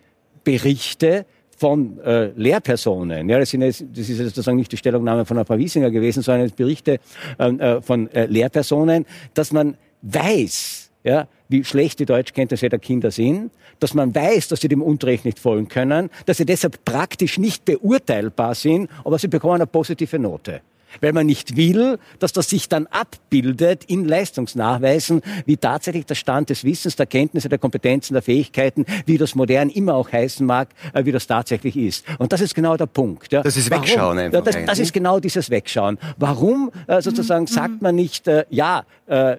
Berichte, 0.45 1.25
von 1.63 2.01
äh, 2.01 2.33
Lehrpersonen, 2.35 3.29
ja, 3.29 3.39
das, 3.39 3.51
sind 3.51 3.63
jetzt, 3.63 3.85
das 3.95 4.09
ist 4.09 4.19
sozusagen 4.19 4.57
nicht 4.57 4.73
die 4.73 4.77
Stellungnahme 4.77 5.25
von 5.25 5.45
Frau 5.45 5.57
Wiesinger 5.57 5.93
gewesen, 5.93 6.21
sondern 6.21 6.51
Berichte 6.57 6.99
ähm, 7.39 7.61
äh, 7.61 7.81
von 7.81 8.11
äh, 8.11 8.27
Lehrpersonen, 8.27 9.07
dass 9.33 9.53
man 9.53 9.77
weiß, 10.03 10.91
ja, 11.05 11.29
wie 11.49 11.63
schlecht 11.63 12.01
die 12.01 12.05
Deutschkenntnisse 12.05 12.69
der 12.69 12.81
Kinder 12.81 13.13
sind, 13.13 13.53
dass 13.79 13.95
man 13.95 14.13
weiß, 14.13 14.49
dass 14.49 14.61
sie 14.61 14.67
dem 14.67 14.83
Unterricht 14.83 15.25
nicht 15.25 15.39
folgen 15.39 15.69
können, 15.69 16.11
dass 16.27 16.39
sie 16.39 16.47
deshalb 16.47 16.85
praktisch 16.85 17.39
nicht 17.39 17.65
beurteilbar 17.65 18.57
sind, 18.57 18.91
aber 19.05 19.21
sie 19.21 19.29
bekommen 19.29 19.55
eine 19.55 19.69
positive 19.69 20.19
Note 20.19 20.63
weil 21.01 21.13
man 21.13 21.27
nicht 21.27 21.57
will, 21.57 21.99
dass 22.19 22.33
das 22.33 22.49
sich 22.49 22.69
dann 22.69 22.87
abbildet 22.87 23.85
in 23.85 24.05
Leistungsnachweisen, 24.07 25.23
wie 25.47 25.57
tatsächlich 25.57 26.07
der 26.07 26.15
Stand 26.15 26.51
des 26.51 26.65
Wissens, 26.65 26.97
der 26.97 27.07
Kenntnisse, 27.07 27.49
der 27.49 27.59
Kompetenzen, 27.59 28.15
der 28.15 28.23
Fähigkeiten, 28.23 28.85
wie 29.07 29.19
das 29.19 29.35
modern 29.35 29.71
immer 29.71 29.95
auch 29.95 30.11
heißen 30.11 30.45
mag, 30.47 30.69
äh, 30.93 31.05
wie 31.05 31.13
das 31.13 31.27
tatsächlich 31.27 31.77
ist. 31.77 32.05
Und 32.19 32.33
das 32.33 32.41
ist 32.41 32.55
genau 32.55 32.77
der 32.77 32.87
Punkt. 32.87 33.33
Ja. 33.33 33.43
Das 33.43 33.57
ist 33.57 33.71
Warum? 33.71 33.85
Wegschauen 33.85 34.19
einfach. 34.19 34.45
Das, 34.45 34.57
das, 34.67 34.79
ist 34.79 34.93
genau 34.93 35.21
dieses 35.21 35.51
Wegschauen. 35.51 35.99
Warum 36.19 36.71
äh, 36.87 37.01
sozusagen 37.01 37.45
mhm. 37.45 37.49
sagt 37.49 37.83
man 37.83 37.95
nicht, 37.95 38.29
äh, 38.29 38.45
ja, 38.51 38.85
äh 39.07 39.37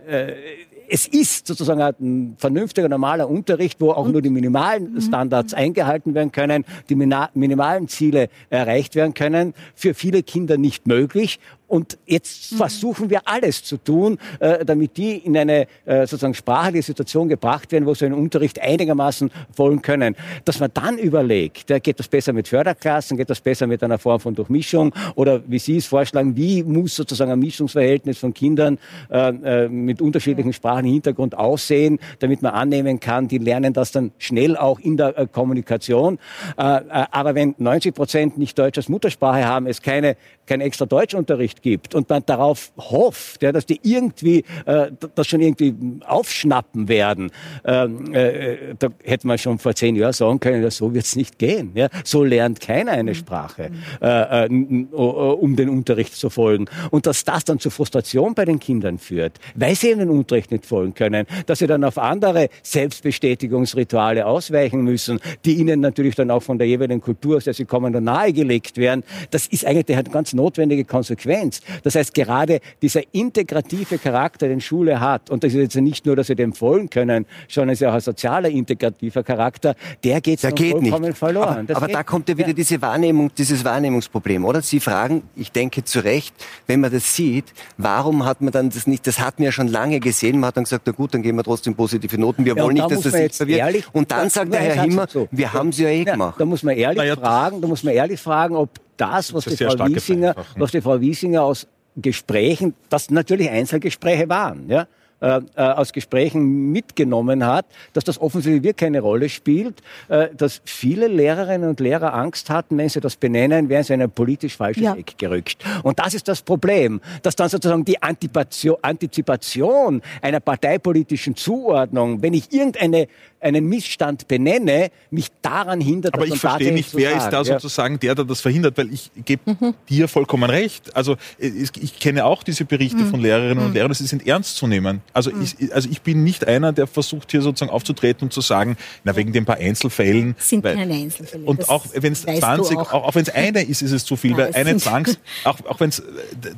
es 0.90 1.08
ist 1.08 1.48
sozusagen 1.48 1.82
ein 1.82 2.36
vernünftiger, 2.38 2.90
normaler 2.90 3.30
Unterricht, 3.30 3.80
wo 3.82 3.92
auch 3.92 4.08
nur 4.08 4.22
die 4.22 4.30
minimalen 4.30 4.94
mhm. 4.94 5.02
Standards 5.02 5.54
eingehalten 5.54 6.14
werden 6.14 6.32
können, 6.32 6.66
die 6.90 6.96
minimalen 6.96 7.88
Ziele 7.88 8.30
erreicht 8.50 8.96
werden 8.96 9.14
können, 9.14 9.54
für 9.76 9.94
viele 9.94 10.24
Kinder 10.24 10.58
nicht 10.58 10.88
möglich 10.88 11.40
und 11.74 11.98
jetzt 12.06 12.52
mhm. 12.52 12.58
versuchen 12.58 13.10
wir 13.10 13.22
alles 13.26 13.64
zu 13.64 13.78
tun, 13.78 14.20
äh, 14.40 14.64
damit 14.64 14.96
die 14.96 15.18
in 15.18 15.36
eine 15.36 15.66
äh, 15.86 16.06
sozusagen 16.06 16.36
sprachliche 16.36 16.84
Situation 16.84 17.28
gebracht 17.28 17.72
werden, 17.72 17.88
wo 17.88 17.96
sie 17.96 18.06
einen 18.06 18.14
Unterricht 18.14 18.62
einigermaßen 18.62 19.32
folgen 19.52 19.82
können. 19.82 20.16
Dass 20.46 20.60
man 20.60 20.70
dann 20.72 21.00
überlegt, 21.00 21.72
ja, 21.72 21.80
geht 21.80 21.98
das 21.98 22.08
besser 22.08 22.32
mit 22.32 22.48
Förderklassen, 22.48 23.18
geht 23.18 23.32
das 23.32 23.42
besser 23.42 23.66
mit 23.66 23.82
einer 23.82 23.98
Form 23.98 24.20
von 24.20 24.36
Durchmischung 24.36 24.94
oder 25.16 25.42
wie 25.48 25.58
Sie 25.58 25.78
es 25.78 25.88
vorschlagen, 25.88 26.38
wie 26.38 26.62
muss 26.62 26.96
sozusagen 26.96 27.32
ein 27.32 27.40
Mischungsverhältnis 27.40 28.20
von 28.20 28.36
Kindern 28.36 28.78
äh, 29.10 29.30
äh, 29.30 29.68
mit 29.68 30.00
unterschiedlichen 30.00 30.54
Sprachen 30.54 30.86
Hintergrund 30.86 31.36
aussehen, 31.36 31.98
damit 32.20 32.44
man 32.44 32.54
annehmen 32.54 33.00
kann, 33.00 33.28
die 33.28 33.40
lernen 33.40 33.74
das 33.74 33.92
dann 33.92 34.12
schnell 34.20 34.58
auch 34.58 34.80
in 34.80 34.96
der 34.96 35.18
äh, 35.18 35.26
Kommunikation. 35.26 36.20
Äh, 36.56 36.62
äh, 36.62 36.82
aber 37.10 37.34
wenn 37.34 37.56
90 37.58 37.96
Prozent 37.96 38.38
nicht 38.38 38.60
Deutsch 38.60 38.78
als 38.78 38.90
Muttersprache 38.90 39.44
haben, 39.44 39.66
es 39.66 39.82
keine 39.82 40.18
kein 40.46 40.62
extra 40.62 40.86
Deutschunterricht 40.86 41.63
gibt 41.64 41.96
und 41.96 42.10
man 42.10 42.24
darauf 42.26 42.72
hofft, 42.78 43.42
ja, 43.42 43.52
dass 43.52 43.66
die 43.66 43.80
irgendwie 43.82 44.44
äh, 44.66 44.92
das 45.16 45.28
schon 45.28 45.42
irgendwie 45.42 45.74
aufschnappen 46.06 46.88
werden, 46.88 47.32
ähm, 47.66 48.14
äh, 48.14 48.76
da 48.78 48.90
hätte 49.04 49.26
man 49.26 49.38
schon 49.40 49.58
vor 49.58 49.74
zehn 49.74 49.96
Jahren 49.96 50.14
sagen 50.14 50.40
können, 50.40 50.62
ja, 50.62 50.70
so 50.70 50.94
wird's 50.94 51.16
nicht 51.16 51.40
gehen. 51.40 51.72
Ja? 51.74 51.88
So 52.04 52.24
lernt 52.24 52.60
keiner 52.60 52.92
eine 52.92 53.12
mhm. 53.12 53.16
Sprache, 53.16 53.72
äh, 54.02 54.46
äh, 54.46 54.50
um 54.94 55.56
den 55.56 55.70
Unterricht 55.70 56.16
zu 56.16 56.30
folgen. 56.30 56.66
Und 56.92 57.08
dass 57.08 57.24
das 57.24 57.46
dann 57.46 57.60
zur 57.60 57.72
Frustration 57.72 58.36
bei 58.36 58.46
den 58.46 58.60
Kindern 58.60 59.00
führt, 59.00 59.40
weil 59.56 59.76
sie 59.76 59.90
eben 59.90 60.00
den 60.00 60.10
Unterricht 60.10 60.52
nicht 60.52 60.66
folgen 60.66 60.94
können, 60.94 61.26
dass 61.46 61.60
sie 61.60 61.68
dann 61.68 61.84
auf 61.84 61.98
andere 61.98 62.50
Selbstbestätigungsrituale 62.62 64.26
ausweichen 64.26 64.82
müssen, 64.82 65.20
die 65.46 65.56
ihnen 65.56 65.80
natürlich 65.80 66.16
dann 66.16 66.30
auch 66.30 66.44
von 66.44 66.58
der 66.58 66.68
jeweiligen 66.68 67.02
Kultur, 67.02 67.38
aus 67.38 67.46
der 67.46 67.54
sie 67.54 67.66
kommen, 67.66 67.94
dann 67.94 68.04
nahegelegt 68.04 68.78
werden. 68.78 69.04
Das 69.32 69.48
ist 69.48 69.66
eigentlich 69.66 69.86
der 69.86 70.04
ganz 70.04 70.34
notwendige 70.34 70.86
Konsequenz. 70.86 71.53
Das 71.84 71.96
heißt, 71.96 72.14
gerade 72.14 72.60
dieser 72.82 73.02
integrative 73.12 73.98
Charakter, 73.98 74.48
den 74.48 74.62
Schule 74.62 75.00
hat, 75.00 75.30
und 75.30 75.44
das 75.44 75.54
ist 75.54 75.60
jetzt 75.60 75.76
nicht 75.76 76.06
nur, 76.06 76.16
dass 76.16 76.30
wir 76.30 76.36
dem 76.36 76.54
folgen 76.54 76.90
können, 76.90 77.26
sondern 77.48 77.70
es 77.74 77.78
ist 77.78 77.82
ja 77.82 77.90
auch 77.90 77.96
ein 77.96 78.02
sozialer 78.02 78.50
integrativer 78.50 79.24
Charakter, 79.24 79.76
der 80.04 80.22
geht, 80.22 80.44
der 80.44 80.52
geht 80.52 80.72
vollkommen 80.72 81.02
nicht. 81.02 81.18
verloren. 81.18 81.68
Aber, 81.70 81.78
aber 81.78 81.88
da 81.88 82.04
kommt 82.04 82.30
ja 82.30 82.38
wieder 82.38 82.50
ja. 82.50 82.54
diese 82.54 82.82
Wahrnehmung, 82.82 83.32
dieses 83.38 83.64
Wahrnehmungsproblem, 83.64 84.46
oder? 84.46 84.62
Sie 84.62 84.80
fragen, 84.80 85.24
ich 85.36 85.52
denke 85.52 85.84
zu 85.84 86.00
Recht, 86.00 86.34
wenn 86.68 86.80
man 86.80 86.92
das 86.92 87.16
sieht, 87.16 87.46
warum 87.78 88.26
hat 88.26 88.42
man 88.42 88.52
dann 88.52 88.70
das 88.70 88.88
nicht, 88.88 89.06
das 89.08 89.20
hatten 89.20 89.40
wir 89.40 89.46
ja 89.46 89.52
schon 89.52 89.68
lange 89.68 90.00
gesehen, 90.00 90.40
man 90.40 90.48
hat 90.48 90.58
dann 90.58 90.64
gesagt, 90.64 90.84
na 90.86 90.94
gut, 90.94 91.14
dann 91.14 91.22
geben 91.22 91.38
wir 91.38 91.44
trotzdem 91.44 91.76
positive 91.76 92.18
Noten, 92.18 92.46
wir 92.46 92.56
ja, 92.56 92.64
wollen 92.64 92.76
nicht, 92.76 92.90
dass 92.90 93.02
das 93.02 93.14
sichtbar 93.14 93.48
wird. 93.48 93.90
Und 93.94 94.12
dann 94.12 94.30
sagt 94.30 94.54
der 94.54 94.62
Herr 94.62 94.84
Himmer, 94.84 95.08
so. 95.08 95.28
wir 95.32 95.54
haben 95.54 95.72
sie 95.72 95.84
ja 95.84 95.90
eh 95.90 96.04
gemacht. 96.04 96.40
Da 96.40 96.46
muss 96.46 96.64
man 96.64 96.76
ehrlich 96.76 97.14
fragen, 97.14 97.62
da 97.62 97.68
muss 97.68 97.84
man 97.84 97.94
ehrlich 97.94 98.20
fragen, 98.20 98.56
ob 98.56 98.70
das, 98.98 99.34
was, 99.34 99.46
das 99.46 99.56
die, 99.56 99.66
Frau 99.66 99.88
Wiesinger, 99.88 100.36
was 100.58 100.72
die 100.72 100.82
Frau 100.82 101.00
Wiesinger 101.00 101.44
aus 101.44 101.68
Gesprächen, 101.96 102.74
das 102.90 103.10
natürlich 103.10 103.50
Einzelgespräche 103.50 104.28
waren, 104.30 104.70
ja, 104.70 104.88
äh, 105.24 105.40
äh, 105.56 105.62
aus 105.62 105.94
Gesprächen 105.94 106.74
mitgenommen 106.74 107.46
hat, 107.46 107.66
dass 107.94 108.04
das 108.04 108.20
offensichtlich 108.20 108.62
wirklich 108.62 108.76
keine 108.76 109.00
Rolle 109.00 109.30
spielt, 109.30 109.82
äh, 110.10 110.28
dass 110.36 110.62
viele 110.66 111.08
Lehrerinnen 111.08 111.70
und 111.70 111.80
Lehrer 111.80 112.14
Angst 112.14 112.50
hatten, 112.50 112.78
wenn 112.78 112.90
sie 112.90 113.00
das 113.00 113.16
benennen, 113.16 113.70
wären 113.70 113.86
sie 113.86 113.94
in 113.94 114.02
ein 114.02 114.12
politisch 114.12 114.58
falsches 114.58 114.84
ja. 114.84 114.96
Eck 114.96 115.18
gerückt. 115.18 115.64
Und 115.84 115.98
das 116.00 116.14
ist 116.14 116.28
das 116.28 116.42
Problem, 116.42 117.00
dass 117.22 117.38
dann 117.38 117.48
sozusagen 117.48 117.86
die 117.86 118.04
Antizipation 118.04 120.02
einer 120.22 120.42
parteipolitischen 120.42 121.38
Zuordnung, 121.38 122.22
wenn 122.22 122.34
ich 122.34 122.52
irgendeine 122.52 123.08
einen 123.44 123.66
Missstand 123.66 124.28
benenne, 124.28 124.90
mich 125.12 125.28
daran 125.42 125.82
hindert, 125.82 126.14
Aber 126.14 126.26
ich 126.26 126.40
verstehe 126.40 126.74
nicht, 126.74 126.96
wer 126.96 127.18
ist 127.18 127.30
da 127.30 127.42
ja. 127.42 127.60
sozusagen 127.60 128.00
der, 128.00 128.16
der 128.16 128.26
das 128.26 128.42
verhindert, 128.42 128.78
weil 128.78 128.92
ich 128.92 129.12
gebe 129.26 129.52
mhm. 129.60 129.74
dir 129.90 130.08
vollkommen 130.08 130.50
recht. 130.50 130.96
Also 130.96 131.18
ich 131.38 132.00
kenne 132.00 132.26
auch 132.26 132.44
diese 132.44 132.66
Berichte 132.66 132.98
mhm. 132.98 133.10
von 133.10 133.20
Lehrerinnen 133.22 133.60
und 133.60 133.70
mhm. 133.70 133.74
Lehrern, 133.74 133.94
sie 133.94 134.06
sind 134.06 134.26
ernst 134.26 134.58
zu 134.58 134.68
nehmen. 134.68 135.02
Also, 135.14 135.32
mhm. 135.32 135.44
ich, 135.44 135.74
also 135.74 135.90
ich 135.90 136.02
bin 136.02 136.24
nicht 136.24 136.48
einer, 136.48 136.74
der 136.74 136.88
versucht 136.88 137.32
hier 137.32 137.42
sozusagen 137.42 137.72
aufzutreten 137.72 138.26
und 138.26 138.34
zu 138.34 138.42
sagen, 138.42 138.78
na 139.04 139.16
wegen 139.16 139.34
den 139.34 139.46
paar 139.46 139.58
Einzelfällen. 139.58 140.36
Sind 140.40 140.64
weil, 140.64 140.76
keine 140.76 140.94
Einzelfälle. 140.94 141.46
Und 141.46 141.70
auch 141.70 141.86
wenn 141.94 142.14
es 142.14 142.24
20, 142.24 142.78
auch, 142.78 142.94
auch, 142.94 143.04
auch 143.06 143.16
wenn 143.16 143.24
es 143.24 143.30
eine 143.30 143.64
ist, 143.64 143.82
ist 143.82 143.92
es 143.92 144.06
zu 144.06 144.16
viel, 144.16 144.32
ja, 144.32 144.38
weil 144.38 144.56
eine 144.56 144.78
Zwangs, 144.78 145.20
auch, 145.44 145.58
auch 145.68 145.80
wenn 145.80 145.90
es 145.90 146.02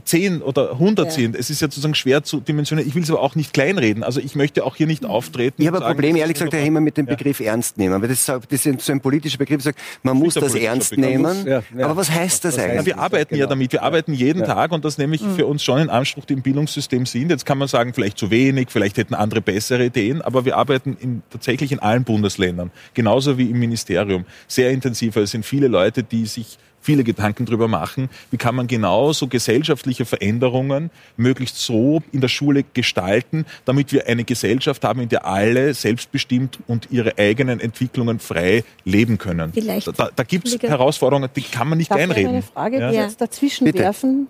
10 0.05 0.41
oder 0.41 0.71
100 0.73 1.05
ja. 1.05 1.11
sind, 1.11 1.35
es 1.35 1.49
ist 1.49 1.61
ja 1.61 1.67
sozusagen 1.67 1.95
schwer 1.95 2.23
zu 2.23 2.39
dimensionieren. 2.39 2.87
Ich 2.87 2.95
will 2.95 3.03
es 3.03 3.09
aber 3.09 3.21
auch 3.21 3.35
nicht 3.35 3.53
kleinreden. 3.53 4.03
Also 4.03 4.19
ich 4.19 4.35
möchte 4.35 4.63
auch 4.63 4.75
hier 4.75 4.87
nicht 4.87 5.05
auftreten. 5.05 5.61
Ich 5.61 5.67
habe 5.67 5.83
ein 5.83 5.93
Problem, 5.93 6.15
ehrlich 6.15 6.35
gesagt, 6.35 6.53
Herr 6.53 6.61
Himmel, 6.61 6.74
mit 6.83 6.97
dem 6.97 7.05
Begriff 7.05 7.39
ja. 7.39 7.51
ernst 7.51 7.77
nehmen. 7.77 8.01
Weil 8.01 8.09
das, 8.09 8.25
das 8.25 8.65
ist 8.65 8.81
so 8.81 8.91
ein 8.91 9.01
politischer 9.01 9.37
Begriff, 9.37 9.61
sagt, 9.61 9.79
man 10.03 10.17
muss 10.17 10.33
das 10.33 10.55
ernst 10.55 10.91
Begriff. 10.91 11.09
nehmen. 11.09 11.47
Ja, 11.47 11.61
aber 11.81 11.97
was 11.97 12.09
heißt 12.09 12.45
das, 12.45 12.55
das 12.55 12.63
eigentlich? 12.63 12.85
wir 12.85 12.99
arbeiten 12.99 13.35
genau. 13.35 13.45
ja 13.45 13.47
damit. 13.47 13.71
Wir 13.71 13.83
arbeiten 13.83 14.13
jeden 14.13 14.43
Tag 14.43 14.71
und 14.71 14.85
das 14.85 14.97
nehme 14.97 15.15
ich 15.15 15.21
für 15.21 15.45
uns 15.45 15.63
schon 15.63 15.79
in 15.79 15.89
Anspruch, 15.89 16.25
die 16.25 16.33
im 16.33 16.41
Bildungssystem 16.41 17.05
sind. 17.05 17.29
Jetzt 17.29 17.45
kann 17.45 17.57
man 17.57 17.67
sagen, 17.67 17.93
vielleicht 17.93 18.17
zu 18.17 18.29
wenig, 18.31 18.69
vielleicht 18.69 18.97
hätten 18.97 19.13
andere 19.13 19.41
bessere 19.41 19.85
Ideen, 19.85 20.21
aber 20.21 20.45
wir 20.45 20.57
arbeiten 20.57 20.97
in, 20.99 21.21
tatsächlich 21.29 21.71
in 21.71 21.79
allen 21.79 22.03
Bundesländern, 22.03 22.71
genauso 22.93 23.37
wie 23.37 23.49
im 23.49 23.59
Ministerium, 23.59 24.25
sehr 24.47 24.71
intensiv. 24.71 25.15
Es 25.15 25.31
sind 25.31 25.45
viele 25.45 25.67
Leute, 25.67 26.03
die 26.03 26.25
sich 26.25 26.57
viele 26.85 27.03
Gedanken 27.03 27.45
darüber 27.45 27.67
machen, 27.67 28.09
wie 28.29 28.37
kann 28.37 28.55
man 28.55 28.67
genau 28.67 29.11
so 29.11 29.27
gesellschaftliche 29.27 30.05
Veränderungen 30.05 30.91
möglichst 31.17 31.57
so 31.57 32.03
in 32.11 32.21
der 32.21 32.27
Schule 32.27 32.63
gestalten, 32.73 33.45
damit 33.65 33.91
wir 33.91 34.07
eine 34.07 34.23
Gesellschaft 34.23 34.83
haben, 34.83 35.01
in 35.01 35.09
der 35.09 35.25
alle 35.25 35.73
selbstbestimmt 35.73 36.59
und 36.67 36.89
ihre 36.91 37.17
eigenen 37.17 37.59
Entwicklungen 37.59 38.19
frei 38.19 38.63
leben 38.83 39.17
können. 39.17 39.51
Vielleicht 39.51 39.87
da, 39.99 40.09
da 40.15 40.23
gibt 40.23 40.47
es 40.47 40.61
Herausforderungen, 40.61 41.29
die 41.35 41.41
kann 41.41 41.67
man 41.67 41.79
nicht 41.79 41.89
Darf 41.89 41.99
einreden. 41.99 42.29
Ich 42.29 42.33
eine 42.33 42.41
Frage 42.43 42.79
ja. 42.79 42.91
jetzt 42.91 43.19
dazwischen 43.19 43.65
Bitte. 43.65 43.79
werfen, 43.79 44.27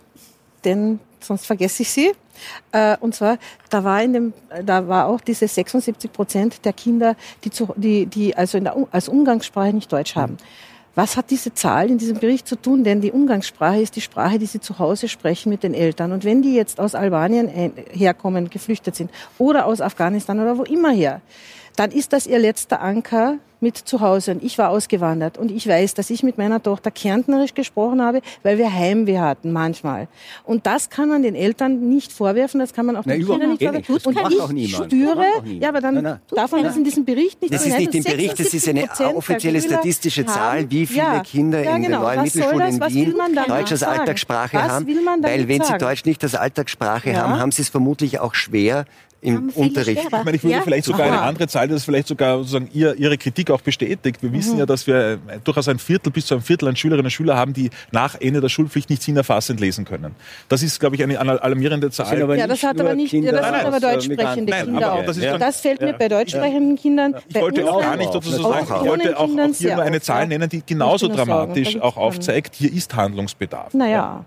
denn 0.64 1.00
sonst 1.20 1.46
vergesse 1.46 1.84
ich 1.84 1.90
sie. 1.90 2.12
Äh, 2.72 2.98
und 3.00 3.16
zwar, 3.16 3.38
da 3.70 3.84
war, 3.84 4.02
in 4.02 4.14
dem, 4.14 4.34
da 4.64 4.88
war 4.88 5.08
auch 5.08 5.22
diese 5.22 5.48
76 5.48 6.12
Prozent 6.12 6.66
der 6.66 6.74
Kinder, 6.74 7.16
die, 7.44 7.50
zu, 7.50 7.74
die, 7.76 8.06
die 8.06 8.36
also 8.36 8.58
in 8.58 8.64
der, 8.66 8.76
als 8.92 9.10
Umgangssprache 9.10 9.74
nicht 9.74 9.92
Deutsch 9.92 10.16
haben. 10.16 10.34
Mhm. 10.34 10.75
Was 10.96 11.18
hat 11.18 11.30
diese 11.30 11.54
Zahl 11.54 11.90
in 11.92 11.98
diesem 11.98 12.20
Bericht 12.20 12.48
zu 12.48 12.56
tun? 12.56 12.86
Denn 12.86 13.02
die 13.02 13.12
Umgangssprache 13.12 13.82
ist 13.82 13.98
die 13.98 14.02
Sprache, 14.02 14.40
die 14.40 14.46
sie 14.46 14.62
zu 14.62 14.80
Hause 14.80 15.10
sprechen 15.10 15.50
mit 15.50 15.62
den 15.62 15.74
Eltern. 15.74 16.14
Und 16.14 16.24
wenn 16.24 16.42
die 16.42 16.56
jetzt 16.56 16.80
aus 16.80 16.96
Albanien 16.96 17.50
äh, 17.50 17.72
herkommen, 17.92 18.50
geflüchtet 18.50 18.96
sind 18.96 19.12
oder 19.38 19.66
aus 19.66 19.82
Afghanistan 19.82 20.40
oder 20.40 20.58
wo 20.58 20.64
immer 20.64 20.92
her, 20.92 21.22
dann 21.76 21.92
ist 21.92 22.14
das 22.14 22.28
ihr 22.28 22.40
letzter 22.40 22.82
Anker 22.82 23.40
mit 23.66 23.78
zu 23.78 24.00
Hause. 24.02 24.32
Und 24.32 24.44
ich 24.44 24.58
war 24.58 24.70
ausgewandert 24.70 25.38
und 25.38 25.52
ich 25.52 25.68
weiß, 25.68 25.96
dass 25.96 26.10
ich 26.10 26.24
mit 26.24 26.38
meiner 26.38 26.62
Tochter 26.62 26.92
kärntnerisch 26.92 27.54
gesprochen 27.54 28.02
habe, 28.02 28.22
weil 28.44 28.58
wir 28.58 28.72
Heimweh 28.72 29.20
hatten 29.20 29.52
manchmal. 29.52 30.08
Und 30.44 30.68
das 30.68 30.90
kann 30.90 31.10
man 31.10 31.24
den 31.24 31.36
Eltern 31.36 31.90
nicht 31.90 32.12
vorwerfen, 32.12 32.60
das 32.60 32.74
kann 32.74 32.86
man 32.86 32.96
auch 32.96 33.04
den 33.04 33.26
Kindern 33.26 33.50
nicht 33.52 33.64
vorwerfen. 33.64 34.40
Und 34.40 34.58
ich 34.58 34.76
spüre, 34.76 35.26
ja, 35.60 35.70
aber 35.70 35.82
dann 35.82 35.96
nein, 35.96 36.04
nein. 36.04 36.20
darf 36.30 36.52
man 36.52 36.64
das 36.64 36.76
in 36.78 36.84
diesem 36.84 37.06
Bericht 37.06 37.42
nicht 37.42 37.54
Das 37.54 37.66
ist 37.66 37.78
nicht 37.78 37.96
im 37.96 38.04
Bericht, 38.04 38.40
das 38.40 38.54
ist 38.54 38.70
eine 38.70 38.88
offizielle 39.16 39.62
statistische 39.62 40.26
Zahl, 40.26 40.70
wie 40.70 40.86
viele 40.86 41.00
ja, 41.00 41.20
Kinder 41.22 41.64
ja, 41.64 41.78
genau. 41.78 41.86
in 41.86 41.92
den 41.92 42.02
neuen 42.02 42.22
Mittelschulen 42.22 42.68
in 42.68 42.94
Wien 42.94 43.16
Deutsch 43.48 43.72
als 43.72 43.84
Alltagssprache 43.84 44.62
haben. 44.62 44.88
Weil 45.22 45.48
wenn 45.48 45.64
sie 45.64 45.78
Deutsch 45.78 46.06
nicht 46.06 46.24
als 46.24 46.36
Alltagssprache 46.36 47.12
ja. 47.12 47.24
haben, 47.24 47.40
haben 47.40 47.52
sie 47.52 47.64
es 47.64 47.70
vermutlich 47.70 48.20
auch 48.20 48.36
schwer, 48.36 48.86
im 49.22 49.50
Unterricht. 49.50 50.02
Ich 50.04 50.12
meine, 50.12 50.36
ich 50.36 50.44
würde 50.44 50.58
ja? 50.58 50.62
vielleicht 50.62 50.86
sogar 50.86 51.08
Aha. 51.08 51.18
eine 51.18 51.22
andere 51.22 51.48
Zahl, 51.48 51.68
das 51.68 51.84
vielleicht 51.84 52.08
sogar 52.08 52.38
sozusagen 52.38 52.70
ihr, 52.74 52.96
Ihre 52.96 53.18
Kritik 53.18 53.50
auch 53.52 53.62
bestätigt. 53.62 54.22
Wir 54.22 54.30
mhm. 54.30 54.34
wissen 54.34 54.58
ja, 54.58 54.66
dass 54.66 54.86
wir 54.88 54.96
äh, 54.96 55.18
durchaus 55.44 55.68
ein 55.68 55.80
Viertel 55.80 56.12
bis 56.12 56.28
zu 56.28 56.36
ein 56.36 56.42
Viertel 56.42 56.68
an 56.68 56.76
Schülerinnen 56.76 57.06
und 57.06 57.12
Schüler 57.12 57.36
haben, 57.36 57.54
die 57.54 57.70
nach 57.92 58.16
Ende 58.20 58.42
der 58.42 58.50
Schulpflicht 58.50 58.90
nicht 58.90 59.02
sinnerfassend 59.02 59.60
lesen 59.60 59.86
können. 59.86 60.16
Das 60.50 60.62
ist, 60.62 60.80
glaube 60.80 60.96
ich, 60.96 61.04
eine 61.04 61.20
alarmierende 61.20 61.90
Zahl. 61.92 62.20
Das 62.20 62.38
ja, 62.38 62.48
das 62.48 62.64
hat 62.64 62.80
aber 62.80 62.94
nicht, 62.94 63.12
Kinder, 63.12 63.34
ja, 63.34 63.40
das 63.40 63.52
hat 63.52 63.66
aber 63.66 63.80
deutschsprechende 63.80 64.52
Nein, 64.52 64.66
Kinder 64.66 64.92
aber, 64.92 65.00
auch. 65.02 65.06
Das, 65.06 65.18
ja. 65.18 65.38
das, 65.38 65.62
fällt 65.62 65.82
mir 65.82 65.94
bei 65.94 66.08
deutschsprechenden 66.08 66.78
Kindern. 66.78 67.16
Ich 67.28 67.36
wollte 67.36 67.70
auch 67.72 67.82
gar 67.82 67.98
nicht 67.98 68.14
sozusagen, 68.14 68.64
ich 68.64 68.70
wollte 68.70 69.18
auch, 69.18 69.30
auch 69.30 69.54
hier 69.56 69.76
nur 69.76 69.84
eine 69.84 70.02
Zahl 70.02 70.28
nennen, 70.28 70.50
die 70.50 70.62
genauso 70.66 71.08
dramatisch 71.08 71.80
auch 71.80 71.98
aufzeigt, 71.98 72.56
hier 72.56 72.72
ist 72.72 72.96
Handlungsbedarf. 72.96 73.74
Naja. 73.74 74.26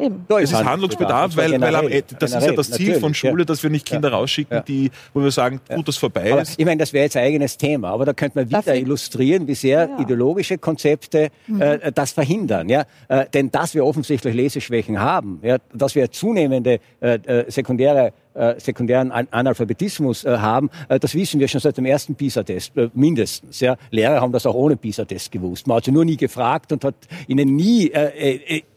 Eben. 0.00 0.26
Ja, 0.30 0.38
es 0.38 0.52
ist 0.52 0.64
Handlungsbedarf, 0.64 1.36
weil, 1.36 1.50
generell, 1.52 1.90
weil 1.90 2.02
das 2.18 2.34
ist 2.34 2.46
ja 2.46 2.52
das 2.52 2.70
Ziel 2.70 2.94
von 2.94 3.12
Schule, 3.14 3.40
ja. 3.40 3.44
dass 3.44 3.62
wir 3.62 3.70
nicht 3.70 3.86
Kinder 3.86 4.10
ja. 4.10 4.16
rausschicken, 4.16 4.62
die, 4.66 4.90
wo 5.12 5.22
wir 5.22 5.30
sagen, 5.30 5.60
gut, 5.68 5.86
das 5.86 5.96
vorbei 5.96 6.32
aber 6.32 6.42
Ich 6.56 6.64
meine, 6.64 6.78
das 6.78 6.92
wäre 6.92 7.04
jetzt 7.04 7.16
ein 7.16 7.24
eigenes 7.24 7.56
Thema, 7.56 7.90
aber 7.90 8.04
da 8.04 8.12
könnte 8.12 8.38
man 8.38 8.48
wieder 8.48 8.58
Dafür? 8.58 8.74
illustrieren, 8.74 9.46
wie 9.46 9.54
sehr 9.54 9.90
ideologische 9.98 10.58
Konzepte 10.58 11.28
mhm. 11.46 11.60
äh, 11.60 11.92
das 11.92 12.12
verhindern. 12.12 12.68
Ja? 12.68 12.84
Äh, 13.08 13.26
denn 13.32 13.50
dass 13.50 13.74
wir 13.74 13.84
offensichtlich 13.84 14.34
Leseschwächen 14.34 15.00
haben, 15.00 15.40
ja, 15.42 15.58
dass 15.72 15.94
wir 15.94 16.10
zunehmende 16.10 16.80
äh, 17.00 17.14
äh 17.14 17.50
sekundäre 17.50 18.12
äh, 18.40 18.58
sekundären 18.58 19.12
Analphabetismus 19.12 20.24
äh, 20.24 20.38
haben, 20.38 20.70
äh, 20.88 20.98
das 20.98 21.14
wissen 21.14 21.40
wir 21.40 21.46
schon 21.46 21.60
seit 21.60 21.76
dem 21.76 21.84
ersten 21.84 22.14
PISA-Test, 22.14 22.72
mindestens. 22.94 23.60
Ja. 23.60 23.76
Lehrer 23.90 24.22
haben 24.22 24.32
das 24.32 24.46
auch 24.46 24.54
ohne 24.54 24.76
PISA-Test 24.76 25.30
gewusst. 25.30 25.66
Man 25.66 25.76
hat 25.76 25.84
sie 25.84 25.92
nur 25.92 26.06
nie 26.06 26.16
gefragt 26.16 26.72
und 26.72 26.82
hat 26.84 26.94
ihnen 27.28 27.54
nie, 27.54 27.92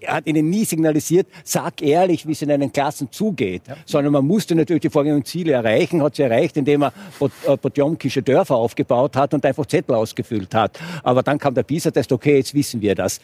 hat 0.05 0.27
ihnen 0.27 0.49
nie 0.49 0.65
signalisiert, 0.65 1.27
sag 1.45 1.81
ehrlich, 1.81 2.27
wie 2.27 2.33
es 2.33 2.41
in 2.41 2.51
einen 2.51 2.73
Klassen 2.73 3.09
zugeht. 3.11 3.61
Ja. 3.67 3.77
Sondern 3.85 4.11
man 4.11 4.25
musste 4.25 4.53
natürlich 4.53 4.81
die 4.81 4.89
vorgegebenen 4.89 5.23
Ziele 5.23 5.53
erreichen, 5.53 6.03
hat 6.03 6.15
sie 6.15 6.23
erreicht, 6.23 6.57
indem 6.57 6.81
man 6.81 6.91
Potjomkische 7.61 8.21
Dörfer 8.21 8.55
aufgebaut 8.55 9.15
hat 9.15 9.33
und 9.33 9.45
einfach 9.45 9.65
Zettel 9.65 9.95
ausgefüllt 9.95 10.53
hat. 10.53 10.77
Aber 11.03 11.23
dann 11.23 11.39
kam 11.39 11.53
der 11.53 11.63
PISA-Test, 11.63 12.11
okay, 12.11 12.35
jetzt 12.37 12.53
wissen 12.53 12.81
wir 12.81 12.95
das 12.95 13.21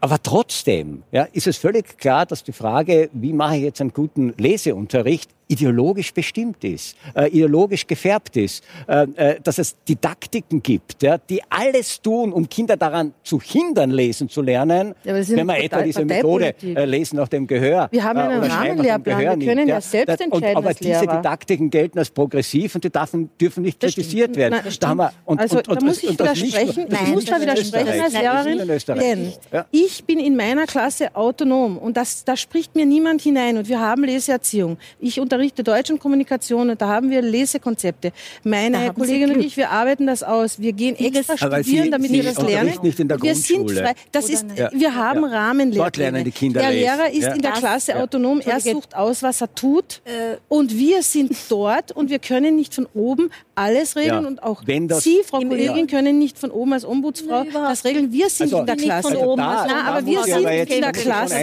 aber 0.00 0.22
trotzdem 0.22 1.02
ja, 1.12 1.22
ist 1.32 1.46
es 1.46 1.56
völlig 1.56 1.98
klar, 1.98 2.26
dass 2.26 2.44
die 2.44 2.52
Frage, 2.52 3.10
wie 3.12 3.32
mache 3.32 3.56
ich 3.56 3.62
jetzt 3.62 3.80
einen 3.80 3.92
guten 3.92 4.34
Leseunterricht, 4.36 5.30
ideologisch 5.48 6.12
bestimmt 6.12 6.62
ist, 6.64 6.96
äh, 7.14 7.28
ideologisch 7.28 7.86
gefärbt 7.86 8.36
ist, 8.36 8.64
äh, 8.88 9.06
äh, 9.16 9.40
dass 9.40 9.58
es 9.58 9.76
Didaktiken 9.88 10.62
gibt, 10.62 11.02
ja, 11.02 11.18
die 11.18 11.40
alles 11.48 12.00
tun, 12.02 12.32
um 12.32 12.48
Kinder 12.48 12.76
daran 12.76 13.12
zu 13.22 13.40
hindern, 13.40 13.90
lesen 13.90 14.28
zu 14.28 14.42
lernen. 14.42 14.94
Ja, 15.04 15.14
wenn 15.14 15.46
man 15.46 15.56
etwa 15.56 15.82
diese 15.82 16.04
Methode 16.04 16.54
äh, 16.62 16.84
Lesen 16.84 17.16
nach 17.16 17.28
dem 17.28 17.46
Gehör 17.46 17.88
Wir 17.90 18.02
haben 18.02 18.18
einen 18.18 18.42
Rahmenlehrplan, 18.42 19.40
wir 19.40 19.46
können 19.46 19.68
ja, 19.68 19.76
ja. 19.76 19.80
Selbst 19.80 20.20
entscheiden 20.20 20.56
und, 20.56 20.64
Aber 20.64 20.74
diese 20.74 21.00
Didaktiken 21.00 21.70
gelten 21.70 21.98
als 21.98 22.10
progressiv 22.10 22.74
und 22.74 22.84
die 22.84 22.90
dürfen, 22.90 23.30
dürfen 23.40 23.62
nicht 23.62 23.82
das 23.82 23.94
kritisiert 23.94 24.30
stimmt. 24.30 24.36
werden. 24.36 24.60
Na, 24.64 24.70
da 24.78 24.88
haben 24.88 24.98
wir, 24.98 25.12
und, 25.24 25.40
also 25.40 25.58
und, 25.58 25.68
und, 25.68 25.82
da 25.82 25.86
muss 25.86 26.02
ich 26.02 26.10
widersprechen, 26.10 26.86
ich 26.90 27.12
muss 27.12 27.24
da 27.24 27.40
widersprechen 27.40 28.00
als 28.00 28.12
Lehrerin, 28.12 28.98
denn 28.98 29.32
ich 29.70 30.04
bin 30.04 30.18
in 30.18 30.36
meiner 30.36 30.66
Klasse 30.66 31.14
autonom 31.14 31.78
und 31.78 31.96
das, 31.96 32.24
da 32.24 32.36
spricht 32.36 32.74
mir 32.74 32.86
niemand 32.86 33.22
hinein 33.22 33.56
und 33.58 33.68
wir 33.68 33.80
haben 33.80 34.04
Leseerziehung. 34.04 34.78
Ich 34.98 35.20
unter 35.20 35.35
unterrichte 35.36 35.62
Deutsch 35.62 35.90
und 35.90 36.00
Kommunikation 36.00 36.70
und 36.70 36.80
da 36.80 36.88
haben 36.88 37.10
wir 37.10 37.20
Lesekonzepte. 37.22 38.12
Meine 38.42 38.92
Kollegin 38.92 39.32
und 39.32 39.40
ich, 39.40 39.56
wir 39.56 39.70
arbeiten 39.70 40.06
das 40.06 40.22
aus. 40.22 40.58
Wir 40.58 40.72
gehen 40.72 40.96
extra 40.96 41.36
studieren, 41.36 41.90
damit 41.90 42.10
Sie 42.10 42.16
wir 42.16 42.22
das 42.24 42.42
lernen. 42.42 42.74
Nicht 42.82 43.00
in 43.00 43.08
der 43.08 43.20
wir 43.20 43.34
sind 43.34 43.70
frei. 43.70 43.94
Das 44.12 44.28
ist, 44.28 44.46
ja. 44.56 44.70
wir 44.72 44.94
haben 44.94 45.22
ja. 45.22 45.28
Rahmenlehrpläne. 45.28 46.24
die 46.24 46.30
Kinder 46.30 46.60
der 46.60 46.70
Lehrer 46.70 47.10
ist 47.10 47.22
ja. 47.22 47.34
in 47.34 47.42
der 47.42 47.52
Klasse 47.52 47.92
das, 47.92 48.02
autonom. 48.02 48.40
Er 48.40 48.60
sucht 48.60 48.94
aus, 48.96 49.22
was 49.22 49.40
er 49.40 49.54
tut. 49.54 50.00
Äh. 50.04 50.36
Und 50.48 50.76
wir 50.76 51.02
sind 51.02 51.36
dort 51.48 51.92
und 51.92 52.10
wir 52.10 52.18
können 52.18 52.56
nicht 52.56 52.74
von 52.74 52.86
oben 52.94 53.30
alles 53.54 53.96
regeln 53.96 54.26
und 54.26 54.42
auch 54.42 54.62
Sie, 55.00 55.22
Frau 55.26 55.38
Kollegin, 55.38 55.86
können 55.86 56.18
nicht 56.18 56.38
von 56.38 56.50
oben 56.50 56.72
als 56.72 56.84
Ombudsfrau 56.84 57.44
das 57.52 57.84
regeln. 57.84 58.12
Wir 58.12 58.28
sind 58.28 58.52
also, 58.52 58.58
in 58.60 58.66
der 58.66 58.76
Klasse. 58.76 59.08
Also 59.08 59.36
da, 59.36 59.66
Na, 59.68 59.84
aber 59.84 60.06
wir 60.06 60.22
sind 60.24 60.46
in 60.46 60.80
der 60.82 60.92
Klasse 60.92 61.34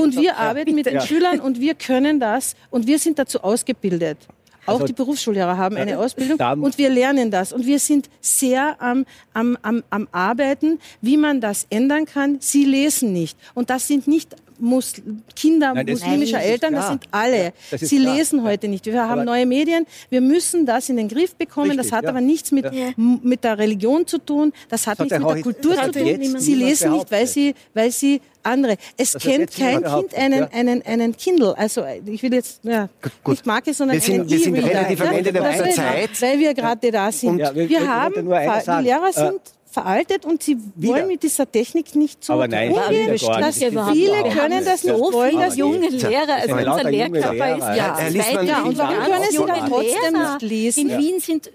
und 0.00 0.16
wir 0.16 0.36
arbeiten 0.36 0.74
mit 0.74 0.86
den 0.86 1.00
Schülern 1.00 1.40
und 1.40 1.60
wir 1.60 1.74
können 1.74 2.20
das 2.20 2.54
und 2.70 2.86
wir 2.86 2.98
sind 2.98 3.11
dazu 3.18 3.42
ausgebildet. 3.42 4.18
Auch 4.64 4.74
also, 4.74 4.86
die 4.86 4.92
Berufsschullehrer 4.92 5.56
haben 5.56 5.76
eine 5.76 5.98
Ausbildung 5.98 6.38
und 6.62 6.78
wir 6.78 6.88
lernen 6.88 7.32
das. 7.32 7.52
Und 7.52 7.66
wir 7.66 7.80
sind 7.80 8.08
sehr 8.20 8.80
am, 8.80 9.04
am, 9.34 9.58
am, 9.62 9.82
am 9.90 10.08
Arbeiten, 10.12 10.78
wie 11.00 11.16
man 11.16 11.40
das 11.40 11.66
ändern 11.68 12.04
kann. 12.04 12.36
Sie 12.40 12.64
lesen 12.64 13.12
nicht. 13.12 13.36
Und 13.54 13.70
das 13.70 13.88
sind 13.88 14.06
nicht 14.06 14.36
Mus 14.62 14.94
Kinder 15.34 15.74
Nein, 15.74 15.86
muslimischer 15.86 16.40
Eltern, 16.40 16.74
das 16.74 16.88
sind 16.88 17.02
alle. 17.10 17.44
Ja, 17.44 17.50
das 17.72 17.80
Sie 17.80 17.98
klar. 17.98 18.14
lesen 18.14 18.42
heute 18.44 18.68
nicht. 18.68 18.86
Wir 18.86 19.02
haben 19.02 19.10
aber 19.10 19.24
neue 19.24 19.44
Medien. 19.44 19.86
Wir 20.08 20.20
müssen 20.20 20.64
das 20.66 20.88
in 20.88 20.96
den 20.96 21.08
Griff 21.08 21.34
bekommen. 21.34 21.72
Richtig, 21.72 21.90
das 21.90 21.92
hat 21.92 22.04
ja. 22.04 22.10
aber 22.10 22.20
nichts 22.20 22.52
mit, 22.52 22.72
ja. 22.72 22.92
mit 22.96 23.42
der 23.42 23.58
Religion 23.58 24.06
zu 24.06 24.18
tun. 24.18 24.52
Das 24.68 24.86
hat 24.86 25.00
das 25.00 25.10
nichts 25.10 25.18
mit 25.18 25.36
der 25.36 25.42
Kultur 25.42 25.74
zu 25.74 25.90
tun. 25.90 26.38
Sie 26.38 26.54
lesen 26.54 26.92
nicht, 26.92 27.10
weil 27.10 27.26
sie, 27.26 27.54
weil 27.74 27.90
sie 27.90 28.20
andere. 28.44 28.76
Es 28.96 29.12
das 29.12 29.22
kennt 29.22 29.50
kein 29.50 29.82
Kind 29.82 30.14
einen, 30.14 30.44
einen, 30.52 30.82
einen 30.82 31.16
Kindle. 31.16 31.58
Also 31.58 31.84
ich 32.06 32.22
will 32.22 32.32
jetzt 32.32 32.60
ja, 32.64 32.88
Gut. 33.24 33.32
nicht 33.32 33.46
Marke, 33.46 33.74
sondern 33.74 33.96
wir 33.96 34.00
sind, 34.00 34.20
einen 34.20 34.30
wir 34.30 34.38
sind 34.38 34.54
relativ 34.54 35.00
am 35.00 35.12
Ende 35.12 35.32
der 35.32 35.74
Zeit. 35.74 36.22
Weil 36.22 36.38
wir 36.38 36.54
gerade 36.54 36.90
da 36.90 37.10
sind. 37.10 37.38
Ja, 37.38 37.54
wir, 37.54 37.68
wir 37.68 37.86
haben, 37.86 38.14
die 38.14 38.84
Lehrer 38.84 39.08
äh, 39.08 39.12
sind 39.12 39.40
veraltet 39.72 40.24
und 40.24 40.42
sie 40.42 40.58
wieder. 40.74 40.94
wollen 40.94 41.08
mit 41.08 41.22
dieser 41.22 41.50
Technik 41.50 41.94
nicht 41.94 42.24
so 42.24 42.34
Aber 42.34 42.46
nein, 42.46 42.72
umgehen. 42.72 43.16
Das 43.40 43.56
viele 43.56 44.22
können 44.34 44.64
das 44.64 44.84
nicht, 44.84 44.94
wollen 44.94 45.38
das 45.38 45.56
junge 45.56 45.88
Lehrer, 45.88 46.34
also 46.40 46.54
unser 46.54 46.90
Lehrkörper 46.90 47.56
ist 47.56 47.62
ja, 47.62 48.08
ja, 48.08 48.42
ja 48.42 48.62
und 48.62 48.78
warum 48.78 48.96
können 48.96 49.24
sie 49.30 49.36
dann 49.38 49.68
trotzdem 49.68 50.12
nicht 50.12 50.42
lesen? 50.42 50.90
In 50.90 50.98
Wien 50.98 51.20
sind 51.20 51.50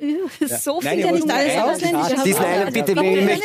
so 0.61 0.82
viele 0.82 1.11
nicht 1.11 1.32
alles 1.32 1.57
ausländisch. 1.57 2.24
Diesen 2.24 2.43
einen, 2.43 2.74
bitte, 2.74 2.95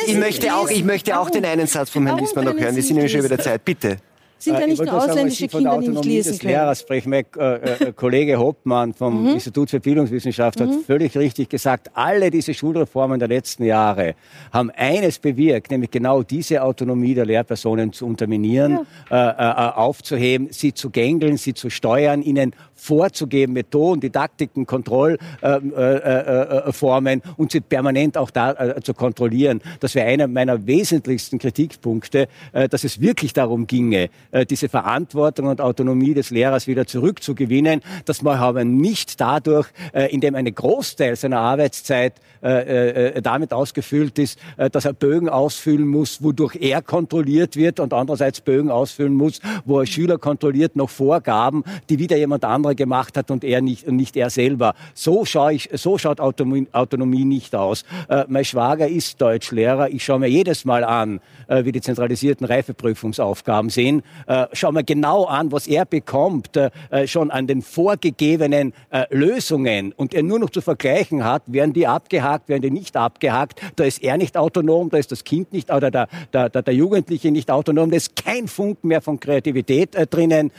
ich 0.07 0.15
möchte 0.15 0.55
auch, 0.55 0.69
ich 0.69 0.83
möchte 0.83 1.19
auch 1.19 1.29
den 1.29 1.45
einen 1.45 1.67
Satz 1.67 1.89
vom 1.89 2.05
Herrn 2.07 2.19
Liesmann 2.19 2.45
noch 2.45 2.53
hören. 2.53 2.75
Wir 2.75 2.83
sind 2.83 2.95
nämlich 2.95 3.11
schon 3.11 3.19
über 3.19 3.29
der 3.29 3.39
Zeit. 3.39 3.63
Bitte 3.63 3.97
sind 4.43 4.59
ja 4.59 4.67
nicht 4.67 4.83
nur 4.83 4.93
ausländische 4.93 5.49
sagen, 5.49 5.63
Kinder, 5.65 5.79
die 5.79 5.89
nicht 5.89 6.05
lesen 6.05 6.31
des 6.31 6.39
können. 6.39 6.53
Lehrers 6.53 6.79
sprechen. 6.81 7.09
Mein 7.09 7.25
äh, 7.37 7.55
äh, 7.55 7.93
Kollege 7.93 8.37
Hoppmann 8.37 8.93
vom 8.93 9.23
mhm. 9.23 9.29
Institut 9.29 9.69
für 9.69 9.79
Bildungswissenschaft 9.79 10.61
hat 10.61 10.69
mhm. 10.69 10.83
völlig 10.85 11.17
richtig 11.17 11.49
gesagt, 11.49 11.91
alle 11.93 12.29
diese 12.31 12.53
Schulreformen 12.53 13.19
der 13.19 13.27
letzten 13.27 13.63
Jahre 13.63 14.15
haben 14.51 14.71
eines 14.71 15.19
bewirkt, 15.19 15.71
nämlich 15.71 15.91
genau 15.91 16.23
diese 16.23 16.63
Autonomie 16.63 17.13
der 17.13 17.25
Lehrpersonen 17.25 17.93
zu 17.93 18.05
unterminieren, 18.05 18.79
ja. 19.09 19.29
äh, 19.29 19.69
äh, 19.69 19.73
aufzuheben, 19.73 20.47
sie 20.51 20.73
zu 20.73 20.89
gängeln, 20.89 21.37
sie 21.37 21.53
zu 21.53 21.69
steuern, 21.69 22.21
ihnen 22.21 22.53
vorzugeben, 22.75 23.53
Methoden, 23.53 24.01
Didaktiken, 24.01 24.65
Kontrollformen 24.65 25.19
äh, 25.41 26.65
äh, 26.65 27.27
äh, 27.27 27.33
und 27.37 27.51
sie 27.51 27.61
permanent 27.61 28.17
auch 28.17 28.29
da 28.29 28.51
äh, 28.51 28.81
zu 28.81 28.93
kontrollieren. 28.93 29.61
Das 29.79 29.95
wäre 29.95 30.07
einer 30.07 30.27
meiner 30.27 30.67
wesentlichsten 30.67 31.39
Kritikpunkte, 31.39 32.27
äh, 32.51 32.67
dass 32.67 32.83
es 32.83 32.99
wirklich 32.99 33.33
darum 33.33 33.67
ginge, 33.67 34.09
äh, 34.33 34.45
diese 34.45 34.67
Verantwortung 34.67 35.47
und 35.47 35.61
Autonomie 35.61 36.13
des 36.13 36.29
Lehrers 36.29 36.67
wieder 36.67 36.85
zurückzugewinnen, 36.85 37.81
dass 38.05 38.21
man 38.21 38.37
aber 38.37 38.65
nicht 38.65 39.21
dadurch, 39.21 39.67
indem 40.09 40.35
ein 40.35 40.53
Großteil 40.53 41.15
seiner 41.15 41.39
Arbeitszeit 41.39 42.13
damit 42.41 43.53
ausgefüllt 43.53 44.19
ist, 44.19 44.37
dass 44.57 44.85
er 44.85 44.93
Bögen 44.93 45.29
ausfüllen 45.29 45.87
muss, 45.87 46.21
wodurch 46.21 46.57
er 46.59 46.81
kontrolliert 46.81 47.55
wird 47.55 47.79
und 47.79 47.93
andererseits 47.93 48.41
Bögen 48.41 48.69
ausfüllen 48.69 49.13
muss, 49.13 49.39
wo 49.65 49.79
er 49.79 49.85
Schüler 49.85 50.17
kontrolliert 50.17 50.75
noch 50.75 50.89
Vorgaben, 50.89 51.63
die 51.89 51.99
wieder 51.99 52.17
jemand 52.17 52.43
andere 52.43 52.75
gemacht 52.75 53.17
hat 53.17 53.31
und 53.31 53.43
er 53.43 53.61
nicht, 53.61 53.87
nicht 53.87 54.17
er 54.17 54.29
selber. 54.29 54.75
So, 54.93 55.25
schaue 55.25 55.53
ich, 55.53 55.69
so 55.73 55.97
schaut 55.97 56.19
Autonomie, 56.19 57.25
nicht 57.25 57.55
aus. 57.55 57.83
Äh, 58.09 58.25
mein 58.27 58.45
Schwager 58.45 58.87
ist 58.87 59.21
Deutschlehrer. 59.21 59.89
Ich 59.89 60.03
schaue 60.03 60.19
mir 60.19 60.27
jedes 60.27 60.65
Mal 60.65 60.83
an, 60.83 61.19
äh, 61.47 61.65
wie 61.65 61.71
die 61.71 61.81
zentralisierten 61.81 62.45
Reifeprüfungsaufgaben 62.45 63.69
sehen. 63.69 64.03
Äh, 64.27 64.47
schaue 64.53 64.73
mir 64.73 64.83
genau 64.83 65.25
an, 65.25 65.51
was 65.51 65.67
er 65.67 65.85
bekommt, 65.85 66.55
äh, 66.57 66.69
äh 66.91 67.07
schon 67.07 67.31
an 67.31 67.47
den 67.47 67.61
vorgegebenen 67.61 68.73
äh, 68.89 69.05
Lösungen 69.09 69.93
und 69.93 70.13
er 70.13 70.23
nur 70.23 70.39
noch 70.39 70.49
zu 70.49 70.61
vergleichen 70.61 71.23
hat, 71.23 71.43
werden 71.47 71.73
die 71.73 71.87
abgehakt, 71.87 72.49
werden 72.49 72.61
die 72.61 72.71
nicht 72.71 72.95
abgehakt. 72.95 73.61
Da 73.75 73.83
ist 73.83 74.03
er 74.03 74.17
nicht 74.17 74.37
autonom, 74.37 74.89
da 74.89 74.97
ist 74.97 75.11
das 75.11 75.23
Kind 75.23 75.53
nicht 75.53 75.71
oder 75.71 75.91
der, 75.91 76.07
der, 76.31 76.49
der, 76.49 76.61
der 76.61 76.73
Jugendliche 76.73 77.31
nicht 77.31 77.51
autonom. 77.51 77.89
Da 77.89 77.97
ist 77.97 78.15
kein 78.15 78.47
Funk 78.47 78.83
mehr 78.83 79.01
von 79.01 79.19
Kreativität 79.19 79.95
drinnen. 80.09 80.51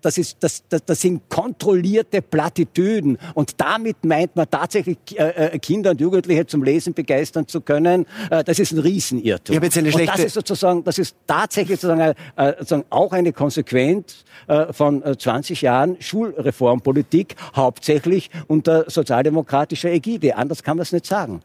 das, 0.00 0.18
ist, 0.18 0.36
das, 0.40 0.62
das, 0.68 0.84
das 0.84 1.00
sind 1.00 1.28
kontrollierte 1.28 2.22
Plattitüden. 2.22 3.18
Und 3.34 3.60
damit 3.60 4.04
meint 4.04 4.36
man 4.36 4.48
tatsächlich 4.50 4.98
äh, 5.16 5.54
äh, 5.54 5.58
Kinder 5.58 5.90
und 5.90 6.00
Jugendliche 6.00 6.46
zum 6.46 6.62
Lesen 6.62 6.94
begeistern 6.94 7.46
zu 7.46 7.60
können. 7.60 8.06
Äh, 8.30 8.44
das 8.44 8.58
ist 8.58 8.72
ein 8.72 8.78
Riesenirrtum. 8.78 9.56
Ich 9.56 9.62
jetzt 9.62 9.78
eine 9.78 9.92
schlechte 9.92 10.12
und 10.12 10.18
das 10.18 10.26
ist 10.26 10.34
sozusagen, 10.34 10.84
das 10.84 10.98
ist 10.98 11.16
tatsächlich 11.26 11.80
sozusagen, 11.80 12.14
äh, 12.36 12.64
sozusagen 12.72 12.84
auch 12.90 13.12
eine 13.12 13.32
Konsequenz 13.32 14.24
äh, 14.48 14.72
von 14.72 15.02
20 15.18 15.62
äh, 15.62 15.66
Jahren 15.66 15.96
Schulreformpolitik, 16.00 17.36
hauptsächlich 17.54 18.30
unter 18.48 18.88
sozialdemokratischer 18.90 19.90
Ägide. 19.90 20.36
Anders 20.36 20.62
kann 20.62 20.76
man 20.76 20.82
es 20.82 20.92
nicht 20.92 21.06
sagen. 21.06 21.40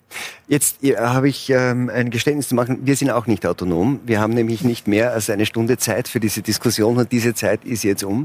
Jetzt 0.47 0.77
habe 0.97 1.27
ich 1.27 1.49
ähm, 1.49 1.91
ein 1.93 2.09
Geständnis 2.09 2.47
zu 2.47 2.55
machen. 2.55 2.79
Wir 2.83 2.95
sind 2.95 3.11
auch 3.11 3.27
nicht 3.27 3.45
autonom. 3.45 3.99
Wir 4.05 4.21
haben 4.21 4.33
nämlich 4.33 4.63
nicht 4.63 4.87
mehr 4.87 5.11
als 5.11 5.29
eine 5.29 5.45
Stunde 5.45 5.77
Zeit 5.77 6.07
für 6.07 6.19
diese 6.19 6.41
Diskussion 6.41 6.97
und 6.97 7.11
diese 7.11 7.33
Zeit 7.33 7.65
ist 7.65 7.83
jetzt 7.83 8.03
um. 8.03 8.23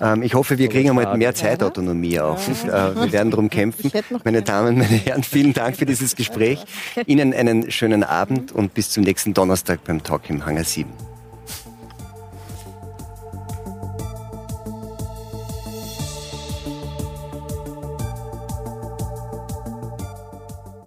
Ähm, 0.00 0.22
ich 0.22 0.34
hoffe, 0.34 0.58
wir 0.58 0.68
kriegen 0.68 0.88
einmal 0.88 1.16
mehr 1.16 1.34
Zeitautonomie 1.34 2.20
auch. 2.20 2.38
Ja. 2.66 2.90
Äh, 2.90 2.96
wir 2.96 3.12
werden 3.12 3.30
darum 3.30 3.50
kämpfen. 3.50 3.92
Meine 4.24 4.42
Damen, 4.42 4.78
meine 4.78 4.96
Herren, 4.96 5.22
vielen 5.22 5.52
Dank 5.52 5.76
für 5.76 5.86
dieses 5.86 6.16
Gespräch. 6.16 6.64
Ihnen 7.06 7.34
einen 7.34 7.70
schönen 7.70 8.02
Abend 8.02 8.52
und 8.52 8.74
bis 8.74 8.90
zum 8.90 9.04
nächsten 9.04 9.34
Donnerstag 9.34 9.84
beim 9.84 10.02
Talk 10.02 10.30
im 10.30 10.44
Hangar 10.46 10.64
7. 10.64 11.09